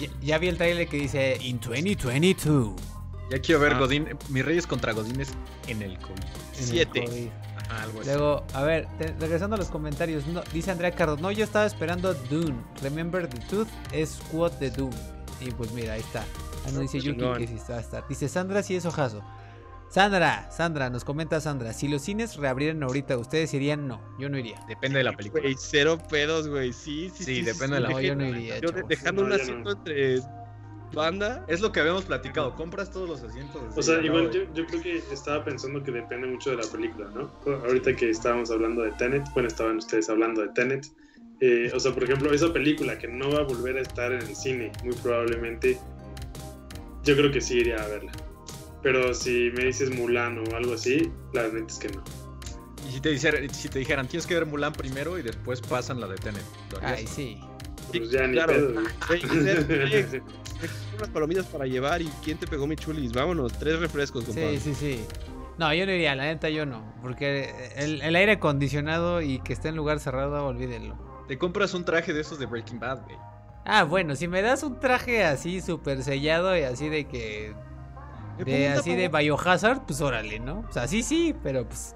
Ya, 0.00 0.08
ya 0.20 0.38
vi 0.38 0.48
el 0.48 0.56
trailer 0.56 0.88
que 0.88 0.98
dice, 0.98 1.38
in 1.40 1.60
2022. 1.60 2.74
Ya 3.30 3.38
quiero 3.38 3.60
ver 3.60 3.72
ah. 3.72 3.78
Godín, 3.78 4.08
mis 4.28 4.44
reyes 4.44 4.66
contra 4.66 4.92
Godines 4.92 5.32
en 5.66 5.80
el 5.80 5.98
COVID. 5.98 6.22
7. 6.52 7.30
Luego, 8.04 8.44
a 8.54 8.62
ver, 8.62 8.88
regresando 9.18 9.56
a 9.56 9.58
los 9.58 9.68
comentarios, 9.68 10.24
dice 10.52 10.70
Andrea 10.70 10.92
Cardo, 10.92 11.16
no, 11.16 11.30
yo 11.30 11.44
estaba 11.44 11.66
esperando 11.66 12.14
Dune. 12.14 12.56
Remember 12.82 13.28
the 13.28 13.38
Tooth 13.46 13.68
es 13.92 14.20
Quote 14.30 14.56
de 14.58 14.70
Dune. 14.70 14.96
Y 15.40 15.50
pues 15.50 15.72
mira, 15.72 15.94
ahí 15.94 16.00
está. 16.00 16.24
Ahí 16.64 16.72
nos 16.72 16.82
dice 16.82 17.00
Yuki 17.00 17.38
que 17.38 17.46
sí 17.46 17.54
está. 17.54 18.02
Dice 18.08 18.28
Sandra, 18.28 18.62
sí 18.62 18.76
es 18.76 18.86
ojazo. 18.86 19.22
Sandra, 19.92 20.50
Sandra, 20.50 20.88
nos 20.88 21.04
comenta 21.04 21.38
Sandra, 21.38 21.74
si 21.74 21.86
los 21.86 22.00
cines 22.00 22.36
reabrieran 22.36 22.82
ahorita, 22.82 23.18
¿ustedes 23.18 23.52
irían? 23.52 23.86
No, 23.86 24.00
yo 24.18 24.30
no 24.30 24.38
iría. 24.38 24.58
Depende 24.66 24.98
de 24.98 25.04
la 25.04 25.12
película. 25.12 25.44
Cero 25.58 25.98
pedos, 26.08 26.48
güey, 26.48 26.72
sí, 26.72 27.10
sí, 27.10 27.24
sí. 27.24 27.24
Sí, 27.24 27.42
depende 27.42 27.74
de 27.74 27.80
la 27.80 27.88
película. 27.88 28.08
Yo 28.08 28.16
no 28.16 28.24
iría. 28.24 28.58
Yo 28.58 28.70
dejando 28.70 29.20
no, 29.20 29.28
un 29.28 29.32
asiento 29.34 29.64
no. 29.64 29.76
entre 29.76 30.22
banda. 30.92 31.44
Es 31.48 31.60
lo 31.60 31.72
que 31.72 31.80
habíamos 31.80 32.04
platicado. 32.04 32.54
Compras 32.54 32.90
todos 32.90 33.08
los 33.08 33.22
asientos. 33.22 33.62
O 33.76 33.82
sea, 33.82 34.00
igual 34.02 34.30
yo, 34.30 34.42
yo 34.54 34.66
creo 34.66 34.82
que 34.82 35.02
estaba 35.12 35.44
pensando 35.44 35.82
que 35.82 35.90
depende 35.90 36.26
mucho 36.28 36.50
de 36.50 36.56
la 36.56 36.70
película, 36.70 37.10
¿no? 37.14 37.30
Ahorita 37.64 37.94
que 37.96 38.10
estábamos 38.10 38.50
hablando 38.50 38.82
de 38.82 38.92
Tenet, 38.92 39.24
bueno, 39.34 39.48
estaban 39.48 39.78
ustedes 39.78 40.08
hablando 40.08 40.42
de 40.42 40.48
Tenet. 40.48 40.86
eh, 41.40 41.70
o 41.74 41.80
sea, 41.80 41.92
por 41.92 42.04
ejemplo, 42.04 42.32
esa 42.32 42.52
película 42.52 42.98
que 42.98 43.08
no 43.08 43.30
va 43.30 43.40
a 43.40 43.42
volver 43.42 43.76
a 43.76 43.80
estar 43.80 44.12
en 44.12 44.22
el 44.22 44.36
cine, 44.36 44.70
muy 44.84 44.94
probablemente, 44.96 45.78
yo 47.04 47.16
creo 47.16 47.32
que 47.32 47.40
sí 47.40 47.58
iría 47.58 47.82
a 47.82 47.88
verla. 47.88 48.12
Pero 48.82 49.14
si 49.14 49.50
me 49.54 49.66
dices 49.66 49.90
Mulan 49.96 50.38
o 50.38 50.56
algo 50.56 50.74
así, 50.74 51.10
la 51.32 51.48
neta 51.48 51.66
es 51.68 51.78
que 51.78 51.88
no. 51.88 52.02
Y 52.88 52.92
si 52.92 53.00
te, 53.00 53.10
dijeran, 53.10 53.48
si 53.50 53.68
te 53.68 53.78
dijeran, 53.78 54.08
tienes 54.08 54.26
que 54.26 54.34
ver 54.34 54.46
Mulan 54.46 54.72
primero 54.72 55.18
y 55.18 55.22
después 55.22 55.60
pasan 55.60 56.00
la 56.00 56.08
de 56.08 56.16
Tenet. 56.16 56.42
Ay, 56.82 57.06
sí. 57.06 57.38
Pues 57.88 58.10
ya 58.10 58.26
ni 58.26 58.34
claro. 58.34 58.52
pedo. 58.52 58.72
güey. 59.08 59.22
Unas 60.96 61.08
palomitas 61.08 61.46
para 61.46 61.66
llevar 61.66 62.02
y 62.02 62.08
quién 62.24 62.38
te 62.38 62.46
pegó 62.46 62.66
mi 62.66 62.76
chulis. 62.76 63.12
Vámonos, 63.12 63.52
tres 63.52 63.78
refrescos, 63.80 64.24
compadre. 64.24 64.60
Sí, 64.60 64.74
sí, 64.74 64.96
sí. 64.96 65.04
No, 65.58 65.72
yo 65.74 65.86
no 65.86 65.92
iría, 65.92 66.14
la 66.14 66.24
neta 66.24 66.48
yo 66.48 66.66
no. 66.66 66.94
Porque 67.02 67.72
el, 67.76 68.00
el 68.02 68.16
aire 68.16 68.32
acondicionado 68.32 69.20
y 69.20 69.40
que 69.40 69.52
esté 69.52 69.68
en 69.68 69.76
lugar 69.76 70.00
cerrado, 70.00 70.46
olvídenlo. 70.46 70.96
Te 71.28 71.38
compras 71.38 71.74
un 71.74 71.84
traje 71.84 72.12
de 72.12 72.20
esos 72.20 72.38
de 72.38 72.46
Breaking 72.46 72.78
Bad, 72.78 73.04
güey. 73.04 73.16
Ah, 73.64 73.84
bueno, 73.84 74.16
si 74.16 74.26
me 74.28 74.42
das 74.42 74.62
un 74.62 74.80
traje 74.80 75.24
así 75.24 75.60
súper 75.60 76.02
sellado 76.02 76.56
y 76.56 76.62
así 76.62 76.88
de 76.88 77.06
que. 77.06 77.54
De, 78.44 78.68
así 78.68 78.94
de. 78.96 79.08
Biohazard, 79.08 79.82
pues 79.86 80.00
órale, 80.00 80.40
¿no? 80.40 80.64
O 80.68 80.72
sea, 80.72 80.88
sí, 80.88 81.02
sí, 81.02 81.34
pero 81.42 81.66
pues. 81.66 81.94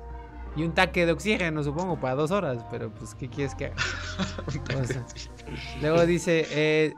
Y 0.56 0.62
un 0.62 0.72
taque 0.72 1.04
de 1.04 1.12
oxígeno, 1.12 1.62
supongo, 1.62 2.00
para 2.00 2.14
dos 2.14 2.30
horas, 2.30 2.64
pero 2.70 2.90
pues, 2.90 3.14
¿qué 3.14 3.28
quieres 3.28 3.54
que 3.54 3.66
haga? 3.66 3.76
O 4.80 4.84
sea, 4.84 5.04
luego 5.82 6.06
dice, 6.06 6.46
eh, 6.50 6.94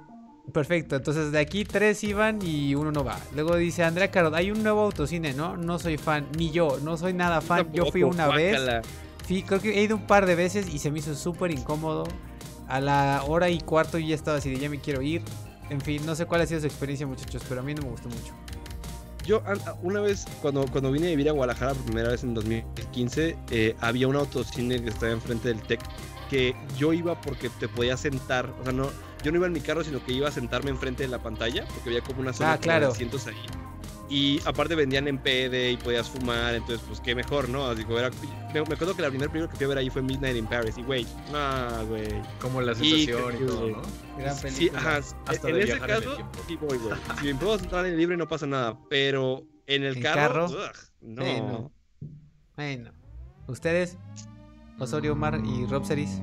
perfecto, 0.53 0.97
entonces 0.97 1.33
de 1.33 1.41
aquí 1.41 1.65
tres 1.65 2.03
iban 2.05 2.39
y 2.41 2.75
uno 2.77 2.93
no 2.93 3.05
va. 3.05 3.19
Luego 3.35 3.57
dice 3.57 3.83
Andrea 3.83 4.11
Caro, 4.11 4.35
hay 4.35 4.53
un 4.53 4.63
nuevo 4.63 4.83
autocine, 4.83 5.33
¿no? 5.35 5.57
No 5.57 5.79
soy 5.79 5.99
fan, 5.99 6.29
ni 6.37 6.51
yo, 6.51 6.79
no 6.83 6.97
soy 6.97 7.15
nada 7.15 7.41
fan. 7.41 7.73
Yo 7.73 7.87
fui 7.87 8.05
una 8.05 8.29
vez, 8.29 8.61
fui, 9.27 9.43
creo 9.43 9.61
que 9.61 9.79
he 9.79 9.83
ido 9.83 9.97
un 9.97 10.07
par 10.07 10.27
de 10.27 10.37
veces 10.37 10.73
y 10.73 10.79
se 10.79 10.91
me 10.91 11.01
hizo 11.01 11.15
súper 11.15 11.51
incómodo. 11.51 12.05
A 12.69 12.81
la 12.81 13.25
hora 13.27 13.49
y 13.49 13.61
cuarto 13.61 13.99
yo 13.99 14.09
ya 14.09 14.15
estaba 14.15 14.37
así 14.37 14.51
de 14.51 14.59
ya 14.59 14.69
me 14.69 14.79
quiero 14.79 15.01
ir. 15.01 15.23
En 15.71 15.81
fin, 15.81 16.05
no 16.07 16.15
sé 16.15 16.27
cuál 16.27 16.43
ha 16.43 16.47
sido 16.47 16.61
su 16.61 16.67
experiencia, 16.67 17.07
muchachos, 17.07 17.43
pero 17.49 17.61
a 17.61 17.65
mí 17.65 17.75
no 17.75 17.83
me 17.83 17.91
gustó 17.91 18.09
mucho. 18.09 18.35
Yo 19.29 19.43
una 19.83 20.01
vez, 20.01 20.25
cuando, 20.41 20.65
cuando 20.69 20.91
vine 20.91 21.09
a 21.09 21.11
vivir 21.11 21.29
a 21.29 21.33
Guadalajara 21.33 21.75
por 21.75 21.85
primera 21.85 22.09
vez 22.09 22.25
en 22.25 22.33
2015, 22.33 23.37
eh, 23.51 23.77
había 23.79 24.09
un 24.09 24.17
autocine 24.17 24.83
que 24.83 24.89
estaba 24.89 25.13
enfrente 25.13 25.49
del 25.49 25.61
TEC 25.61 25.81
que 26.31 26.57
yo 26.79 26.95
iba 26.95 27.21
porque 27.21 27.51
te 27.51 27.69
podías 27.69 28.01
sentar, 28.01 28.49
o 28.59 28.65
sea, 28.65 28.73
no, 28.73 28.91
yo 29.23 29.31
no 29.31 29.37
iba 29.37 29.47
en 29.47 29.53
mi 29.53 29.61
carro, 29.61 29.85
sino 29.85 30.03
que 30.03 30.13
iba 30.13 30.29
a 30.29 30.33
sentarme 30.33 30.71
enfrente 30.71 31.03
de 31.03 31.11
la 31.11 31.19
pantalla, 31.19 31.67
porque 31.75 31.91
había 31.91 32.01
como 32.01 32.23
una 32.23 32.33
zona 32.33 32.55
Ah, 32.55 32.81
de 32.81 32.87
asientos 32.87 33.27
ahí. 33.27 33.37
Y 34.11 34.41
aparte 34.47 34.75
vendían 34.75 35.07
en 35.07 35.19
PD 35.19 35.73
y 35.73 35.77
podías 35.77 36.09
fumar, 36.09 36.55
entonces 36.55 36.81
pues 36.89 36.99
qué 37.01 37.15
mejor, 37.15 37.49
¿no? 37.51 37.67
Así, 37.67 37.85
como 37.85 37.99
era, 37.99 38.11
me, 38.55 38.63
me 38.63 38.75
acuerdo 38.75 38.97
que 38.97 39.03
la 39.03 39.11
primera 39.11 39.31
película 39.31 39.51
que 39.51 39.57
fui 39.59 39.65
a 39.67 39.69
ver 39.69 39.79
ahí 39.79 39.91
fue 39.91 40.01
Midnight 40.01 40.37
in 40.37 40.47
Paris 40.47 40.79
y 40.79 40.83
güey, 40.83 41.07
no, 41.31 41.87
güey. 41.87 42.09
Como 42.41 42.63
la 42.63 42.75
sensación 42.75 43.35
y, 43.35 43.39
que- 43.39 43.45
todo, 43.45 43.69
¿no? 43.69 43.83
Gran 44.19 44.35
Sí, 44.37 44.71
ajá. 44.75 45.01
Hasta 45.27 45.49
en 45.51 45.57
ese 45.57 45.73
en 45.73 45.79
caso, 45.81 46.17
sí 46.47 46.57
voy, 46.57 46.79
güey. 46.79 46.95
Si 47.21 47.27
me 47.27 47.35
puedo 47.35 47.59
sentar 47.59 47.85
en 47.85 47.93
el 47.93 47.99
libre 47.99 48.17
no 48.17 48.27
pasa 48.27 48.47
nada, 48.47 48.79
pero 48.89 49.43
en 49.67 49.83
el 49.85 49.97
¿En 49.99 50.03
carro, 50.03 50.47
carro? 50.47 50.47
ugh, 50.47 50.73
no. 51.03 51.23
Sí, 51.25 51.41
no. 51.43 51.73
Bueno, 52.57 52.91
ustedes, 53.47 53.99
Osorio 54.79 55.13
Omar 55.13 55.39
y 55.45 55.67
Rob 55.67 55.85
Ceris. 55.85 56.21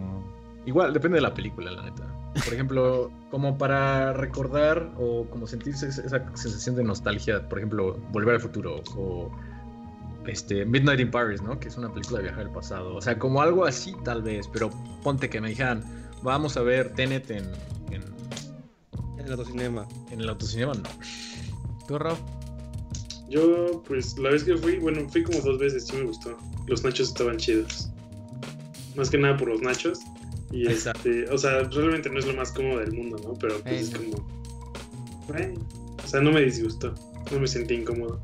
Igual, 0.65 0.91
depende 0.91 1.17
de 1.17 1.21
la 1.21 1.33
película, 1.35 1.69
la 1.69 1.83
neta. 1.83 2.03
Por 2.43 2.53
ejemplo, 2.53 3.11
como 3.31 3.57
para 3.57 4.13
recordar 4.13 4.91
o 4.97 5.25
como 5.29 5.47
sentirse 5.47 5.87
esa 5.87 6.35
sensación 6.35 6.75
de 6.75 6.83
nostalgia, 6.83 7.47
por 7.47 7.59
ejemplo, 7.59 7.97
Volver 8.11 8.35
al 8.35 8.41
Futuro 8.41 8.81
o 8.97 9.31
este, 10.27 10.65
Midnight 10.65 10.99
in 10.99 11.11
Paris, 11.11 11.41
¿no? 11.41 11.59
Que 11.59 11.69
es 11.69 11.77
una 11.77 11.91
película 11.91 12.19
de 12.19 12.25
viajar 12.25 12.45
al 12.45 12.51
pasado. 12.51 12.95
O 12.95 13.01
sea, 13.01 13.17
como 13.17 13.41
algo 13.41 13.65
así 13.65 13.95
tal 14.03 14.21
vez, 14.21 14.47
pero 14.51 14.69
ponte 15.03 15.29
que 15.29 15.39
me 15.39 15.49
dijeran, 15.49 15.83
vamos 16.23 16.57
a 16.57 16.61
ver 16.61 16.93
Tenet 16.93 17.29
en, 17.31 17.45
en, 17.91 18.03
En 19.17 19.25
el 19.25 19.31
autocinema. 19.31 19.87
en 20.11 20.21
el 20.21 20.29
autocinema, 20.29 20.73
no. 20.73 20.83
¿Tú, 21.87 21.99
Rob? 21.99 22.17
Yo, 23.29 23.83
pues, 23.87 24.17
la 24.19 24.29
vez 24.29 24.43
que 24.43 24.55
fui, 24.57 24.77
bueno, 24.77 25.07
fui 25.09 25.23
como 25.23 25.39
dos 25.39 25.59
veces, 25.59 25.87
sí 25.87 25.95
me 25.95 26.03
gustó. 26.03 26.37
Los 26.67 26.83
nachos 26.83 27.09
estaban 27.09 27.37
chidos. 27.37 27.89
Más 28.95 29.09
que 29.09 29.17
nada 29.17 29.37
por 29.37 29.49
los 29.49 29.61
nachos. 29.61 29.99
Y 30.51 30.67
Exacto. 30.67 31.09
este, 31.09 31.29
o 31.31 31.37
sea, 31.37 31.63
realmente 31.63 32.09
no 32.09 32.19
es 32.19 32.25
lo 32.27 32.33
más 32.35 32.51
cómodo 32.51 32.79
del 32.79 32.93
mundo, 32.93 33.17
¿no? 33.23 33.33
Pero 33.33 33.59
pues 33.61 33.81
es 33.81 33.91
no. 33.93 33.99
como. 34.17 34.27
bueno, 35.27 35.59
o 36.03 36.07
sea, 36.07 36.21
no 36.21 36.31
me 36.31 36.41
disgustó. 36.41 36.93
No 37.31 37.39
me 37.39 37.47
sentí 37.47 37.73
incómodo. 37.73 38.19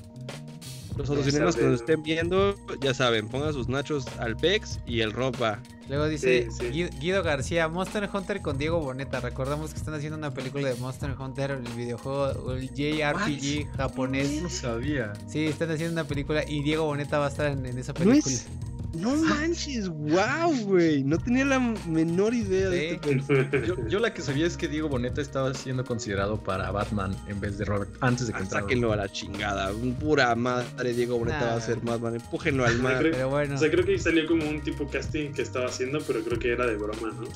Los 0.98 1.08
Ya 1.08 1.16
autocinemas 1.16 1.56
que 1.56 1.62
nos 1.64 1.70
¿no? 1.72 1.76
estén 1.78 2.04
viendo, 2.04 2.56
ya 2.82 2.94
saben, 2.94 3.28
pongan 3.30 3.54
sus 3.54 3.70
nachos 3.70 4.06
al 4.20 4.36
PEX 4.38 4.80
y 4.86 5.00
el 5.02 5.12
rock 5.14 5.42
va. 5.42 5.60
Luego 5.90 6.08
dice 6.08 6.48
Sí, 6.52 6.58
sí. 6.60 6.66
Gui- 6.72 7.00
Guido 7.00 7.24
García, 7.24 7.68
Monster 7.68 8.10
Hunter 8.14 8.42
con 8.42 8.58
Diego 8.58 8.80
Boneta. 8.80 9.20
Recordamos 9.20 9.72
que 9.74 9.80
están 9.80 9.94
haciendo 9.94 10.18
una 10.18 10.32
película 10.34 10.68
de 10.70 10.76
Monster 10.76 11.16
Hunter, 11.18 11.52
el 11.52 11.64
videojuego, 11.76 12.54
el 12.54 12.70
JRPG 12.74 13.72
japonés. 13.76 14.42
No 14.44 14.50
sabía. 14.50 15.14
Sí, 15.28 15.46
están 15.48 15.72
haciendo 15.72 15.94
una 15.94 16.08
película 16.08 16.44
y 16.48 16.62
Diego 16.62 16.84
Boneta 16.86 17.18
va 17.20 17.26
a 17.26 17.30
estar 17.30 17.48
en, 17.48 17.66
en 17.66 17.78
esa 17.78 17.94
No 17.94 18.00
película. 18.00 18.36
es- 18.36 18.48
No 18.94 19.16
manches, 19.16 19.88
wow, 19.88 20.54
güey. 20.66 21.04
No 21.04 21.18
tenía 21.18 21.46
la 21.46 21.60
menor 21.60 22.34
idea 22.34 22.68
de 22.70 22.92
este 22.96 23.22
Yo, 23.66 23.88
yo 23.88 24.00
la 24.00 24.14
que 24.14 24.22
sabía 24.22 24.46
es 24.46 24.58
que 24.58 24.68
Diego 24.68 24.90
Boneta 24.90 25.22
estaba 25.22 25.54
siendo 25.54 25.86
considerado 25.86 26.38
para 26.38 26.70
Batman 26.72 27.16
en 27.28 27.40
vez 27.40 27.58
de 27.58 27.64
Robert 27.66 27.90
antes 28.02 28.28
de 28.28 28.34
que 28.34 28.40
Ah, 28.40 28.42
entrara. 28.44 28.64
sáquenlo 28.64 28.92
a 28.92 28.98
la 28.98 29.10
chingada. 29.10 29.72
Pura 30.00 30.36
madre, 30.36 30.94
Diego 30.94 31.18
Boneta 31.18 31.40
va 31.46 31.52
a 31.54 31.56
Nah. 31.56 31.62
ser 31.62 31.80
Batman. 31.80 32.16
Empújenlo 32.16 32.66
al 32.66 32.80
mar. 32.80 33.00
creo- 33.00 33.12
Pero 33.14 33.30
bueno, 33.30 33.56
O 33.56 33.58
sea, 33.58 33.72
creo 33.72 33.86
que 33.86 33.98
salió 33.98 34.28
como 34.28 34.48
un 34.50 34.60
tipo 34.62 34.86
casting 34.90 35.32
que 35.32 35.42
estaba 35.42 35.68
haciendo, 35.68 36.00
pero 36.06 36.22
creo 36.22 36.38
que 36.38 36.52
era 36.52 36.66
de 36.68 36.76
broma, 36.76 37.14
¿no? 37.18 37.28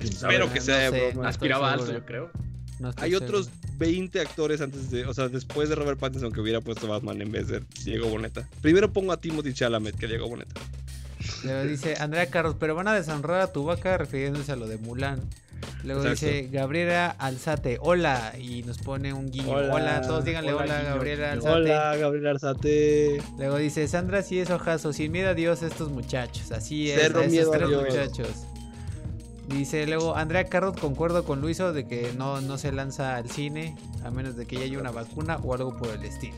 Espero 0.00 0.48
que 0.52 0.58
no 0.58 0.64
sea 0.64 0.90
de 0.90 1.10
broma. 1.12 1.28
Aspiraba 1.28 1.72
alto, 1.72 1.92
yo 1.92 2.04
creo. 2.04 2.30
No 2.82 2.92
Hay 2.96 3.10
seguro. 3.12 3.26
otros 3.26 3.50
20 3.78 4.20
actores 4.20 4.60
antes 4.60 4.90
de, 4.90 5.06
o 5.06 5.14
sea, 5.14 5.28
después 5.28 5.68
de 5.68 5.74
Robert 5.76 5.98
Pattinson 5.98 6.32
que 6.32 6.40
hubiera 6.40 6.60
puesto 6.60 6.86
Batman 6.86 7.20
en 7.22 7.32
vez 7.32 7.48
de 7.48 7.62
Diego 7.84 8.08
Boneta. 8.08 8.48
Primero 8.60 8.92
pongo 8.92 9.12
a 9.12 9.20
Timothy 9.20 9.54
Chalamet 9.54 9.96
que 9.96 10.06
Diego 10.06 10.28
Boneta. 10.28 10.60
Luego 11.44 11.64
dice 11.64 11.94
Andrea 11.98 12.26
Carlos, 12.26 12.56
pero 12.58 12.74
van 12.74 12.88
a 12.88 12.94
deshonrar 12.94 13.40
a 13.40 13.52
tu 13.52 13.64
vaca 13.64 13.96
refiriéndose 13.96 14.52
a 14.52 14.56
lo 14.56 14.66
de 14.66 14.76
Mulan. 14.78 15.20
Luego 15.84 16.02
Exacto. 16.04 16.26
dice 16.26 16.48
Gabriela 16.50 17.10
Alzate, 17.18 17.78
hola, 17.80 18.34
y 18.38 18.62
nos 18.64 18.78
pone 18.78 19.12
un 19.12 19.30
guiño. 19.30 19.50
Hola, 19.52 20.00
todos 20.02 20.24
díganle 20.24 20.52
hola, 20.52 20.64
hola, 20.64 20.82
Gabriela. 20.82 21.32
Alzate. 21.32 21.54
Hola, 21.54 21.96
Gabriel 21.96 22.26
Arzate. 22.28 23.22
Luego 23.38 23.56
dice 23.58 23.86
Sandra, 23.88 24.22
sí 24.22 24.38
es 24.40 24.50
ojazo, 24.50 24.92
sin 24.92 25.10
miedo 25.12 25.30
a 25.30 25.34
Dios 25.34 25.62
estos 25.62 25.90
muchachos. 25.90 26.50
Así 26.52 26.90
es, 26.90 27.00
Cero 27.00 27.20
a 27.20 27.24
esos 27.24 27.32
miedo 27.32 27.52
a 27.52 27.58
Dios. 27.68 27.84
muchachos. 27.84 28.28
Dice 29.52 29.86
luego 29.86 30.16
Andrea 30.16 30.44
Carrot, 30.48 30.80
concuerdo 30.80 31.24
con 31.24 31.40
Luiso 31.40 31.72
de 31.72 31.86
que 31.86 32.12
no, 32.16 32.40
no 32.40 32.56
se 32.58 32.72
lanza 32.72 33.16
al 33.16 33.30
cine 33.30 33.76
a 34.04 34.10
menos 34.10 34.34
de 34.36 34.46
que 34.46 34.56
ya 34.56 34.62
haya 34.62 34.78
una 34.78 34.90
vacuna 34.90 35.36
o 35.42 35.54
algo 35.54 35.76
por 35.76 35.88
el 35.90 36.02
estilo. 36.04 36.34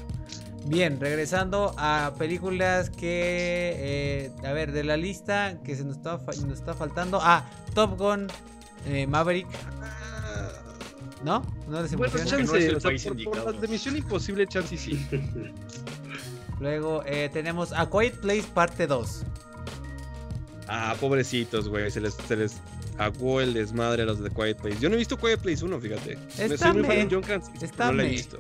Bien, 0.67 0.99
regresando 0.99 1.75
a 1.79 2.15
películas 2.19 2.91
que. 2.91 3.73
eh, 3.77 4.33
a 4.47 4.53
ver, 4.53 4.73
de 4.73 4.83
la 4.83 4.97
lista 4.97 5.59
que 5.63 5.77
se 5.77 5.85
nos 5.85 5.97
está, 5.99 6.17
nos 6.47 6.59
está 6.59 6.75
faltando. 6.75 7.19
Ah, 7.23 7.45
Top 7.75 7.99
Gun 7.99 8.27
eh, 8.87 9.07
Maverick. 9.07 9.47
¿No? 11.23 11.43
¿No 11.69 11.83
les 11.83 11.95
Bueno, 11.97 12.13
que 12.13 12.19
no 12.19 12.25
es 12.25 12.31
chance, 12.31 12.67
el 12.67 12.77
o 12.77 12.81
sea, 12.81 12.91
país 12.91 13.03
por, 13.05 13.13
por 13.13 13.21
indicado. 13.21 13.53
las 13.53 13.61
de 13.61 13.69
Misión 13.69 13.97
Imposible, 13.97 14.47
chance 14.47 14.75
y 14.75 14.79
sí. 14.79 15.07
Luego 16.61 17.03
eh, 17.07 17.31
tenemos 17.33 17.73
A 17.73 17.89
Quiet 17.89 18.21
Place 18.21 18.45
parte 18.55 18.87
2. 18.87 19.23
Ah, 20.69 20.95
pobrecitos, 21.01 21.69
güey. 21.69 21.91
Se 21.91 22.01
les, 22.01 22.15
se 22.15 22.37
les 22.37 22.57
aguó 22.99 23.41
el 23.41 23.55
desmadre 23.55 24.03
a 24.03 24.07
los 24.07 24.21
de 24.23 24.31
Quiet 24.31 24.57
Place. 24.59 24.79
Yo 24.81 24.89
no 24.89 24.95
he 24.95 24.99
visto 24.99 25.17
Quiet 25.17 25.41
Place 25.41 25.65
1, 25.65 25.81
fíjate. 25.81 26.17
Me 26.39 26.45
Está 26.45 26.67
soy 26.69 26.73
muy 26.75 26.83
fan 26.85 26.97
me. 26.99 27.05
de 27.07 27.09
John 27.15 27.23
Krasinski, 27.23 27.65
Está 27.65 27.87
no 27.87 27.93
la 27.95 28.03
he 28.03 28.07
me. 28.07 28.13
visto. 28.13 28.39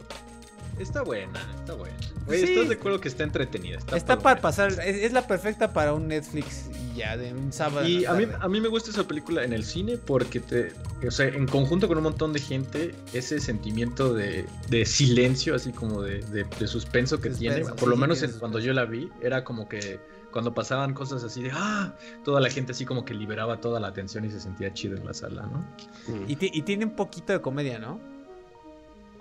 Está 0.78 1.02
buena, 1.02 1.40
está 1.60 1.74
buena. 1.74 1.94
Güey, 2.26 2.40
Sí. 2.46 2.52
¿estás 2.52 2.68
de 2.68 2.74
acuerdo 2.74 3.00
que 3.00 3.06
está 3.06 3.22
entretenida? 3.22 3.78
Está, 3.94 4.18
para 4.18 4.40
pasar. 4.40 4.72
Es, 4.72 4.80
es 4.96 5.12
la 5.12 5.24
perfecta 5.26 5.72
para 5.72 5.92
un 5.92 6.08
Netflix 6.08 6.64
y 6.92 6.96
ya, 6.98 7.16
de 7.16 7.32
un 7.32 7.52
sábado. 7.52 7.86
Y 7.86 8.04
a 8.06 8.12
mí, 8.14 8.26
a 8.40 8.48
mí 8.48 8.60
me 8.60 8.66
gusta 8.66 8.90
esa 8.90 9.06
película 9.06 9.44
en 9.44 9.52
el 9.52 9.64
cine 9.64 9.98
porque 9.98 10.40
te, 10.40 10.72
o 11.06 11.10
sea, 11.12 11.26
en 11.28 11.46
conjunto 11.46 11.86
con 11.86 11.96
un 11.98 12.02
montón 12.02 12.32
de 12.32 12.40
gente, 12.40 12.92
ese 13.12 13.38
sentimiento 13.38 14.14
de, 14.14 14.46
de 14.68 14.84
silencio, 14.84 15.54
así 15.54 15.70
como 15.70 16.02
de, 16.02 16.22
de- 16.22 16.44
de 16.58 16.66
suspenso 16.66 17.20
que 17.20 17.28
Suspenso, 17.28 17.38
tiene, 17.38 17.64
sí, 17.70 17.70
por 17.78 17.88
lo 17.88 17.96
menos 17.96 18.20
en- 18.24 18.32
cuando 18.32 18.58
yo 18.58 18.72
la 18.72 18.84
vi, 18.84 19.08
era 19.22 19.44
como 19.44 19.68
que 19.68 20.00
cuando 20.34 20.52
pasaban 20.52 20.92
cosas 20.94 21.22
así 21.24 21.42
de, 21.44 21.50
ah, 21.54 21.94
toda 22.24 22.40
la 22.40 22.50
gente 22.50 22.72
así 22.72 22.84
como 22.84 23.04
que 23.06 23.14
liberaba 23.14 23.60
toda 23.60 23.78
la 23.80 23.86
atención 23.88 24.24
y 24.26 24.30
se 24.30 24.40
sentía 24.40 24.74
chido 24.74 24.96
en 24.96 25.06
la 25.06 25.14
sala, 25.14 25.46
¿no? 25.46 25.58
Mm. 26.12 26.24
Y, 26.28 26.36
ti- 26.36 26.50
y 26.52 26.62
tiene 26.62 26.84
un 26.84 26.96
poquito 26.96 27.32
de 27.32 27.40
comedia, 27.40 27.78
¿no? 27.78 28.00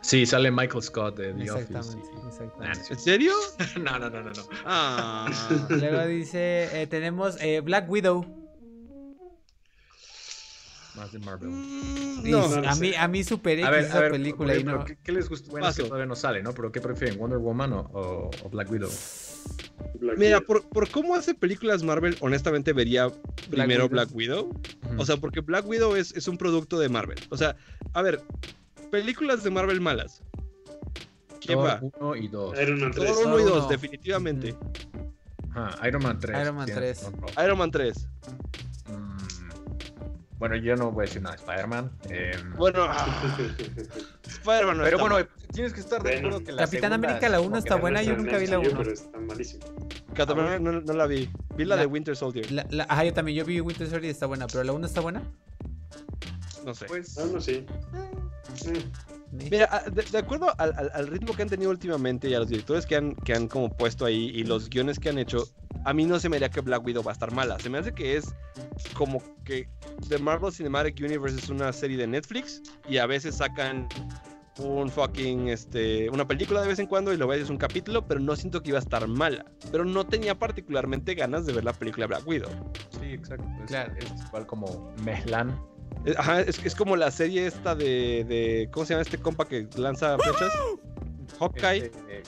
Sí, 0.02 0.26
sale 0.26 0.52
Michael 0.52 0.82
Scott 0.84 1.16
de 1.18 1.34
The 1.34 1.52
Office. 1.52 1.62
Exactamente. 1.78 2.10
y- 2.12 2.28
exactamente. 2.28 2.80
¿En 2.94 3.00
serio? 3.00 3.32
No, 3.82 4.00
no, 4.00 4.10
no, 4.10 4.22
no, 4.24 4.32
no. 4.32 4.44
Ah. 4.66 5.30
Luego 5.70 6.06
dice, 6.08 6.82
eh, 6.82 6.88
tenemos 6.88 7.38
eh, 7.42 7.62
Black 7.62 7.90
Widow. 7.90 8.26
Más 10.96 11.12
de 11.12 11.20
Marvel. 11.20 11.50
Mm, 11.50 12.30
No, 12.30 12.48
no 12.62 12.70
a 12.70 12.74
sé. 12.76 12.82
mí, 12.82 12.94
a 12.96 13.08
mí 13.08 13.24
super 13.24 13.58
X 13.58 13.66
A 13.68 13.72
ver, 13.72 13.84
esa 13.86 13.98
a 13.98 14.02
ver, 14.02 14.12
película 14.12 14.56
y 14.56 14.64
no. 14.64 14.86
¿qué, 14.86 14.98
qué 15.04 15.12
les 15.12 15.28
gusta? 15.28 15.50
Bueno, 15.50 15.68
es 15.68 15.76
que 15.76 15.84
todavía 15.84 16.06
no 16.06 16.16
sale, 16.16 16.44
¿no? 16.44 16.54
Pero 16.54 16.72
¿qué 16.72 16.82
prefieren, 16.82 17.18
Wonder 17.18 17.40
Woman 17.40 17.74
o, 17.74 17.80
o- 17.94 18.30
o 18.44 18.50
Black 18.50 18.70
Widow? 18.72 18.90
Black 20.00 20.18
Mira, 20.18 20.38
Widow. 20.38 20.46
por, 20.46 20.70
por 20.70 20.90
cómo 20.90 21.16
hace 21.16 21.34
películas 21.34 21.82
Marvel, 21.84 22.16
honestamente 22.20 22.74
vería 22.74 23.10
primero 23.50 23.86
Widow. 23.86 23.90
Black 23.90 24.10
Widow. 24.14 24.46
Ujú. 24.50 25.02
O 25.02 25.06
sea, 25.06 25.18
porque 25.18 25.42
Black 25.42 25.68
Widow 25.68 25.96
es, 25.96 26.16
es 26.16 26.28
un 26.28 26.38
producto 26.38 26.78
de 26.80 26.90
Marvel. 26.90 27.18
O 27.30 27.38
sea, 27.38 27.56
a 27.94 28.02
ver, 28.04 28.22
películas 28.92 29.44
de 29.44 29.50
Marvel 29.50 29.82
malas. 29.82 30.22
¿Quién 31.42 31.58
Thor 31.58 31.68
va? 31.68 31.80
1 31.82 32.16
y 32.18 32.28
2. 32.28 32.62
Iron 32.62 32.80
Man 32.82 32.92
3. 32.92 33.06
Thor 33.16 33.26
1 33.28 33.40
y 33.40 33.42
Thor 33.42 33.50
2, 33.52 33.58
uno. 33.64 33.68
definitivamente. 33.68 34.56
Ajá, 35.56 35.88
Iron 35.88 36.04
Man 36.04 36.20
3. 36.20 36.42
Iron 36.42 36.56
Man 36.56 36.66
tienes 36.68 36.84
3. 36.84 37.04
razón, 37.04 37.22
Rob. 37.22 37.44
Iron 37.46 37.58
Man 37.58 37.72
3. 37.72 38.08
Mm, 38.90 39.43
Bueno, 40.44 40.58
yo 40.58 40.76
no 40.76 40.92
voy 40.92 41.04
a 41.04 41.08
decir 41.08 41.22
nada 41.22 41.38
de 41.38 41.42
Spider-Man. 41.42 41.90
em, 42.10 42.54
Bueno, 42.58 42.80
ah, 42.90 43.08
Spider-Man 44.28 44.78
no 44.78 44.84
pero 44.84 45.00
bueno, 45.00 45.16
mal. 45.16 45.30
tienes 45.54 45.72
que 45.74 45.80
estar 45.80 46.04
de 46.04 46.12
Bueno. 46.12 46.28
acuerdo 46.28 46.46
que 46.46 46.52
la 46.52 46.66
Capitán 46.66 46.92
América, 46.92 47.30
la 47.30 47.38
es 47.38 47.40
uno 47.40 47.50
como 47.52 47.58
está 47.60 47.76
que 47.76 47.80
buena, 47.82 48.02
no 48.02 48.08
yo 48.10 48.18
nunca 48.18 48.38
vi 48.40 48.48
la 48.48 48.60
MCU, 48.60 48.68
uno. 48.72 48.78
Pero 48.80 48.92
está 48.92 49.20
malísimo. 49.20 49.64
Capitán 50.14 50.40
América 50.42 50.60
no, 50.60 50.82
no 50.82 50.94
la 50.96 51.08
vi. 51.08 51.30
Vi 51.56 51.64
la, 51.64 51.78
La- 51.78 51.82
de 51.84 51.88
Winter 51.88 52.18
Soldier. 52.18 52.52
La, 52.52 52.66
la- 52.72 52.84
ajá, 52.90 53.06
yo 53.06 53.14
también, 53.14 53.38
yo 53.38 53.46
vi 53.46 53.62
Winter 53.62 53.88
Soldier 53.88 54.04
y 54.04 54.10
está 54.12 54.26
buena, 54.26 54.46
pero 54.48 54.66
la 54.66 54.74
1 54.74 54.86
está 54.86 55.00
buena. 55.00 55.24
No 56.66 56.74
sé. 56.76 56.88
Pues, 56.88 57.18
Ah, 57.18 57.24
no, 57.32 57.40
sí. 57.40 57.66
Mm. 57.94 58.68
¿Eh? 58.76 59.48
Mira, 59.50 59.70
a- 59.72 59.90
de, 59.90 60.02
de 60.04 60.18
acuerdo 60.18 60.54
al, 60.58 60.74
al- 60.76 60.92
al 60.94 61.08
ritmo 61.08 61.34
que 61.34 61.44
han 61.44 61.50
tenido 61.50 61.72
últimamente 61.72 62.28
y 62.28 62.34
a 62.34 62.40
los 62.40 62.50
directores 62.50 62.86
que 62.86 62.98
han, 62.98 63.16
que 63.16 63.34
han 63.34 63.48
como 63.48 63.70
puesto 63.78 64.04
ahí 64.04 64.30
y 64.36 64.44
los 64.44 64.70
guiones 64.70 65.00
que 65.00 65.08
han 65.08 65.20
hecho, 65.20 65.48
a 65.86 65.94
mí 65.94 66.06
no 66.06 66.20
se 66.20 66.30
me 66.30 66.38
haría 66.38 66.50
que 66.50 66.62
Black 66.62 66.86
Widow 66.86 67.04
va 67.04 67.12
a 67.12 67.14
estar 67.14 67.32
mala. 67.34 67.60
Se 67.60 67.70
me 67.70 67.78
hace 67.78 67.94
que 67.94 68.18
es 68.18 68.34
como 68.94 69.22
que 69.44 69.68
The 70.10 70.18
Marvel 70.18 70.52
Cinematic 70.52 71.00
Universe 71.00 71.38
es 71.38 71.50
una 71.50 71.72
serie 71.74 71.98
de 71.98 72.08
Netflix 72.08 72.62
y 72.88 72.98
a 72.98 73.06
veces 73.06 73.36
sacan 73.38 73.88
un 74.60 74.88
fucking, 74.90 75.48
este, 75.50 76.10
una 76.12 76.28
película 76.28 76.62
de 76.62 76.68
vez 76.68 76.78
en 76.80 76.86
cuando 76.86 77.12
y 77.12 77.18
luego 77.18 77.34
es 77.34 77.50
un 77.50 77.58
capítulo, 77.58 78.06
pero 78.08 78.20
no 78.20 78.36
siento 78.36 78.62
que 78.62 78.70
iba 78.70 78.78
a 78.78 78.82
estar 78.82 79.08
mala. 79.08 79.46
Pero 79.72 79.84
no 79.84 80.06
tenía 80.06 80.38
particularmente 80.38 81.16
ganas 81.16 81.46
de 81.46 81.54
ver 81.54 81.64
la 81.64 81.74
película 81.74 82.06
Black 82.08 82.28
Widow. 82.28 82.50
sí, 83.00 83.08
exacto. 83.14 83.46
Es, 83.64 83.68
Claro. 83.72 83.94
es 83.98 84.12
igual 84.28 84.46
como 84.46 84.94
Mehlan. 85.04 85.60
Eh, 86.06 86.14
Ajá, 86.18 86.42
es, 86.42 86.64
es 86.64 86.76
como 86.76 86.96
la 86.96 87.10
serie 87.12 87.48
esta 87.48 87.76
de, 87.76 88.26
de, 88.28 88.70
¿cómo 88.72 88.86
se 88.86 88.94
llama 88.94 89.02
este 89.04 89.18
compa 89.18 89.46
que 89.48 89.68
lanza 89.76 90.18
flechas? 90.20 90.54
Hawkeye. 91.40 91.86
Este, 91.86 92.00
eh, 92.20 92.24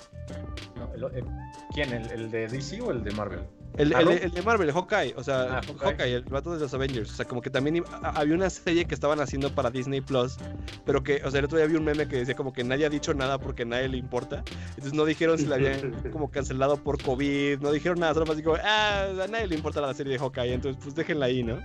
no, 0.76 0.94
el- 0.94 1.16
el- 1.18 1.26
¿Quién? 1.74 1.94
¿El, 1.94 2.10
el 2.12 2.32
de 2.32 2.48
DC 2.48 2.82
o 2.82 2.92
el 2.92 3.04
de 3.04 3.12
Marvel? 3.12 3.42
El, 3.78 3.94
¿Ah, 3.94 4.02
el- 4.02 4.08
el 4.10 4.32
de 4.32 4.42
Marvel, 4.42 4.70
el 4.70 4.74
Hawkeye, 4.76 5.14
o 5.18 5.24
sea, 5.24 5.58
Ah, 5.58 5.62
Hawkeye. 5.66 5.86
Hawkeye. 5.86 6.14
el 6.16 6.24
vato 6.24 6.54
de 6.54 6.60
los 6.60 6.74
Avengers, 6.74 7.12
o 7.12 7.16
sea, 7.16 7.26
como 7.26 7.42
que 7.42 7.50
también 7.50 7.78
iba- 7.78 7.88
a- 8.02 8.12
había 8.22 8.36
una 8.36 8.50
serie 8.50 8.86
que 8.86 8.96
estaban 8.96 9.20
haciendo 9.20 9.54
para 9.54 9.70
Disney 9.70 10.02
Plus, 10.02 10.38
pero 10.86 11.04
que, 11.04 11.22
o 11.26 11.32
sea, 11.32 11.40
el 11.40 11.46
otro 11.46 11.58
día 11.58 11.68
vi 11.68 11.76
un 11.76 11.84
meme 11.84 12.08
que 12.08 12.18
decía 12.18 12.36
como 12.36 12.54
que 12.54 12.64
nadie 12.64 12.86
ha 12.86 12.90
dicho 12.90 13.14
nada 13.14 13.38
porque 13.38 13.64
a 13.64 13.66
nadie 13.66 13.90
le 13.90 13.98
importa, 13.98 14.44
entonces 14.70 14.94
no 14.94 15.04
dijeron 15.06 15.38
si 15.38 15.46
la 15.46 15.56
habían 15.56 15.92
como 16.12 16.32
cancelado 16.32 16.78
por 16.78 17.02
COVID, 17.02 17.60
no 17.60 17.72
dijeron 17.72 18.00
nada, 18.00 18.14
solo 18.14 18.26
más 18.26 18.38
digo, 18.38 18.56
ah, 18.64 19.08
a 19.24 19.28
nadie 19.28 19.48
le 19.48 19.56
importa 19.56 19.82
la 19.82 19.94
serie 19.94 20.14
de 20.14 20.20
Hawkeye, 20.20 20.54
entonces 20.54 20.82
pues 20.82 20.96
déjenla 20.96 21.26
ahí, 21.26 21.44
¿no? 21.44 21.60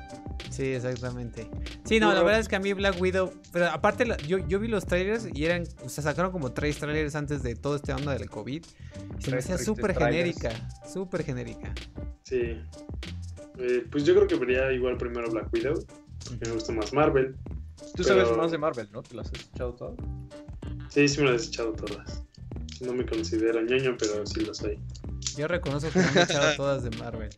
Sí, 0.51 0.65
exactamente. 0.65 1.49
Sí, 1.85 2.01
no, 2.01 2.09
la 2.09 2.15
Pero- 2.15 2.25
verdad 2.25 2.41
es 2.41 2.49
que 2.49 2.57
a 2.57 2.61
mí 2.61 2.73
Black 2.73 3.01
Widow, 3.01 3.33
pero 3.53 3.67
aparte 3.69 4.05
la- 4.05 4.17
yo, 4.17 4.39
yo 4.49 4.59
vi 4.59 4.67
los 4.67 4.85
trailers 4.85 5.29
y 5.33 5.45
eran, 5.45 5.63
o 5.85 5.89
sea, 5.89 6.03
sacaron 6.03 6.33
como 6.33 6.53
tres 6.53 6.79
trailers 6.79 7.15
antes 7.15 7.43
de 7.45 7.55
todo 7.55 7.77
este 7.77 7.93
onda 7.93 8.15
del 8.15 8.29
COVID. 8.29 8.65
Y 9.19 9.23
se 9.23 9.31
me 9.31 9.39
hacía 9.39 9.59
súper 9.59 9.95
genérica, 9.97 10.51
súper 10.93 11.23
genérica. 11.25 11.73
Sí. 12.31 12.57
Eh, 13.59 13.85
pues 13.91 14.05
yo 14.05 14.15
creo 14.15 14.29
que 14.29 14.37
vería 14.37 14.73
igual 14.73 14.97
primero 14.97 15.29
Black 15.33 15.53
Widow. 15.53 15.85
porque 16.29 16.47
Me 16.49 16.53
gusta 16.53 16.73
más 16.73 16.93
Marvel. 16.93 17.35
Tú 17.97 18.05
sabes 18.05 18.31
más 18.37 18.53
de 18.53 18.59
Marvel, 18.59 18.89
¿no? 18.93 19.03
¿Te 19.03 19.17
las 19.17 19.27
has 19.27 19.41
escuchado 19.41 19.75
todas? 19.75 19.97
Sí, 20.91 21.09
sí 21.09 21.21
me 21.21 21.33
las 21.33 21.47
he 21.47 21.49
echado 21.49 21.73
todas. 21.73 22.23
No 22.81 22.95
me 22.95 23.05
considero 23.05 23.61
ñoño, 23.63 23.97
pero 23.99 24.25
sí 24.27 24.43
lo 24.43 24.55
soy. 24.55 24.79
Yo 25.37 25.49
reconozco 25.49 25.91
que 25.91 25.99
me 25.99 26.05
han 26.05 26.19
echado 26.19 26.47
todas 26.57 26.85
de 26.85 26.97
Marvel. 26.99 27.31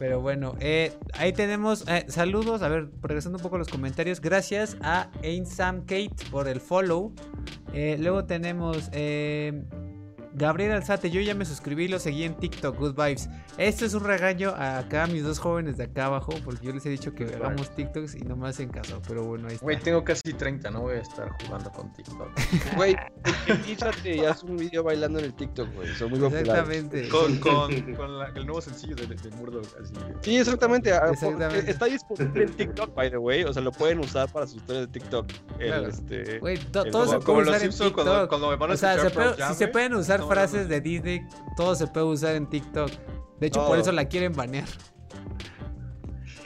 Pero 0.00 0.20
bueno, 0.20 0.56
eh, 0.58 0.92
ahí 1.12 1.32
tenemos 1.32 1.84
eh, 1.86 2.06
saludos. 2.08 2.62
A 2.62 2.68
ver, 2.68 2.88
regresando 3.02 3.38
un 3.38 3.42
poco 3.42 3.54
a 3.54 3.58
los 3.60 3.68
comentarios. 3.68 4.20
Gracias 4.20 4.76
a 4.80 5.12
Ainsam 5.22 5.82
Kate 5.82 6.16
por 6.32 6.48
el 6.48 6.60
follow. 6.60 7.12
Eh, 7.72 7.96
luego 8.00 8.24
tenemos 8.24 8.88
eh, 8.92 9.62
Gabriel 10.34 10.72
Alzate. 10.72 11.10
Yo 11.10 11.20
ya 11.20 11.34
me 11.34 11.44
suscribí 11.44 11.88
lo 11.88 11.98
seguí 11.98 12.24
en 12.24 12.34
TikTok. 12.34 12.76
Good 12.76 12.94
vibes. 12.94 13.28
Esto 13.56 13.84
es 13.84 13.94
un 13.94 14.02
regaño 14.04 14.50
a 14.50 14.78
acá 14.78 15.04
a 15.04 15.06
mis 15.06 15.22
dos 15.22 15.38
jóvenes 15.38 15.76
de 15.76 15.84
acá 15.84 16.06
abajo. 16.06 16.32
Porque 16.44 16.66
yo 16.66 16.72
les 16.72 16.84
he 16.86 16.88
dicho 16.90 17.14
que 17.14 17.24
hagamos 17.24 17.70
TikToks 17.74 18.16
y 18.16 18.20
no 18.20 18.36
me 18.36 18.48
hacen 18.48 18.68
caso. 18.68 19.00
Pero 19.06 19.24
bueno, 19.24 19.46
ahí 19.48 19.54
está. 19.54 19.64
Güey, 19.64 19.78
tengo 19.78 20.02
casi 20.04 20.20
30, 20.32 20.70
no 20.70 20.80
voy 20.82 20.94
a 20.96 21.00
estar 21.00 21.28
jugando 21.44 21.70
con 21.70 21.92
TikTok. 21.92 22.28
Güey, 22.76 22.96
fíjate, 23.64 24.16
ya 24.16 24.30
es 24.30 24.42
un 24.42 24.56
video 24.56 24.82
bailando 24.82 25.18
en 25.20 25.26
el 25.26 25.34
TikTok, 25.34 25.72
güey, 25.74 25.88
son 25.94 26.10
muy 26.10 26.18
populares. 26.18 26.48
Exactamente. 26.48 27.08
Con, 27.08 27.36
con, 27.38 27.94
con 27.94 28.18
la- 28.18 28.28
el 28.34 28.44
nuevo 28.46 28.60
sencillo 28.60 28.96
de, 28.96 29.06
de 29.06 29.30
Murdoch, 29.36 29.66
así. 29.80 29.94
Sí, 30.22 30.36
exactamente. 30.38 30.92
ah, 30.92 31.10
Exactamente. 31.12 31.70
Está 31.70 31.86
disponible 31.86 32.42
en 32.44 32.50
TikTok, 32.56 32.94
by 32.94 33.10
the 33.10 33.18
way. 33.18 33.44
O 33.44 33.52
sea, 33.52 33.62
lo 33.62 33.70
pueden 33.72 34.00
usar 34.00 34.28
para 34.32 34.46
sus 34.46 34.56
historias 34.56 34.86
de 34.86 34.92
TikTok. 34.98 35.26
El, 35.58 35.66
Claro. 35.68 35.86
este... 35.88 36.38
Güey, 36.40 36.58
to- 36.58 36.84
el- 36.84 36.90
todo 36.90 37.04
se 37.04 37.10
puede 37.12 37.24
como 37.24 37.38
usar 37.40 37.52
los 37.54 37.62
en 37.62 37.72
Simpsons 37.72 37.92
cuando, 37.92 38.12
TikTok. 38.12 38.28
cuando 38.28 38.50
me 38.50 38.56
van 38.56 38.70
a 38.70 38.74
O 38.74 38.76
sea, 38.76 38.94
escuchar 38.94 39.10
se, 39.10 39.14
puede- 39.14 39.28
Pearl 39.28 39.40
Jam, 39.42 39.52
si 39.52 39.58
se 39.58 39.68
pueden 39.68 39.94
usar 39.94 40.20
No, 40.20 40.28
frases 40.28 40.62
no. 40.62 40.68
de 40.68 40.80
Disney, 40.80 41.20
todo 41.56 41.74
se 41.76 41.86
puede 41.86 42.06
usar 42.06 42.34
en 42.34 42.48
TikTok. 42.48 42.90
De 43.40 43.46
hecho, 43.48 43.60
No. 43.62 43.66
por 43.68 43.78
eso 43.78 43.92
la 43.92 44.06
quieren 44.06 44.32
banear. 44.34 44.68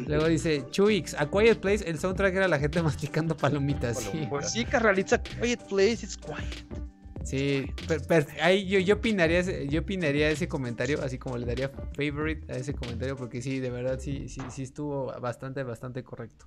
Luego 0.07 0.27
dice, 0.27 0.65
Chuix, 0.71 1.15
A 1.15 1.29
Quiet 1.29 1.59
Place, 1.59 1.89
el 1.89 1.99
soundtrack 1.99 2.35
era 2.35 2.49
la 2.49 2.59
gente 2.59 2.81
masticando 2.83 3.37
palomitas. 3.37 3.99
Sí, 3.99 4.27
Pues 4.31 4.53
sí, 4.53 4.65
carnalita, 4.65 5.21
quiet 5.23 5.61
place, 5.69 6.05
it's 6.05 6.17
quiet. 6.17 6.67
sí. 7.25 7.67
per- 7.89 8.07
per- 8.07 8.27
ahí 8.41 8.67
yo, 8.67 8.79
yo, 8.79 8.95
opinaría 8.97 9.41
ese, 9.41 9.67
yo 9.69 9.81
opinaría 9.81 10.31
ese 10.31 10.47
comentario, 10.47 11.03
así 11.03 11.19
como 11.19 11.37
le 11.37 11.47
daría 11.47 11.69
favorite 11.95 12.51
a 12.53 12.57
ese 12.57 12.75
comentario, 12.75 13.17
porque 13.17 13.43
sí, 13.43 13.59
de 13.59 13.71
verdad, 13.71 13.99
sí, 13.99 14.29
sí, 14.29 14.41
sí 14.51 14.63
estuvo 14.63 15.07
bastante, 15.21 15.63
bastante 15.65 16.05
correcto. 16.05 16.47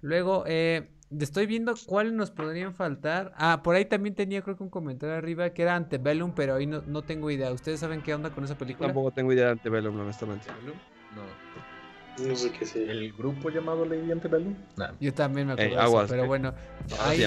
Luego, 0.00 0.44
eh, 0.46 0.90
estoy 1.20 1.46
viendo 1.46 1.74
cuáles 1.86 2.12
nos 2.12 2.30
podrían 2.30 2.74
faltar. 2.74 3.32
Ah, 3.36 3.60
por 3.62 3.74
ahí 3.76 3.84
también 3.84 4.14
tenía 4.14 4.42
creo 4.42 4.56
que 4.56 4.62
un 4.62 4.70
comentario 4.70 5.14
arriba 5.16 5.50
que 5.50 5.62
era 5.62 5.74
Antebellum, 5.76 6.32
pero 6.34 6.54
ahí 6.56 6.66
no, 6.66 6.82
no 6.86 7.02
tengo 7.02 7.30
idea. 7.30 7.52
¿Ustedes 7.52 7.80
saben 7.80 8.02
qué 8.02 8.14
onda 8.14 8.30
con 8.30 8.44
esa 8.44 8.56
película? 8.58 8.88
Tampoco 8.88 9.10
tengo 9.12 9.32
idea 9.32 9.46
de 9.46 9.50
Antebellum, 9.52 9.98
honestamente. 10.00 10.46
No. 11.14 11.22
No 12.18 12.34
sé 12.34 12.50
qué 12.50 12.64
sea. 12.64 12.90
¿El 12.90 13.12
grupo 13.12 13.50
llamado 13.50 13.84
Lady 13.84 14.10
Antebellum? 14.10 14.54
Nah. 14.76 14.92
Yo 14.98 15.12
también 15.12 15.48
me 15.48 15.52
acuerdo 15.52 15.70
Eh, 15.74 15.76
de 15.76 15.84
eso, 15.84 16.04
pero 16.08 16.24
eh. 16.24 16.26
bueno. 16.26 16.54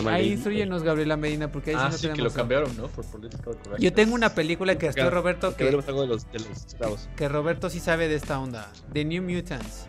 ahí 0.07 0.31
instruyenos, 0.31 0.81
Gabriela 0.81 1.15
Medina, 1.15 1.51
porque 1.51 1.69
ahí 1.71 1.75
sí 1.75 1.81
Ah, 1.85 1.89
no 1.89 1.95
sí, 1.97 2.01
que 2.01 2.07
lo 2.09 2.15
tenemos- 2.15 2.33
cambiaron, 2.33 2.75
¿no? 2.77 2.87
Por 2.87 3.05
Political 3.05 3.43
Correctness. 3.45 3.79
Yo 3.81 3.93
tengo 3.93 4.15
una 4.15 4.33
película 4.33 4.79
que 4.79 4.87
estoy 4.87 5.07
Roberto 5.09 5.55
Que 5.55 5.63
veremos 5.65 5.85
que, 5.85 5.91
algo 5.91 6.01
de 6.01 6.07
los, 6.07 6.31
de 6.31 6.39
los 6.39 6.65
esclavos. 6.65 7.07
que 7.15 7.29
Roberto 7.29 7.69
sí 7.69 7.79
sabe 7.79 8.07
de 8.07 8.15
esta 8.15 8.39
onda. 8.39 8.71
The 8.91 9.05
New 9.05 9.21
Mutants. 9.21 9.85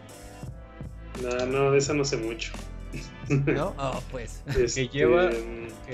No, 1.22 1.46
no, 1.46 1.70
de 1.72 1.78
esa 1.78 1.94
no 1.94 2.04
sé 2.04 2.18
mucho. 2.18 2.52
¿No? 3.30 3.74
Oh, 3.78 4.00
pues. 4.10 4.42
Este, 4.56 4.88
lleva- 4.88 5.30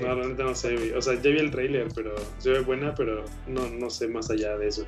No, 0.01 0.15
la 0.15 0.27
neta 0.27 0.43
no 0.43 0.55
sé. 0.55 0.95
O 0.95 1.01
sea, 1.01 1.13
ya 1.15 1.29
vi 1.29 1.37
el 1.39 1.51
trailer, 1.51 1.87
pero 1.93 2.15
se 2.39 2.49
ve 2.51 2.59
buena, 2.61 2.93
pero 2.95 3.23
no, 3.47 3.67
no 3.69 3.89
sé 3.89 4.07
más 4.07 4.29
allá 4.29 4.57
de 4.57 4.67
eso. 4.67 4.85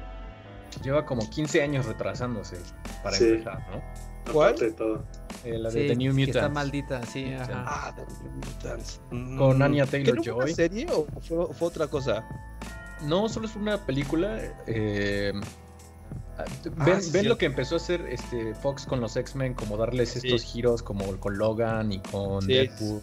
Lleva 0.84 1.05
como 1.05 1.27
15 1.30 1.61
años 1.61 1.85
retrasándose 1.85 2.57
para 3.03 3.15
Sí. 3.15 3.26
empezar, 3.26 3.59
¿no? 3.71 3.81
¿Cuál? 4.34 4.55
De 4.57 4.71
todo. 4.71 5.03
Eh, 5.43 5.57
la 5.57 5.69
de 5.69 5.81
Sí, 5.81 5.88
The 5.88 5.95
New 5.95 6.11
que 6.13 6.19
Mutants. 6.19 6.35
está 6.35 6.49
maldita, 6.49 7.05
sí, 7.05 7.34
ajá. 7.34 7.63
Ah, 7.65 7.93
The 7.95 8.01
New 8.23 8.31
Mutants. 8.34 9.01
Con 9.38 9.57
Mm, 9.57 9.61
Anya 9.63 9.85
¿qué 9.85 9.91
Taylor 9.91 10.15
no 10.17 10.23
fue 10.23 10.34
una 10.34 10.43
Joy. 10.45 10.53
serie 10.53 10.88
o 10.91 11.07
fue, 11.21 11.53
fue 11.53 11.67
otra 11.67 11.88
cosa? 11.88 12.27
No, 13.01 13.30
solo 13.30 13.47
es 13.47 13.55
una 13.55 13.77
película. 13.85 14.38
eh, 14.67 15.31
ven 16.75 16.95
Ah, 16.95 17.01
sí, 17.01 17.11
ven 17.11 17.27
lo 17.27 17.37
que 17.37 17.45
empezó 17.45 17.75
a 17.75 17.77
hacer 17.77 18.01
este 18.09 18.53
Fox 18.55 18.85
con 18.85 19.01
los 19.01 19.15
X-Men, 19.15 19.53
como 19.53 19.77
darles 19.77 20.09
Sí. 20.11 20.19
estos 20.27 20.43
giros 20.43 20.83
como 20.83 21.05
con 21.19 21.37
Logan 21.37 21.91
y 21.91 21.99
con. 21.99 22.45
Deadpool, 22.47 23.01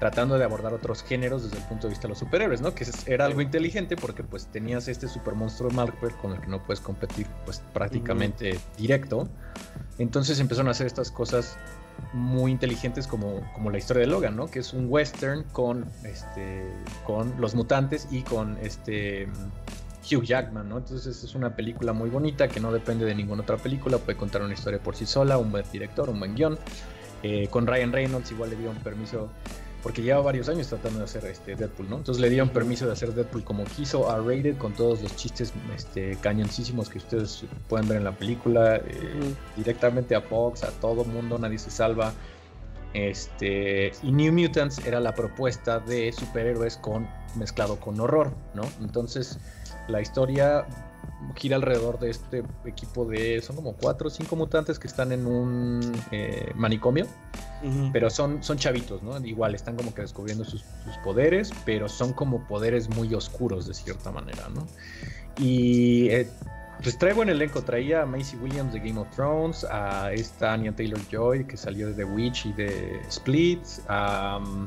tratando 0.00 0.36
de 0.38 0.44
abordar 0.44 0.72
otros 0.74 1.02
géneros 1.02 1.44
desde 1.44 1.58
el 1.58 1.62
punto 1.64 1.86
de 1.86 1.90
vista 1.90 2.02
de 2.02 2.10
los 2.10 2.18
superhéroes, 2.18 2.60
¿no? 2.60 2.74
Que 2.74 2.86
era 3.06 3.24
algo 3.26 3.40
inteligente 3.40 3.96
porque 3.96 4.22
pues 4.24 4.46
tenías 4.48 4.88
este 4.88 5.08
super 5.08 5.34
monstruo 5.34 5.70
Marvel 5.70 6.12
con 6.20 6.32
el 6.32 6.40
que 6.40 6.46
no 6.48 6.62
puedes 6.62 6.80
competir 6.80 7.26
pues 7.44 7.62
prácticamente 7.72 8.58
directo. 8.76 9.28
Entonces 9.98 10.40
empezaron 10.40 10.68
a 10.68 10.72
hacer 10.72 10.86
estas 10.86 11.10
cosas 11.10 11.56
muy 12.12 12.50
inteligentes 12.50 13.06
como, 13.06 13.40
como 13.54 13.70
la 13.70 13.78
historia 13.78 14.00
de 14.00 14.08
Logan, 14.08 14.34
¿no? 14.34 14.48
Que 14.50 14.58
es 14.58 14.72
un 14.72 14.86
western 14.88 15.44
con 15.52 15.88
este 16.02 16.68
con 17.06 17.40
los 17.40 17.54
mutantes 17.54 18.08
y 18.10 18.22
con 18.22 18.58
este 18.58 19.28
Hugh 20.10 20.22
Jackman, 20.22 20.68
¿no? 20.68 20.78
Entonces 20.78 21.22
es 21.24 21.34
una 21.34 21.56
película 21.56 21.92
muy 21.92 22.10
bonita 22.10 22.48
que 22.48 22.60
no 22.60 22.72
depende 22.72 23.04
de 23.04 23.14
ninguna 23.14 23.42
otra 23.42 23.56
película, 23.56 23.98
puede 23.98 24.18
contar 24.18 24.42
una 24.42 24.54
historia 24.54 24.78
por 24.78 24.96
sí 24.96 25.06
sola, 25.06 25.38
un 25.38 25.50
buen 25.50 25.64
director, 25.72 26.08
un 26.10 26.18
buen 26.18 26.34
guion. 26.34 26.58
Eh, 27.22 27.48
con 27.48 27.66
Ryan 27.66 27.92
Reynolds 27.92 28.30
igual 28.32 28.50
le 28.50 28.56
dieron 28.56 28.76
permiso 28.76 29.30
porque 29.84 30.02
lleva 30.02 30.20
varios 30.22 30.48
años 30.48 30.66
tratando 30.68 31.00
de 31.00 31.04
hacer 31.04 31.26
este 31.26 31.56
Deadpool, 31.56 31.90
¿no? 31.90 31.96
Entonces 31.98 32.20
le 32.20 32.30
dieron 32.30 32.48
permiso 32.48 32.86
de 32.86 32.92
hacer 32.92 33.12
Deadpool 33.12 33.44
como 33.44 33.64
quiso, 33.64 34.10
R-rated, 34.10 34.56
con 34.56 34.72
todos 34.72 35.02
los 35.02 35.14
chistes 35.14 35.52
este, 35.76 36.16
cañoncísimos 36.22 36.88
que 36.88 36.96
ustedes 36.96 37.44
pueden 37.68 37.86
ver 37.86 37.98
en 37.98 38.04
la 38.04 38.12
película, 38.12 38.76
eh, 38.76 39.34
directamente 39.56 40.14
a 40.14 40.22
Fox, 40.22 40.64
a 40.64 40.70
todo 40.70 41.04
mundo, 41.04 41.38
nadie 41.38 41.58
se 41.58 41.70
salva. 41.70 42.14
Este, 42.94 43.92
y 44.02 44.10
New 44.10 44.32
Mutants 44.32 44.78
era 44.86 45.00
la 45.00 45.14
propuesta 45.14 45.80
de 45.80 46.12
superhéroes 46.12 46.78
con 46.78 47.06
mezclado 47.34 47.78
con 47.78 48.00
horror, 48.00 48.32
¿no? 48.54 48.62
Entonces 48.80 49.38
la 49.88 50.00
historia 50.00 50.66
gira 51.36 51.56
alrededor 51.56 51.98
de 51.98 52.10
este 52.10 52.42
equipo 52.64 53.04
de 53.06 53.40
son 53.40 53.56
como 53.56 53.74
cuatro 53.74 54.08
o 54.08 54.10
cinco 54.10 54.36
mutantes 54.36 54.78
que 54.78 54.86
están 54.86 55.12
en 55.12 55.26
un 55.26 55.80
eh, 56.10 56.52
manicomio 56.54 57.06
pero 57.92 58.10
son, 58.10 58.42
son 58.42 58.58
chavitos, 58.58 59.02
¿no? 59.02 59.18
Igual 59.24 59.54
están 59.54 59.76
como 59.76 59.94
que 59.94 60.02
descubriendo 60.02 60.44
sus, 60.44 60.64
sus 60.84 60.96
poderes, 60.98 61.50
pero 61.64 61.88
son 61.88 62.12
como 62.12 62.46
poderes 62.46 62.94
muy 62.94 63.14
oscuros 63.14 63.66
de 63.66 63.74
cierta 63.74 64.10
manera, 64.10 64.48
¿no? 64.54 64.66
Y 65.38 66.08
eh, 66.10 66.28
pues 66.82 66.98
traigo 66.98 67.22
en 67.22 67.30
el 67.30 67.36
elenco, 67.36 67.62
traía 67.62 68.02
a 68.02 68.06
Macy 68.06 68.36
Williams 68.36 68.72
de 68.74 68.80
Game 68.80 69.00
of 69.00 69.08
Thrones, 69.14 69.64
a 69.64 70.12
esta 70.12 70.52
Anya 70.52 70.72
Taylor 70.72 71.00
Joy 71.10 71.46
que 71.46 71.56
salió 71.56 71.88
de 71.88 71.94
The 71.94 72.04
Witch 72.04 72.46
y 72.46 72.52
de 72.52 73.00
Split, 73.08 73.60
a, 73.88 74.40
um, 74.42 74.66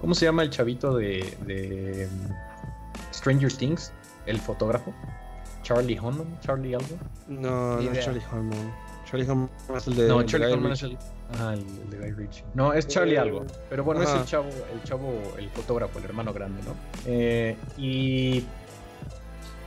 ¿cómo 0.00 0.14
se 0.14 0.24
llama 0.24 0.42
el 0.42 0.50
chavito 0.50 0.96
de, 0.96 1.36
de 1.46 2.08
um, 2.10 2.34
Stranger 3.12 3.52
Things? 3.52 3.92
El 4.26 4.38
fotógrafo. 4.38 4.92
Charlie 5.62 5.98
Hunnam, 5.98 6.38
Charlie 6.40 6.74
algo. 6.74 6.96
No, 7.28 7.76
no 7.80 7.92
es. 7.92 8.04
Charlie 8.04 8.22
Hormone. 8.30 8.72
Charlie 9.08 9.28
Hormone 9.28 9.50
es 9.76 9.86
el 9.86 9.96
de. 9.96 10.08
No, 10.08 10.20
el 10.20 10.26
de 10.26 10.32
Charlie 10.32 10.52
Hunnam 10.54 10.72
es 10.72 10.82
el, 10.82 10.98
ajá, 11.34 11.54
el, 11.54 11.60
el 11.60 11.90
de 11.90 11.98
Guy 11.98 12.10
Ritchie. 12.12 12.44
No, 12.54 12.72
es 12.72 12.86
Charlie 12.88 13.14
Eh, 13.14 13.18
algo. 13.18 13.44
Pero 13.70 13.84
bueno, 13.84 14.02
es 14.02 14.10
el 14.10 14.24
chavo, 14.24 14.48
el 14.72 14.82
chavo, 14.84 15.12
el 15.38 15.48
fotógrafo, 15.50 15.98
el 15.98 16.04
hermano 16.04 16.32
grande, 16.32 16.62
¿no? 16.64 16.74
Eh, 17.06 17.56
y 17.78 18.44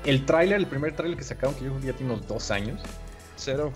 el 0.05 0.25
tráiler, 0.25 0.57
el 0.59 0.67
primer 0.67 0.93
tráiler 0.95 1.17
que 1.17 1.23
sacaron, 1.23 1.55
que 1.55 1.63
yo 1.63 1.69
creo 1.71 1.81
que 1.81 1.87
ya 1.87 1.93
tiene 1.93 2.13
unos 2.13 2.27
dos 2.27 2.51
años, 2.51 2.81
Cero. 3.37 3.73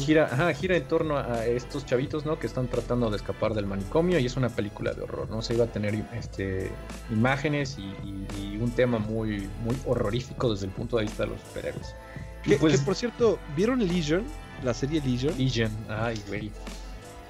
Gira, 0.00 0.24
ajá, 0.32 0.52
gira 0.54 0.76
en 0.76 0.84
torno 0.84 1.18
a 1.18 1.44
estos 1.46 1.84
chavitos, 1.84 2.24
¿no? 2.24 2.38
Que 2.38 2.46
están 2.46 2.68
tratando 2.68 3.10
de 3.10 3.16
escapar 3.16 3.52
del 3.54 3.66
manicomio 3.66 4.18
y 4.18 4.26
es 4.26 4.36
una 4.36 4.48
película 4.48 4.92
de 4.94 5.02
horror, 5.02 5.28
¿no? 5.30 5.42
Se 5.42 5.54
iba 5.54 5.64
a 5.64 5.68
tener 5.68 5.94
este, 6.14 6.70
imágenes 7.10 7.76
y, 7.78 7.82
y- 7.82 8.26
y 8.54 8.56
un 8.60 8.70
tema 8.70 8.98
muy, 8.98 9.48
muy 9.62 9.76
horrorífico 9.86 10.50
desde 10.52 10.66
el 10.66 10.72
punto 10.72 10.96
de 10.96 11.02
vista 11.04 11.24
de 11.24 11.30
los 11.30 11.40
superhéroes. 11.42 11.94
Que, 12.42 12.56
pues, 12.56 12.78
que, 12.78 12.84
por 12.84 12.94
cierto, 12.94 13.38
¿vieron 13.56 13.86
Legion? 13.86 14.24
La 14.62 14.72
serie 14.74 15.00
Legion. 15.04 15.36
Legion, 15.36 15.70
ay, 15.88 16.20
güey. 16.28 16.50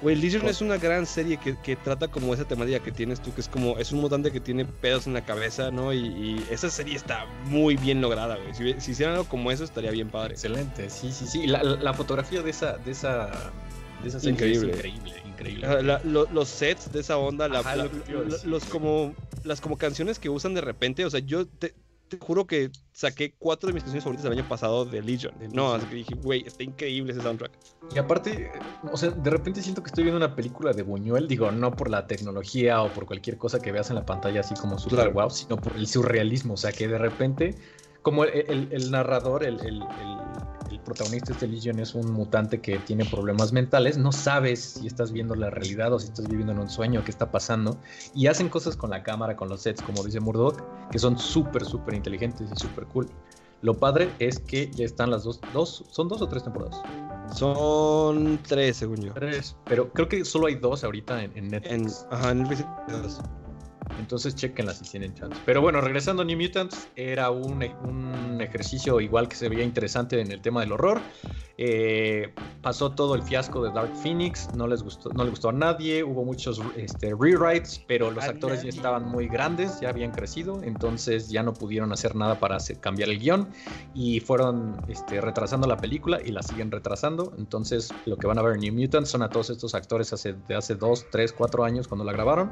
Güey, 0.05 0.17
Legion 0.17 0.45
Oh. 0.45 0.49
es 0.49 0.61
una 0.61 0.77
gran 0.77 1.07
serie 1.07 1.37
que, 1.37 1.57
que 1.57 1.75
trata 1.75 2.07
como 2.09 2.31
esa 2.31 2.45
temática 2.45 2.77
que 2.79 2.91
tienes 2.91 3.19
tú, 3.21 3.33
que 3.33 3.41
es 3.41 3.47
como, 3.47 3.79
es 3.79 3.91
un 3.91 4.01
mutante 4.01 4.31
que 4.31 4.39
tiene 4.39 4.63
pedos 4.63 5.07
en 5.07 5.13
la 5.13 5.25
cabeza, 5.25 5.71
¿no? 5.71 5.91
Y, 5.93 5.97
y 6.05 6.47
esa 6.51 6.69
serie 6.69 6.95
está 6.95 7.25
muy 7.45 7.75
bien 7.75 8.01
lograda, 8.01 8.35
güey. 8.37 8.53
Si, 8.53 8.79
si 8.79 8.91
hicieran 8.91 9.15
algo 9.15 9.27
como 9.27 9.51
eso, 9.51 9.63
estaría 9.63 9.89
bien 9.89 10.09
padre. 10.09 10.33
Excelente, 10.35 10.91
sí, 10.91 11.11
sí, 11.11 11.25
sí. 11.25 11.47
La, 11.47 11.63
la- 11.63 11.77
la 11.77 11.93
fotografía 11.95 12.43
de 12.43 12.51
esa, 12.51 12.73
de 12.77 12.91
esa, 12.91 13.31
de 14.03 14.09
esa 14.09 14.19
serie 14.19 14.33
Increíble. 14.33 14.71
es 14.73 14.77
increíble, 14.77 15.13
increíble. 15.25 15.81
La- 15.83 15.99
lo- 16.03 16.27
los 16.31 16.49
sets 16.49 16.91
de 16.91 16.99
esa 16.99 17.17
onda, 17.17 17.45
Ajá, 17.47 17.75
lo 17.75 17.89
los 18.43 18.65
como, 18.65 19.15
las 19.43 19.59
como 19.59 19.75
canciones 19.75 20.19
que 20.19 20.29
usan 20.29 20.53
de 20.53 20.61
repente, 20.61 21.03
o 21.05 21.09
sea, 21.09 21.19
yo 21.21 21.47
te, 21.47 21.73
te 22.07 22.17
juro 22.19 22.45
que 22.45 22.69
saqué 22.93 23.33
cuatro 23.37 23.67
de 23.67 23.73
mis 23.73 23.83
canciones 23.83 24.03
favoritas 24.03 24.23
del 24.29 24.39
año 24.39 24.47
pasado 24.47 24.85
de 24.85 25.01
Legion. 25.01 25.33
No, 25.53 25.73
así 25.73 25.85
que 25.87 25.95
dije, 25.95 26.15
güey, 26.15 26.45
está 26.45 26.63
increíble 26.63 27.11
ese 27.11 27.21
soundtrack. 27.21 27.51
Y 27.93 27.97
aparte, 27.97 28.51
o 28.91 28.97
sea, 28.97 29.09
de 29.11 29.29
repente 29.29 29.61
siento 29.61 29.81
que 29.83 29.87
estoy 29.87 30.03
viendo 30.03 30.17
una 30.17 30.35
película 30.35 30.71
de 30.73 30.83
Buñuel, 30.83 31.27
digo, 31.27 31.51
no 31.51 31.75
por 31.75 31.89
la 31.89 32.07
tecnología 32.07 32.81
o 32.81 32.91
por 32.93 33.05
cualquier 33.05 33.37
cosa 33.37 33.59
que 33.59 33.71
veas 33.71 33.89
en 33.89 33.95
la 33.95 34.05
pantalla 34.05 34.39
así 34.41 34.53
como 34.55 34.77
super 34.77 34.99
Claro. 34.99 35.13
wow, 35.13 35.29
sino 35.29 35.57
por 35.57 35.75
el 35.75 35.87
surrealismo, 35.87 36.53
o 36.55 36.57
sea, 36.57 36.71
que 36.71 36.87
de 36.87 36.97
repente, 36.97 37.55
como 38.01 38.23
el, 38.23 38.45
el- 38.49 38.67
el 38.71 38.91
narrador, 38.91 39.43
el 39.43 39.59
protagonista 40.85 41.27
de 41.27 41.33
este 41.33 41.47
Legion 41.47 41.79
es 41.79 41.93
un 41.95 42.11
mutante 42.11 42.61
que 42.61 42.79
tiene 42.79 43.03
problemas 43.03 43.51
mentales, 43.51 43.97
no 43.97 44.11
sabes 44.11 44.77
si 44.79 44.87
estás 44.87 45.11
viendo 45.11 45.35
la 45.35 45.49
realidad 45.49 45.91
o 45.91 45.99
si 45.99 46.07
estás 46.07 46.27
viviendo 46.27 46.53
en 46.53 46.59
un 46.59 46.69
sueño, 46.69 47.03
qué 47.03 47.11
está 47.11 47.31
pasando, 47.31 47.77
y 48.13 48.27
hacen 48.27 48.47
cosas 48.47 48.77
con 48.77 48.89
la 48.89 49.03
cámara, 49.03 49.35
con 49.35 49.49
los 49.49 49.61
sets, 49.61 49.81
como 49.81 50.03
dice 50.03 50.19
Murdoch, 50.21 50.61
que 50.91 50.99
son 50.99 51.17
súper, 51.19 51.65
súper 51.65 51.95
inteligentes 51.95 52.49
y 52.51 52.55
súper 52.55 52.85
cool. 52.85 53.09
Lo 53.61 53.73
padre 53.73 54.11
es 54.19 54.39
que 54.39 54.69
ya 54.71 54.85
están 54.85 55.09
las 55.09 55.23
dos, 55.23 55.41
dos, 55.53 55.85
son 55.89 56.07
dos 56.07 56.21
o 56.21 56.27
tres 56.29 56.43
temporadas. 56.43 56.81
Son 57.33 58.39
tres, 58.47 58.77
según 58.77 58.97
yo. 58.97 59.13
Tres. 59.13 59.55
Pero 59.65 59.91
creo 59.91 60.07
que 60.07 60.23
solo 60.23 60.47
hay 60.47 60.55
dos 60.55 60.83
ahorita 60.83 61.23
en, 61.23 61.31
en 61.31 61.45
En, 61.45 61.49
Netflix. 61.51 62.05
ajá, 62.11 62.31
en 62.31 62.41
el 62.41 62.47
PC. 62.47 62.65
Entonces 63.99 64.35
chequenlas 64.35 64.77
si 64.79 64.85
tienen 64.91 65.13
chance. 65.13 65.39
Pero 65.45 65.61
bueno, 65.61 65.81
regresando 65.81 66.21
a 66.21 66.25
New 66.25 66.37
Mutants, 66.39 66.89
era 66.95 67.29
un, 67.31 67.63
e- 67.63 67.75
un 67.81 68.39
ejercicio 68.41 68.99
igual 68.99 69.27
que 69.27 69.35
se 69.35 69.49
veía 69.49 69.63
interesante 69.63 70.19
en 70.19 70.31
el 70.31 70.41
tema 70.41 70.61
del 70.61 70.71
horror. 70.73 70.99
Eh, 71.57 72.33
pasó 72.61 72.91
todo 72.91 73.15
el 73.15 73.23
fiasco 73.23 73.63
de 73.63 73.71
Dark 73.71 73.95
Phoenix, 74.03 74.49
no 74.53 74.67
les 74.67 74.83
gustó, 74.83 75.13
no 75.13 75.23
le 75.23 75.29
gustó 75.29 75.47
a 75.49 75.53
nadie, 75.53 76.03
hubo 76.03 76.25
muchos 76.25 76.61
este, 76.75 77.15
rewrites, 77.17 77.81
pero 77.87 78.11
los 78.11 78.25
A 78.25 78.31
actores 78.31 78.61
ya 78.61 78.67
estaban 78.69 79.05
muy 79.07 79.29
grandes, 79.29 79.79
ya 79.79 79.87
habían 79.87 80.11
crecido, 80.11 80.61
entonces 80.63 81.29
ya 81.29 81.43
no 81.43 81.53
pudieron 81.53 81.93
hacer 81.93 82.13
nada 82.13 82.39
para 82.41 82.57
hacer- 82.57 82.79
cambiar 82.81 83.07
el 83.09 83.19
guion 83.19 83.47
y 83.93 84.19
fueron 84.19 84.83
este, 84.89 85.21
retrasando 85.21 85.65
la 85.65 85.77
película 85.77 86.19
y 86.21 86.31
la 86.31 86.41
siguen 86.41 86.71
retrasando. 86.71 87.31
Entonces 87.37 87.93
lo 88.05 88.17
que 88.17 88.27
van 88.27 88.37
a 88.37 88.41
ver 88.41 88.55
en 88.55 88.59
New 88.59 88.73
Mutants 88.73 89.09
son 89.09 89.21
a 89.21 89.29
todos 89.29 89.49
estos 89.49 89.75
actores 89.75 90.11
hace, 90.11 90.33
de 90.33 90.55
hace 90.55 90.75
2, 90.75 91.05
3, 91.09 91.31
4 91.31 91.63
años 91.63 91.87
cuando 91.87 92.03
la 92.03 92.11
grabaron 92.11 92.51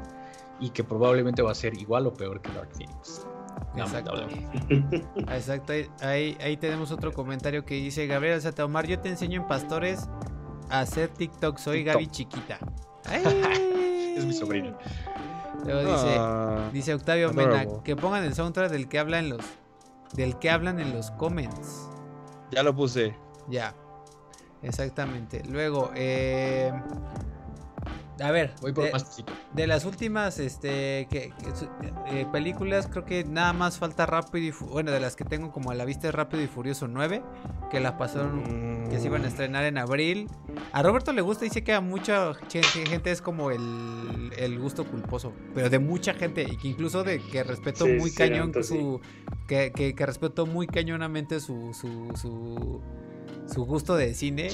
y 0.60 0.70
que 0.70 0.84
probablemente 0.84 1.42
va 1.42 1.50
a 1.52 1.54
ser 1.54 1.74
igual 1.80 2.06
o 2.06 2.14
peor 2.14 2.40
que 2.40 2.52
Dark 2.52 2.70
Phoenix. 2.72 3.26
Exacto. 3.76 4.14
Lamentablemente. 4.14 5.04
Exacto, 5.34 5.72
ahí- 6.00 6.56
tenemos 6.60 6.90
otro 6.90 7.12
comentario 7.12 7.64
que 7.64 7.74
dice 7.74 8.06
Gabriel 8.06 8.40
Omar, 8.62 8.86
yo 8.86 8.98
te 9.00 9.08
enseño 9.08 9.42
en 9.42 9.46
pastores 9.48 10.08
a 10.70 10.80
hacer 10.80 11.08
TikTok, 11.08 11.58
soy 11.58 11.78
TikTok. 11.78 11.94
Gaby 11.94 12.06
chiquita. 12.08 12.58
Ay. 13.06 13.22
Es 14.16 14.24
mi 14.24 14.32
sobrina. 14.32 14.78
Luego 15.64 15.80
dice, 15.92 16.14
Ah, 16.16 16.70
dice 16.72 16.94
Octavio 16.94 17.32
Mena, 17.32 17.66
que 17.82 17.96
pongan 17.96 18.22
el 18.22 18.32
soundtrack 18.32 18.70
del 18.70 18.88
que 18.88 19.00
hablan 19.00 19.28
los 19.28 19.40
del 20.12 20.38
que 20.38 20.50
hablan 20.50 20.78
en 20.78 20.92
los 20.94 21.10
comments. 21.12 21.88
ya 22.52 22.62
lo 22.62 22.72
puse. 22.76 23.16
Ya. 23.48 23.74
Exactamente. 24.62 25.42
Luego, 25.48 25.90
eh, 25.96 26.72
a 28.20 28.30
ver, 28.30 28.52
Voy 28.60 28.72
por 28.72 28.84
de, 28.84 28.92
más 28.92 29.04
tecito. 29.04 29.32
de 29.52 29.66
las 29.66 29.84
últimas 29.84 30.38
este, 30.38 31.06
que, 31.10 31.32
eh, 32.06 32.26
películas, 32.32 32.86
creo 32.86 33.04
que 33.04 33.24
nada 33.24 33.52
más 33.52 33.78
falta 33.78 34.06
Rápido 34.06 34.46
y 34.46 34.64
Bueno, 34.66 34.90
de 34.92 35.00
las 35.00 35.16
que 35.16 35.24
tengo 35.24 35.50
como 35.52 35.70
a 35.70 35.74
la 35.74 35.84
vista 35.84 36.08
es 36.08 36.14
Rápido 36.14 36.42
y 36.42 36.46
Furioso 36.46 36.86
9, 36.86 37.22
que 37.70 37.80
las 37.80 37.92
pasaron, 37.92 38.88
que 38.88 38.98
se 39.00 39.06
iban 39.06 39.24
a 39.24 39.28
estrenar 39.28 39.64
en 39.64 39.78
abril. 39.78 40.28
A 40.72 40.82
Roberto 40.82 41.12
le 41.12 41.22
gusta, 41.22 41.44
dice 41.44 41.64
que 41.64 41.72
a 41.72 41.80
mucha 41.80 42.34
gente, 42.34 42.86
gente 42.86 43.10
es 43.10 43.20
como 43.20 43.50
el, 43.50 44.32
el 44.36 44.58
gusto 44.58 44.84
culposo, 44.84 45.32
pero 45.54 45.68
de 45.70 45.78
mucha 45.78 46.14
gente, 46.14 46.42
y 46.42 46.56
que 46.56 46.68
incluso 46.68 47.02
de 47.04 47.20
que 47.20 47.42
respeto 47.42 47.84
Sí, 47.86 47.92
muy 47.94 48.10
sí, 48.10 48.16
cañón 48.16 48.46
entonces 48.46 48.78
su. 48.78 49.00
Que, 49.48 49.72
que, 49.72 49.94
que 49.94 50.06
respeto 50.06 50.46
muy 50.46 50.66
cañonamente 50.66 51.40
su, 51.40 51.74
su, 51.74 52.12
su, 52.16 52.80
su 53.52 53.64
gusto 53.64 53.96
de 53.96 54.14
cine. 54.14 54.48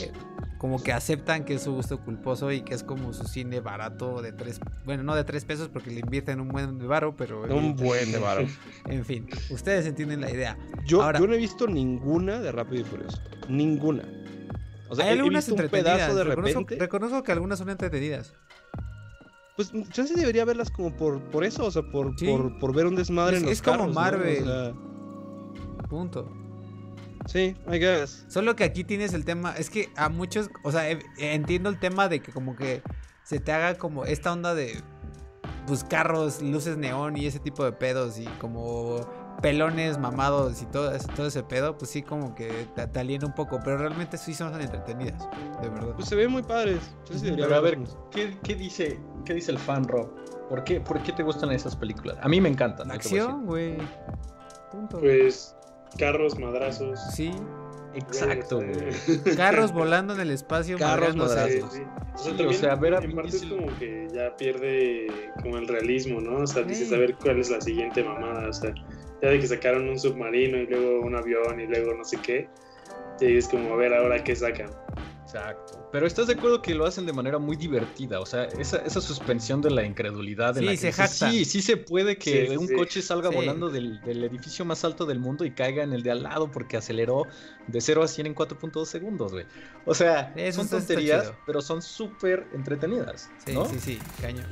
Como 0.61 0.83
que 0.83 0.93
aceptan 0.93 1.47
que 1.47 1.55
es 1.55 1.63
su 1.63 1.73
gusto 1.73 1.99
culposo 2.05 2.53
y 2.53 2.61
que 2.61 2.75
es 2.75 2.83
como 2.85 3.15
su 3.15 3.25
cine 3.25 3.61
barato 3.61 4.21
de 4.21 4.33
tres, 4.33 4.61
bueno, 4.85 5.03
no 5.03 5.15
de 5.15 5.25
tres 5.25 5.47
pesos 5.47 5.71
porque 5.71 5.91
le 5.91 6.01
invierten 6.01 6.39
un 6.39 6.49
buen 6.49 6.79
de 6.79 6.87
varo, 6.87 7.17
pero... 7.17 7.43
Un 7.45 7.75
buen 7.77 8.13
de 8.13 8.19
varo. 8.19 8.47
En 8.87 9.05
fin, 9.07 9.27
ustedes 9.49 9.87
entienden 9.87 10.21
la 10.21 10.31
idea. 10.31 10.59
Yo, 10.85 11.03
Ahora- 11.03 11.19
yo 11.19 11.27
no 11.27 11.33
he 11.33 11.39
visto 11.39 11.67
ninguna 11.67 12.41
de 12.41 12.53
Rápido 12.53 12.83
y 12.83 12.85
Furioso. 12.85 13.19
Ninguna. 13.49 14.03
O 14.91 14.95
sea, 14.95 15.07
Hay 15.07 15.13
he- 15.13 15.15
he 15.15 15.19
algunas 15.21 15.47
visto 15.49 15.63
un 15.63 15.71
pedazo 15.71 16.15
de 16.15 16.25
reconozco, 16.25 16.61
repente. 16.61 16.77
reconozco 16.85 17.23
que 17.23 17.33
algunas 17.33 17.59
son 17.59 17.71
entretenidas. 17.71 18.35
Pues 19.57 19.73
yo 19.73 20.07
sí 20.07 20.15
debería 20.15 20.45
verlas 20.45 20.71
como 20.71 20.95
por, 20.95 21.21
por 21.31 21.43
eso, 21.45 21.65
o 21.65 21.71
sea, 21.71 21.83
por, 21.91 22.19
Sí. 22.19 22.27
por, 22.27 22.59
por 22.59 22.75
ver 22.75 22.85
un 22.87 22.97
desmadre 22.97 23.37
Es- 23.37 23.43
en 23.43 23.49
los 23.49 23.53
es 23.53 23.63
como. 23.63 23.89
Marvel. 23.89 24.43
O 24.43 24.47
sea, 24.47 24.73
Punto. 25.89 26.31
Sí, 27.31 27.55
I 27.71 27.79
guess. 27.79 28.25
Solo 28.29 28.57
que 28.57 28.65
aquí 28.65 28.85
tienes 28.85 29.13
el 29.15 29.25
tema, 29.25 29.55
es 29.57 29.71
que 29.71 29.89
a 29.97 30.09
muchos, 30.09 30.51
o 30.65 30.73
sea, 30.73 30.91
eh, 30.91 30.99
entiendo 31.19 31.69
el 31.69 31.79
tema 31.79 32.09
de 32.09 32.21
que 32.21 32.33
como 32.33 32.57
que 32.57 32.83
se 33.23 33.39
te 33.41 33.53
haga 33.53 33.77
como 33.77 34.05
esta 34.05 34.33
onda 34.33 34.55
de 34.55 34.81
pues 35.67 35.85
carros, 35.85 36.43
luces 36.43 36.77
neón 36.77 37.17
y 37.17 37.27
ese 37.27 37.39
tipo 37.39 37.65
de 37.65 37.73
pedos 37.73 38.19
y 38.19 38.25
como 38.41 38.97
pelones 39.41 39.99
mamados 39.99 40.61
y 40.63 40.67
todo, 40.67 40.93
ese- 40.93 41.07
todo 41.09 41.27
ese 41.29 41.43
pedo, 41.43 41.79
pues 41.79 41.91
sí 41.91 42.03
como 42.03 42.35
que 42.35 42.67
te, 42.75 42.87
te 42.89 42.99
aliena 43.01 43.27
un 43.27 43.35
poco, 43.35 43.61
pero 43.65 43.79
realmente 43.79 44.19
sí 44.19 44.35
son 44.35 44.51
tan 44.53 44.61
entretenidas, 44.61 45.29
de 45.63 45.69
verdad. 45.69 45.95
Pues 45.95 46.09
se 46.09 46.17
ven 46.17 46.31
muy 46.31 46.43
padres. 46.43 46.81
Yo 47.09 47.17
sí 47.19 47.33
Pero 47.37 47.55
a 47.55 47.61
ver. 47.61 47.79
¿qué, 48.11 48.37
qué 48.43 48.55
dice, 48.55 48.99
¿qué 49.25 49.35
dice 49.35 49.53
el 49.53 49.59
fan 49.59 49.85
Rob? 49.87 50.11
¿Por 50.49 50.65
qué, 50.65 50.81
¿Por 50.81 51.01
qué 51.03 51.13
te 51.13 51.23
gustan 51.23 51.53
esas 51.53 51.77
películas? 51.77 52.19
A 52.21 52.29
mí 52.29 52.41
me 52.41 52.49
encantan. 52.49 52.91
Acción, 52.91 53.47
güey. 53.47 53.79
Punto. 54.73 54.99
Pues 54.99 55.55
carros, 55.99 56.39
madrazos. 56.39 56.99
Sí. 57.15 57.33
Exacto, 57.95 58.59
güey. 58.59 59.35
carros 59.37 59.73
volando 59.73 60.15
en 60.15 60.21
el 60.21 60.31
espacio. 60.31 60.79
Carros. 60.79 61.13
Sí, 61.13 61.19
madrazos. 61.19 61.73
sí. 61.73 61.83
O 62.15 62.19
Sí, 62.19 62.55
sea, 62.55 62.75
o 62.75 62.79
ver 62.79 62.95
a 62.95 62.99
en 62.99 63.15
parte 63.15 63.37
es 63.37 63.45
como 63.47 63.67
que 63.79 64.09
ya 64.13 64.37
pierde 64.37 65.07
como 65.43 65.57
el 65.59 65.67
realismo, 65.67 66.21
¿no? 66.21 66.39
O 66.39 66.47
sea, 66.47 66.63
dices 66.63 66.93
a 66.93 66.99
ver 66.99 67.15
cuál 67.17 67.41
es 67.41 67.51
la 67.51 67.61
siguiente 67.61 68.05
mamada, 68.05 68.49
o 68.49 68.53
sea, 68.53 68.75
ya 69.23 69.29
de 69.31 69.41
que 69.41 69.47
sacaron 69.47 69.89
un 69.89 69.99
submarino 69.99 70.59
y 70.59 70.67
luego 70.67 71.01
un 71.01 71.15
avión 71.17 71.61
y 71.61 71.67
luego 71.67 71.95
no 71.95 72.05
sé 72.05 72.19
qué, 72.19 72.49
y 73.21 73.37
es 73.37 73.49
como 73.49 73.73
a 73.73 73.77
ver 73.77 73.95
ahora 73.95 74.23
qué 74.23 74.37
sacan. 74.37 74.71
Exacto. 75.35 75.89
Pero 75.93 76.07
estás 76.07 76.27
de 76.27 76.35
acuerdo 76.35 76.61
que 76.63 76.75
lo 76.75 76.85
hacen 76.87 77.07
de 77.07 77.13
manera 77.13 77.39
muy 77.39 77.57
divertida. 77.57 78.21
O 78.21 78.27
sea, 78.27 78.45
esa, 78.45 78.79
esa 78.79 79.01
suspensión 79.01 79.61
de 79.61 79.71
la 79.71 79.85
incredulidad. 79.85 80.57
En 80.57 80.61
Sí, 80.61 80.65
la 80.67 80.71
que 80.73 80.77
se 80.79 80.87
dices, 80.89 80.97
jactan. 81.11 81.33
Sí, 81.33 81.45
sí 81.45 81.63
se 81.63 81.77
puede 81.77 82.17
que 82.19 82.49
Sí, 82.49 82.57
un 82.57 82.67
sí. 82.69 82.75
coche 82.75 83.03
salga 83.03 83.29
Sí. 83.31 83.35
volando 83.37 83.69
del, 83.71 84.01
del 84.03 84.25
edificio 84.25 84.65
más 84.65 84.85
alto 84.85 85.07
del 85.07 85.19
mundo 85.21 85.45
y 85.45 85.53
caiga 85.53 85.83
en 85.83 85.93
el 85.93 86.03
de 86.03 86.11
al 86.11 86.23
lado 86.25 86.51
porque 86.51 86.77
aceleró 86.77 87.27
de 87.67 87.81
0 87.81 88.03
a 88.03 88.09
100 88.09 88.27
en 88.29 88.35
4.2 88.35 88.87
segundos, 88.87 89.33
güey. 89.33 89.47
O 89.85 89.95
sea, 89.95 90.33
Eso 90.37 90.61
son 90.61 90.69
tonterías, 90.69 91.33
pero 91.47 91.61
son 91.63 91.81
súper 91.83 92.47
entretenidas. 92.55 93.31
Sí, 93.47 93.53
¿no? 93.53 93.65
sí, 93.67 93.79
sí, 93.81 93.99
caño. 94.21 94.43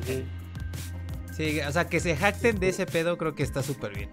Sí, 1.37 1.61
o 1.61 1.71
sea, 1.73 1.89
que 1.89 2.01
se 2.01 2.17
jacten 2.17 2.59
de 2.59 2.69
ese 2.69 2.85
pedo 2.87 3.17
creo 3.17 3.35
que 3.35 3.43
está 3.45 3.63
súper 3.63 3.95
bien. 3.95 4.11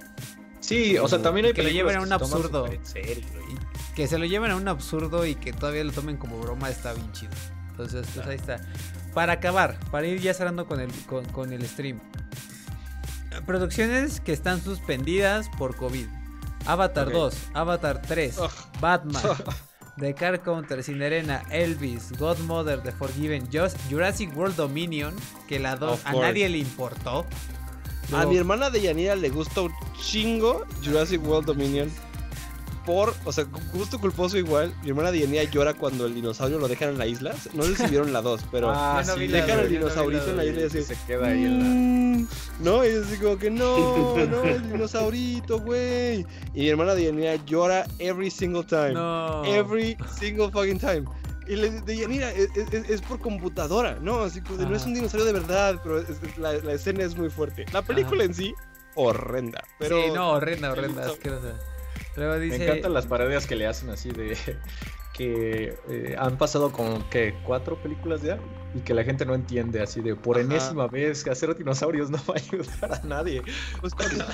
Sí, 0.60 0.98
o 0.98 1.08
sea, 1.08 1.22
también 1.22 1.46
hay 1.48 1.54
Que 1.54 1.64
lo 1.64 1.70
lleven 1.70 1.96
a 1.96 2.02
un 2.02 2.12
absurdo. 2.12 2.68
en 2.68 2.84
serio, 2.86 3.24
y- 3.50 3.54
Y 3.54 3.58
que 3.96 4.08
se 4.08 4.18
lo 4.18 4.26
lleven 4.26 4.52
a 4.52 4.56
un 4.56 4.68
absurdo 4.68 5.26
y 5.26 5.36
que 5.36 5.54
todavía 5.54 5.84
lo 5.84 5.92
tomen 5.92 6.18
como 6.18 6.38
broma 6.40 6.70
está 6.70 6.94
bien 6.94 7.12
chido. 7.14 7.32
Entonces, 7.72 8.08
pues 8.14 8.28
ahí 8.28 8.36
está. 8.36 8.62
Para 9.14 9.34
acabar, 9.34 9.80
para 9.92 10.08
ir 10.08 10.20
ya 10.20 10.34
cerrando 10.34 10.66
con 10.66 10.80
el, 10.80 10.92
con, 11.08 11.26
con 11.26 11.54
el 11.54 11.66
stream. 11.68 12.00
Producciones 13.46 14.22
que 14.22 14.32
están 14.34 14.62
suspendidas 14.62 15.48
por 15.58 15.76
COVID. 15.76 16.08
Avatar 16.66 17.08
Ok. 17.08 17.14
2, 17.14 17.38
Avatar 17.54 18.02
3, 18.02 18.38
Ugh. 18.40 18.50
Batman, 18.82 19.22
The 20.00 20.16
Car 20.16 20.42
Counter, 20.42 20.84
Cinderena, 20.84 21.44
Elvis, 21.52 22.12
Godmother, 22.18 22.82
The 22.82 22.92
Forgiven, 22.92 23.48
Just- 23.52 23.78
Jurassic 23.90 24.36
World 24.36 24.56
Dominion, 24.56 25.14
que 25.48 25.60
la 25.60 25.76
2 25.76 25.92
Of 25.94 26.06
a 26.08 26.14
nadie 26.14 26.50
le 26.50 26.58
importó. 26.58 27.26
A 28.14 28.26
mi 28.26 28.38
hermana 28.38 28.70
de 28.70 28.82
Yanira 28.82 29.16
le 29.16 29.30
gusta 29.30 29.62
un 29.62 29.72
chingo 30.00 30.66
Jurassic 30.84 31.24
World 31.26 31.46
Dominion. 31.48 31.92
Por, 32.86 33.14
o 33.26 33.32
sea, 33.32 33.46
gusto 33.74 34.00
culposo 34.00 34.38
igual. 34.38 34.74
Mi 34.84 34.90
hermana 34.90 35.12
de 35.12 35.20
Yanira 35.22 35.44
llora 35.46 35.74
cuando 35.74 36.06
el 36.06 36.14
dinosaurio 36.14 36.60
lo 36.60 36.68
dejan 36.68 36.90
en 36.90 36.98
la 37.00 37.08
isla. 37.08 37.34
No 37.54 37.64
sé 37.64 37.76
si 37.76 37.88
vieron 37.88 38.14
la 38.14 38.22
2, 38.22 38.42
pero. 38.52 38.70
Ah, 38.70 39.02
sí, 39.04 39.28
dejan 39.28 39.64
vi 39.64 39.70
dinosaurito 39.78 40.30
en 40.30 40.38
la 40.38 40.46
isla 40.46 40.62
y 40.62 40.66
así. 40.66 40.84
Se 40.84 40.96
queda 41.08 41.28
ahí 41.28 41.46
en 41.46 41.60
la... 41.60 41.66
"Mm", 41.66 42.28
No, 42.60 42.86
y 42.86 42.90
es 42.90 43.08
así 43.08 43.18
como 43.18 43.38
que 43.40 43.50
no, 43.50 44.16
no, 44.28 44.44
el 44.44 44.72
dinosaurito, 44.72 45.60
güey. 45.62 46.26
Y 46.54 46.60
mi 46.62 46.70
hermana 46.70 46.94
de 46.94 47.06
Yanira 47.06 47.36
llora 47.46 47.86
every 47.98 48.30
single 48.30 48.64
time. 48.64 48.94
No. 48.94 49.44
Every 49.46 49.98
single 50.20 50.52
fucking 50.52 50.80
time. 50.80 51.06
Y 51.48 51.56
le 51.56 51.70
dije, 51.82 52.08
mira, 52.08 52.32
es, 52.32 52.50
es- 52.56 52.90
es 52.90 53.02
por 53.02 53.20
computadora, 53.20 53.98
¿no? 54.02 54.22
Así 54.22 54.40
de, 54.42 54.66
no 54.66 54.76
es 54.76 54.82
Ajá. 54.82 54.88
un 54.90 54.94
dinosaurio 54.96 55.26
de 55.26 55.34
verdad, 55.34 55.80
pero 55.84 56.00
es- 56.00 56.10
es- 56.10 56.38
la, 56.38 56.54
la 56.54 56.74
escena 56.74 57.04
es 57.04 57.16
muy 57.18 57.30
fuerte. 57.30 57.66
La 57.74 57.82
película 57.84 58.24
en 58.24 58.34
sí, 58.34 58.54
horrenda. 58.96 59.64
Pero 59.80 60.02
Sí, 60.04 60.12
no, 60.14 60.32
horrenda, 60.32 60.72
horrenda, 60.72 61.06
asquerosa. 61.06 61.54
Luego 62.16 62.40
dice... 62.40 62.60
Me 62.60 62.66
encantan 62.66 62.94
las 62.94 63.08
parodias 63.08 63.48
que 63.48 63.56
le 63.56 63.68
hacen 63.68 63.90
así 63.90 64.12
de 64.12 64.38
que 65.18 65.78
eh, 65.90 66.16
han 66.20 66.38
pasado 66.38 66.72
como 66.72 67.08
que 67.10 67.34
cuatro 67.46 67.78
películas 67.82 68.22
ya 68.22 68.38
y 68.74 68.80
que 68.80 68.94
la 68.94 69.06
gente 69.06 69.26
no 69.26 69.34
entiende 69.34 69.82
así 69.82 70.02
de 70.02 70.16
por 70.16 70.36
Ajá. 70.38 70.46
enésima 70.46 70.88
vez 70.88 71.24
que 71.24 71.30
hacer 71.30 71.56
dinosaurios 71.56 72.10
no 72.10 72.18
va 72.30 72.36
a 72.36 72.38
ayudar 72.38 72.94
a 73.02 73.06
nadie. 73.08 73.42
pues, 73.80 73.94
cuando, 73.94 74.26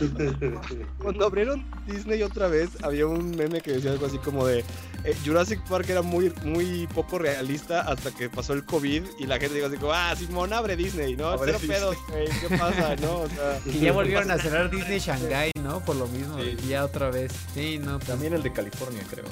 cuando 0.97 1.25
abrieron 1.27 1.63
Disney 1.85 2.23
otra 2.23 2.47
vez, 2.47 2.69
había 2.81 3.05
un 3.05 3.29
meme 3.31 3.61
que 3.61 3.73
decía 3.73 3.91
algo 3.91 4.07
así 4.07 4.17
como 4.17 4.45
de 4.47 4.59
eh, 5.03 5.15
Jurassic 5.23 5.61
Park 5.69 5.87
era 5.89 6.01
muy, 6.01 6.33
muy 6.43 6.87
poco 6.87 7.19
realista 7.19 7.81
hasta 7.81 8.09
que 8.11 8.29
pasó 8.29 8.53
el 8.53 8.65
COVID 8.65 9.03
y 9.19 9.25
la 9.27 9.37
gente 9.39 9.55
dijo 9.55 9.67
así 9.67 9.77
como, 9.77 9.93
ah, 9.93 10.15
Simón, 10.15 10.51
abre 10.53 10.75
Disney, 10.75 11.15
¿no? 11.15 11.27
Abre 11.27 11.53
Cero 11.59 11.59
Disney. 11.59 11.77
pedos, 11.77 11.97
güey, 12.09 12.27
¿qué 12.39 12.57
pasa, 12.57 12.95
no? 12.95 13.19
O 13.19 13.27
sea, 13.29 13.59
Que 13.63 13.79
ya 13.79 13.91
volvieron 13.91 14.31
a 14.31 14.37
cerrar 14.39 14.71
Disney 14.71 14.97
Shanghai, 14.99 15.51
¿no? 15.61 15.79
Por 15.85 15.95
lo 15.97 16.07
mismo, 16.07 16.39
Sí. 16.41 16.57
ya 16.67 16.85
otra 16.85 17.11
vez. 17.11 17.31
Sí, 17.53 17.77
no, 17.77 17.97
pues- 17.99 18.07
También 18.09 18.33
el 18.33 18.41
de 18.41 18.51
California, 18.51 19.03
creo. 19.09 19.25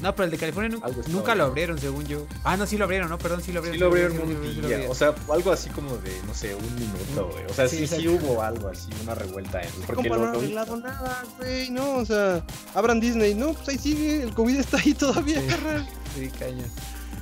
No, 0.00 0.14
pero 0.14 0.24
el 0.24 0.30
de 0.30 0.38
California 0.38 0.78
nunca 1.08 1.34
lo 1.34 1.44
abrieron, 1.44 1.78
según 1.78 2.06
yo. 2.06 2.26
Ah, 2.44 2.56
no, 2.56 2.66
sí 2.66 2.78
lo 2.78 2.84
abrieron, 2.84 3.10
¿no? 3.10 3.18
Perdón, 3.18 3.42
sí 3.42 3.52
lo 3.52 3.58
abrieron. 3.60 3.74
Sí 3.76 3.80
lo 3.80 3.86
abrieron 3.88 4.16
sí 4.16 4.60
abrieron. 4.62 4.90
o 4.90 4.94
sea, 4.94 5.14
algo 5.32 5.52
así 5.52 5.68
como 5.70 5.96
de, 5.98 6.12
no 6.26 6.32
sé, 6.34 6.54
un 6.54 6.74
minuto, 6.74 7.28
güey. 7.32 7.44
O 7.46 7.52
sea, 7.52 7.68
Sí, 7.68 7.86
sí, 7.86 8.08
hubo 8.08 8.42
algo 8.42 8.68
así, 8.68 8.88
una 9.02 9.14
revuelta. 9.14 9.60
En, 9.60 9.70
porque 9.86 10.08
no 10.08 10.14
han 10.16 10.24
arreglado 10.34 10.76
nada, 10.78 11.24
güey, 11.38 11.70
no, 11.70 11.96
o 11.96 12.04
sea, 12.06 12.44
abran 12.74 12.98
Disney, 13.00 13.34
no, 13.34 13.52
pues 13.52 13.68
ahí 13.68 13.78
sigue, 13.78 14.22
el 14.22 14.32
COVID 14.34 14.58
está 14.58 14.78
ahí 14.78 14.94
todavía, 14.94 15.40
Sí. 15.40 15.46
carnal. 15.48 15.88
Sí, 16.14 16.28
caña. 16.38 16.64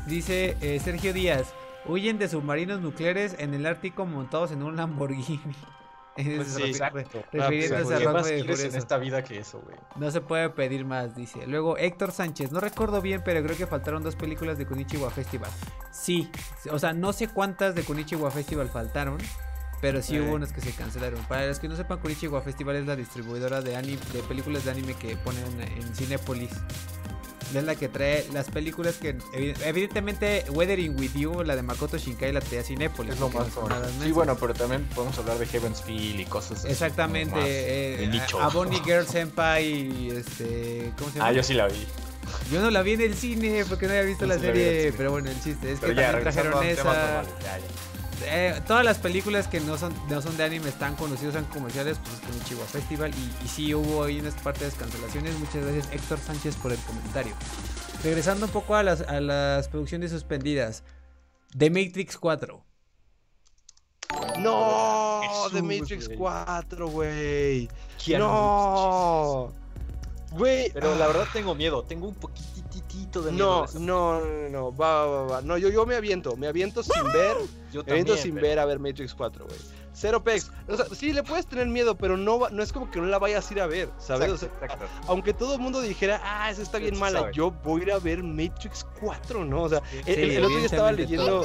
Dice 0.07 0.57
eh, 0.61 0.81
Sergio 0.83 1.13
Díaz, 1.13 1.49
huyen 1.87 2.19
de 2.19 2.29
submarinos 2.29 2.81
nucleares 2.81 3.35
en 3.39 3.55
el 3.55 3.67
Ártico 3.67 4.07
montados 4.07 4.53
en 4.53 4.63
un 4.63 4.77
Lamborghini. 4.77 5.41
Pues 6.37 6.49
sí, 6.49 6.63
exacto. 6.65 6.99
Ah, 6.99 7.29
pues, 7.31 7.43
refiriéndose 7.45 7.95
a 7.95 7.99
¿Qué 7.99 8.05
más 8.07 8.15
Rápido 8.15 8.39
y 8.39 8.43
quieres 8.43 8.65
en 8.65 8.75
esta 8.77 8.99
vida 8.99 9.23
que 9.23 9.39
eso, 9.39 9.61
güey? 9.61 9.77
No 9.97 10.11
se 10.11 10.21
puede 10.21 10.51
pedir 10.51 10.85
más, 10.85 11.15
dice. 11.15 11.47
Luego 11.47 11.77
Héctor 11.79 12.11
Sánchez, 12.13 12.51
no 12.53 12.61
recuerdo 12.61 13.01
bien, 13.01 13.23
pero 13.25 13.43
creo 13.45 13.57
que 13.57 13.67
faltaron 13.67 14.03
dos 14.03 14.17
películas 14.17 14.59
de 14.59 14.67
Kunichiwa 14.67 15.11
Festival. 15.11 15.51
Sí, 15.93 16.29
o 16.71 16.79
sea, 16.79 16.93
no 16.93 17.13
sé 17.13 17.29
cuántas 17.29 17.75
de 17.75 17.83
Kunichiwa 17.85 18.31
Festival 18.33 18.69
faltaron, 18.69 19.19
pero 19.81 20.03
sí 20.03 20.17
Eh. 20.17 20.21
hubo 20.23 20.35
unas 20.35 20.53
que 20.53 20.61
se 20.61 20.73
cancelaron. 20.73 21.23
Para 21.27 21.47
los 21.47 21.61
que 21.61 21.69
no 21.69 21.77
sepan, 21.77 21.99
Kunichiwa 22.01 22.41
Festival 22.43 22.77
es 22.77 22.87
la 22.87 22.97
distribuidora 22.97 23.61
de, 23.63 23.77
anime, 23.77 24.01
de 24.13 24.23
películas 24.25 24.65
de 24.65 24.73
anime 24.73 24.95
que 24.95 25.17
ponen 25.17 25.45
en 25.61 25.95
Cinepolis. 25.95 26.51
Es 27.55 27.65
la 27.65 27.75
que 27.77 27.89
trae 27.89 28.27
las 28.33 28.51
películas 28.51 28.97
que, 28.97 29.17
evi- 29.17 29.57
evidentemente, 29.65 30.45
Weathering 30.51 30.99
with 31.01 31.13
You, 31.15 31.43
la 31.45 31.57
de 31.57 31.63
Makoto 31.63 31.97
Shinkai, 31.97 32.33
la 32.33 32.41
trae 32.41 32.61
a 32.61 32.63
Cinepolis. 32.63 33.15
Es 33.15 33.21
lo 33.21 33.31
más 33.31 33.47
no 33.57 34.05
Sí, 34.05 34.13
bueno, 34.13 34.37
pero 34.37 34.53
también 34.55 34.85
podemos 34.95 35.17
hablar 35.19 35.39
de 35.39 35.47
Heaven's 35.47 35.81
Feel 35.83 36.21
y 36.21 36.25
cosas 36.27 36.59
así. 36.59 36.69
Exactamente, 36.69 37.35
más 37.35 37.45
eh, 37.47 38.09
nicho. 38.11 38.41
a, 38.41 38.47
a 38.47 38.49
Bonnie 38.49 38.81
Girl 38.85 39.07
Senpai 39.07 39.65
y 39.67 40.11
este, 40.11 40.93
¿cómo 40.99 41.11
se 41.11 41.19
llama? 41.19 41.31
Ah, 41.31 41.33
yo 41.33 41.43
sí 41.43 41.55
la 41.55 41.69
vi. 41.69 41.87
Yo 42.53 42.61
no 42.61 42.71
la 42.71 42.83
vi 42.83 42.93
en 42.93 43.01
el 43.01 43.15
cine 43.15 43.65
porque 43.67 43.87
no 43.87 43.93
había 43.93 44.03
visto 44.05 44.25
Yo 44.25 44.29
la 44.29 44.35
la 44.35 44.41
serie, 44.43 44.81
cine. 44.83 44.95
pero 44.99 45.11
bueno, 45.13 45.31
el 45.31 45.41
chiste 45.43 45.73
es 45.73 45.81
Pero 45.81 45.95
que 45.95 46.01
ya, 46.01 46.13
también 46.13 46.23
trajeron 46.35 46.63
esa. 46.65 47.23
ya, 47.43 47.59
ya. 47.59 47.65
Eh, 48.25 48.61
todas 48.67 48.85
las 48.85 48.99
películas 48.99 49.49
que 49.49 49.61
no 49.61 49.79
son, 49.79 49.95
no 50.09 50.21
son 50.21 50.37
de 50.37 50.45
anime 50.45 50.69
están 50.69 50.97
conocidas, 50.97 51.35
son 51.35 51.45
comerciales, 51.47 51.99
pues 51.99 52.21
con 52.21 52.35
el 52.35 52.45
Chihuahua 52.45 52.69
Festival. 52.69 53.13
Y, 53.15 53.45
y 53.45 53.49
sí 53.49 53.75
hubo 53.75 54.05
ahí 54.05 54.21
unas 54.21 54.35
partes 54.35 54.73
de 54.73 54.79
cancelaciones. 54.79 55.39
Muchas 55.39 55.65
gracias, 55.65 55.89
Héctor 55.93 56.19
Sánchez, 56.19 56.57
por 56.57 56.73
el 56.73 56.79
comentario. 56.81 57.35
Regresando 58.03 58.47
un 58.47 58.53
poco 58.53 58.75
a 58.75 58.83
las, 58.83 59.01
a 59.03 59.21
las 59.21 59.69
producciones 59.69 60.11
suspendidas. 60.11 60.83
The 61.57 61.71
Matrix 61.71 62.17
4. 62.17 62.65
No, 64.39 65.21
Jesús, 65.23 65.53
The 65.53 65.63
Matrix 65.63 66.07
güey. 66.07 66.19
4, 66.19 66.89
güey. 66.89 67.69
No. 68.19 69.53
Güey, 70.33 70.71
Pero 70.73 70.95
la 70.97 71.07
verdad 71.07 71.27
tengo 71.33 71.55
miedo, 71.55 71.83
tengo 71.85 72.07
un 72.07 72.15
poquitito 72.15 73.23
de 73.23 73.33
miedo. 73.33 73.67
no, 73.75 73.81
no, 73.81 74.21
no, 74.21 74.49
no, 74.51 74.77
va, 74.77 75.07
va, 75.07 75.23
va. 75.25 75.41
No, 75.43 75.57
yo, 75.57 75.69
yo 75.71 75.87
me 75.87 75.97
aviento, 75.97 76.37
me 76.37 76.47
aviento 76.49 76.83
sin 76.83 77.03
ver, 77.13 77.37
Yo 77.73 77.83
me 77.85 77.93
aviento 77.93 78.13
también, 78.15 78.19
sin 78.19 78.35
pero- 78.35 78.47
ver 78.47 78.59
a 78.59 78.65
ver 78.67 78.79
Matrix 78.79 79.15
4, 79.15 79.47
güey. 79.47 79.59
Cero 79.95 80.23
pex. 80.23 80.51
O 80.69 80.77
sea, 80.77 80.85
sí 80.95 81.13
le 81.13 81.23
puedes 81.25 81.47
tener 81.47 81.67
miedo, 81.67 81.97
pero 81.97 82.17
no, 82.17 82.39
va- 82.39 82.51
no 82.51 82.63
es 82.63 82.73
como 82.73 82.91
que 82.91 83.01
no 83.01 83.07
la 83.07 83.19
vayas 83.19 83.51
a 83.51 83.55
ir 83.55 83.61
a 83.63 83.67
ver, 83.67 83.89
¿sabes? 83.99 84.31
O 84.31 84.37
sea, 84.37 84.49
Exacto, 84.63 84.85
aunque 85.09 85.33
todo 85.35 85.55
el 85.55 85.61
mundo 85.61 85.81
dijera, 85.81 86.21
ah, 86.23 86.51
esa 86.51 86.63
está 86.63 86.79
bien 86.79 86.95
Sí, 86.95 87.01
mala, 87.01 87.21
sabe. 87.21 87.33
yo 87.33 87.51
voy 87.51 87.81
a 87.81 87.85
ir 87.85 87.93
a 87.93 87.99
ver 87.99 88.23
Matrix 88.23 88.87
4, 89.01 89.45
¿no? 89.45 89.63
O 89.63 89.69
sea, 89.69 89.83
el, 89.93 90.05
Sí, 90.05 90.21
el- 90.21 90.31
el 90.33 90.45
otro 90.45 90.57
día 90.59 90.67
estaba 90.67 90.93
leyendo. 90.93 91.45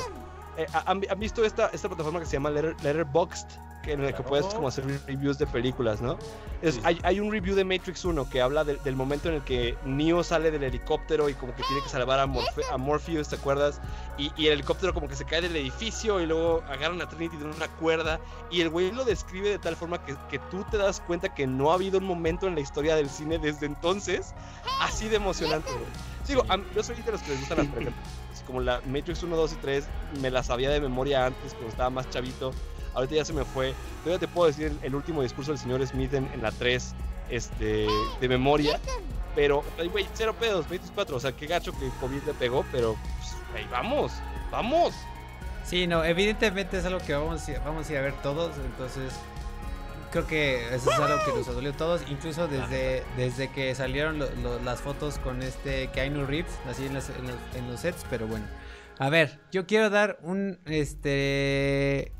eh, 0.57 0.67
¿han, 0.85 1.01
han 1.09 1.19
visto 1.19 1.43
esta, 1.43 1.67
esta 1.73 1.87
plataforma 1.87 2.19
que 2.19 2.25
se 2.27 2.33
llama 2.33 2.51
Letter, 2.51 2.75
Letterboxd? 2.83 3.47
Que 3.83 3.91
en 3.91 3.99
que 3.99 4.07
Claro. 4.13 4.23
puedes 4.23 4.45
como 4.47 4.69
hacer 4.69 4.85
reviews 5.05 5.37
de 5.37 5.45
películas, 5.45 5.99
¿no? 6.01 6.17
Es- 6.61 6.75
Sí. 6.75 6.81
hay, 6.85 6.99
hay 7.03 7.19
un 7.19 7.29
review 7.31 7.53
de 7.53 7.65
Matrix 7.65 8.05
1 8.05 8.29
que 8.29 8.41
habla 8.41 8.63
del- 8.63 8.81
del 8.81 8.95
momento 8.95 9.27
en 9.27 9.35
el 9.35 9.43
que 9.43 9.77
Neo 9.83 10.23
sale 10.23 10.51
del 10.51 10.63
helicóptero 10.63 11.27
y 11.27 11.33
como 11.33 11.53
que 11.53 11.63
tiene 11.63 11.83
que 11.83 11.89
salvar 11.89 12.17
a, 12.19 12.23
a 12.23 12.77
Morpheus, 12.77 13.27
¿te 13.27 13.35
acuerdas? 13.35 13.81
Y, 14.17 14.31
y 14.37 14.47
el 14.47 14.53
helicóptero 14.53 14.93
como 14.93 15.09
que 15.09 15.17
se 15.17 15.25
cae 15.25 15.41
del 15.41 15.53
edificio 15.57 16.21
y 16.21 16.25
luego 16.25 16.63
agarran 16.69 17.01
a 17.01 17.09
Trinity 17.09 17.35
de 17.35 17.43
una 17.43 17.67
cuerda 17.67 18.21
y 18.49 18.61
el 18.61 18.69
güey 18.69 18.91
lo 18.93 19.03
describe 19.03 19.49
de 19.49 19.59
tal 19.59 19.75
forma 19.75 20.01
que, 20.01 20.15
que 20.29 20.39
tú 20.49 20.63
te 20.71 20.77
das 20.77 21.01
cuenta 21.01 21.33
que 21.33 21.45
no 21.45 21.71
ha 21.71 21.73
habido 21.73 21.97
un 21.97 22.05
momento 22.05 22.47
en 22.47 22.55
la 22.55 22.61
historia 22.61 22.95
del 22.95 23.09
cine 23.09 23.37
desde 23.37 23.65
entonces 23.65 24.33
así 24.79 25.09
de 25.09 25.17
emocionante, 25.17 25.69
güey. 25.71 25.83
Digo, 26.25 26.45
a 26.47 26.57
yo 26.73 26.81
soy 26.83 26.95
de 27.01 27.11
los 27.11 27.21
que 27.21 27.31
les 27.31 27.39
gustan 27.41 27.57
las 27.57 27.67
películas. 27.67 27.99
Como 28.47 28.59
la 28.61 28.81
Matrix 28.85 29.23
1, 29.23 29.35
2 29.37 29.53
y 29.53 29.55
3, 29.57 29.85
me 30.21 30.29
las 30.31 30.47
sabía 30.47 30.69
de 30.69 30.79
memoria 30.81 31.25
antes 31.25 31.51
cuando 31.53 31.69
estaba 31.69 31.89
más 31.89 32.09
chavito. 32.09 32.53
Ahorita 32.93 33.15
ya 33.15 33.25
se 33.25 33.33
me 33.33 33.43
fue. 33.45 33.73
Todavía 34.03 34.19
te 34.19 34.27
puedo 34.27 34.47
decir 34.47 34.77
el, 34.81 34.95
último 34.95 35.21
discurso 35.21 35.51
del 35.51 35.59
señor 35.59 35.85
Smith 35.87 36.13
en, 36.13 36.25
en 36.33 36.41
la 36.41 36.51
3 36.51 36.93
este, 37.29 37.87
de 38.19 38.27
memoria. 38.29 38.79
Pero, 39.35 39.63
ay, 39.79 39.87
güey, 39.87 40.05
cero 40.13 40.35
pedos, 40.39 40.65
Matrix 40.65 40.91
4. 40.93 41.15
O 41.15 41.19
sea, 41.19 41.31
qué 41.31 41.47
gacho 41.47 41.71
que 41.71 41.89
COVID 41.99 42.21
le 42.23 42.33
pegó, 42.35 42.63
pero, 42.71 42.95
pues, 43.51 43.69
vamos, 43.71 44.11
vamos. 44.51 44.93
Sí, 45.65 45.87
no, 45.87 46.03
evidentemente 46.03 46.77
es 46.77 46.85
algo 46.85 46.99
que 46.99 47.13
vamos, 47.13 47.47
a- 47.49 47.59
vamos 47.59 47.89
a 47.89 47.91
ir 47.93 47.97
a 47.97 48.01
ver 48.01 48.13
todos, 48.21 48.51
entonces 48.57 49.13
creo 50.11 50.27
que 50.27 50.67
eso 50.75 50.91
es 50.91 50.99
algo 50.99 51.17
que 51.25 51.31
nos 51.33 51.47
dolió 51.47 51.71
a 51.71 51.77
todos, 51.77 52.01
incluso 52.11 52.47
desde, 52.47 53.03
desde 53.17 53.49
que 53.49 53.73
salieron 53.73 54.19
lo- 54.19 54.29
lo- 54.43 54.59
las 54.59 54.81
fotos 54.81 55.17
con 55.19 55.41
este 55.41 55.87
Keanu 55.87 56.25
Reeves, 56.27 56.51
así 56.69 56.85
en 56.85 56.93
los, 56.93 57.09
en 57.09 57.27
los- 57.27 57.55
en 57.55 57.71
los 57.71 57.79
sets, 57.79 58.05
pero 58.09 58.27
bueno. 58.27 58.45
A 58.99 59.09
ver, 59.09 59.39
yo 59.51 59.65
quiero 59.65 59.89
dar 59.89 60.19
un, 60.21 60.59
este, 60.65 62.11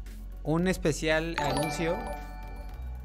un 0.44 0.68
especial 0.68 1.36
anuncio, 1.40 1.96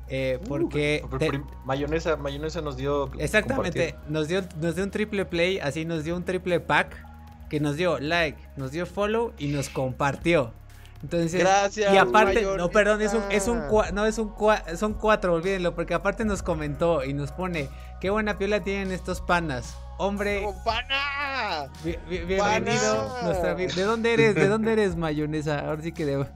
eh, 0.09 0.39
porque... 0.49 1.05
Te- 1.19 1.29
prim- 1.29 1.45
mayonesa, 1.65 2.17
mayonesa 2.17 2.61
nos 2.63 2.77
dio. 2.77 3.11
Exactamente, 3.19 3.93
compartir. 3.93 4.11
nos 4.13 4.29
dio, 4.29 4.43
nos 4.61 4.75
dio 4.75 4.85
un 4.85 4.91
triple 4.91 5.25
play, 5.25 5.59
así 5.59 5.85
nos 5.85 6.05
dio 6.05 6.17
un 6.17 6.25
triple 6.25 6.61
pack, 6.61 6.97
que 7.51 7.61
nos 7.61 7.77
dio 7.77 7.99
like, 7.99 8.39
nos 8.57 8.73
dio 8.73 8.87
follow 8.87 9.33
y 9.39 9.49
nos 9.49 9.69
compartió. 9.69 10.53
Entonces, 11.03 11.39
Gracias. 11.41 11.95
y 11.95 11.97
aparte, 11.97 12.35
mayonesa. 12.35 12.57
no, 12.57 12.71
perdón, 12.71 13.03
es 13.03 13.15
un, 13.15 13.23
es 13.31 13.47
un, 13.47 13.61
cua- 13.69 13.93
no, 13.93 14.05
es 14.05 14.19
un, 14.19 14.35
cua- 14.35 14.75
son 14.77 14.95
cuatro, 14.95 15.33
olvídenlo, 15.35 15.75
porque 15.77 15.95
aparte 15.95 16.25
nos 16.25 16.43
comentó 16.43 17.05
y 17.05 17.13
nos 17.13 17.31
pone, 17.31 17.69
qué 18.01 18.11
buena 18.11 18.37
piola 18.37 18.65
tienen 18.65 18.91
estos 18.91 19.21
panas. 19.21 19.77
Hombre, 19.99 20.45
¡Oh, 20.45 20.55
¡Pana! 20.65 21.71
bi- 21.85 21.99
bi- 22.09 22.25
bienvenido. 22.25 23.09
Pana. 23.09 23.23
nuestra 23.23 23.55
vi- 23.55 23.67
¿De 23.69 23.83
dónde 23.83 24.13
eres? 24.15 24.35
¿De 24.35 24.49
dónde 24.49 24.73
eres, 24.73 24.97
mayonesa? 24.97 25.61
Ahora 25.61 25.83
sí 25.83 25.93
que 25.93 26.05
de- 26.05 26.27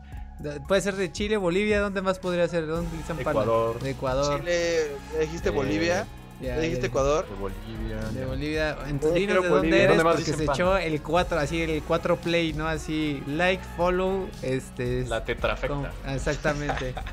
puede 0.67 0.81
ser 0.81 0.97
de 0.97 1.11
Chile, 1.13 1.37
Bolivia, 1.37 1.81
¿dónde 1.81 2.03
más 2.03 2.19
podría 2.19 2.47
ser? 2.49 2.63
¿De 2.67 2.73
dónde 2.73 2.89
utilizan 2.89 3.17
pana? 3.19 3.31
Ecuador. 3.31 3.81
De 3.81 3.91
Ecuador. 3.91 4.41
Chile, 4.41 4.87
¿le 5.15 5.21
dijiste 5.21 5.49
Eh, 5.49 5.53
Bolivia? 5.53 6.07
Ya, 6.41 6.57
¿Le 6.57 6.63
dijiste. 6.63 6.87
Ecuador? 6.89 7.25
De 7.29 7.35
Bolivia. 7.37 7.99
De 8.13 8.25
Bolivia. 8.27 8.77
Yo 8.81 8.87
Entonces, 8.89 9.15
dinos 9.21 9.35
de 9.43 9.49
dónde 9.49 9.57
Bolivia. 9.59 9.77
eres 9.85 9.89
¿Dónde 9.91 10.05
más 10.05 10.15
porque 10.17 10.33
se 10.33 10.45
pan? 10.45 10.55
echó 10.57 10.77
el 10.77 11.01
4, 11.03 11.39
así 11.39 11.63
el 11.63 11.83
4 11.85 12.17
play, 12.17 12.53
¿no? 12.53 12.67
Así, 12.67 13.23
like, 13.29 13.63
follow, 13.77 14.29
este... 14.43 15.05
La 15.07 15.25
tetrafecta. 15.25 15.69
con- 15.77 16.13
exactamente. 16.15 16.95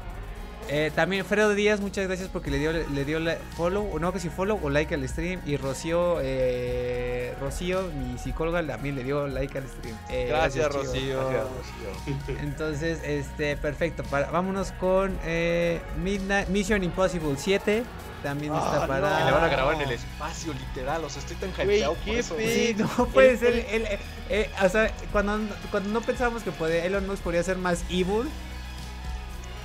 Eh, 0.72 0.92
también 0.94 1.26
Fredo 1.26 1.56
Díaz, 1.56 1.80
muchas 1.80 2.06
gracias 2.06 2.30
porque 2.32 2.52
le 2.52 2.60
dio, 2.60 2.72
le 2.72 3.06
dio 3.06 3.20
la- 3.20 3.38
follow, 3.58 3.90
o 3.92 3.98
no 3.98 4.14
que 4.14 4.20
si 4.20 4.30
follow 4.30 4.60
o 4.62 4.70
like 4.70 4.94
al 4.94 5.08
stream. 5.10 5.42
Y 5.46 5.58
Rocío, 5.58 6.18
eh, 6.22 7.34
Rocío, 7.42 7.82
mi 7.98 8.18
psicóloga, 8.20 8.66
también 8.66 8.96
le 8.96 9.04
dio 9.04 9.28
like 9.28 9.58
al 9.58 9.68
stream. 9.68 9.98
Eh, 10.10 10.28
Gracias. 10.30 10.72
Rocío. 10.72 11.20
Gracias, 11.30 11.44
Rocío. 11.48 12.40
Entonces, 12.44 13.00
este, 13.04 13.58
perfecto. 13.58 14.04
Para, 14.04 14.30
vámonos 14.30 14.72
con 14.74 15.18
eh, 15.26 15.82
Midnight, 16.04 16.50
Mission 16.50 16.84
Impossible 16.84 17.34
7. 17.38 17.84
También 18.22 18.54
está 18.54 18.84
Ah, 18.84 18.88
para... 18.88 19.18
Que 19.20 19.24
le 19.26 19.32
van 19.32 19.44
a 19.46 19.48
grabar 19.48 19.76
en 19.76 19.82
el 19.82 19.92
espacio, 19.92 20.54
literal. 20.54 21.04
O 21.06 21.10
sea, 21.10 21.22
estoy 21.22 21.38
tan 21.38 21.50
hypeado 21.52 21.94
por 21.96 22.04
qué 22.04 22.20
eso. 22.20 22.36
Sí, 22.38 22.76
no 22.78 22.88
puede 23.08 23.38
ser. 23.38 23.54
el- 23.72 23.86
eh, 23.86 24.00
eh, 24.30 24.50
o 24.62 24.68
sea, 24.70 24.92
cuando, 25.14 25.40
cuando 25.72 25.90
no 25.90 26.02
pensábamos 26.02 26.44
que 26.44 26.52
podía, 26.52 26.84
Elon 26.86 27.08
Musk 27.08 27.24
podría 27.24 27.42
ser 27.44 27.58
más 27.58 27.84
evil. 27.90 28.30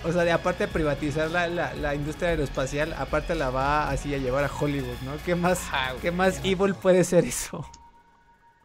O 0.04 0.12
sea, 0.12 0.22
de 0.24 0.32
aparte 0.32 0.66
de 0.66 0.72
privatizar 0.72 1.30
la, 1.30 1.46
la, 1.48 1.74
la 1.74 1.94
industria 1.94 2.30
aeroespacial, 2.30 2.92
aparte 2.92 3.34
la 3.34 3.50
va 3.50 3.88
así 3.88 4.14
a 4.14 4.18
llevar 4.18 4.44
a 4.44 4.50
Hollywood, 4.52 4.98
¿no? 5.02 5.12
¿Qué 5.24 5.34
más, 5.34 5.60
güey. 5.70 6.00
qué 6.02 6.10
más 6.10 6.40
evil 6.44 6.74
puede 6.74 7.04
ser 7.04 7.24
eso? 7.24 7.66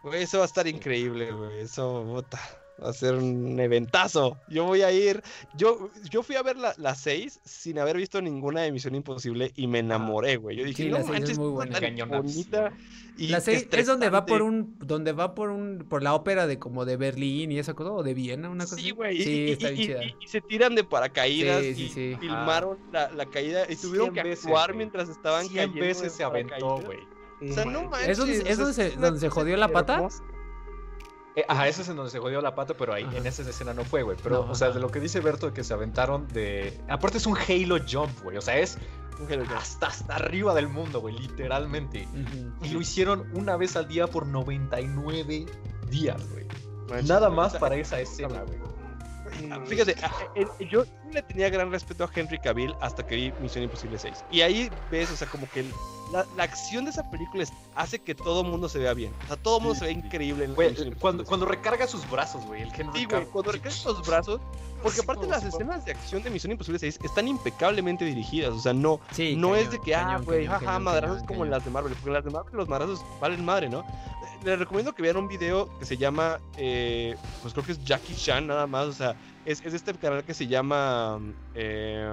Güey, 0.04 0.24
eso 0.24 0.40
va 0.40 0.44
a 0.44 0.48
estar 0.48 0.68
increíble, 0.68 1.32
güey. 1.32 1.60
Eso, 1.62 2.04
puta, 2.06 2.40
va 2.84 2.90
a 2.90 2.94
ser 2.94 3.16
un 3.16 3.60
eventazo. 3.60 4.38
Yo 4.50 4.66
voy 4.66 4.82
a 4.82 4.92
ir. 4.92 5.22
Yo, 5.58 5.90
yo 6.10 6.24
fui 6.24 6.36
a 6.36 6.42
ver 6.44 6.58
la, 6.58 6.74
la 6.78 6.96
6 6.96 7.40
sin 7.44 7.80
haber 7.80 7.98
visto 7.98 8.22
ninguna 8.22 8.62
de 8.62 8.72
Misión 8.72 8.96
Imposible 8.96 9.52
y 9.56 9.68
me 9.68 9.80
enamoré, 9.80 10.38
güey. 10.38 10.58
Yo 10.58 10.64
dije, 10.66 10.84
Sí, 10.84 10.90
no 10.90 10.98
la 11.00 11.04
seis 11.04 11.10
es 11.16 11.20
manches, 11.20 11.38
muy 11.40 11.50
buena. 11.50 11.80
tan 11.80 12.10
bonita. 12.10 12.72
Y 13.18 13.28
La 13.28 13.42
seis 13.42 13.68
es 13.70 13.86
donde 13.88 14.10
va 14.10 14.26
por 14.26 14.42
un, 14.42 14.78
donde 14.80 15.12
va 15.12 15.36
por 15.36 15.50
un, 15.50 15.86
por 15.90 16.02
la 16.04 16.14
ópera 16.14 16.48
de 16.48 16.58
como 16.58 16.86
de 16.86 16.96
Berlín 16.96 17.52
y 17.52 17.60
esa 17.60 17.74
cosa, 17.74 17.92
o 17.92 18.02
de 18.02 18.14
Viena, 18.14 18.50
una 18.50 18.64
cosa 18.64 18.78
Sí, 18.78 18.92
güey. 18.92 19.22
Sí, 19.22 19.30
y, 19.48 19.52
está 19.52 19.72
y- 19.72 19.76
bien 19.76 19.88
chida. 19.88 20.04
y- 20.06 20.16
y 20.24 20.28
se 20.30 20.40
tiran 20.40 20.74
de 20.76 20.86
paracaídas 20.86 21.62
Sí, 21.64 21.76
sí, 21.76 21.84
y 21.84 21.90
sí. 21.90 22.16
filmaron 22.20 22.78
la, 22.94 23.12
la 23.12 23.26
caída 23.26 23.64
y 23.70 23.76
tuvieron 23.76 24.14
que 24.14 24.24
veces, 24.24 24.46
actuar 24.46 24.74
mientras 24.74 25.10
estaban 25.10 25.48
100 25.50 25.56
cayendo. 25.72 25.82
veces 25.86 26.14
se 26.14 26.24
aventó, 26.24 26.78
güey. 26.80 27.00
O 27.42 27.54
sea, 27.54 27.66
no 27.66 27.84
manches. 27.90 28.10
¿Es 28.10 28.18
donde, 28.18 28.38
es 28.50 28.58
donde 28.58 28.74
se, 28.74 28.90
donde 28.92 29.20
se 29.20 29.30
jodió 29.30 29.58
la 29.58 29.68
pata? 29.68 29.96
hermosa. 29.96 30.24
Eh, 31.36 31.46
ajá, 31.48 31.68
ese 31.68 31.84
es 31.84 31.90
en 31.90 31.96
donde 31.96 32.12
se 32.12 32.20
jodió 32.20 32.42
la 32.42 32.56
pata, 32.56 32.74
pero 32.76 32.94
ahí 32.94 33.04
Ajá. 33.04 33.18
en 33.18 33.26
esa 33.28 33.44
escena 33.44 33.74
no 33.74 33.86
fue, 33.86 34.04
güey. 34.04 34.18
Pero, 34.22 34.46
No, 34.46 34.52
o 34.52 34.56
sea, 34.56 34.68
ajá. 34.70 34.76
de 34.76 34.82
lo 34.82 34.90
que 34.90 35.00
dice 35.00 35.20
Berto 35.20 35.48
de 35.48 35.54
que 35.54 35.64
se 35.64 35.74
aventaron 35.74 36.28
de. 36.30 36.80
Aparte 36.90 37.18
es 37.20 37.26
un 37.28 37.38
Halo 37.38 37.78
Jump, 37.90 38.12
güey. 38.24 38.38
O 38.38 38.42
sea, 38.42 38.58
es 38.58 38.78
Un 39.20 39.32
Halo 39.32 39.46
Jump. 39.46 39.58
hasta, 39.58 39.88
hasta 39.88 40.16
arriba 40.16 40.54
del 40.56 40.68
mundo, 40.70 41.02
güey, 41.02 41.18
literalmente. 41.18 42.08
Y 42.64 42.70
lo 42.70 42.82
hicieron 42.82 43.30
una 43.34 43.56
vez 43.58 43.76
al 43.76 43.88
día 43.88 44.08
por 44.08 44.26
99 44.26 45.46
días, 45.90 46.22
güey. 46.32 46.48
Nada 47.04 47.30
más 47.30 47.56
para 47.58 47.76
esa 47.76 48.00
escena, 48.00 48.42
güey. 48.44 48.60
Ah, 49.52 49.60
Fíjate, 49.68 49.96
a- 50.04 50.64
yo 50.72 50.84
le 51.14 51.22
tenía 51.22 51.50
gran 51.52 51.70
respeto 51.72 52.04
a 52.04 52.10
Henry 52.14 52.40
Cavill 52.40 52.74
hasta 52.82 53.06
que 53.06 53.16
vi 53.16 53.34
Misión 53.40 53.64
Imposible 53.66 54.00
6. 54.00 54.26
Y 54.32 54.42
ahí 54.42 54.72
ves, 54.90 55.12
o 55.12 55.16
sea, 55.16 55.28
como 55.28 55.48
que 55.52 55.60
el- 55.62 55.72
la, 56.12 56.26
la 56.36 56.44
acción 56.44 56.86
de 56.86 56.92
esa 56.92 57.10
película 57.10 57.44
es- 57.44 57.54
hace 57.76 58.00
que 58.00 58.16
todo 58.16 58.44
mundo 58.44 58.68
se 58.70 58.80
vea 58.80 58.94
bien. 58.94 59.12
O 59.24 59.28
sea, 59.28 59.36
todo 59.38 59.60
mundo 59.60 59.76
se 59.76 59.86
ve 59.86 59.92
increíble 59.92 60.46
en 60.46 60.56
Güey, 60.56 60.74
cuando, 61.00 61.24
6. 61.24 61.28
cuando 61.30 61.46
recarga 61.46 61.88
sus 61.88 62.10
brazos, 62.10 62.46
güey, 62.46 62.64
el 62.64 62.70
Henry 62.74 63.00
Sí, 63.02 63.06
güey, 63.06 63.26
cuando 63.26 63.52
recargas 63.52 63.86
los 63.86 64.06
brazos, 64.08 64.42
porque 64.82 65.02
aparte 65.02 65.28
las 65.28 65.44
escenas 65.44 65.86
de 65.86 65.92
acción 65.92 66.24
de 66.24 66.30
Misión 66.30 66.52
Imposible 66.52 66.80
6 66.80 67.00
están 67.04 67.28
impecablemente 67.28 68.06
dirigidas, 68.06 68.52
o 68.54 68.60
sea, 68.60 68.74
no, 68.74 69.00
Sí, 69.12 69.36
no 69.36 69.56
es 69.56 69.70
de 69.72 69.80
que, 69.80 69.94
ah, 69.96 70.20
güey, 70.24 70.46
cañón, 70.46 70.52
jaja, 70.54 70.66
cañón, 70.66 70.84
madrazos 70.84 71.16
cañón, 71.18 71.28
como 71.28 71.44
en 71.46 71.50
cañón. 71.52 71.58
las 71.60 71.66
de 71.66 71.72
Marvel, 71.72 71.94
porque 71.94 72.08
en 72.10 72.14
las 72.14 72.24
de 72.26 72.32
Marvel 72.32 72.54
los 72.56 72.70
madrazos 72.70 73.06
valen 73.22 73.46
madre, 73.46 73.70
¿no? 73.70 73.86
Les 74.46 74.58
recomiendo 74.58 74.96
que 74.96 75.02
vean 75.02 75.18
un 75.18 75.28
video 75.28 75.68
que 75.80 75.86
se 75.86 75.98
llama, 75.98 76.40
eh, 76.58 77.14
pues 77.42 77.54
creo 77.54 77.66
que 77.66 77.74
es 77.74 77.84
Jackie 77.84 78.16
Chan 78.16 78.48
nada 78.48 78.68
más, 78.68 78.88
o 78.88 78.94
sea, 78.94 79.16
es, 79.46 79.60
es 79.66 79.74
este 79.74 79.94
canal 79.96 80.24
que 80.24 80.34
se 80.34 80.48
llama 80.48 81.20
eh, 81.56 82.08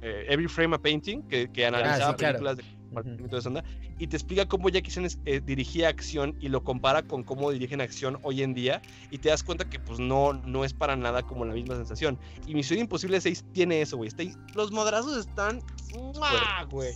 eh, 0.00 0.26
Every 0.30 0.48
Frame 0.48 0.76
a 0.76 0.78
Painting, 0.78 1.22
que, 1.28 1.50
que 1.52 1.66
analiza 1.66 2.08
Ah, 2.08 2.10
sí, 2.12 2.16
claro. 2.16 2.38
películas 2.38 2.56
de 2.56 2.62
Y 3.98 4.06
te 4.06 4.16
explica 4.16 4.46
cómo 4.46 4.68
Jackie 4.68 4.90
Chan 4.90 5.04
es- 5.04 5.18
eh, 5.24 5.40
dirigía 5.44 5.88
acción 5.88 6.36
y 6.40 6.48
lo 6.48 6.62
compara 6.62 7.02
con 7.02 7.22
cómo 7.24 7.50
dirigen 7.50 7.80
acción 7.80 8.18
hoy 8.22 8.42
en 8.42 8.54
día 8.54 8.82
y 9.10 9.18
te 9.18 9.28
das 9.30 9.42
cuenta 9.42 9.68
que 9.68 9.78
pues 9.78 9.98
no, 9.98 10.32
no 10.32 10.64
es 10.64 10.72
para 10.74 10.96
nada 10.96 11.22
como 11.22 11.44
la 11.44 11.54
misma 11.54 11.76
sensación. 11.76 12.18
Y 12.46 12.54
Misión 12.54 12.78
Imposible 12.80 13.20
6 13.20 13.44
tiene 13.52 13.80
eso, 13.82 13.96
güey. 13.96 14.10
Los 14.54 14.70
madrazos 14.72 15.16
están... 15.18 15.62
güey. 16.70 16.92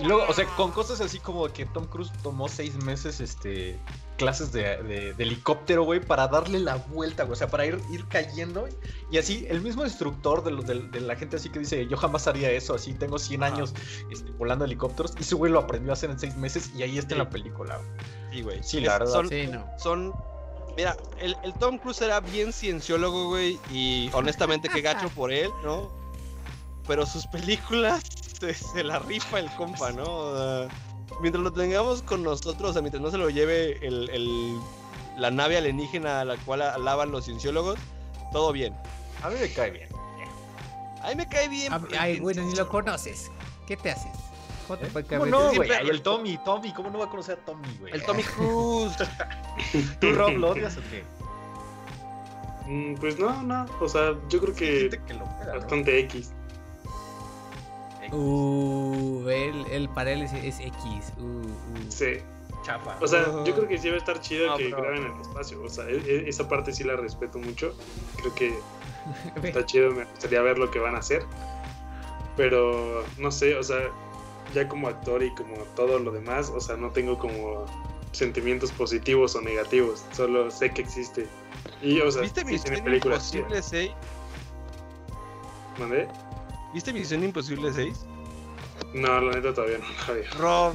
Y 0.00 0.04
luego, 0.04 0.24
o 0.28 0.32
sea, 0.32 0.46
con 0.56 0.70
cosas 0.70 1.00
así 1.00 1.18
como 1.18 1.46
que 1.48 1.64
Tom 1.66 1.86
Cruise 1.86 2.12
tomó 2.22 2.48
seis 2.48 2.74
meses, 2.84 3.20
este, 3.20 3.78
clases 4.16 4.52
de, 4.52 4.82
de- 4.82 5.14
de 5.14 5.24
helicóptero, 5.24 5.84
güey, 5.84 6.00
para 6.00 6.28
darle 6.28 6.58
la 6.60 6.76
vuelta, 6.76 7.22
güey, 7.24 7.32
o 7.32 7.36
sea, 7.36 7.48
para 7.48 7.64
ir, 7.66 7.80
ir 7.90 8.06
cayendo. 8.08 8.68
Y 9.10 9.16
así, 9.18 9.46
el 9.48 9.62
mismo 9.62 9.84
instructor 9.84 10.44
de, 10.44 10.50
lo- 10.50 10.62
de- 10.62 10.82
de 10.82 11.00
la 11.00 11.16
gente 11.16 11.36
así 11.36 11.48
que 11.48 11.58
dice, 11.60 11.86
yo 11.86 11.96
jamás 11.96 12.26
haría 12.26 12.50
eso, 12.50 12.74
así, 12.74 12.92
tengo 12.92 13.18
100 13.18 13.42
Ajá. 13.42 13.54
años 13.54 13.74
este, 14.10 14.30
volando 14.32 14.64
helicópteros, 14.66 15.14
y 15.18 15.22
ese 15.22 15.34
güey 15.34 15.50
lo 15.50 15.60
aprendió 15.60 15.92
a 15.92 15.94
hacer 15.94 16.10
en 16.10 16.18
seis 16.18 16.36
meses 16.36 16.70
y 16.76 16.82
ahí 16.82 16.98
está 16.98 17.14
en 17.14 17.18
la 17.20 17.30
película, 17.30 17.76
güey. 17.78 17.88
Sí, 18.32 18.42
güey. 18.42 18.62
Sí, 18.62 18.80
la 18.80 18.98
verdad, 18.98 19.12
Son, 19.12 19.28
Sí, 19.28 19.46
no. 19.46 19.64
son- 19.78 20.14
Mira, 20.76 20.96
el, 21.20 21.34
el 21.42 21.52
Tom 21.54 21.78
Cruise 21.78 22.02
era 22.02 22.20
bien 22.20 22.52
cienciólogo, 22.52 23.28
güey, 23.28 23.58
y 23.72 24.10
honestamente 24.12 24.68
qué 24.68 24.80
gacho 24.82 25.08
por 25.08 25.32
él, 25.32 25.50
¿no? 25.64 25.90
Pero 26.86 27.04
sus 27.04 27.26
películas 27.26 28.04
se, 28.38 28.54
se 28.54 28.84
la 28.84 28.98
rifa 29.00 29.40
el 29.40 29.50
compa, 29.56 29.90
¿no? 29.90 30.04
O 30.04 30.36
sea, 30.36 30.68
mientras 31.20 31.42
lo 31.42 31.52
tengamos 31.52 32.02
con 32.02 32.22
nosotros, 32.22 32.70
o 32.70 32.72
sea, 32.74 32.82
mientras 32.82 33.02
no 33.02 33.10
se 33.10 33.18
lo 33.18 33.28
lleve 33.30 33.84
el, 33.84 34.08
el- 34.10 34.56
la 35.16 35.30
nave 35.32 35.56
alienígena 35.56 36.20
a 36.20 36.24
la 36.24 36.36
cual 36.36 36.62
alaban 36.62 37.10
los 37.10 37.24
cienciólogos, 37.24 37.76
todo 38.30 38.52
bien. 38.52 38.72
A 39.22 39.28
mí 39.30 39.36
me 39.40 39.50
cae 39.52 39.70
bien. 39.70 39.88
A 41.02 41.08
mí 41.08 41.14
me 41.14 41.28
cae 41.28 41.48
bien. 41.48 41.72
Ah, 41.72 41.80
pero 41.80 42.00
Ay, 42.00 42.20
bueno, 42.20 42.42
ni 42.44 42.54
lo 42.54 42.68
conoces. 42.68 43.30
¿Qué 43.66 43.76
te 43.76 43.90
haces? 43.90 44.12
¿Cómo 44.66 44.78
te 44.80 44.86
puede 44.86 45.06
caer 45.06 45.20
¿Cómo 45.20 45.30
bien? 45.30 45.48
no, 45.48 45.54
güey? 45.56 45.88
el 45.90 46.02
Tommy, 46.02 46.38
Tommy, 46.44 46.72
¿cómo 46.74 46.90
no 46.90 46.98
va 46.98 47.06
a 47.06 47.08
conocer 47.10 47.38
a 47.40 47.44
Tommy, 47.46 47.68
güey? 47.80 47.92
El 47.94 48.02
Tommy 48.02 48.22
Cruise. 48.36 48.96
¿Tú, 50.00 50.12
Rob, 50.12 50.32
lo 50.32 50.50
odias 50.50 50.76
o 50.76 50.80
qué? 50.90 51.04
Mm, 52.70 52.94
Pues 52.96 53.18
no, 53.18 53.42
no. 53.42 53.66
O 53.80 53.88
sea, 53.88 54.14
yo 54.28 54.40
creo 54.40 54.54
que 54.54 54.80
gente 54.80 55.00
que 55.06 55.14
lo 55.14 55.24
pega, 55.38 55.54
¿no? 55.54 55.60
bastante 55.60 55.98
X. 56.00 56.32
Uh, 58.12 59.28
él, 59.28 59.64
él 59.70 59.88
para 59.90 60.12
él 60.12 60.22
es, 60.22 60.32
es 60.32 60.60
X. 60.60 61.12
Uh, 61.18 61.22
uh. 61.22 61.46
Sí. 61.88 62.18
Chafa. 62.64 62.96
O 63.00 63.06
sea, 63.06 63.24
yo 63.44 63.54
creo 63.54 63.68
que 63.68 63.78
sí 63.78 63.88
va 63.88 63.94
a 63.94 63.98
estar 63.98 64.20
chido 64.20 64.48
No, 64.48 64.56
que 64.56 64.64
pero- 64.64 64.82
graben 64.82 65.04
en 65.06 65.12
el 65.14 65.20
espacio. 65.20 65.62
O 65.62 65.68
sea, 65.68 65.84
e- 65.88 66.02
e- 66.06 66.28
esa 66.28 66.48
parte 66.48 66.72
sí 66.72 66.84
la 66.84 66.96
respeto 66.96 67.38
mucho. 67.38 67.74
Creo 68.16 68.34
que 68.34 68.58
está 69.42 69.64
chido, 69.66 69.90
me 69.92 70.04
gustaría 70.04 70.42
ver 70.42 70.58
lo 70.58 70.70
que 70.70 70.78
van 70.78 70.94
a 70.94 70.98
hacer. 70.98 71.22
Pero 72.36 73.04
no 73.18 73.30
sé, 73.30 73.56
o 73.56 73.62
sea, 73.62 73.78
ya 74.54 74.68
como 74.68 74.88
actor 74.88 75.22
y 75.22 75.30
como 75.34 75.56
todo 75.74 75.98
lo 75.98 76.12
demás, 76.12 76.50
o 76.54 76.60
sea, 76.60 76.76
no 76.76 76.90
tengo 76.90 77.18
como 77.18 77.66
sentimientos 78.12 78.70
positivos 78.72 79.34
o 79.34 79.40
negativos. 79.40 80.04
Solo 80.12 80.50
sé 80.50 80.70
que 80.72 80.82
existe. 80.82 81.26
Y, 81.82 82.00
o 82.00 82.10
sea, 82.10 82.22
¿Viste 82.22 82.44
Misión 82.44 82.76
Imposible 82.86 83.62
6? 83.62 83.90
chidas. 83.90 83.98
¿Mandé? 85.78 86.08
¿Viste 86.74 86.92
Misión 86.92 87.24
Imposible 87.24 87.72
6? 87.72 88.04
No, 88.94 89.20
la 89.20 89.32
neta 89.32 89.52
todavía 89.54 89.78
no 89.78 89.84
la 90.06 90.14
veo. 90.14 90.24
Rob, 90.38 90.74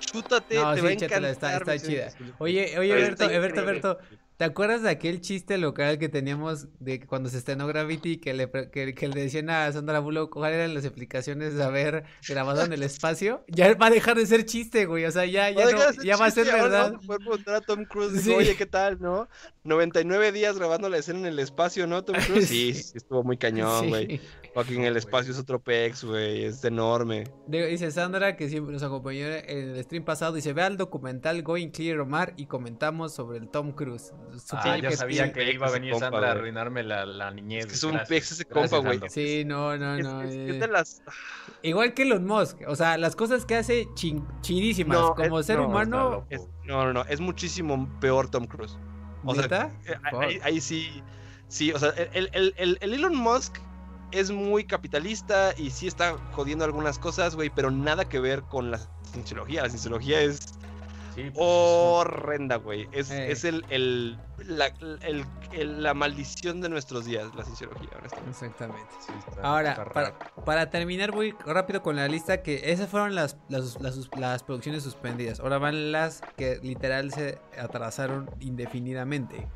chútate, 0.00 0.54
No, 0.56 0.70
te 0.74 0.80
sí, 0.80 0.82
va 0.82 0.88
a 0.88 0.92
encantar. 0.92 1.24
está- 1.24 1.56
está 1.56 1.78
chida. 1.78 2.08
Oye, 2.38 2.78
oye, 2.78 2.94
Berto. 2.94 3.28
Berto, 3.28 3.64
Berto, 3.64 3.98
¿te 4.40 4.46
acuerdas 4.46 4.80
de 4.82 4.88
aquel 4.88 5.20
chiste 5.20 5.58
local 5.58 5.98
que 5.98 6.08
teníamos 6.08 6.68
de 6.78 6.98
cuando 7.06 7.28
se 7.28 7.36
estrenó 7.36 7.66
Gravity 7.66 8.16
que 8.16 8.32
le, 8.32 8.50
que, 8.70 8.94
que 8.94 9.08
le 9.08 9.20
decían 9.24 9.50
a 9.50 9.70
Sandra 9.70 9.98
Bullock 9.98 10.32
cuáles 10.32 10.56
eran 10.56 10.72
las 10.72 10.86
explicaciones 10.86 11.56
de 11.56 11.62
haber 11.62 12.04
grabado 12.26 12.64
en 12.64 12.72
el 12.72 12.82
espacio? 12.82 13.44
Ya 13.48 13.74
va 13.74 13.88
a 13.88 13.90
dejar 13.90 14.16
de 14.16 14.24
ser 14.24 14.46
chiste, 14.46 14.86
güey, 14.86 15.04
o 15.04 15.10
sea, 15.10 15.26
ya, 15.26 15.50
ya, 15.50 15.66
No, 15.66 16.02
ya 16.02 16.16
va 16.16 16.24
a 16.24 16.30
ser 16.30 16.46
verdad. 16.46 16.92
vamos 16.92 17.04
a 17.04 17.06
poder 17.06 17.20
preguntar 17.20 17.54
a 17.56 17.60
Tom 17.60 17.84
Cruise, 17.84 18.12
digo, 18.12 18.24
Sí. 18.24 18.32
oye, 18.46 18.56
¿qué 18.56 18.64
tal, 18.64 18.98
no? 18.98 19.28
99 19.64 20.32
días 20.32 20.56
grabando 20.58 20.88
la 20.88 20.96
escena 20.96 21.18
en 21.18 21.26
el 21.26 21.38
espacio, 21.38 21.86
¿no, 21.86 22.02
Tom 22.02 22.14
Cruise? 22.26 22.48
Sí, 22.48 22.72
Sí. 22.72 22.82
sí, 22.82 22.92
estuvo 22.96 23.22
muy 23.22 23.36
cañón, 23.36 23.82
Sí. 23.84 23.88
güey. 23.90 24.20
Fucking 24.52 24.82
el 24.82 24.96
espacio 24.96 25.32
es 25.32 25.38
otro 25.38 25.60
pex, 25.60 26.02
güey, 26.02 26.44
es 26.44 26.64
enorme. 26.64 27.24
Dice 27.46 27.90
Sandra, 27.92 28.36
que 28.36 28.48
siempre 28.48 28.72
nos 28.72 28.82
acompañó 28.82 29.26
en 29.26 29.70
el 29.76 29.84
stream 29.84 30.04
pasado, 30.04 30.32
dice, 30.32 30.52
ve 30.52 30.62
al 30.62 30.76
documental 30.76 31.40
Going 31.42 31.68
Clear 31.70 32.00
Omar 32.00 32.34
y 32.36 32.46
comentamos 32.46 33.14
sobre 33.14 33.38
el 33.38 33.48
Tom 33.48 33.70
Cruise. 33.70 34.12
Ah, 34.12 34.38
Supongo 34.38 34.76
ya 34.76 34.88
que 34.88 34.96
sabía 34.96 35.32
que 35.32 35.52
iba 35.52 35.68
a 35.68 35.70
venir 35.70 35.92
compa, 35.92 36.06
Sandra 36.10 36.28
a 36.28 36.32
arruinarme 36.32 36.82
la, 36.82 37.06
la 37.06 37.30
niñez. 37.30 37.60
Es 37.60 37.66
que 37.66 37.74
es 37.74 37.84
un 37.84 38.00
pex 38.08 38.32
ese 38.32 38.44
compa, 38.44 38.78
güey. 38.78 39.00
Sí, 39.08 39.44
no, 39.46 39.76
no, 39.78 39.94
Es, 39.96 40.04
no. 40.04 40.22
es- 40.22 40.34
eh. 40.34 40.50
es 40.50 40.60
de 40.60 40.66
las... 40.66 41.02
Igual 41.62 41.94
que 41.94 42.02
Elon 42.02 42.26
Musk, 42.26 42.56
o 42.66 42.74
sea, 42.74 42.98
las 42.98 43.14
cosas 43.14 43.44
que 43.46 43.54
hace 43.54 43.86
chin- 43.94 44.26
chidísimas. 44.40 44.98
No, 44.98 45.14
como 45.14 45.38
es- 45.40 45.46
ser 45.46 45.58
no, 45.58 45.68
humano, 45.68 46.26
no, 46.64 46.84
no, 46.84 46.92
no, 46.92 47.04
es 47.04 47.20
muchísimo 47.20 47.88
peor 48.00 48.28
Tom 48.30 48.46
Cruise. 48.46 48.76
O 49.24 49.32
sea, 49.34 49.42
¿neta? 49.42 49.70
Eh, 49.86 49.94
ahí, 50.20 50.38
ahí 50.42 50.60
sí, 50.60 51.02
sí, 51.46 51.70
o 51.72 51.78
sea, 51.78 51.90
el, 52.14 52.30
el- 52.32 52.54
el- 52.56 52.78
el 52.80 52.94
Elon 52.94 53.14
Musk 53.14 53.58
es 54.12 54.30
muy 54.30 54.64
capitalista 54.64 55.52
y 55.56 55.70
sí 55.70 55.86
está 55.86 56.16
jodiendo 56.32 56.64
algunas 56.64 56.98
cosas, 56.98 57.34
güey, 57.36 57.50
pero 57.50 57.70
nada 57.70 58.08
que 58.08 58.20
ver 58.20 58.42
con 58.42 58.70
la 58.70 58.80
cienciología. 59.12 59.62
La 59.62 59.68
cienciología 59.68 60.20
es 60.20 60.40
Sí, 61.14 61.22
pues, 61.24 61.34
horrenda, 61.38 62.56
güey. 62.56 62.88
Es, 62.92 63.10
Eh. 63.10 63.32
es 63.32 63.44
el, 63.44 63.64
el- 63.68 64.16
la, 64.46 64.66
el- 65.02 65.24
el- 65.52 65.82
la 65.82 65.92
maldición 65.92 66.60
de 66.60 66.68
nuestros 66.68 67.04
días, 67.04 67.34
la 67.34 67.42
cienciología, 67.44 67.88
honestamente. 67.98 68.30
Exactamente. 68.30 68.90
sí, 69.04 69.12
está- 69.28 69.42
Ahora, 69.42 69.70
está 69.72 69.84
para, 69.86 70.18
para 70.44 70.70
terminar, 70.70 71.10
voy 71.10 71.34
rápido 71.44 71.82
con 71.82 71.96
la 71.96 72.06
lista 72.06 72.42
que 72.42 72.70
esas 72.72 72.88
fueron 72.88 73.16
las, 73.16 73.36
las, 73.48 73.80
las, 73.80 74.08
las 74.16 74.42
producciones 74.44 74.84
suspendidas. 74.84 75.40
Ahora 75.40 75.58
van 75.58 75.90
las 75.90 76.22
que 76.36 76.60
literal 76.62 77.10
se 77.12 77.38
atrasaron 77.58 78.30
indefinidamente. 78.38 79.48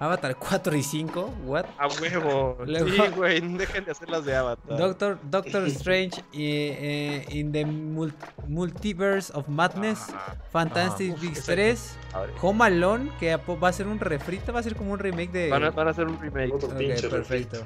Avatar 0.00 0.34
4 0.36 0.76
y 0.76 0.82
5, 0.82 1.34
what? 1.44 1.66
A 1.78 1.86
huevo. 2.00 2.56
Luego- 2.66 2.88
Sí, 2.88 3.02
güey, 3.14 3.40
no 3.42 3.58
dejen 3.58 3.84
de 3.84 3.90
hacer 3.90 4.08
las 4.08 4.24
de 4.24 4.34
Avatar. 4.34 4.78
Doctor, 4.78 5.18
Doctor 5.24 5.66
Strange 5.68 6.20
eh, 6.32 7.26
eh, 7.28 7.38
in 7.38 7.52
the 7.52 7.66
Mul- 7.66 8.14
Multiverse 8.48 9.30
of 9.34 9.46
Madness, 9.48 10.08
Ajá. 10.08 10.36
Fantastic 10.50 11.12
Uf, 11.14 11.20
Beasts 11.20 11.38
esa- 11.40 11.52
3, 11.52 11.96
Padre. 12.12 12.32
Home 12.40 12.64
Alone, 12.64 13.10
que 13.20 13.36
va 13.36 13.68
a 13.68 13.72
ser 13.72 13.86
un 13.88 14.00
refrito, 14.00 14.52
va 14.54 14.60
a 14.60 14.62
ser 14.62 14.74
como 14.74 14.92
un 14.92 14.98
remake 14.98 15.32
de... 15.32 15.50
Van 15.50 15.64
a, 15.64 15.70
van 15.70 15.88
a 15.88 15.90
hacer 15.90 16.06
un 16.06 16.18
remake. 16.18 16.52
Otro 16.54 16.70
perfecto. 17.10 17.58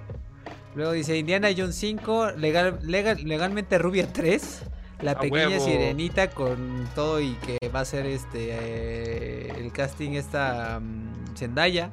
Luego 0.75 0.91
dice 0.91 1.17
Indiana 1.17 1.49
Jones 1.57 1.77
5, 1.77 2.33
legal, 2.33 2.81
legal, 2.83 3.17
legalmente 3.23 3.79
Rubia 3.79 4.13
3, 4.13 4.63
La 5.03 5.13
A 5.13 5.21
pequeña 5.21 5.51
huevo. 5.51 5.65
sirenita 5.65 6.31
con 6.31 6.89
todo 6.97 7.21
y 7.21 7.35
que 7.47 7.59
va 7.69 7.81
a 7.81 7.85
ser 7.85 8.07
este 8.07 8.49
eh, 8.51 9.53
el 9.57 9.71
casting 9.73 10.13
esta 10.15 10.81
mm, 10.81 11.37
Zendaya. 11.37 11.91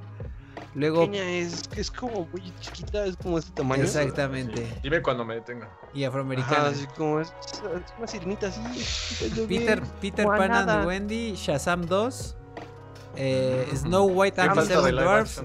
Luego 0.73 1.01
Pequeña 1.05 1.29
es, 1.29 1.63
es 1.75 1.91
como 1.91 2.25
muy 2.31 2.53
chiquita, 2.61 3.05
es 3.05 3.17
como 3.17 3.37
este 3.37 3.51
tamaño. 3.51 3.83
exactamente 3.83 4.65
Dime 4.81 5.01
cuando 5.01 5.25
me 5.25 5.35
detenga. 5.35 5.69
y 5.93 6.03
Ajá, 6.03 6.09
afroamericana. 6.09 6.67
así 6.69 6.87
como 6.95 7.19
es, 7.19 7.33
es 7.51 7.61
una 7.97 8.07
sirenita 8.07 8.47
así. 8.47 8.61
Peter 9.47 9.81
Peter 9.99 10.25
Pan 10.25 10.51
and 10.51 10.85
Wendy, 10.87 11.35
Shazam 11.35 11.85
2, 11.85 12.35
eh, 13.17 13.67
Snow 13.75 14.05
White 14.05 14.35
¿Qué 14.35 14.41
and 14.41 14.55
the 14.55 14.65
Seven 14.65 14.95
Dwarfs? 14.95 15.43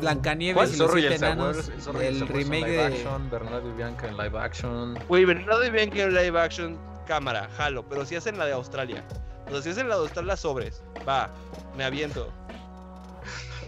Blancanieves 0.00 0.74
y 0.74 0.76
los 0.76 0.92
siete 0.92 1.14
enanos, 1.16 1.68
el 1.68 1.80
Zorro 1.82 2.00
el 2.00 2.28
remake 2.28 2.64
live 2.66 2.76
de 2.76 2.84
action, 2.84 3.30
Bernardo 3.30 3.68
y 3.70 3.72
Bianca 3.72 4.08
en 4.08 4.16
live 4.16 4.38
action. 4.38 4.98
Güey, 5.08 5.24
Bernardo 5.24 5.64
y 5.64 5.70
Bianca 5.70 6.02
en 6.02 6.14
live 6.14 6.38
action, 6.40 6.78
cámara, 7.06 7.48
jalo. 7.56 7.84
Pero 7.88 8.04
si 8.04 8.14
hacen 8.16 8.38
la 8.38 8.46
de 8.46 8.52
Australia. 8.52 9.04
O 9.46 9.50
sea, 9.52 9.62
si 9.62 9.70
hacen 9.70 9.88
la 9.88 9.96
de 9.96 10.02
Australia, 10.02 10.36
sobres. 10.36 10.82
Va, 11.08 11.30
me 11.76 11.82
aviento. 11.84 12.32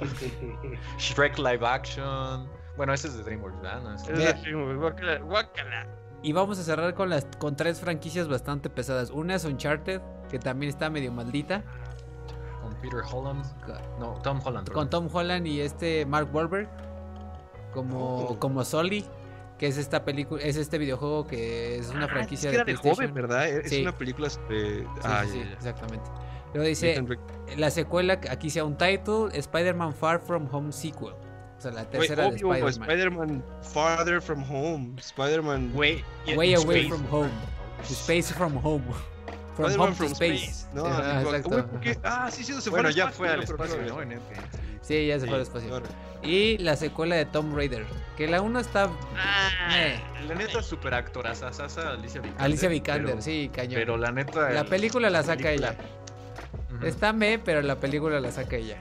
Shrek 0.98 1.38
live 1.38 1.66
action. 1.66 2.48
Bueno, 2.76 2.92
ese 2.92 3.08
es 3.08 3.16
de 3.16 3.22
DreamWorks, 3.24 4.08
Es 4.08 4.76
guácala, 4.78 5.18
guácala. 5.18 5.86
Y 6.22 6.32
vamos 6.32 6.58
a 6.58 6.62
cerrar 6.62 6.94
con 6.94 7.10
las 7.10 7.26
con 7.38 7.56
tres 7.56 7.80
franquicias 7.80 8.28
bastante 8.28 8.70
pesadas. 8.70 9.10
Una 9.10 9.34
es 9.34 9.44
Uncharted, 9.44 10.00
que 10.30 10.38
también 10.38 10.70
está 10.70 10.88
medio 10.88 11.12
maldita, 11.12 11.62
Con 12.62 12.74
Peter 12.80 13.00
Holland. 13.12 13.44
No, 13.98 14.14
Tom 14.22 14.40
Holland. 14.44 14.70
con. 14.70 14.88
Tom 14.88 15.08
Holland 15.12 15.46
y 15.46 15.60
este 15.60 16.06
Mark 16.06 16.28
Wahlberg 16.32 16.68
como 17.74 18.28
Oh. 18.28 18.38
como 18.38 18.64
Sully, 18.64 19.04
que 19.58 19.66
es 19.66 19.78
esta 19.78 20.04
película, 20.04 20.42
es 20.42 20.56
este 20.56 20.78
videojuego 20.78 21.26
que 21.26 21.78
es 21.78 21.90
una 21.90 22.04
Ah, 22.04 22.08
franquicia 22.08 22.50
es 22.50 22.52
que 22.52 22.56
era 22.56 22.64
de 22.64 22.72
de 22.72 22.78
PlayStation. 22.78 23.08
joven, 23.10 23.14
¿verdad? 23.14 23.48
Es 23.48 23.70
Sí. 23.70 23.82
una 23.82 23.92
película. 23.92 24.30
Sí, 24.30 24.38
ah, 25.02 25.24
sí, 25.28 25.40
exactamente. 25.52 26.08
Luego 26.54 26.68
dice 26.68 27.00
Drake. 27.00 27.56
la 27.56 27.70
secuela, 27.70 28.20
aquí 28.30 28.50
sea 28.50 28.64
un 28.64 28.76
title, 28.76 29.28
Spider-Man 29.32 29.94
Far 29.94 30.20
From 30.20 30.48
Home 30.52 30.72
sequel. 30.72 31.12
O 31.14 31.60
sea, 31.62 31.70
la 31.70 31.84
tercera 31.88 32.24
de 32.24 32.28
obvio, 32.28 32.52
Spider-Man. 32.54 32.90
Spider-Man 32.90 33.44
Farther 33.72 34.20
from 34.20 34.42
Home. 34.50 34.94
Spider-Man. 35.00 35.70
Way, 35.74 36.04
Way 36.36 36.54
away 36.54 36.80
space. 36.86 36.88
from 36.88 37.06
home. 37.10 37.30
Space 37.84 38.34
from 38.34 38.56
home. 38.64 38.84
From 39.56 39.66
Spider-Man 39.70 39.78
home 39.80 39.90
to 39.90 39.96
from 39.96 40.12
space. 40.12 40.42
space. 40.44 40.66
No, 40.74 40.82
como- 41.42 41.58
exacto. 41.58 42.00
Ah, 42.02 42.28
sí, 42.30 42.42
sí, 42.42 42.52
se 42.54 42.62
fue 42.62 42.70
Bueno, 42.70 42.88
al 42.88 42.94
ya 42.94 43.04
espacio, 43.04 43.18
fue 43.18 43.28
al 43.28 43.42
espacio, 43.42 43.76
no, 43.82 43.88
¿no? 43.96 44.02
En 44.02 44.12
Endgame, 44.12 44.46
sí. 44.82 45.06
Ya 45.06 45.14
se 45.16 45.20
Sí, 45.20 45.26
fue 45.26 45.36
al 45.36 45.42
espacio. 45.42 45.68
claro. 45.68 45.84
Y 46.22 46.58
la 46.58 46.76
secuela 46.76 47.16
de 47.16 47.26
Tomb 47.26 47.54
Raider. 47.54 47.84
Que 48.16 48.26
la 48.28 48.40
1 48.42 48.58
está. 48.60 48.90
Eh, 49.72 50.00
La 50.28 50.34
neta, 50.34 50.62
super 50.62 50.94
actora, 50.94 51.34
Sasa 51.34 51.90
Alicia 51.90 52.20
Vikander. 52.20 52.44
Alicia 52.44 52.68
Vikander, 52.68 53.06
pero- 53.12 53.22
sí, 53.22 53.50
cañón. 53.54 53.74
Pero 53.74 53.96
la 53.96 54.10
neta. 54.12 54.50
la 54.50 54.60
el- 54.60 54.66
película 54.66 55.10
la 55.10 55.22
saca 55.22 55.42
película- 55.44 55.70
ella. 55.70 55.78
Ujú. 56.76 56.86
Está 56.86 57.12
me, 57.12 57.38
pero 57.38 57.62
la 57.62 57.76
película 57.80 58.20
la 58.20 58.30
saca 58.32 58.56
ella. 58.56 58.78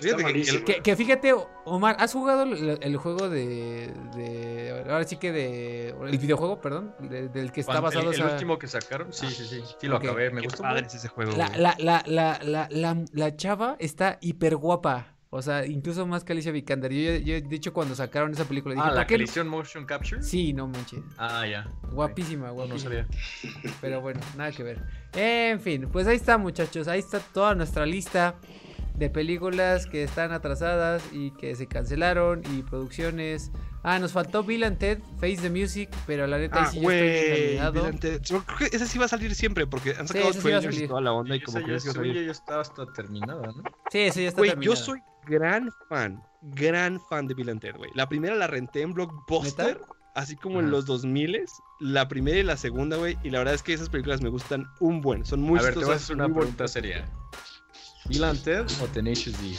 Fíjate 0.00 0.24
que-. 0.24 0.64
Que, 0.64 0.82
que 0.82 0.96
fíjate, 0.96 1.34
Omar, 1.64 1.96
¿has 2.00 2.12
jugado 2.12 2.42
el, 2.42 2.78
el 2.82 2.96
juego 2.96 3.28
de, 3.28 3.92
de- 4.16 4.84
Ahora 4.90 5.04
sí 5.04 5.16
que 5.16 5.30
de. 5.32 5.88
El 5.90 6.18
videojuego, 6.18 6.60
perdón. 6.60 6.94
de- 6.98 7.28
del 7.28 7.52
que 7.52 7.60
está 7.60 7.80
basado 7.80 8.10
el, 8.10 8.14
el 8.14 8.20
esa- 8.20 8.32
último 8.32 8.58
que 8.58 8.66
sacaron, 8.66 9.12
sí, 9.12 9.28
sí, 9.30 9.44
sí. 9.46 9.62
Sí, 9.80 9.86
lo 9.86 9.96
acabé. 9.96 10.30
Me 10.30 10.40
Qué 10.42 10.48
gustó. 10.48 10.62
padre 10.64 10.86
es 10.86 10.94
ese 10.94 11.08
juego. 11.08 11.32
La, 11.36 11.48
güey. 11.48 11.60
la, 11.60 11.74
la, 11.78 12.02
la, 12.06 12.38
la, 12.42 12.68
la, 12.70 13.04
la 13.12 13.36
chava 13.36 13.76
está 13.78 14.18
hiper 14.20 14.56
guapa. 14.56 15.13
O 15.36 15.42
sea, 15.42 15.66
incluso 15.66 16.06
más 16.06 16.22
que 16.22 16.32
Alicia 16.32 16.52
Vikander. 16.52 16.92
Yo, 16.92 17.16
yo, 17.16 17.40
de 17.40 17.56
hecho, 17.56 17.72
cuando 17.72 17.96
sacaron 17.96 18.30
esa 18.30 18.44
película, 18.44 18.76
dije, 18.76 18.86
Ah, 18.86 18.90
la 18.92 19.00
¿por 19.00 19.06
qué 19.08 19.14
que 19.14 19.18
no? 19.18 19.24
hicieron 19.24 19.48
motion 19.50 19.84
capture. 19.84 20.22
Sí, 20.22 20.52
no 20.52 20.68
manches. 20.68 21.00
Ah, 21.18 21.44
ya. 21.44 21.66
Guapísima, 21.90 22.46
No, 22.48 22.54
guapísima. 22.54 22.76
no 22.76 23.04
sabía. 23.04 23.74
Pero 23.80 24.00
bueno, 24.00 24.20
nada 24.36 24.52
que 24.52 24.62
ver. 24.62 24.80
En 25.12 25.58
fin, 25.60 25.88
pues 25.90 26.06
ahí 26.06 26.14
está, 26.16 26.38
muchachos. 26.38 26.86
Ahí 26.86 27.00
está 27.00 27.18
toda 27.18 27.56
nuestra 27.56 27.84
lista 27.84 28.36
de 28.94 29.10
películas 29.10 29.86
que 29.86 30.04
están 30.04 30.30
atrasadas 30.30 31.02
y 31.12 31.32
que 31.32 31.56
se 31.56 31.66
cancelaron 31.66 32.42
y 32.56 32.62
producciones. 32.62 33.50
Ah, 33.82 33.98
nos 33.98 34.12
faltó 34.12 34.44
Bill 34.44 34.62
and 34.62 34.78
Ted, 34.78 35.00
Face 35.20 35.38
the 35.38 35.50
Music, 35.50 35.90
pero 36.06 36.28
la 36.28 36.38
neta 36.38 36.60
ahí 36.60 36.64
Ah, 36.64 36.70
sí 36.70 36.80
yo 36.80 36.90
estoy 36.92 37.58
and 37.86 37.98
Ted. 38.00 38.20
Yo 38.22 38.44
creo 38.44 38.70
que 38.70 38.76
ese 38.76 38.86
sí 38.86 38.98
va 39.00 39.06
a 39.06 39.08
salir 39.08 39.34
siempre 39.34 39.66
porque 39.66 39.96
han 39.98 40.06
sacado 40.06 40.32
sí 40.32 40.38
trailers 40.38 40.78
y 40.80 40.86
toda 40.86 41.00
la 41.00 41.12
onda 41.12 41.34
y 41.34 41.38
Esa 41.38 41.46
como 41.46 41.66
que 41.66 41.72
ya, 41.72 41.80
sí 41.80 41.88
yo 41.92 42.04
ya 42.22 42.30
está 42.30 42.60
hasta 42.60 42.86
terminada, 42.92 43.48
¿no? 43.48 43.62
Sí, 43.90 43.98
eso 43.98 44.20
ya 44.20 44.28
está 44.28 44.40
Güey, 44.40 44.50
yo 44.50 44.54
terminado. 44.54 44.76
soy 44.76 45.00
gran 45.26 45.70
fan, 45.88 46.22
gran 46.42 47.00
fan 47.08 47.26
de 47.26 47.34
Bill 47.34 47.50
and 47.50 47.60
Ted, 47.60 47.76
güey. 47.76 47.90
La 47.94 48.08
primera 48.08 48.34
la 48.34 48.46
renté 48.46 48.82
en 48.82 48.92
Blockbuster, 48.92 49.78
¿Neta? 49.78 49.86
así 50.14 50.36
como 50.36 50.60
en 50.60 50.70
los 50.70 50.86
2000 50.86 51.44
la 51.80 52.08
primera 52.08 52.38
y 52.38 52.42
la 52.42 52.56
segunda, 52.56 52.96
güey. 52.96 53.18
Y 53.22 53.30
la 53.30 53.38
verdad 53.38 53.54
es 53.54 53.62
que 53.62 53.72
esas 53.72 53.88
películas 53.88 54.22
me 54.22 54.28
gustan 54.28 54.66
un 54.80 55.00
buen. 55.00 55.24
Son 55.24 55.40
muy 55.40 55.58
a 55.58 55.62
ver, 55.62 55.74
te 55.74 55.84
voy 55.84 55.92
a 55.92 55.96
hacer 55.96 56.16
una 56.16 56.32
pregunta 56.32 56.68
seria. 56.68 57.04
¿Bill 58.06 58.24
and 58.24 58.42
Ted 58.42 58.66
o 58.82 58.86
Tenacious 58.88 59.40
D? 59.40 59.56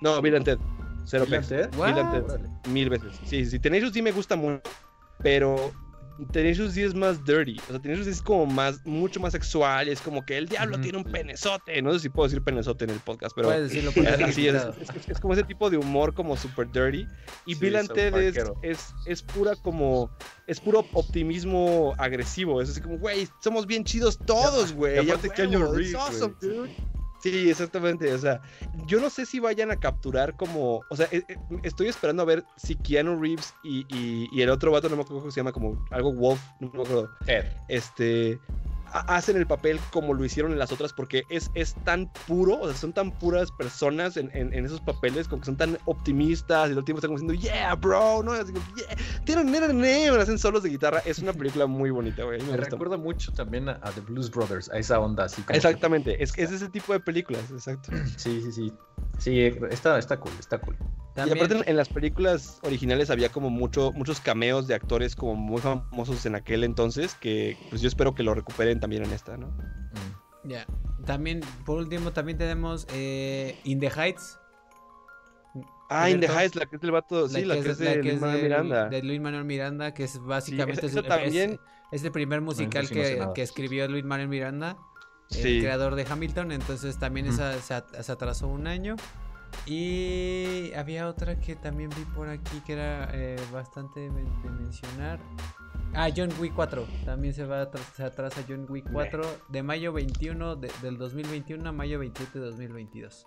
No, 0.00 0.20
Bill 0.22 0.36
and 0.36 0.44
Ted. 0.44 0.58
Cero 1.04 1.24
¿Bill 1.24 1.34
and 1.34 1.48
pesos. 1.48 1.70
Ted? 1.70 1.76
Bill 1.76 1.98
and 1.98 2.28
What? 2.28 2.36
Ted. 2.36 2.70
Mil 2.70 2.88
veces. 2.88 3.18
Sí, 3.24 3.44
sí. 3.44 3.58
Tenacious 3.58 3.92
D 3.92 4.02
me 4.02 4.12
gusta 4.12 4.36
mucho. 4.36 4.62
Pero 5.22 5.72
Tenacious 6.32 6.74
D 6.74 6.84
es 6.84 6.94
más 6.94 7.24
dirty. 7.24 7.56
O 7.68 7.70
sea, 7.72 7.80
Tenacious 7.80 8.06
D 8.06 8.12
es 8.12 8.22
como 8.22 8.46
más, 8.46 8.84
mucho 8.86 9.20
más 9.20 9.32
sexual. 9.32 9.88
Es 9.88 10.00
como 10.00 10.24
que 10.24 10.36
el 10.38 10.48
diablo 10.48 10.80
tiene 10.80 10.98
un 10.98 11.04
penezote. 11.04 11.80
No 11.82 11.92
sé 11.92 12.00
si 12.00 12.08
puedo 12.08 12.28
decir 12.28 12.42
penezote 12.42 12.84
en 12.84 12.90
el 12.90 13.00
podcast, 13.00 13.34
pero. 13.34 13.48
Puedes 13.48 13.70
decirlo 13.70 13.90
está 13.94 14.24
Así 14.26 14.48
es, 14.48 14.54
es, 14.54 14.90
es- 14.96 15.08
es 15.08 15.20
como 15.20 15.34
ese 15.34 15.42
tipo 15.44 15.70
de 15.70 15.76
humor 15.78 16.14
como 16.14 16.36
super 16.36 16.70
dirty. 16.70 17.06
Y 17.46 17.54
Sí, 17.54 17.60
Bill 17.60 17.76
and 17.76 17.92
Ted 17.92 18.14
es, 18.16 18.36
es, 18.62 18.94
es 19.06 19.22
pura 19.22 19.54
como. 19.56 20.10
Es 20.46 20.60
puro 20.60 20.84
optimismo 20.92 21.94
agresivo. 21.98 22.60
Es 22.60 22.70
así 22.70 22.80
como, 22.80 22.98
güey, 22.98 23.28
somos 23.40 23.66
bien 23.66 23.84
chidos 23.84 24.18
todos, 24.18 24.72
güey. 24.72 24.96
y 24.96 25.10
aparte 25.10 25.28
ya, 25.28 25.34
Keanu 25.34 25.72
Sí, 27.20 27.50
exactamente. 27.50 28.12
O 28.14 28.18
sea, 28.18 28.40
yo 28.86 29.00
no 29.00 29.10
sé 29.10 29.26
si 29.26 29.38
vayan 29.40 29.70
a 29.70 29.76
capturar 29.76 30.36
como. 30.36 30.84
O 30.88 30.96
sea, 30.96 31.06
eh, 31.12 31.24
eh, 31.28 31.36
estoy 31.62 31.88
esperando 31.88 32.22
a 32.22 32.26
ver 32.26 32.44
si 32.56 32.76
Keanu 32.76 33.20
Reeves 33.20 33.52
y, 33.62 33.80
y- 33.94 34.28
y 34.32 34.42
el 34.42 34.50
otro 34.50 34.70
vato, 34.72 34.88
no 34.88 34.96
me 34.96 35.02
acuerdo 35.02 35.20
cómo 35.20 35.30
se 35.30 35.40
llama, 35.40 35.52
como 35.52 35.84
algo 35.90 36.12
Wolf, 36.12 36.40
no 36.60 36.70
me 36.72 36.82
acuerdo 36.82 37.10
Ted. 37.26 37.44
este 37.68 38.40
hacen 38.92 39.36
el 39.36 39.46
papel 39.46 39.78
como 39.92 40.14
lo 40.14 40.24
hicieron 40.24 40.52
en 40.52 40.58
las 40.58 40.72
otras 40.72 40.92
porque 40.92 41.24
es, 41.28 41.50
es 41.54 41.74
tan 41.84 42.10
puro, 42.26 42.58
o 42.60 42.66
sea, 42.68 42.76
son 42.76 42.92
tan 42.92 43.10
puras 43.12 43.50
personas 43.52 44.16
en, 44.16 44.30
en- 44.34 44.52
en 44.52 44.64
esos 44.66 44.80
papeles, 44.80 45.28
como 45.28 45.40
que 45.40 45.46
son 45.46 45.56
tan 45.56 45.78
optimistas 45.84 46.66
y 46.68 46.70
todo 46.70 46.80
el 46.80 46.84
tiempo 46.84 46.98
están 46.98 47.14
como 47.16 47.20
diciendo, 47.32 47.34
yeah, 47.54 47.74
bro, 47.74 48.22
¿no? 48.22 48.32
Así 48.32 48.52
como, 48.52 48.64
yeah, 48.74 48.86
tira, 49.24 49.42
nena, 49.44 49.68
nena", 49.68 50.20
hacen 50.22 50.38
solos 50.38 50.62
de 50.62 50.70
guitarra. 50.70 51.00
Es 51.04 51.18
una 51.20 51.32
película 51.32 51.66
muy 51.66 51.90
bonita, 51.90 52.24
güey. 52.24 52.40
Me 52.42 52.52
Me 52.52 52.56
recuerda 52.56 52.96
mucho 52.96 53.32
también 53.32 53.68
a, 53.68 53.78
a 53.82 53.90
The 53.90 54.00
Blues 54.00 54.30
Brothers, 54.30 54.70
a 54.70 54.78
esa 54.78 54.98
onda 54.98 55.24
así 55.24 55.42
como. 55.42 55.56
Exactamente, 55.56 56.22
es, 56.22 56.32
es 56.36 56.50
ese 56.50 56.68
tipo 56.68 56.92
de 56.92 57.00
películas, 57.00 57.50
exacto. 57.50 57.90
Sí, 58.16 58.40
sí, 58.42 58.52
sí. 58.52 58.72
Sí, 59.18 59.38
está, 59.70 59.98
está 59.98 60.18
cool, 60.18 60.32
está 60.38 60.58
cool. 60.58 60.76
Y 61.26 61.32
aparte 61.32 61.70
en, 61.70 61.76
las 61.76 61.88
películas 61.88 62.58
originales 62.62 63.10
había 63.10 63.30
como 63.30 63.50
mucho, 63.50 63.92
muchos 63.92 64.20
cameos 64.20 64.66
de 64.66 64.74
actores 64.74 65.14
como 65.16 65.34
muy 65.34 65.60
famosos 65.60 66.24
en 66.26 66.34
aquel 66.34 66.64
entonces 66.64 67.14
que 67.14 67.56
pues 67.68 67.80
yo 67.82 67.88
espero 67.88 68.14
que 68.14 68.22
lo 68.22 68.34
recuperen 68.34 68.80
también 68.80 69.04
en 69.04 69.12
esta, 69.12 69.36
¿no? 69.36 69.48
Mm. 69.48 70.48
Ya. 70.48 70.66
También, 71.04 71.40
por 71.64 71.78
último, 71.78 72.12
también 72.12 72.38
tenemos 72.38 72.86
eh, 72.92 73.58
In 73.64 73.80
the 73.80 73.90
Heights. 73.90 74.38
Ah, 75.90 76.08
In 76.08 76.20
the. 76.20 76.28
Heights, 76.28 76.54
la 76.54 76.66
que 76.66 76.76
es 76.76 76.82
del 76.82 76.92
vato, 76.92 77.28
sí, 77.28 77.44
la, 77.44 77.60
que 77.60 77.70
es 77.70 77.78
de, 77.78 78.02
Lin 78.02 78.20
Manuel 78.20 78.36
de- 78.36 78.42
Miranda. 78.44 78.88
de 78.88 79.02
Luis 79.02 79.20
Manuel 79.20 79.44
Miranda, 79.44 79.92
que 79.92 80.04
es 80.04 80.18
básicamente 80.20 80.86
esa 80.86 81.00
es- 81.00 81.06
también- 81.06 81.58
es, 81.90 82.00
es 82.00 82.04
el 82.04 82.12
primer 82.12 82.40
musical 82.40 82.86
sí 82.86 82.94
que, 82.94 83.42
escribió 83.42 83.88
Luis 83.88 84.04
Manuel 84.04 84.28
Miranda, 84.28 84.76
el 85.30 85.36
Sí. 85.42 85.60
creador 85.60 85.96
de 85.96 86.06
Hamilton. 86.08 86.52
Entonces 86.52 86.98
también 86.98 87.26
esa 87.26 87.60
se 87.60 88.12
atrasó 88.12 88.46
un 88.46 88.68
año. 88.68 88.94
Y 89.66 90.72
había 90.74 91.06
otra 91.08 91.38
que 91.38 91.56
también 91.56 91.90
vi 91.90 92.04
por 92.14 92.28
aquí 92.28 92.60
que 92.66 92.72
era 92.74 93.08
eh, 93.12 93.36
bastante 93.52 94.00
de, 94.00 94.08
de 94.10 94.50
mencionar. 94.50 95.20
Ah, 95.94 96.08
John 96.14 96.30
Wick 96.38 96.54
4. 96.54 96.86
También 97.04 97.34
se 97.34 97.44
va 97.44 97.60
a 97.60 97.62
atras- 97.70 97.92
se 97.94 98.04
atrasa 98.04 98.42
John 98.48 98.66
Wick 98.68 98.90
4 98.92 99.22
de 99.48 99.62
mayo 99.62 99.92
21 99.92 100.56
de- 100.56 100.70
del 100.82 100.98
2021 100.98 101.68
a 101.68 101.72
mayo 101.72 101.98
27 101.98 102.38
de 102.38 102.44
2022. 102.46 103.26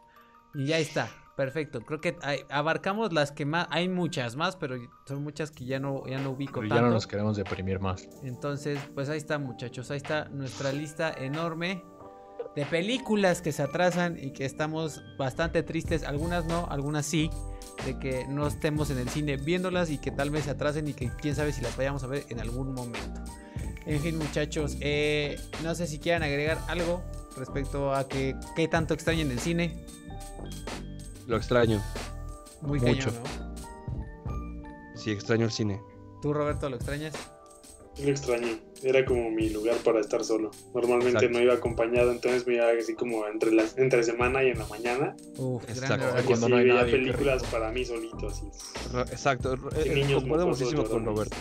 Y 0.55 0.67
ya 0.67 0.77
está, 0.77 1.09
perfecto. 1.35 1.81
Creo 1.81 1.99
que 1.99 2.15
abarcamos 2.49 3.11
las 3.11 3.31
que 3.31 3.45
más. 3.45 3.67
Hay 3.71 3.89
muchas 3.89 4.35
más, 4.35 4.55
pero 4.55 4.75
son 5.05 5.23
muchas 5.23 5.49
que 5.51 5.65
ya 5.65 5.79
no, 5.79 6.05
ya 6.05 6.19
no 6.19 6.29
ubico 6.31 6.59
Pero 6.61 6.67
ya 6.67 6.75
tanto. 6.75 6.87
no 6.87 6.93
nos 6.93 7.07
queremos 7.07 7.35
deprimir 7.35 7.79
más. 7.79 8.07
Entonces, 8.23 8.79
pues 8.93 9.09
ahí 9.09 9.17
está, 9.17 9.39
muchachos. 9.39 9.89
Ahí 9.91 9.97
está 9.97 10.25
nuestra 10.29 10.71
lista 10.71 11.11
enorme 11.11 11.83
de 12.55 12.65
películas 12.65 13.41
que 13.41 13.51
se 13.51 13.63
atrasan 13.63 14.17
y 14.21 14.31
que 14.31 14.45
estamos 14.45 15.01
bastante 15.17 15.63
tristes. 15.63 16.03
Algunas 16.03 16.45
no, 16.45 16.67
algunas 16.69 17.05
sí. 17.05 17.29
De 17.85 17.97
que 17.97 18.25
no 18.27 18.47
estemos 18.47 18.89
en 18.91 18.99
el 18.99 19.09
cine 19.09 19.37
viéndolas 19.37 19.89
y 19.89 19.97
que 19.97 20.11
tal 20.11 20.29
vez 20.29 20.45
se 20.45 20.51
atrasen 20.51 20.87
y 20.87 20.93
que 20.93 21.09
quién 21.19 21.35
sabe 21.35 21.51
si 21.51 21.61
las 21.61 21.75
vayamos 21.75 22.03
a 22.03 22.07
ver 22.07 22.25
en 22.29 22.39
algún 22.39 22.73
momento. 22.73 23.21
En 23.85 23.99
fin, 23.99 24.17
muchachos, 24.17 24.77
eh, 24.79 25.39
no 25.63 25.75
sé 25.75 25.87
si 25.87 25.99
quieran 25.99 26.23
agregar 26.23 26.59
algo 26.67 27.03
respecto 27.35 27.93
a 27.93 28.07
que 28.07 28.35
qué 28.55 28.67
tanto 28.67 28.93
extrañan 28.93 29.31
el 29.31 29.39
cine. 29.39 29.85
Lo 31.27 31.37
extraño. 31.37 31.81
Muy 32.61 32.79
Mucho. 32.79 33.09
cañón, 33.11 33.23
¿no? 33.23 33.53
Sí, 34.95 35.11
extraño 35.11 35.45
el 35.45 35.51
cine. 35.51 35.81
¿Tú, 36.21 36.33
Roberto, 36.33 36.69
lo 36.69 36.77
extrañas? 36.77 37.13
Lo 37.99 38.09
extraño. 38.09 38.59
Era 38.83 39.05
como 39.05 39.31
mi 39.31 39.49
lugar 39.49 39.77
para 39.77 39.99
estar 40.01 40.23
solo. 40.23 40.51
Normalmente 40.73 41.17
Exacto. 41.25 41.37
no 41.37 41.43
iba 41.43 41.53
acompañado, 41.53 42.11
entonces 42.11 42.45
me 42.45 42.55
iba 42.55 42.67
así 42.77 42.95
como 42.95 43.25
entre 43.27 43.51
las 43.51 43.77
entre 43.77 44.03
semana 44.03 44.43
y 44.43 44.49
en 44.49 44.59
la 44.59 44.65
mañana. 44.67 45.15
Uf, 45.37 45.63
Exacto. 45.69 45.95
gran 45.95 46.01
horario. 46.09 46.25
Cuando 46.25 46.49
no 46.49 46.55
hay 46.57 46.63
veía 46.65 46.75
nadie, 46.81 46.91
películas 46.91 47.43
para 47.51 47.71
mí 47.71 47.85
solito, 47.85 48.27
así. 48.27 48.45
Exacto, 49.11 49.53
eh, 49.75 49.89
niños 49.93 50.21
concuerdo 50.21 50.47
mocosos 50.47 50.73
muchísimo 50.73 50.89
con. 50.89 51.05
Roberto. 51.05 51.37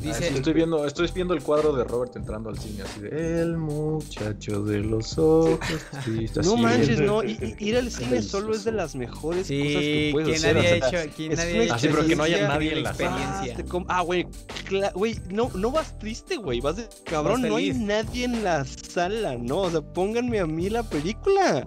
Dice- 0.00 0.10
Ah, 0.24 0.28
sí, 0.28 0.34
estoy 0.36 0.52
viendo, 0.54 0.86
estoy 0.86 1.08
viendo 1.14 1.34
el 1.34 1.42
cuadro 1.42 1.74
de 1.74 1.84
Robert 1.84 2.16
entrando 2.16 2.50
al 2.50 2.58
cine, 2.58 2.82
así 2.82 3.00
de 3.00 3.40
El 3.42 3.56
muchacho 3.58 4.62
de 4.62 4.78
los 4.80 5.18
ojos. 5.18 5.58
tristes", 6.04 6.46
No 6.46 6.54
así, 6.54 6.62
manches, 6.62 6.88
bien. 6.98 7.06
no, 7.06 7.22
i- 7.24 7.54
ir 7.58 7.76
al 7.76 7.90
cine 7.90 8.22
solo 8.22 8.54
es 8.54 8.64
de 8.64 8.72
las 8.72 8.94
mejores 8.94 9.40
cosas 9.42 9.46
Sí, 9.48 9.56
que 9.58 10.08
puedes 10.12 10.28
quien 10.28 10.36
hacer. 10.38 10.54
nadie 10.56 10.68
ha 10.82 10.86
o 10.86 10.90
sea, 10.90 11.02
hecho, 11.04 11.12
quien 11.16 11.32
es 11.32 11.38
nadie 11.38 11.64
hecho 11.64 11.74
Así, 11.74 11.88
pero 11.88 12.06
que 12.06 12.16
no 12.16 12.22
haya 12.22 12.48
nadie 12.48 12.72
en 12.72 12.82
la 12.82 12.90
experiencia. 12.90 13.56
Ah, 13.88 14.00
güey, 14.02 14.26
cla- 14.68 14.92
güey, 14.94 15.18
no, 15.30 15.50
no 15.54 15.70
vas 15.70 15.98
triste, 15.98 16.36
güey, 16.36 16.60
vas 16.60 16.76
de 16.76 16.88
cabrón, 17.04 17.42
Vas 17.42 17.50
no 17.50 17.56
hay 17.56 17.72
nadie 17.72 18.24
en 18.24 18.42
la 18.44 18.64
sala, 18.64 19.36
¿no? 19.36 19.58
O 19.62 19.70
sea, 19.70 19.80
pónganme 19.82 20.40
a 20.40 20.46
mí 20.46 20.70
la 20.70 20.82
película. 20.82 21.66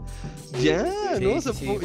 Ya, 0.62 0.86
sí, 1.18 1.24
¿no? 1.24 1.36
O 1.36 1.42
sea, 1.42 1.54
sí, 1.54 1.66
po- 1.66 1.80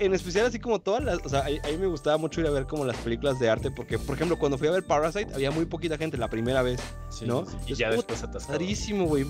en 0.00 0.14
especial 0.14 0.46
así 0.46 0.58
como 0.58 0.80
todas 0.80 1.02
las, 1.04 1.18
o 1.24 1.28
sea, 1.28 1.40
a, 1.40 1.46
a 1.46 1.70
mí 1.70 1.78
me 1.78 1.86
gustaba 1.86 2.16
mucho 2.16 2.40
ir 2.40 2.46
a 2.46 2.50
ver 2.50 2.66
como 2.66 2.84
las 2.84 2.96
películas 2.98 3.38
de 3.38 3.48
arte 3.48 3.70
porque, 3.70 3.98
por 3.98 4.14
ejemplo, 4.14 4.38
cuando 4.38 4.58
fui 4.58 4.68
a 4.68 4.70
ver 4.70 4.84
Parasite 4.84 5.34
había 5.34 5.50
muy 5.50 5.64
poquita 5.66 5.96
gente 5.98 6.16
la 6.16 6.28
primera 6.28 6.62
vez. 6.62 6.80
Sí, 7.10 7.26
¿no? 7.26 7.46
sí, 7.46 7.56
Y 7.68 7.74
ya 7.74 7.90
después 7.90 8.22
atascado. 8.22 8.58
Güey. 8.58 9.26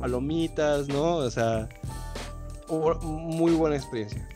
Palomitas, 0.00 0.88
¿no? 0.88 1.16
O 1.16 1.30
sea, 1.30 1.68
muy 3.02 3.52
buena 3.52 3.76
experiencia. 3.76 4.28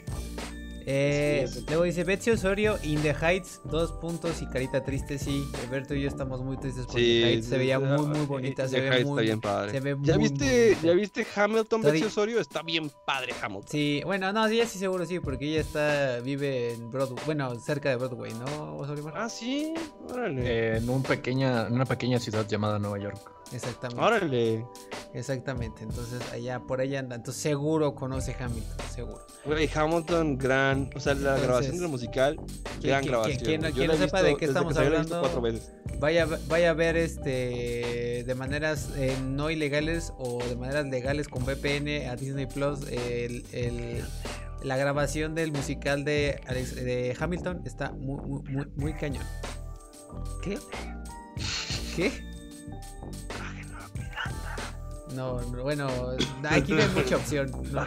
Eh, 0.86 1.46
Sí, 1.48 1.60
sí. 1.60 1.64
luego 1.68 1.84
dice 1.84 2.04
Betsy 2.04 2.30
Osorio, 2.30 2.78
In 2.82 3.00
the 3.02 3.14
Heights, 3.14 3.60
dos 3.64 3.92
puntos 3.92 4.40
y 4.42 4.46
carita 4.46 4.82
triste, 4.82 5.18
sí. 5.18 5.48
Alberto 5.64 5.94
y 5.94 6.02
yo 6.02 6.08
estamos 6.08 6.42
muy 6.42 6.56
tristes 6.56 6.86
porque 6.86 7.00
Sí, 7.00 7.20
The 7.22 7.26
Heights 7.28 7.46
se 7.48 7.58
veía 7.58 7.76
ah, 7.76 7.80
muy, 7.80 8.06
muy 8.06 8.20
eh, 8.20 8.26
bonita, 8.26 8.68
se 8.68 8.80
ve 8.80 8.90
muy, 9.04 9.10
está 9.10 9.20
bien 9.22 9.40
padre. 9.40 9.70
se 9.72 9.80
ve 9.80 9.96
¿Ya 10.02 10.14
muy, 10.18 10.28
viste, 10.28 10.76
muy 10.80 10.88
¿Ya 10.88 10.94
viste 10.94 11.26
Hamilton 11.34 11.82
Betsy. 11.82 12.04
Osorio? 12.04 12.40
Está 12.40 12.62
bien 12.62 12.90
padre 13.06 13.34
Hamilton. 13.40 13.68
Sí, 13.70 14.02
bueno, 14.04 14.32
no, 14.32 14.48
sí, 14.48 14.56
ya 14.56 14.66
sí 14.66 14.78
seguro 14.78 15.04
sí, 15.06 15.20
porque 15.20 15.46
ella 15.50 15.60
está, 15.60 16.20
vive 16.20 16.74
en 16.74 16.90
Broadway, 16.90 17.22
bueno, 17.26 17.54
cerca 17.60 17.88
de 17.90 17.96
Broadway, 17.96 18.32
¿no, 18.34 18.76
Osorio? 18.76 19.10
Ah, 19.14 19.28
sí, 19.28 19.72
órale. 20.08 20.42
Eh, 20.44 20.76
en, 20.78 20.88
un 20.88 21.02
pequeña, 21.02 21.66
en 21.66 21.74
una 21.74 21.84
pequeña 21.86 22.18
ciudad 22.18 22.46
llamada 22.46 22.78
Nueva 22.78 22.98
York. 22.98 23.32
Exactamente, 23.52 24.00
Órale. 24.02 24.64
exactamente, 25.12 25.82
entonces 25.82 26.20
allá, 26.32 26.60
por 26.60 26.80
allá 26.80 27.00
anda, 27.00 27.16
entonces 27.16 27.42
seguro 27.42 27.94
conoce 27.96 28.36
Hamilton, 28.38 28.76
seguro. 28.94 29.26
Güey, 29.44 29.68
Hamilton, 29.74 30.38
gran. 30.38 30.88
O 30.94 31.00
sea, 31.00 31.14
la 31.14 31.20
Entonces, 31.34 31.42
grabación 31.46 31.78
del 31.78 31.88
musical, 31.88 32.36
¿quién- 32.36 32.90
gran 32.90 33.00
quién- 33.02 33.10
grabación. 33.12 33.60
la 33.62 33.86
no 33.88 33.96
sepa 33.96 34.22
de 34.22 34.36
qué 34.36 34.44
estamos 34.44 34.74
que 34.74 34.84
hablando? 34.84 35.20
cuatro 35.20 35.40
veces. 35.40 35.72
Vaya, 35.98 36.26
vaya 36.48 36.70
a 36.70 36.74
ver 36.74 36.96
este 36.96 38.24
de 38.26 38.34
maneras 38.36 38.90
eh, 38.96 39.16
no 39.22 39.50
ilegales 39.50 40.12
o 40.18 40.38
de 40.44 40.56
maneras 40.56 40.86
legales 40.86 41.26
con 41.28 41.44
VPN 41.44 42.08
a 42.08 42.16
Disney 42.16 42.46
Plus 42.46 42.86
el, 42.88 43.44
el- 43.52 44.04
la 44.62 44.76
grabación 44.76 45.34
del 45.34 45.52
musical 45.52 46.04
de, 46.04 46.40
Alex- 46.46 46.74
de 46.74 47.16
Hamilton 47.18 47.62
está 47.64 47.92
muy, 47.92 48.20
muy, 48.20 48.42
muy, 48.42 48.66
muy 48.76 48.92
cañón. 48.94 49.24
¿Qué? 50.42 50.58
¿Qué? 51.96 52.12
No, 55.14 55.40
no, 55.40 55.62
bueno, 55.62 55.88
aquí 56.48 56.72
no 56.72 56.82
hay 56.82 56.88
mucha 56.88 57.16
opción. 57.16 57.50
No, 57.72 57.84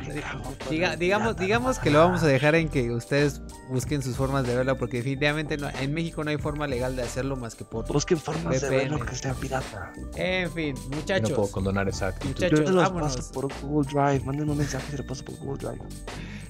diga- 0.69 0.97
digamos, 0.97 1.37
digamos 1.37 1.79
que 1.79 1.89
lo 1.89 1.99
vamos 1.99 2.21
a 2.23 2.27
dejar 2.27 2.55
en 2.55 2.67
que 2.69 2.91
ustedes 2.91 3.41
busquen 3.69 4.01
sus 4.03 4.15
formas 4.15 4.45
de 4.45 4.55
verla, 4.55 4.75
porque 4.75 4.97
definitivamente 4.97 5.57
no- 5.57 5.69
en 5.69 5.93
México 5.93 6.23
no 6.23 6.29
hay 6.31 6.37
forma 6.37 6.67
legal 6.67 6.95
de 6.95 7.03
hacerlo 7.03 7.35
más 7.35 7.55
que 7.55 7.63
por. 7.63 7.87
Busquen 7.87 8.17
formas 8.17 8.59
de 8.61 8.69
verlo 8.69 8.99
que 9.05 9.15
sea 9.15 9.33
pirata. 9.33 9.93
En 10.15 10.51
fin, 10.51 10.75
Yo 10.75 10.97
muchachos. 10.97 11.29
no 11.29 11.35
puedo 11.37 11.51
condonar 11.51 11.87
esa 11.89 12.07
actitud. 12.07 12.29
Muchachos, 12.33 12.59
Yo 12.59 12.65
te 12.65 12.71
los 12.71 12.83
vámonos. 12.83 13.15
paso 13.15 13.31
por 13.31 13.47
Google 13.61 13.89
Drive. 13.91 14.25
Mándenme 14.25 14.51
un 14.51 14.57
mensaje 14.57 14.85
y 14.89 14.91
se 14.91 14.97
lo 14.97 15.07
paso 15.07 15.23
por 15.25 15.35
Google 15.37 15.57
Drive. 15.69 15.81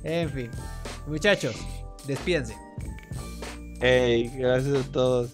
En 0.04 0.30
fin, 0.30 0.50
muchachos, 1.08 1.56
despídense. 2.08 2.58
Hey, 3.80 4.32
gracias 4.38 4.86
a 4.88 4.92
todos. 4.92 5.32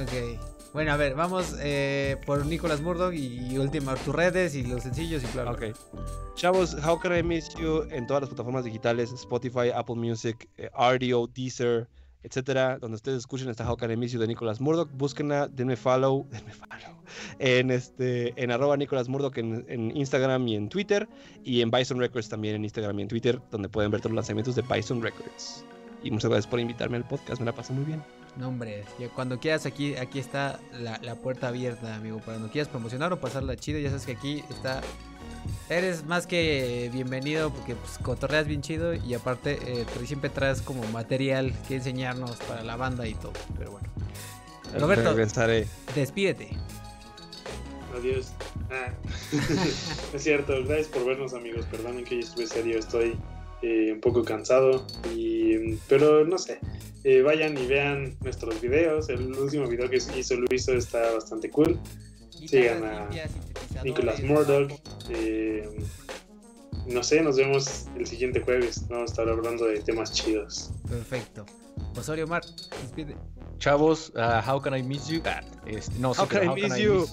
Ok. 0.00 0.49
Bueno, 0.72 0.92
a 0.92 0.96
ver, 0.96 1.14
vamos 1.14 1.56
eh, 1.60 2.16
por 2.24 2.46
Nicolas 2.46 2.80
Murdoch 2.80 3.12
y, 3.12 3.58
última 3.58 3.96
tus 3.96 4.14
redes 4.14 4.54
y 4.54 4.64
los 4.64 4.84
sencillos 4.84 5.22
y 5.24 5.26
bla. 5.32 5.50
Ok. 5.50 5.64
Chavos, 6.36 6.76
How 6.86 6.98
Can 7.00 7.16
I 7.16 7.22
Miss 7.24 7.48
You 7.56 7.88
en 7.90 8.06
todas 8.06 8.22
las 8.22 8.30
plataformas 8.30 8.64
digitales, 8.64 9.12
Spotify, 9.12 9.70
Apple 9.74 9.96
Music, 9.96 10.48
eh, 10.58 10.70
Deezer, 11.34 11.88
etcétera, 12.22 12.78
donde 12.78 12.96
ustedes 12.96 13.18
escuchen 13.18 13.48
esta 13.48 13.68
How 13.68 13.76
Can 13.76 13.90
I 13.90 13.96
Miss 13.96 14.12
You 14.12 14.20
de 14.20 14.28
Nicolas 14.28 14.60
Murdoch, 14.60 14.88
búsquenla, 14.92 15.48
denme 15.48 15.76
follow, 15.76 16.26
denme 16.30 16.52
follow, 16.52 17.02
en 17.40 17.72
este, 17.72 18.40
en 18.40 18.52
arroba 18.52 18.76
Nicolas 18.76 19.08
Murdoch 19.08 19.36
en, 19.38 19.64
en 19.68 19.96
Instagram 19.96 20.46
y 20.46 20.54
en 20.54 20.68
Twitter, 20.68 21.08
y 21.42 21.62
en 21.62 21.70
Bison 21.72 21.98
Records 21.98 22.28
también 22.28 22.54
en 22.54 22.64
Instagram 22.64 22.98
y 23.00 23.02
en 23.02 23.08
Twitter, 23.08 23.40
donde 23.50 23.68
pueden 23.68 23.90
ver 23.90 24.00
todos 24.00 24.12
los 24.12 24.16
lanzamientos 24.16 24.54
de 24.54 24.62
Bison 24.62 25.02
Records. 25.02 25.64
Y 26.04 26.10
muchas 26.12 26.30
gracias 26.30 26.46
por 26.46 26.60
invitarme 26.60 26.96
al 26.96 27.08
podcast, 27.08 27.40
me 27.40 27.46
la 27.46 27.52
pasé 27.52 27.72
muy 27.72 27.84
bien. 27.84 28.02
No, 28.36 28.48
hombre, 28.48 28.84
ya 28.98 29.08
cuando 29.08 29.38
quieras 29.38 29.66
aquí, 29.66 29.96
aquí 29.96 30.18
está 30.18 30.60
la, 30.78 30.98
la 31.02 31.14
puerta 31.16 31.48
abierta, 31.48 31.94
amigo. 31.94 32.20
Cuando 32.24 32.48
quieras 32.50 32.68
promocionar 32.68 33.12
o 33.12 33.20
pasarla 33.20 33.56
chido, 33.56 33.78
ya 33.78 33.88
sabes 33.90 34.06
que 34.06 34.12
aquí 34.12 34.44
está. 34.50 34.80
Eres 35.68 36.04
más 36.04 36.26
que 36.26 36.90
bienvenido 36.92 37.50
porque 37.50 37.74
pues 37.74 37.98
cotorreas 37.98 38.46
bien 38.46 38.60
chido 38.62 38.94
y 38.94 39.14
aparte 39.14 39.58
eh, 39.66 39.84
tra- 39.86 40.06
siempre 40.06 40.30
traes 40.30 40.62
como 40.62 40.82
material 40.88 41.52
que 41.68 41.76
enseñarnos 41.76 42.36
para 42.48 42.62
la 42.62 42.76
banda 42.76 43.06
y 43.06 43.14
todo. 43.14 43.32
Pero 43.58 43.72
bueno, 43.72 43.88
Roberto. 44.78 45.10
Regresaré. 45.10 45.66
despídete. 45.94 46.50
Adiós. 47.96 48.32
Ah. 48.70 48.92
es 50.14 50.22
cierto, 50.22 50.52
gracias 50.64 50.88
por 50.88 51.04
vernos 51.04 51.34
amigos. 51.34 51.66
Perdonen 51.66 52.04
que 52.04 52.16
yo 52.16 52.20
estuve 52.20 52.46
serio, 52.46 52.78
estoy 52.78 53.16
eh, 53.62 53.90
un 53.92 54.00
poco 54.00 54.24
cansado. 54.24 54.86
Y, 55.14 55.74
pero 55.88 56.24
no 56.24 56.38
sé, 56.38 56.60
eh, 57.04 57.22
vayan 57.22 57.56
y 57.56 57.66
vean 57.66 58.16
nuestros 58.20 58.60
videos. 58.60 59.08
El 59.08 59.32
último 59.34 59.66
video 59.66 59.88
que 59.88 59.96
hizo 59.96 60.34
Luiso 60.36 60.72
está 60.72 61.12
bastante 61.12 61.50
cool. 61.50 61.78
Sigan 62.46 62.84
a 62.84 63.08
Nicolas 63.84 64.22
Murdoch. 64.22 64.70
eh, 65.10 65.68
no 66.86 67.02
sé, 67.02 67.22
nos 67.22 67.36
vemos 67.36 67.86
el 67.96 68.06
siguiente 68.06 68.40
jueves. 68.40 68.86
Vamos 68.88 69.10
a 69.10 69.12
estar 69.12 69.28
hablando 69.28 69.66
de 69.66 69.80
temas 69.80 70.12
chidos. 70.12 70.70
Perfecto. 70.88 71.46
Osorio 71.96 72.26
Mar, 72.26 72.42
despide. 72.82 73.16
Chavos, 73.58 74.12
ah, 74.16 74.42
How 74.46 74.60
Can 74.60 74.76
I 74.76 74.82
Miss 74.82 75.06
You? 75.08 75.20
Ah, 75.24 75.42
este, 75.66 75.98
no, 75.98 76.14
sí, 76.14 76.20
How 76.22 76.28
pero 76.28 76.54
Can 76.54 76.58
I 76.58 76.62
Miss 76.62 76.78
You? 76.78 77.06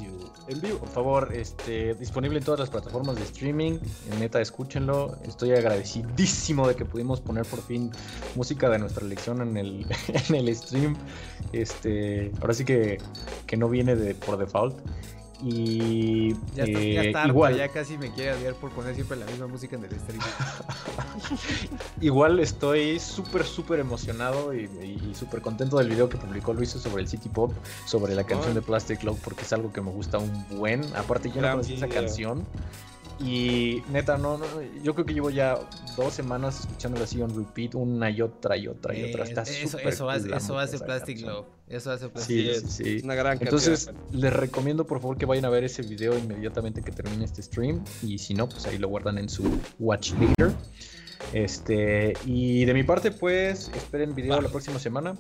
En 0.48 0.62
vivo. 0.62 0.80
Por 0.80 0.90
favor, 0.90 1.34
este, 1.34 1.94
disponible 1.96 2.38
en 2.38 2.46
todas 2.46 2.60
las 2.62 2.70
plataformas 2.70 3.18
de 3.18 3.24
streaming. 3.24 3.80
Neta, 4.18 4.40
escúchenlo. 4.40 5.18
Estoy 5.28 5.52
agradecidísimo 5.52 6.68
de 6.68 6.76
que 6.76 6.86
pudimos 6.86 7.20
poner 7.20 7.46
por 7.46 7.62
fin 7.62 7.92
música 8.36 8.70
de 8.70 8.80
nuestra 8.80 9.06
elección 9.06 9.42
en 9.42 9.58
el, 9.58 9.86
en 10.30 10.36
el 10.36 10.56
stream. 10.56 10.96
Este, 11.52 12.32
ahora 12.40 12.54
sí 12.54 12.64
que, 12.64 12.98
que 13.46 13.58
no 13.58 13.68
viene 13.68 13.96
de, 13.98 14.16
por 14.16 14.38
default. 14.38 14.78
Y 15.44 16.34
Ya 16.56 16.64
está, 16.64 16.80
ya 16.80 16.80
eh, 16.80 17.08
está 17.08 17.20
harto, 17.22 17.32
igual, 17.34 17.58
ya 17.58 17.70
casi 17.70 17.98
me 17.98 18.12
quiere 18.12 18.34
odiar 18.34 18.56
por 18.56 18.72
poner 18.72 18.96
siempre 18.96 19.18
la 19.18 19.26
misma 19.28 19.46
música 19.48 19.76
en 19.76 19.84
el 19.84 19.92
stream. 19.92 20.20
Igual 22.02 22.40
estoy 22.40 23.00
súper, 23.00 23.44
súper 23.46 23.80
emocionado 23.80 24.54
y, 24.54 24.70
y- 24.82 25.10
y 25.12 25.16
súper 25.16 25.42
contento 25.42 25.78
del 25.78 25.90
video 25.90 26.10
que 26.10 26.18
publicó 26.18 26.54
Luis 26.54 26.70
sobre 26.72 27.02
el 27.04 27.08
City 27.08 27.30
Pop, 27.30 27.52
sobre 27.86 28.16
la 28.16 28.24
canción 28.24 28.54
de 28.54 28.62
Plastic 28.62 29.04
Love, 29.04 29.20
porque 29.24 29.44
es 29.44 29.54
algo 29.54 29.72
que 29.72 29.82
me 29.82 29.92
gusta 29.92 30.18
un 30.18 30.46
buen. 30.58 30.82
Aparte, 30.96 31.30
yo 31.30 31.42
no 31.42 31.52
conocí 31.52 31.74
esa 31.74 31.88
canción. 31.88 32.46
Y 33.20 33.82
neta, 33.92 34.18
no, 34.18 34.38
no, 34.38 34.46
yo 34.84 34.94
creo 34.94 35.06
que 35.06 35.14
llevo 35.14 35.32
ya 35.32 35.58
dos 35.96 36.14
semanas 36.14 36.60
escuchándola 36.62 37.06
así 37.06 37.20
en 37.20 37.36
repeat, 37.36 37.74
una 37.74 38.12
y 38.12 38.22
otra 38.22 38.56
y 38.58 38.68
otra 38.68 38.96
y 38.96 39.04
otra. 39.10 39.24
Está 39.24 39.42
Eh, 39.42 39.64
eso, 39.64 39.80
eso 39.80 40.06
cool 40.06 40.14
hace, 40.14 40.28
eso 40.36 40.86
Plastic 40.86 41.16
canción. 41.18 41.34
Love. 41.34 41.46
Eso 41.68 41.92
hace 41.92 42.08
Plastic 42.08 42.38
Sí, 42.38 42.54
sí, 42.56 42.84
sí. 42.84 42.96
Es 42.98 43.04
una 43.04 43.16
gran 43.16 43.38
Entonces, 43.42 43.92
les 44.12 44.32
recomiendo 44.32 44.88
por 44.88 45.02
favor 45.02 45.18
que 45.18 45.26
vayan 45.26 45.46
a 45.46 45.50
ver 45.50 45.66
ese 45.66 45.82
video 45.82 46.18
inmediatamente 46.18 46.82
que 46.82 46.92
termine 46.92 47.26
este 47.26 47.42
stream. 47.42 47.84
Y 48.02 48.18
si 48.18 48.34
no, 48.34 48.48
pues 48.48 48.66
ahí 48.68 48.78
lo 48.78 48.88
guardan 48.88 49.18
en 49.18 49.28
su 49.28 49.60
watch 49.80 50.14
later. 50.14 50.54
Este, 51.34 52.14
y 52.26 52.64
de 52.66 52.74
mi 52.74 52.84
parte, 52.84 53.12
pues, 53.12 53.70
esperen 53.76 54.16
video 54.16 54.40
la 54.40 54.50
próxima 54.50 54.80
semana. 54.80 55.16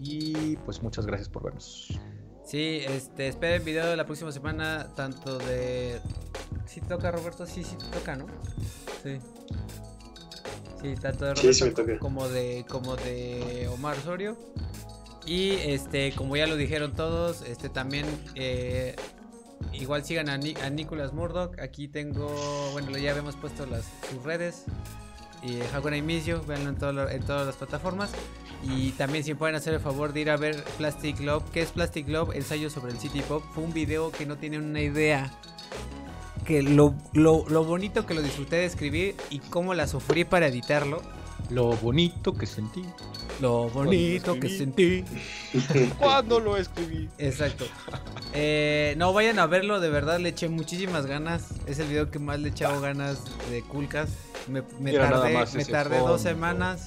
Y 0.00 0.56
pues 0.58 0.82
muchas 0.82 1.06
gracias 1.06 1.28
por 1.28 1.44
vernos. 1.44 1.98
Sí, 2.44 2.80
este, 2.86 3.28
esperen 3.28 3.64
video 3.64 3.86
de 3.86 3.96
la 3.96 4.06
próxima 4.06 4.30
semana, 4.32 4.88
tanto 4.94 5.36
de... 5.38 6.00
¿Sí 6.64 6.80
te 6.80 6.86
toca, 6.86 7.10
Roberto? 7.10 7.44
Sí, 7.44 7.64
sí 7.64 7.76
toca, 7.92 8.16
¿no? 8.16 8.26
Sí. 9.02 9.18
Sí, 10.80 10.94
tanto 11.00 11.24
de 11.24 11.36
Sí, 11.36 11.52
sí 11.52 11.70
Roberto 11.70 11.98
como 11.98 12.28
de 12.28 12.64
como 12.68 12.96
de 12.96 13.68
Omar 13.72 13.98
Osorio. 13.98 14.36
Y 15.26 15.50
este, 15.64 16.12
como 16.12 16.36
ya 16.36 16.46
lo 16.46 16.56
dijeron 16.56 16.92
todos, 16.94 17.42
este 17.42 17.68
también 17.68 18.06
eh, 18.36 18.94
igual 19.72 20.04
sigan 20.04 20.28
a, 20.28 20.38
Ni- 20.38 20.54
a 20.62 20.70
Nicolas 20.70 21.12
Murdoch. 21.12 21.58
Aquí 21.58 21.88
tengo, 21.88 22.28
bueno, 22.72 22.96
ya 22.96 23.10
habíamos 23.10 23.34
puesto 23.36 23.66
las 23.66 23.84
sus 24.08 24.22
redes. 24.22 24.64
Y 25.42 25.58
I 25.58 26.02
Miss 26.02 26.26
You, 26.26 26.40
véanlo 26.46 26.70
en, 26.70 26.76
todo 26.76 27.08
en 27.10 27.22
todas 27.22 27.46
las 27.46 27.56
plataformas. 27.56 28.10
Y 28.64 28.92
también 28.92 29.22
si 29.24 29.34
pueden 29.34 29.54
hacer 29.54 29.74
el 29.74 29.80
favor 29.80 30.12
de 30.12 30.20
ir 30.20 30.30
a 30.30 30.36
ver 30.36 30.64
Plastic 30.78 31.20
Love. 31.20 31.44
¿Qué 31.52 31.62
es 31.62 31.70
Plastic 31.72 32.08
Love? 32.08 32.34
Ensayo 32.34 32.70
sobre 32.70 32.92
el 32.92 32.98
City 32.98 33.20
Pop. 33.20 33.44
Fue 33.52 33.62
un 33.64 33.72
video 33.72 34.10
que 34.12 34.26
no 34.26 34.36
tienen 34.38 34.64
una 34.64 34.80
idea. 34.80 35.30
Que 36.44 36.62
lo, 36.62 36.94
lo, 37.12 37.44
lo 37.48 37.64
bonito 37.64 38.06
que 38.06 38.14
lo 38.14 38.22
disfruté 38.22 38.56
de 38.56 38.64
escribir 38.66 39.16
y 39.30 39.40
cómo 39.40 39.74
la 39.74 39.88
sufrí 39.88 40.24
para 40.24 40.46
editarlo. 40.46 41.02
Lo 41.50 41.72
bonito 41.76 42.34
que 42.34 42.46
sentí. 42.46 42.82
Lo 43.40 43.68
bonito 43.68 44.38
que 44.40 44.48
sentí. 44.48 45.04
¿Cuándo 45.98 46.40
lo 46.40 46.56
escribí? 46.56 47.08
Exacto. 47.18 47.64
Eh, 48.32 48.94
no, 48.98 49.12
vayan 49.12 49.38
a 49.38 49.46
verlo, 49.46 49.78
de 49.80 49.88
verdad 49.88 50.18
le 50.18 50.30
eché 50.30 50.48
muchísimas 50.48 51.06
ganas. 51.06 51.50
Es 51.66 51.78
el 51.78 51.88
video 51.88 52.10
que 52.10 52.18
más 52.18 52.40
le 52.40 52.48
he 52.48 52.50
echado 52.50 52.80
ganas 52.80 53.22
de 53.50 53.62
Coolcast. 53.62 54.12
Me, 54.48 54.62
tardé, 54.92 55.34
me 55.56 55.64
tardé 55.64 55.98
dos 55.98 56.20
semanas 56.20 56.86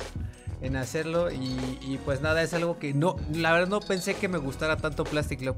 en 0.62 0.76
hacerlo 0.76 1.32
y, 1.32 1.38
y 1.82 2.00
pues 2.04 2.22
nada, 2.22 2.42
es 2.44 2.54
algo 2.54 2.80
que 2.80 2.94
no, 2.94 3.16
la 3.34 3.54
verdad 3.54 3.68
no 3.70 3.80
pensé 3.80 4.16
que 4.16 4.28
me 4.28 4.38
gustara 4.38 4.76
tanto 4.78 5.04
Plastic 5.06 5.42
Love 5.42 5.58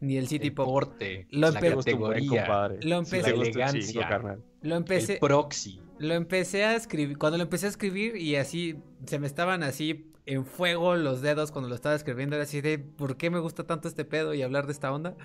ni 0.00 0.16
el 0.18 0.28
City 0.28 0.48
El 0.48 0.54
Pop. 0.54 0.66
porte, 0.66 1.26
Lo 1.30 1.50
la 1.50 1.60
categoría, 1.60 2.46
Lo 2.82 2.98
empecé- 2.98 3.30
elegancia. 3.30 4.18
Lo 4.62 4.74
el 4.74 4.78
empecé, 4.78 5.16
proxy. 5.18 5.80
Lo 5.98 6.14
empecé 6.14 6.64
a 6.64 6.74
escribir, 6.74 7.18
cuando 7.18 7.38
lo 7.38 7.44
empecé 7.44 7.66
a 7.66 7.70
escribir 7.70 8.16
y 8.16 8.36
así 8.36 8.76
se 9.06 9.18
me 9.18 9.26
estaban 9.26 9.62
así 9.62 10.12
en 10.26 10.44
fuego 10.44 10.96
los 10.96 11.22
dedos 11.22 11.52
cuando 11.52 11.68
lo 11.68 11.74
estaba 11.74 11.94
escribiendo, 11.94 12.36
era 12.36 12.44
así 12.44 12.60
de 12.60 12.78
¿por 12.78 13.16
qué 13.16 13.30
me 13.30 13.38
gusta 13.38 13.64
tanto 13.64 13.88
este 13.88 14.04
pedo 14.04 14.34
y 14.34 14.42
hablar 14.42 14.66
de 14.66 14.72
esta 14.72 14.92
onda? 14.92 15.16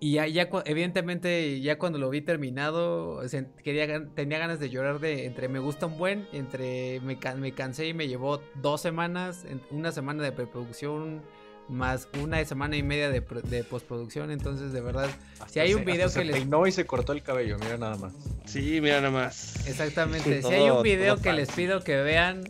Y 0.00 0.14
ya, 0.14 0.48
evidentemente 0.64 1.60
ya 1.60 1.78
cuando 1.78 2.00
lo 2.00 2.10
vi 2.10 2.22
terminado, 2.22 3.22
quería, 3.62 4.04
tenía 4.14 4.38
ganas 4.38 4.58
de 4.58 4.68
llorar 4.68 4.98
de 4.98 5.26
entre 5.26 5.48
me 5.48 5.60
gusta 5.60 5.86
un 5.86 5.96
buen, 5.96 6.26
entre 6.32 7.00
me, 7.02 7.16
me 7.36 7.52
cansé 7.52 7.86
y 7.86 7.94
me 7.94 8.08
llevó 8.08 8.42
dos 8.56 8.80
semanas, 8.80 9.46
una 9.70 9.92
semana 9.92 10.24
de 10.24 10.32
preproducción 10.32 11.22
más 11.68 12.08
una 12.20 12.44
semana 12.44 12.76
y 12.76 12.82
media 12.82 13.08
de, 13.10 13.20
de 13.20 13.64
postproducción, 13.64 14.30
entonces 14.30 14.72
de 14.72 14.80
verdad, 14.80 15.08
si 15.48 15.60
hay 15.60 15.74
un 15.74 15.80
se- 15.80 15.84
video 15.86 16.06
que 16.08 16.12
se 16.12 16.24
les 16.24 16.36
peinó 16.36 16.66
y 16.66 16.72
se 16.72 16.84
cortó 16.86 17.12
el 17.12 17.22
cabello, 17.22 17.58
mira 17.58 17.76
nada 17.78 17.96
más. 17.96 18.12
Sí, 18.44 18.80
mira 18.80 18.96
nada 19.00 19.10
más. 19.10 19.66
Exactamente. 19.66 20.36
si 20.36 20.42
Todo- 20.42 20.52
hay 20.52 20.70
un 20.70 20.82
video 20.82 21.16
que 21.16 21.32
les 21.32 21.50
pido 21.50 21.80
que 21.82 21.96
vean 22.02 22.44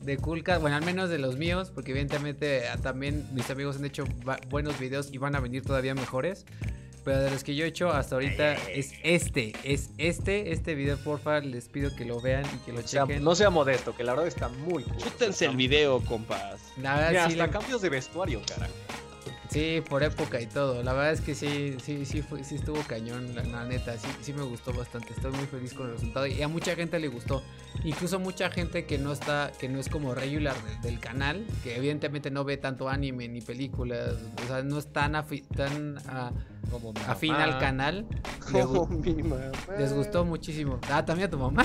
de 0.00 0.16
Coolcast, 0.16 0.60
bueno, 0.62 0.76
al 0.76 0.84
menos 0.84 1.10
de 1.10 1.18
los 1.18 1.36
míos, 1.36 1.70
porque 1.74 1.90
evidentemente 1.90 2.68
ah, 2.68 2.78
también 2.78 3.26
mis 3.34 3.50
amigos 3.50 3.76
han 3.76 3.84
hecho 3.84 4.04
buenos 4.48 4.78
videos 4.78 5.10
y 5.12 5.18
van 5.18 5.34
a 5.36 5.40
venir 5.40 5.62
todavía 5.62 5.94
mejores. 5.94 6.46
Pero 7.08 7.20
de 7.22 7.30
los 7.30 7.42
que 7.42 7.54
yo 7.54 7.64
he 7.64 7.68
hecho 7.68 7.90
hasta 7.90 8.16
ahorita 8.16 8.52
es 8.68 8.92
este, 9.02 9.54
es 9.64 9.88
este, 9.96 10.52
este 10.52 10.74
video, 10.74 10.98
porfa, 10.98 11.40
les 11.40 11.66
pido 11.70 11.94
que 11.96 12.04
lo 12.04 12.20
vean 12.20 12.44
y 12.54 12.58
que 12.66 12.72
lo 12.72 12.80
O 12.80 12.86
sea, 12.86 13.04
chequen. 13.06 13.24
no 13.24 13.34
sea 13.34 13.48
modesto, 13.48 13.96
que 13.96 14.04
la 14.04 14.12
verdad 14.12 14.26
está 14.26 14.48
muy 14.48 14.82
cool. 14.82 14.98
Chútense 14.98 15.46
el 15.46 15.56
video, 15.56 16.00
compas. 16.04 16.60
La 16.82 16.96
verdad, 16.96 17.08
Mira, 17.08 17.26
sí 17.28 17.32
hasta 17.32 17.46
le- 17.46 17.52
cambios 17.52 17.80
de 17.80 17.88
vestuario, 17.88 18.42
cara. 18.46 18.68
Sí, 19.48 19.82
por 19.88 20.02
época 20.02 20.38
y 20.42 20.46
todo. 20.46 20.82
La 20.82 20.92
verdad 20.92 21.12
es 21.12 21.22
que 21.22 21.34
sí, 21.34 21.76
sí, 21.82 22.04
sí, 22.04 22.20
fue, 22.20 22.44
sí 22.44 22.56
estuvo 22.56 22.82
cañón, 22.82 23.34
la, 23.34 23.42
la 23.44 23.64
neta. 23.64 23.96
Sí, 23.96 24.06
sí 24.20 24.34
me 24.34 24.42
gustó 24.42 24.74
bastante. 24.74 25.14
Estoy 25.14 25.32
muy 25.32 25.46
feliz 25.46 25.72
con 25.72 25.86
el 25.86 25.92
resultado. 25.94 26.26
Y 26.26 26.42
a 26.42 26.48
mucha 26.48 26.76
gente 26.76 26.98
le 26.98 27.08
gustó. 27.08 27.42
Incluso 27.82 28.18
mucha 28.18 28.50
gente 28.50 28.84
que 28.84 28.98
no 28.98 29.10
está, 29.14 29.50
que 29.58 29.70
no 29.70 29.80
es 29.80 29.88
como 29.88 30.14
regular 30.14 30.54
de- 30.62 30.90
del 30.90 31.00
canal, 31.00 31.46
que 31.64 31.74
evidentemente 31.76 32.30
no 32.30 32.44
ve 32.44 32.58
tanto 32.58 32.90
anime 32.90 33.26
ni 33.28 33.40
películas. 33.40 34.16
O 34.44 34.46
sea, 34.48 34.62
no 34.62 34.78
es 34.78 34.92
tan, 34.92 35.14
afi- 35.14 35.46
tan 35.56 35.96
ah, 36.08 36.30
Como 36.70 36.92
mi 36.92 37.00
afín 37.06 37.32
mamá. 37.32 37.44
al 37.44 37.58
canal. 37.58 38.06
le 38.52 38.60
Como 38.62 38.86
mi 38.86 39.22
mamá. 39.22 39.50
les 39.78 39.92
gustó 39.92 40.24
muchísimo. 40.24 40.78
Ah, 40.90 41.04
también 41.04 41.28
a 41.28 41.30
tu 41.30 41.38
mamá. 41.38 41.64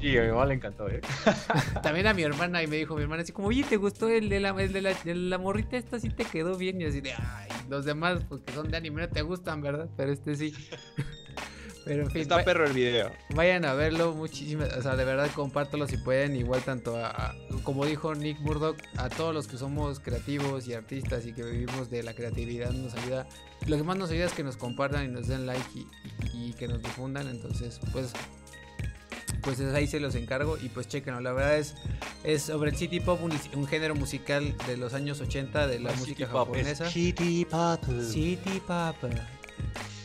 Sí, 0.00 0.18
a 0.18 0.22
mi 0.22 0.28
mamá 0.28 0.46
le 0.46 0.54
encantó, 0.54 0.88
¿eh? 0.88 1.00
También 1.82 2.06
a 2.08 2.14
mi 2.14 2.22
hermana 2.22 2.60
y 2.62 2.66
me 2.66 2.76
dijo 2.76 2.96
mi 2.96 3.02
hermana 3.02 3.22
así 3.22 3.30
como, 3.32 3.48
oye, 3.48 3.62
¿te 3.62 3.76
gustó 3.76 4.08
el 4.08 4.28
de 4.28 4.40
la, 4.40 4.48
el 4.50 4.72
de 4.72 4.82
la, 4.82 4.94
de 4.94 5.14
la 5.14 5.38
morrita 5.38 5.76
esta? 5.76 6.00
Sí 6.00 6.08
te 6.10 6.24
quedó 6.24 6.56
bien. 6.56 6.80
Y 6.80 6.86
así 6.86 7.00
de, 7.00 7.12
ay, 7.12 7.48
los 7.68 7.84
demás, 7.84 8.18
pues 8.28 8.40
que 8.42 8.52
son 8.52 8.68
de 8.70 8.76
anime 8.76 9.02
no 9.02 9.08
te 9.08 9.22
gustan, 9.22 9.60
¿verdad? 9.60 9.88
Pero 9.96 10.12
este 10.12 10.34
sí. 10.34 10.52
Pero 11.84 12.02
en 12.04 12.10
fin, 12.10 12.22
Está 12.22 12.36
va- 12.36 12.44
perro 12.44 12.64
el 12.66 12.72
video. 12.72 13.10
vayan 13.34 13.64
a 13.64 13.74
verlo 13.74 14.12
muchísimas, 14.14 14.72
o 14.76 14.82
sea, 14.82 14.94
de 14.96 15.04
verdad 15.04 15.28
compártelo 15.34 15.86
si 15.88 15.96
pueden, 15.96 16.36
igual 16.36 16.62
tanto 16.62 16.96
a, 16.96 17.08
a- 17.08 17.34
como 17.64 17.84
dijo 17.86 18.14
Nick 18.14 18.38
Murdoch, 18.40 18.76
a 18.96 19.08
todos 19.08 19.34
los 19.34 19.48
que 19.48 19.58
somos 19.58 19.98
creativos 20.00 20.66
y 20.68 20.74
artistas 20.74 21.26
y 21.26 21.32
que 21.32 21.42
vivimos 21.42 21.90
de 21.90 22.02
la 22.02 22.14
creatividad 22.14 22.70
nos 22.70 22.94
ayuda, 22.94 23.26
lo 23.66 23.76
que 23.76 23.82
más 23.82 23.96
nos 23.96 24.10
ayuda 24.10 24.26
es 24.26 24.32
que 24.32 24.44
nos 24.44 24.56
compartan 24.56 25.04
y 25.04 25.08
nos 25.08 25.26
den 25.28 25.46
like 25.46 25.66
y, 25.74 25.86
y- 26.32 26.50
y 26.50 26.52
que 26.54 26.68
nos 26.68 26.80
difundan, 26.82 27.28
entonces 27.28 27.80
pues 27.92 28.12
pues 29.42 29.58
es- 29.58 29.74
ahí 29.74 29.88
se 29.88 29.98
los 29.98 30.14
encargo 30.14 30.56
y 30.56 30.68
pues 30.68 30.86
chequenlo, 30.86 31.20
la 31.20 31.32
verdad 31.32 31.58
es 31.58 31.74
es 32.22 32.42
sobre 32.42 32.70
el 32.70 32.76
city 32.76 33.00
pop, 33.00 33.20
un, 33.20 33.32
un 33.56 33.66
género 33.66 33.96
musical 33.96 34.54
de 34.68 34.76
los 34.76 34.94
años 34.94 35.20
80 35.20 35.66
de 35.66 35.80
la 35.80 35.90
música 35.94 36.06
city 36.06 36.24
pop, 36.26 36.54
es 36.54 36.66
japonesa. 36.78 36.84
Pop. 36.84 36.92
City 36.92 38.62
pop. 38.68 38.96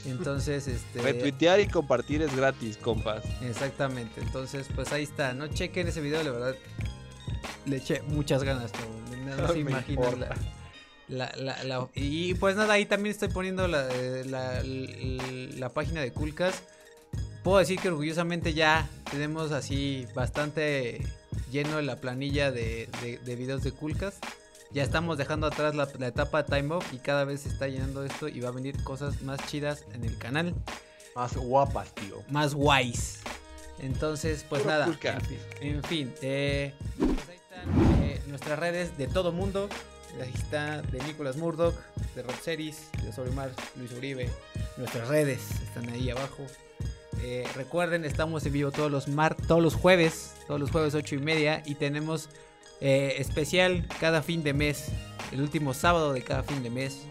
Entonces, 0.08 0.68
este 0.68 1.02
Retuitear 1.02 1.60
y 1.60 1.68
compartir 1.68 2.22
es 2.22 2.36
gratis, 2.36 2.78
compas. 2.78 3.24
Exactamente, 3.42 4.22
entonces 4.22 4.68
pues 4.74 4.92
ahí 4.92 5.04
está, 5.04 5.34
no 5.34 5.48
chequen 5.48 5.88
ese 5.88 6.02
video, 6.02 6.24
la 6.24 6.32
verdad 6.32 6.56
le 7.66 7.78
eché 7.78 8.02
muchas 8.04 8.44
ganas, 8.44 8.72
no, 8.74 9.18
no, 9.36 9.36
no 9.38 9.48
se 9.54 9.60
imaginan 9.60 10.20
la, 10.22 10.36
la- 11.10 11.34
la- 11.36 11.64
la- 11.64 11.88
y 11.96 12.34
pues 12.36 12.56
nada, 12.56 12.74
ahí 12.74 12.86
también 12.86 13.12
estoy 13.12 13.30
poniendo 13.30 13.68
la, 13.68 13.88
eh, 13.94 14.24
la, 15.58 15.70
página 15.70 16.02
de 16.02 16.12
Coolcast. 16.14 16.64
Puedo 17.44 17.60
decir 17.60 17.80
que 17.80 17.88
orgullosamente 17.90 18.54
ya 18.54 18.90
tenemos 19.12 19.52
así 19.52 20.06
bastante 20.14 21.02
lleno 21.52 21.82
la 21.82 21.96
planilla 21.98 22.52
de, 22.52 22.90
de, 23.02 23.20
de 23.20 23.36
videos 23.36 23.64
de 23.64 23.72
Coolcast. 23.72 24.24
Ya 24.72 24.84
estamos 24.84 25.18
dejando 25.18 25.48
atrás 25.48 25.76
la, 25.76 25.88
la 25.98 26.08
etapa 26.08 26.44
de 26.44 26.56
Time 26.58 26.76
Off 26.76 26.94
y 26.94 26.98
cada 26.98 27.24
vez 27.24 27.42
se 27.42 27.50
está 27.50 27.68
llenando 27.68 28.04
esto 28.04 28.28
y 28.28 28.40
va 28.42 28.50
a 28.50 28.52
venir 28.52 28.82
cosas 28.84 29.22
más 29.22 29.40
chidas 29.48 29.86
en 29.94 30.04
el 30.04 30.18
canal 30.18 30.54
Más 31.16 31.36
guapas, 31.36 31.94
tío. 31.96 32.22
más 32.30 32.54
guays. 32.54 33.20
Entonces, 33.80 34.46
pues 34.50 34.66
nada. 34.66 34.86
En 34.88 35.22
fin, 35.22 35.40
en 35.62 35.84
fin, 35.84 36.14
eh, 36.22 36.74
pues 36.98 37.30
ahí 37.30 37.36
están 37.38 38.04
eh, 38.04 38.22
nuestras 38.28 38.60
redes 38.60 38.98
de 38.98 39.08
todo 39.08 39.32
mundo. 39.32 39.70
Ahí 40.22 40.34
está 40.34 40.82
de 40.82 41.00
Nicolas 41.04 41.38
Murdoch, 41.38 41.76
de 42.16 42.24
Rob 42.24 42.36
Series, 42.42 42.90
de 43.04 43.14
Sorimar, 43.14 43.52
Luis 43.76 43.92
Uribe. 43.92 44.30
Nuestras 44.78 45.08
redes 45.08 45.42
están 45.62 45.88
ahí 45.90 46.10
abajo. 46.10 46.44
Eh, 47.22 47.48
recuerden, 47.56 48.04
estamos 48.04 48.46
en 48.46 48.54
vivo 48.54 48.72
todos 48.72 48.92
los 48.92 49.08
mar 49.08 49.36
todos 49.36 49.62
los 49.62 49.76
jueves, 49.76 50.34
todos 50.48 50.60
los 50.60 50.72
jueves 50.72 50.96
8 50.96 51.16
y 51.16 51.20
media. 51.20 51.62
Y 51.66 51.76
tenemos 51.76 52.30
eh, 52.82 53.16
especial 53.20 53.88
cada 54.00 54.22
fin 54.22 54.44
de 54.44 54.54
mes, 54.54 54.90
el 55.32 55.42
último 55.42 55.74
sábado 55.74 56.14
de 56.14 56.22
cada 56.22 56.44
fin 56.44 56.62
de 56.64 56.70
mes, 56.70 57.04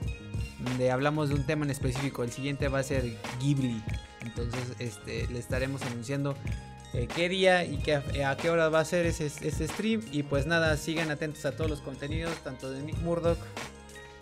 donde 0.61 0.91
hablamos 0.91 1.29
de 1.29 1.35
un 1.35 1.45
tema 1.47 1.65
en 1.65 1.71
específico. 1.71 2.23
El 2.25 2.33
siguiente 2.33 2.69
va 2.69 2.79
a 2.81 2.83
ser 2.83 3.05
Ghibli. 3.41 3.83
Entonces, 4.23 4.61
este, 4.79 5.27
le 5.29 5.39
estaremos 5.39 5.83
anunciando 5.83 6.35
eh, 6.95 7.07
qué 7.15 7.29
día 7.29 7.65
y 7.65 7.77
qué, 7.79 7.95
a 7.97 8.37
qué 8.37 8.51
hora 8.51 8.69
va 8.69 8.81
a 8.81 8.85
ser 8.85 9.07
ese, 9.07 9.27
ese 9.27 9.69
stream. 9.69 10.03
Y 10.13 10.23
pues 10.25 10.47
nada, 10.47 10.77
sigan 10.77 11.11
atentos 11.11 11.45
a 11.45 11.53
todos 11.53 11.71
los 11.71 11.81
contenidos, 11.81 12.35
tanto 12.43 12.71
de 12.71 12.83
Nick 12.83 12.99
Murdoch 12.99 13.39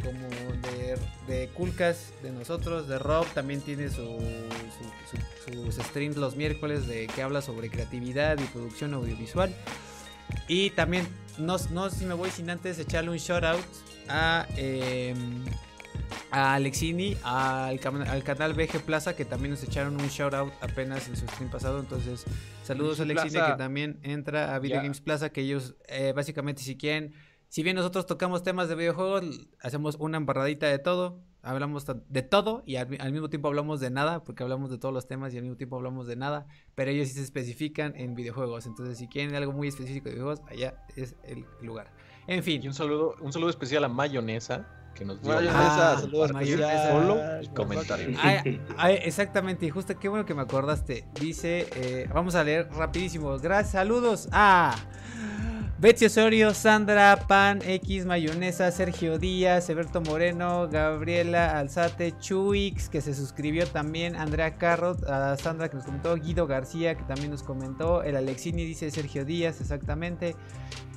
como 0.02 0.28
de, 0.28 0.98
de 1.26 1.48
Coolcast, 1.54 2.20
de 2.22 2.32
nosotros, 2.32 2.88
de 2.88 2.98
Rob. 2.98 3.26
También 3.32 3.60
tiene 3.62 3.88
su- 3.88 4.18
su- 5.46 5.52
sus 5.72 5.76
streams 5.86 6.16
los 6.16 6.36
miércoles 6.36 6.86
de 6.86 7.06
que 7.06 7.22
habla 7.22 7.40
sobre 7.40 7.70
creatividad 7.70 8.38
y 8.38 8.44
producción 8.44 8.92
audiovisual. 8.92 9.54
Y 10.48 10.70
también, 10.70 11.08
no, 11.38 11.56
no 11.70 11.90
si 11.90 12.04
me 12.04 12.14
voy 12.14 12.30
sin 12.30 12.50
antes 12.50 12.78
echarle 12.78 13.10
un 13.10 13.16
shout 13.16 13.44
out 13.44 13.64
a, 14.08 14.46
eh, 14.56 15.14
a 16.30 16.54
Alexini, 16.54 17.16
al, 17.22 17.78
canal 17.80 18.54
BG 18.54 18.80
Plaza, 18.84 19.16
que 19.16 19.24
también 19.24 19.52
nos 19.52 19.62
echaron 19.62 19.94
un 19.94 20.08
shout 20.08 20.34
out 20.34 20.52
apenas 20.60 21.08
en 21.08 21.16
su 21.16 21.26
stream 21.26 21.50
pasado. 21.50 21.80
Entonces, 21.80 22.24
saludos 22.62 23.00
a 23.00 23.04
Alexini, 23.04 23.30
Plaza. 23.30 23.52
que 23.52 23.58
también 23.58 23.98
entra 24.02 24.54
a 24.54 24.58
Video. 24.58 24.82
Games 24.82 25.00
Plaza, 25.00 25.30
que 25.30 25.42
ellos, 25.42 25.76
eh, 25.88 26.12
básicamente, 26.14 26.62
si 26.62 26.76
quieren, 26.76 27.14
si 27.48 27.62
bien 27.62 27.76
nosotros 27.76 28.06
tocamos 28.06 28.42
temas 28.42 28.68
de 28.68 28.74
videojuegos, 28.74 29.46
hacemos 29.60 29.96
una 29.98 30.16
embarradita 30.16 30.66
de 30.66 30.78
todo. 30.78 31.22
Hablamos 31.44 31.84
de 32.08 32.22
todo 32.22 32.62
y 32.66 32.76
al, 32.76 32.88
mi- 32.88 32.96
al 32.98 33.12
mismo 33.12 33.28
tiempo 33.28 33.48
hablamos 33.48 33.80
de 33.80 33.90
nada, 33.90 34.24
porque 34.24 34.42
hablamos 34.42 34.70
de 34.70 34.78
todos 34.78 34.94
los 34.94 35.06
temas 35.06 35.32
y 35.34 35.36
al 35.36 35.42
mismo 35.42 35.56
tiempo 35.56 35.76
hablamos 35.76 36.06
de 36.06 36.16
nada, 36.16 36.46
pero 36.74 36.90
ellos 36.90 37.08
sí 37.08 37.14
se 37.14 37.22
especifican 37.22 37.94
en 37.96 38.14
videojuegos. 38.14 38.66
Entonces, 38.66 38.98
si 38.98 39.08
quieren 39.08 39.34
algo 39.34 39.52
muy 39.52 39.68
específico 39.68 40.06
de 40.08 40.14
videojuegos, 40.14 40.42
allá 40.50 40.74
es 40.96 41.14
el 41.24 41.44
lugar. 41.62 41.92
En 42.26 42.42
fin, 42.42 42.62
Y 42.62 42.66
un 42.68 42.74
saludo, 42.74 43.14
un 43.20 43.32
saludo 43.32 43.50
especial 43.50 43.84
a 43.84 43.88
Mayonesa, 43.88 44.66
que 44.94 45.04
nos 45.04 45.20
dio 45.20 45.34
Mayonesa, 45.34 45.92
Ah, 45.92 45.98
saludos 46.00 46.32
mayonesa. 46.32 46.88
Solo 46.90 47.20
el 47.40 47.50
comentario. 47.50 48.16
Ay, 48.22 48.60
ay, 48.78 48.98
exactamente, 49.02 49.66
y 49.66 49.70
justo 49.70 49.98
qué 49.98 50.08
bueno 50.08 50.24
que 50.24 50.34
me 50.34 50.42
acordaste. 50.42 51.04
Dice, 51.20 51.66
eh, 51.74 52.08
vamos 52.14 52.34
a 52.36 52.44
leer 52.44 52.68
rapidísimo. 52.70 53.36
Gracias, 53.38 53.72
saludos 53.72 54.28
a 54.32 54.74
Betsy 55.84 56.06
Osorio, 56.06 56.54
Sandra, 56.54 57.14
Pan, 57.28 57.60
X, 57.62 58.06
Mayonesa, 58.06 58.70
Sergio 58.70 59.18
Díaz, 59.18 59.68
Eberto 59.68 60.00
Moreno, 60.00 60.66
Gabriela 60.66 61.58
Alzate, 61.58 62.14
Chuix, 62.18 62.88
que 62.88 63.02
se 63.02 63.12
suscribió 63.12 63.66
también, 63.66 64.16
Andrea 64.16 64.56
Carrot, 64.56 64.98
Sandra 65.38 65.68
que 65.68 65.76
nos 65.76 65.84
comentó, 65.84 66.16
Guido 66.16 66.46
García, 66.46 66.94
que 66.94 67.02
también 67.02 67.32
nos 67.32 67.42
comentó, 67.42 68.02
el 68.02 68.16
Alexini 68.16 68.64
dice 68.64 68.90
Sergio 68.90 69.26
Díaz, 69.26 69.60
exactamente. 69.60 70.36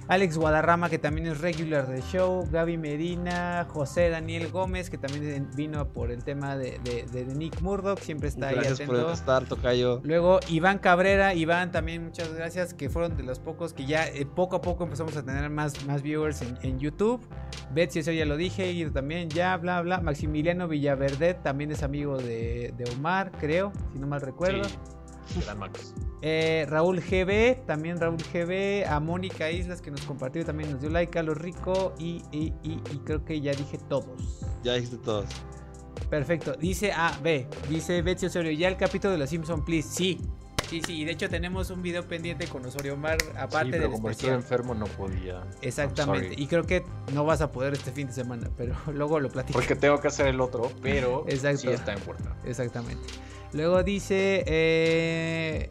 Alex 0.10 0.38
Guadarrama, 0.38 0.90
que 0.90 1.00
también 1.00 1.28
es 1.28 1.42
regular 1.42 1.88
del 1.88 2.02
show. 2.04 2.48
Gaby 2.52 2.78
Medina, 2.78 3.66
José 3.70 4.10
Daniel 4.10 4.50
Gómez, 4.52 4.90
que 4.90 4.98
también 4.98 5.50
vino 5.56 5.88
por 5.90 6.12
el 6.12 6.24
tema 6.24 6.56
de, 6.56 6.80
de- 6.84 7.04
de 7.12 7.26
Nick 7.36 7.62
Murdoch, 7.62 8.00
siempre 8.00 8.30
está 8.30 8.52
Gracias 8.52 8.80
ahí 8.80 8.86
por 8.88 8.96
estar, 9.12 9.44
Tocayo. 9.46 10.00
Luego 10.04 10.40
Iván 10.48 10.80
Cabrera, 10.80 11.34
Iván 11.34 11.72
también 11.72 12.06
muchas 12.06 12.34
gracias, 12.34 12.74
que 12.74 12.90
fueron 12.90 13.18
de 13.18 13.24
los 13.24 13.40
pocos 13.40 13.74
que 13.74 13.86
ya 13.86 14.08
eh, 14.08 14.26
poco 14.26 14.56
a 14.56 14.62
poco 14.62 14.86
empezamos 14.86 15.16
a 15.18 15.24
tener 15.24 15.50
más, 15.50 15.86
más 15.86 16.02
viewers 16.02 16.42
en, 16.42 16.58
en 16.62 16.80
YouTube. 16.80 17.22
Betsy, 17.74 18.00
eso 18.00 18.12
ya 18.12 18.26
lo 18.26 18.38
dije, 18.38 18.72
y 18.72 18.90
también 18.90 19.30
ya, 19.30 19.58
bla, 19.58 19.82
bla. 19.82 20.00
Maximiliano 20.00 20.68
Villaverde 20.68 21.34
también 21.34 21.72
es 21.72 21.84
amigo 21.84 22.18
de, 22.18 22.74
de 22.78 22.86
Omar, 22.98 23.32
creo, 23.40 23.72
si 23.94 24.00
no 24.00 24.08
mal 24.08 24.22
recuerdo. 24.22 24.64
Sí, 24.64 24.76
gran 25.44 25.60
Max. 25.60 25.94
Eh, 26.22 26.66
Raúl 26.70 27.00
GB, 27.00 27.66
también 27.68 28.00
Raúl 28.00 28.18
GB, 28.18 28.86
a 28.90 29.00
Mónica 29.00 29.52
Islas 29.52 29.82
que 29.82 29.92
nos 29.92 30.02
compartió 30.02 30.44
también 30.44 30.72
nos 30.72 30.82
dio 30.82 30.90
like, 30.90 31.12
Carlos 31.12 31.38
Rico 31.38 31.94
y, 32.00 32.24
y, 32.32 32.54
y- 32.64 32.82
y 32.92 32.98
creo 33.06 33.24
que 33.24 33.40
ya 33.40 33.52
dije 33.54 33.78
todos. 33.88 34.40
Ya 34.64 34.74
dijiste 34.74 34.98
todos. 34.98 35.26
Perfecto, 36.10 36.54
dice 36.54 36.92
A, 36.92 37.18
B, 37.22 37.48
dice 37.70 38.02
Betsy 38.02 38.28
Osorio, 38.28 38.52
ya 38.52 38.68
el 38.70 38.78
capítulo 38.78 39.12
de 39.12 39.18
los 39.20 39.30
Simpson, 39.30 39.64
please, 39.66 39.90
sí. 39.90 40.22
Sí, 40.70 40.82
sí, 40.86 41.02
y 41.02 41.06
de 41.06 41.14
hecho 41.14 41.30
tenemos 41.30 41.70
un 41.70 41.82
video 41.82 42.06
pendiente 42.06 42.46
con 42.48 42.66
Osorio 42.66 42.96
Omar, 42.96 43.18
aparte 43.38 43.68
sí, 43.68 43.72
pero 43.72 43.84
del 43.84 43.92
como 43.94 44.10
estuve 44.10 44.32
especial. 44.32 44.36
enfermo 44.36 44.74
no 44.76 44.86
podía. 44.86 45.42
Exactamente, 45.62 46.34
y 46.38 46.46
creo 46.48 46.64
que 46.66 46.84
no 47.14 47.24
vas 47.24 47.40
a 47.42 47.52
poder 47.54 47.74
este 47.74 47.92
fin 47.94 48.08
de 48.08 48.14
semana, 48.14 48.50
pero 48.58 48.76
luego 48.94 49.20
lo 49.22 49.30
platico. 49.30 49.58
Porque 49.60 49.76
tengo 49.76 50.00
que 50.02 50.08
hacer 50.10 50.28
el 50.28 50.42
otro, 50.42 50.70
pero 50.82 51.24
Exacto. 51.28 51.60
sí 51.60 51.68
está 51.70 51.94
en 51.94 52.00
puerta. 52.00 52.36
Exactamente. 52.44 53.02
Luego 53.54 53.84
dice 53.84 54.44
eh, 54.46 55.70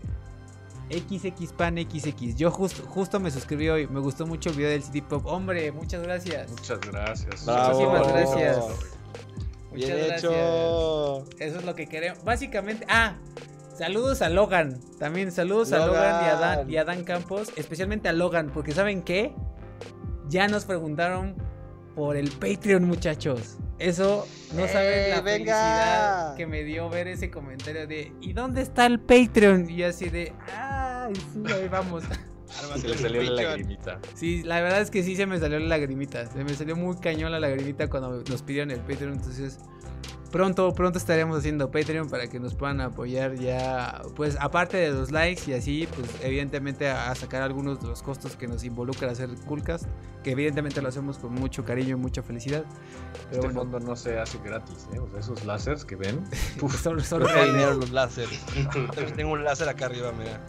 XXPan 0.90 1.76
XX. 1.78 2.36
Yo 2.36 2.50
justo 2.50 2.82
justo 2.86 3.20
me 3.20 3.30
suscribí 3.30 3.68
hoy. 3.68 3.86
Me 3.88 4.00
gustó 4.00 4.26
mucho 4.26 4.50
el 4.50 4.56
video 4.56 4.70
del 4.70 4.82
City 4.82 5.02
Pop. 5.02 5.26
Hombre, 5.26 5.72
muchas 5.72 6.02
gracias. 6.02 6.50
Muchas 6.50 6.80
gracias. 6.80 7.44
Bravo. 7.44 7.80
Muchísimas 7.80 8.08
gracias. 8.12 8.56
Muchas 9.70 9.88
Bien 9.88 9.96
gracias. 9.96 10.18
hecho. 10.24 11.24
Eso 11.38 11.58
es 11.58 11.64
lo 11.64 11.74
que 11.74 11.86
queremos. 11.86 12.24
Básicamente, 12.24 12.86
ah, 12.88 13.16
saludos 13.76 14.22
a 14.22 14.28
Logan. 14.28 14.80
También 14.98 15.32
saludos 15.32 15.72
a 15.72 15.86
Logan 15.86 16.24
y 16.24 16.28
a, 16.28 16.34
Dan, 16.36 16.56
Logan. 16.58 16.70
y 16.70 16.76
a 16.78 16.84
Dan 16.84 17.04
Campos. 17.04 17.52
Especialmente 17.56 18.08
a 18.08 18.12
Logan, 18.12 18.50
porque 18.54 18.72
¿saben 18.72 19.02
qué? 19.02 19.34
Ya 20.28 20.48
nos 20.48 20.64
preguntaron 20.64 21.36
por 21.96 22.14
el 22.16 22.30
Patreon, 22.30 22.84
muchachos. 22.84 23.56
Eso 23.78 24.28
no 24.54 24.68
saben 24.68 25.10
la 25.10 25.16
¡Eh, 25.16 25.20
venga! 25.22 25.54
felicidad 25.54 26.36
que 26.36 26.46
me 26.46 26.62
dio 26.62 26.88
ver 26.88 27.08
ese 27.08 27.30
comentario 27.30 27.86
de 27.86 28.12
¿y 28.20 28.34
dónde 28.34 28.60
está 28.60 28.86
el 28.86 29.00
Patreon? 29.00 29.68
Y 29.68 29.76
yo 29.76 29.88
así 29.88 30.10
de 30.10 30.32
¡ay, 30.54 31.14
sí, 31.14 31.42
ahí 31.52 31.68
vamos! 31.68 32.04
Se 32.76 32.88
le 32.88 32.96
salió 32.96 33.22
la 33.22 33.42
lagrimita. 33.42 33.98
Sí, 34.14 34.42
la 34.44 34.60
verdad 34.60 34.80
es 34.80 34.90
que 34.90 35.02
sí 35.02 35.16
se 35.16 35.26
me 35.26 35.38
salió 35.38 35.58
la 35.58 35.66
lagrimita. 35.66 36.26
Se 36.26 36.44
me 36.44 36.54
salió 36.54 36.76
muy 36.76 36.96
cañón 36.96 37.32
la 37.32 37.40
lagrimita 37.40 37.88
cuando 37.90 38.22
nos 38.22 38.42
pidieron 38.42 38.70
el 38.70 38.80
Patreon. 38.80 39.14
Entonces, 39.14 39.58
pronto, 40.32 40.72
pronto 40.74 40.98
estaremos 40.98 41.38
haciendo 41.38 41.70
Patreon 41.70 42.08
para 42.10 42.26
que 42.28 42.38
nos 42.40 42.54
puedan 42.54 42.80
apoyar 42.80 43.34
ya. 43.36 44.02
Pues 44.14 44.36
aparte 44.40 44.76
de 44.76 44.90
los 44.90 45.10
likes 45.10 45.50
y 45.50 45.54
así, 45.54 45.88
pues 45.94 46.08
evidentemente 46.22 46.88
a, 46.88 47.10
a 47.10 47.14
sacar 47.14 47.42
algunos 47.42 47.80
de 47.80 47.88
los 47.88 48.02
costos 48.02 48.36
que 48.36 48.46
nos 48.46 48.64
involucra 48.64 49.10
hacer 49.10 49.30
Coolcast. 49.46 49.86
Que 50.22 50.32
evidentemente 50.32 50.82
lo 50.82 50.88
hacemos 50.88 51.18
con 51.18 51.32
mucho 51.34 51.64
cariño 51.64 51.90
y 51.96 52.00
mucha 52.00 52.20
felicidad. 52.20 52.64
Pero 52.64 53.24
Este 53.30 53.38
bueno, 53.46 53.60
fondo 53.60 53.78
no 53.80 53.94
se 53.94 54.18
hace 54.18 54.38
gratis, 54.44 54.88
¿eh? 54.92 54.98
O 54.98 55.08
sea, 55.08 55.20
esos 55.20 55.44
láseres 55.44 55.84
que 55.84 55.94
ven. 55.94 56.24
uf, 56.60 56.82
son- 56.82 57.00
son 57.00 57.22
dinero 57.22 57.74
los 57.74 57.90
láseres. 57.92 58.40
Tengo 59.16 59.32
un 59.32 59.44
láser 59.44 59.68
acá 59.68 59.86
arriba, 59.86 60.12
mira. 60.18 60.44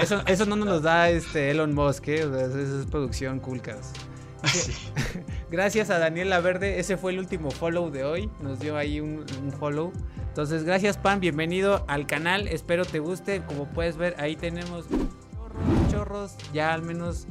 Eso, 0.00 0.22
eso 0.26 0.46
no 0.46 0.56
nos 0.56 0.68
los 0.68 0.82
da 0.82 1.10
este 1.10 1.50
Elon 1.50 1.74
Musk, 1.74 2.08
¿eh? 2.08 2.24
O 2.24 2.32
sea, 2.34 2.46
eso 2.46 2.80
es 2.80 2.86
producción 2.86 3.38
Coolcast. 3.38 3.94
Gracias 5.50 5.90
a 5.90 5.98
Daniel 5.98 6.30
Laverde, 6.30 6.78
ese 6.78 6.96
fue 6.96 7.12
el 7.12 7.18
último 7.18 7.50
follow 7.50 7.90
de 7.90 8.04
hoy. 8.04 8.30
Nos 8.40 8.60
dio 8.60 8.76
ahí 8.76 9.00
un, 9.00 9.24
un 9.42 9.52
follow. 9.52 9.92
Entonces, 10.28 10.64
gracias 10.64 10.96
Pan, 10.96 11.20
bienvenido 11.20 11.84
al 11.88 12.06
canal. 12.06 12.46
Espero 12.48 12.84
te 12.84 12.98
guste. 13.00 13.42
Como 13.42 13.66
puedes 13.66 13.96
ver, 13.96 14.14
ahí 14.18 14.36
tenemos 14.36 14.86
chorros, 14.88 15.90
chorros, 15.90 16.36
ya 16.52 16.72
al 16.72 16.82
menos 16.82 17.26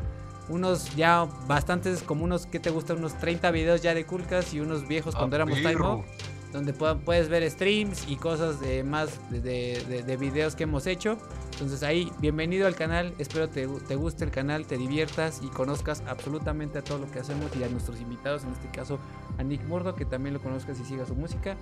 unos, 0.49 0.95
ya 0.95 1.25
bastantes, 1.47 2.01
como 2.01 2.23
unos, 2.23 2.45
¿qué 2.45 2.59
te 2.59 2.69
gusta? 2.69 2.93
Unos 2.93 3.17
30 3.17 3.51
videos 3.51 3.81
ya 3.81 3.93
de 3.93 4.05
Coolcast 4.05 4.53
y 4.53 4.59
unos 4.59 4.87
viejos 4.87 5.15
cuando 5.15 5.35
Ah, 5.35 5.39
éramos 5.39 5.57
Time 5.57 5.69
perro. 5.69 5.93
Up, 5.97 6.05
donde 6.53 6.73
puedes 6.73 7.29
ver 7.29 7.49
streams 7.49 8.07
y 8.09 8.15
cosas 8.15 8.59
de 8.59 8.83
más 8.83 9.09
de, 9.29 9.41
de- 9.41 9.83
de- 9.87 10.03
de 10.03 10.17
videos 10.17 10.55
que 10.55 10.63
hemos 10.63 10.87
hecho. 10.87 11.17
Entonces 11.53 11.81
ahí, 11.83 12.11
bienvenido 12.19 12.67
al 12.67 12.75
canal, 12.75 13.13
espero 13.17 13.49
te, 13.49 13.67
te 13.67 13.95
guste 13.95 14.23
el 14.23 14.31
canal, 14.31 14.65
te 14.67 14.77
diviertas 14.77 15.41
y 15.43 15.47
conozcas 15.47 16.03
absolutamente 16.07 16.77
a 16.77 16.83
todo 16.83 16.99
lo 16.99 17.09
que 17.11 17.19
hacemos 17.19 17.51
y 17.59 17.63
a 17.63 17.67
nuestros 17.69 17.99
invitados, 17.99 18.43
en 18.43 18.51
este 18.51 18.69
caso 18.69 18.99
a 19.39 19.43
Nick 19.43 19.63
Murdo, 19.65 19.95
que 19.95 20.05
también 20.05 20.33
lo 20.35 20.41
conozcas 20.41 20.79
y 20.79 20.85
sigas 20.85 21.07
su 21.07 21.15
música. 21.15 21.57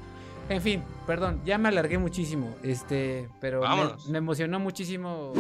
En 0.49 0.61
fin, 0.61 0.83
perdón, 1.07 1.41
ya 1.45 1.57
me 1.57 1.69
alargué 1.69 1.97
muchísimo, 1.97 2.53
este, 2.61 3.27
pero 3.41 3.63
me 4.09 4.17
emocionó 4.19 4.59
muchísimo 4.59 5.33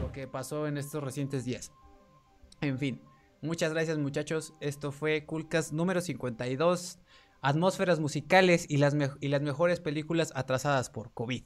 lo 0.00 0.12
que 0.12 0.26
pasó 0.26 0.66
en 0.66 0.76
estos 0.76 1.02
recientes 1.02 1.44
días. 1.44 1.72
En 2.60 2.78
fin, 2.78 3.00
muchas 3.40 3.72
gracias 3.72 3.98
muchachos, 3.98 4.52
esto 4.60 4.90
fue 4.92 5.24
Coolcast 5.26 5.72
número 5.72 6.00
52, 6.00 6.98
atmósferas 7.44 8.00
musicales 8.00 8.66
y 8.68 8.78
las, 8.78 8.94
me- 8.94 9.10
y 9.20 9.28
las 9.28 9.42
mejores 9.42 9.78
películas 9.80 10.32
atrasadas 10.34 10.90
por 10.90 11.12
COVID. 11.12 11.44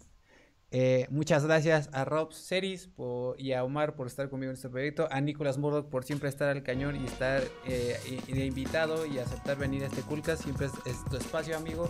Eh, 0.70 1.06
muchas 1.08 1.46
gracias 1.46 1.88
a 1.94 2.04
Rob 2.04 2.30
Series 2.34 2.88
por- 2.88 3.40
y 3.40 3.54
a 3.54 3.64
Omar 3.64 3.94
por 3.96 4.06
estar 4.06 4.28
conmigo 4.28 4.50
en 4.50 4.56
este 4.56 4.68
proyecto, 4.68 5.08
a 5.10 5.18
Nicolas 5.22 5.56
Murdoch 5.56 5.88
por 5.88 6.04
siempre 6.04 6.28
estar 6.28 6.50
al 6.50 6.62
cañón 6.62 6.94
y 7.02 7.06
estar 7.06 7.42
eh, 7.66 7.96
de 8.28 8.44
invitado 8.44 9.06
y 9.06 9.18
aceptar 9.18 9.56
venir 9.56 9.82
a 9.84 9.86
este 9.86 10.02
Coolcast. 10.02 10.42
Siempre 10.42 10.66
es, 10.66 10.72
es 10.84 11.02
tu 11.06 11.16
espacio, 11.16 11.56
amigo. 11.56 11.88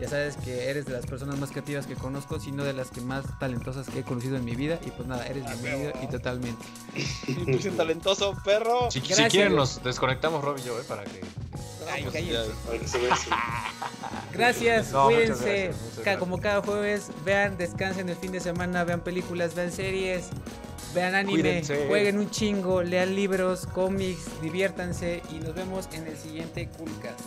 Ya 0.00 0.08
sabes 0.08 0.36
que 0.38 0.68
eres 0.68 0.86
de 0.86 0.92
las 0.94 1.06
personas 1.06 1.38
más 1.38 1.52
creativas 1.52 1.86
que 1.86 1.94
conozco, 1.94 2.40
sino 2.40 2.64
de 2.64 2.72
las 2.72 2.90
que 2.90 3.00
más 3.00 3.24
talentosas 3.38 3.88
que 3.88 4.00
he 4.00 4.02
conocido 4.02 4.36
en 4.36 4.44
mi 4.44 4.56
vida. 4.56 4.80
Y 4.84 4.90
pues 4.90 5.06
nada, 5.06 5.24
eres 5.28 5.44
bienvenido 5.46 5.92
y 6.02 6.08
totalmente. 6.08 6.64
Tú 7.26 7.42
eres 7.48 7.76
talentoso, 7.76 8.34
perro. 8.44 8.90
Si, 8.90 9.00
si 9.00 9.22
quieren, 9.28 9.54
nos 9.54 9.84
desconectamos 9.84 10.42
Rob 10.42 10.58
y 10.58 10.62
yo, 10.64 10.78
¿eh? 10.80 10.84
Para 10.88 11.04
que. 11.04 11.20
Ay, 11.90 12.04
pues. 12.04 13.26
Gracias, 14.32 14.92
No, 14.92 15.06
cuídense. 15.06 15.32
gracias, 15.68 15.76
gracias. 15.96 16.16
Como 16.18 16.38
cada 16.40 16.62
jueves, 16.62 17.08
vean, 17.24 17.56
descansen 17.56 18.08
el 18.08 18.16
fin 18.16 18.32
de 18.32 18.40
semana, 18.40 18.84
vean 18.84 19.00
películas, 19.00 19.54
vean 19.54 19.72
series, 19.72 20.28
vean 20.94 21.14
anime, 21.14 21.42
Cuídense. 21.42 21.86
jueguen 21.88 22.18
un 22.18 22.30
chingo, 22.30 22.82
lean 22.82 23.14
libros, 23.14 23.66
cómics, 23.66 24.26
diviértanse 24.42 25.22
y 25.30 25.38
nos 25.40 25.54
vemos 25.54 25.88
en 25.92 26.06
el 26.06 26.16
siguiente 26.16 26.68
Coolcast. 26.76 27.20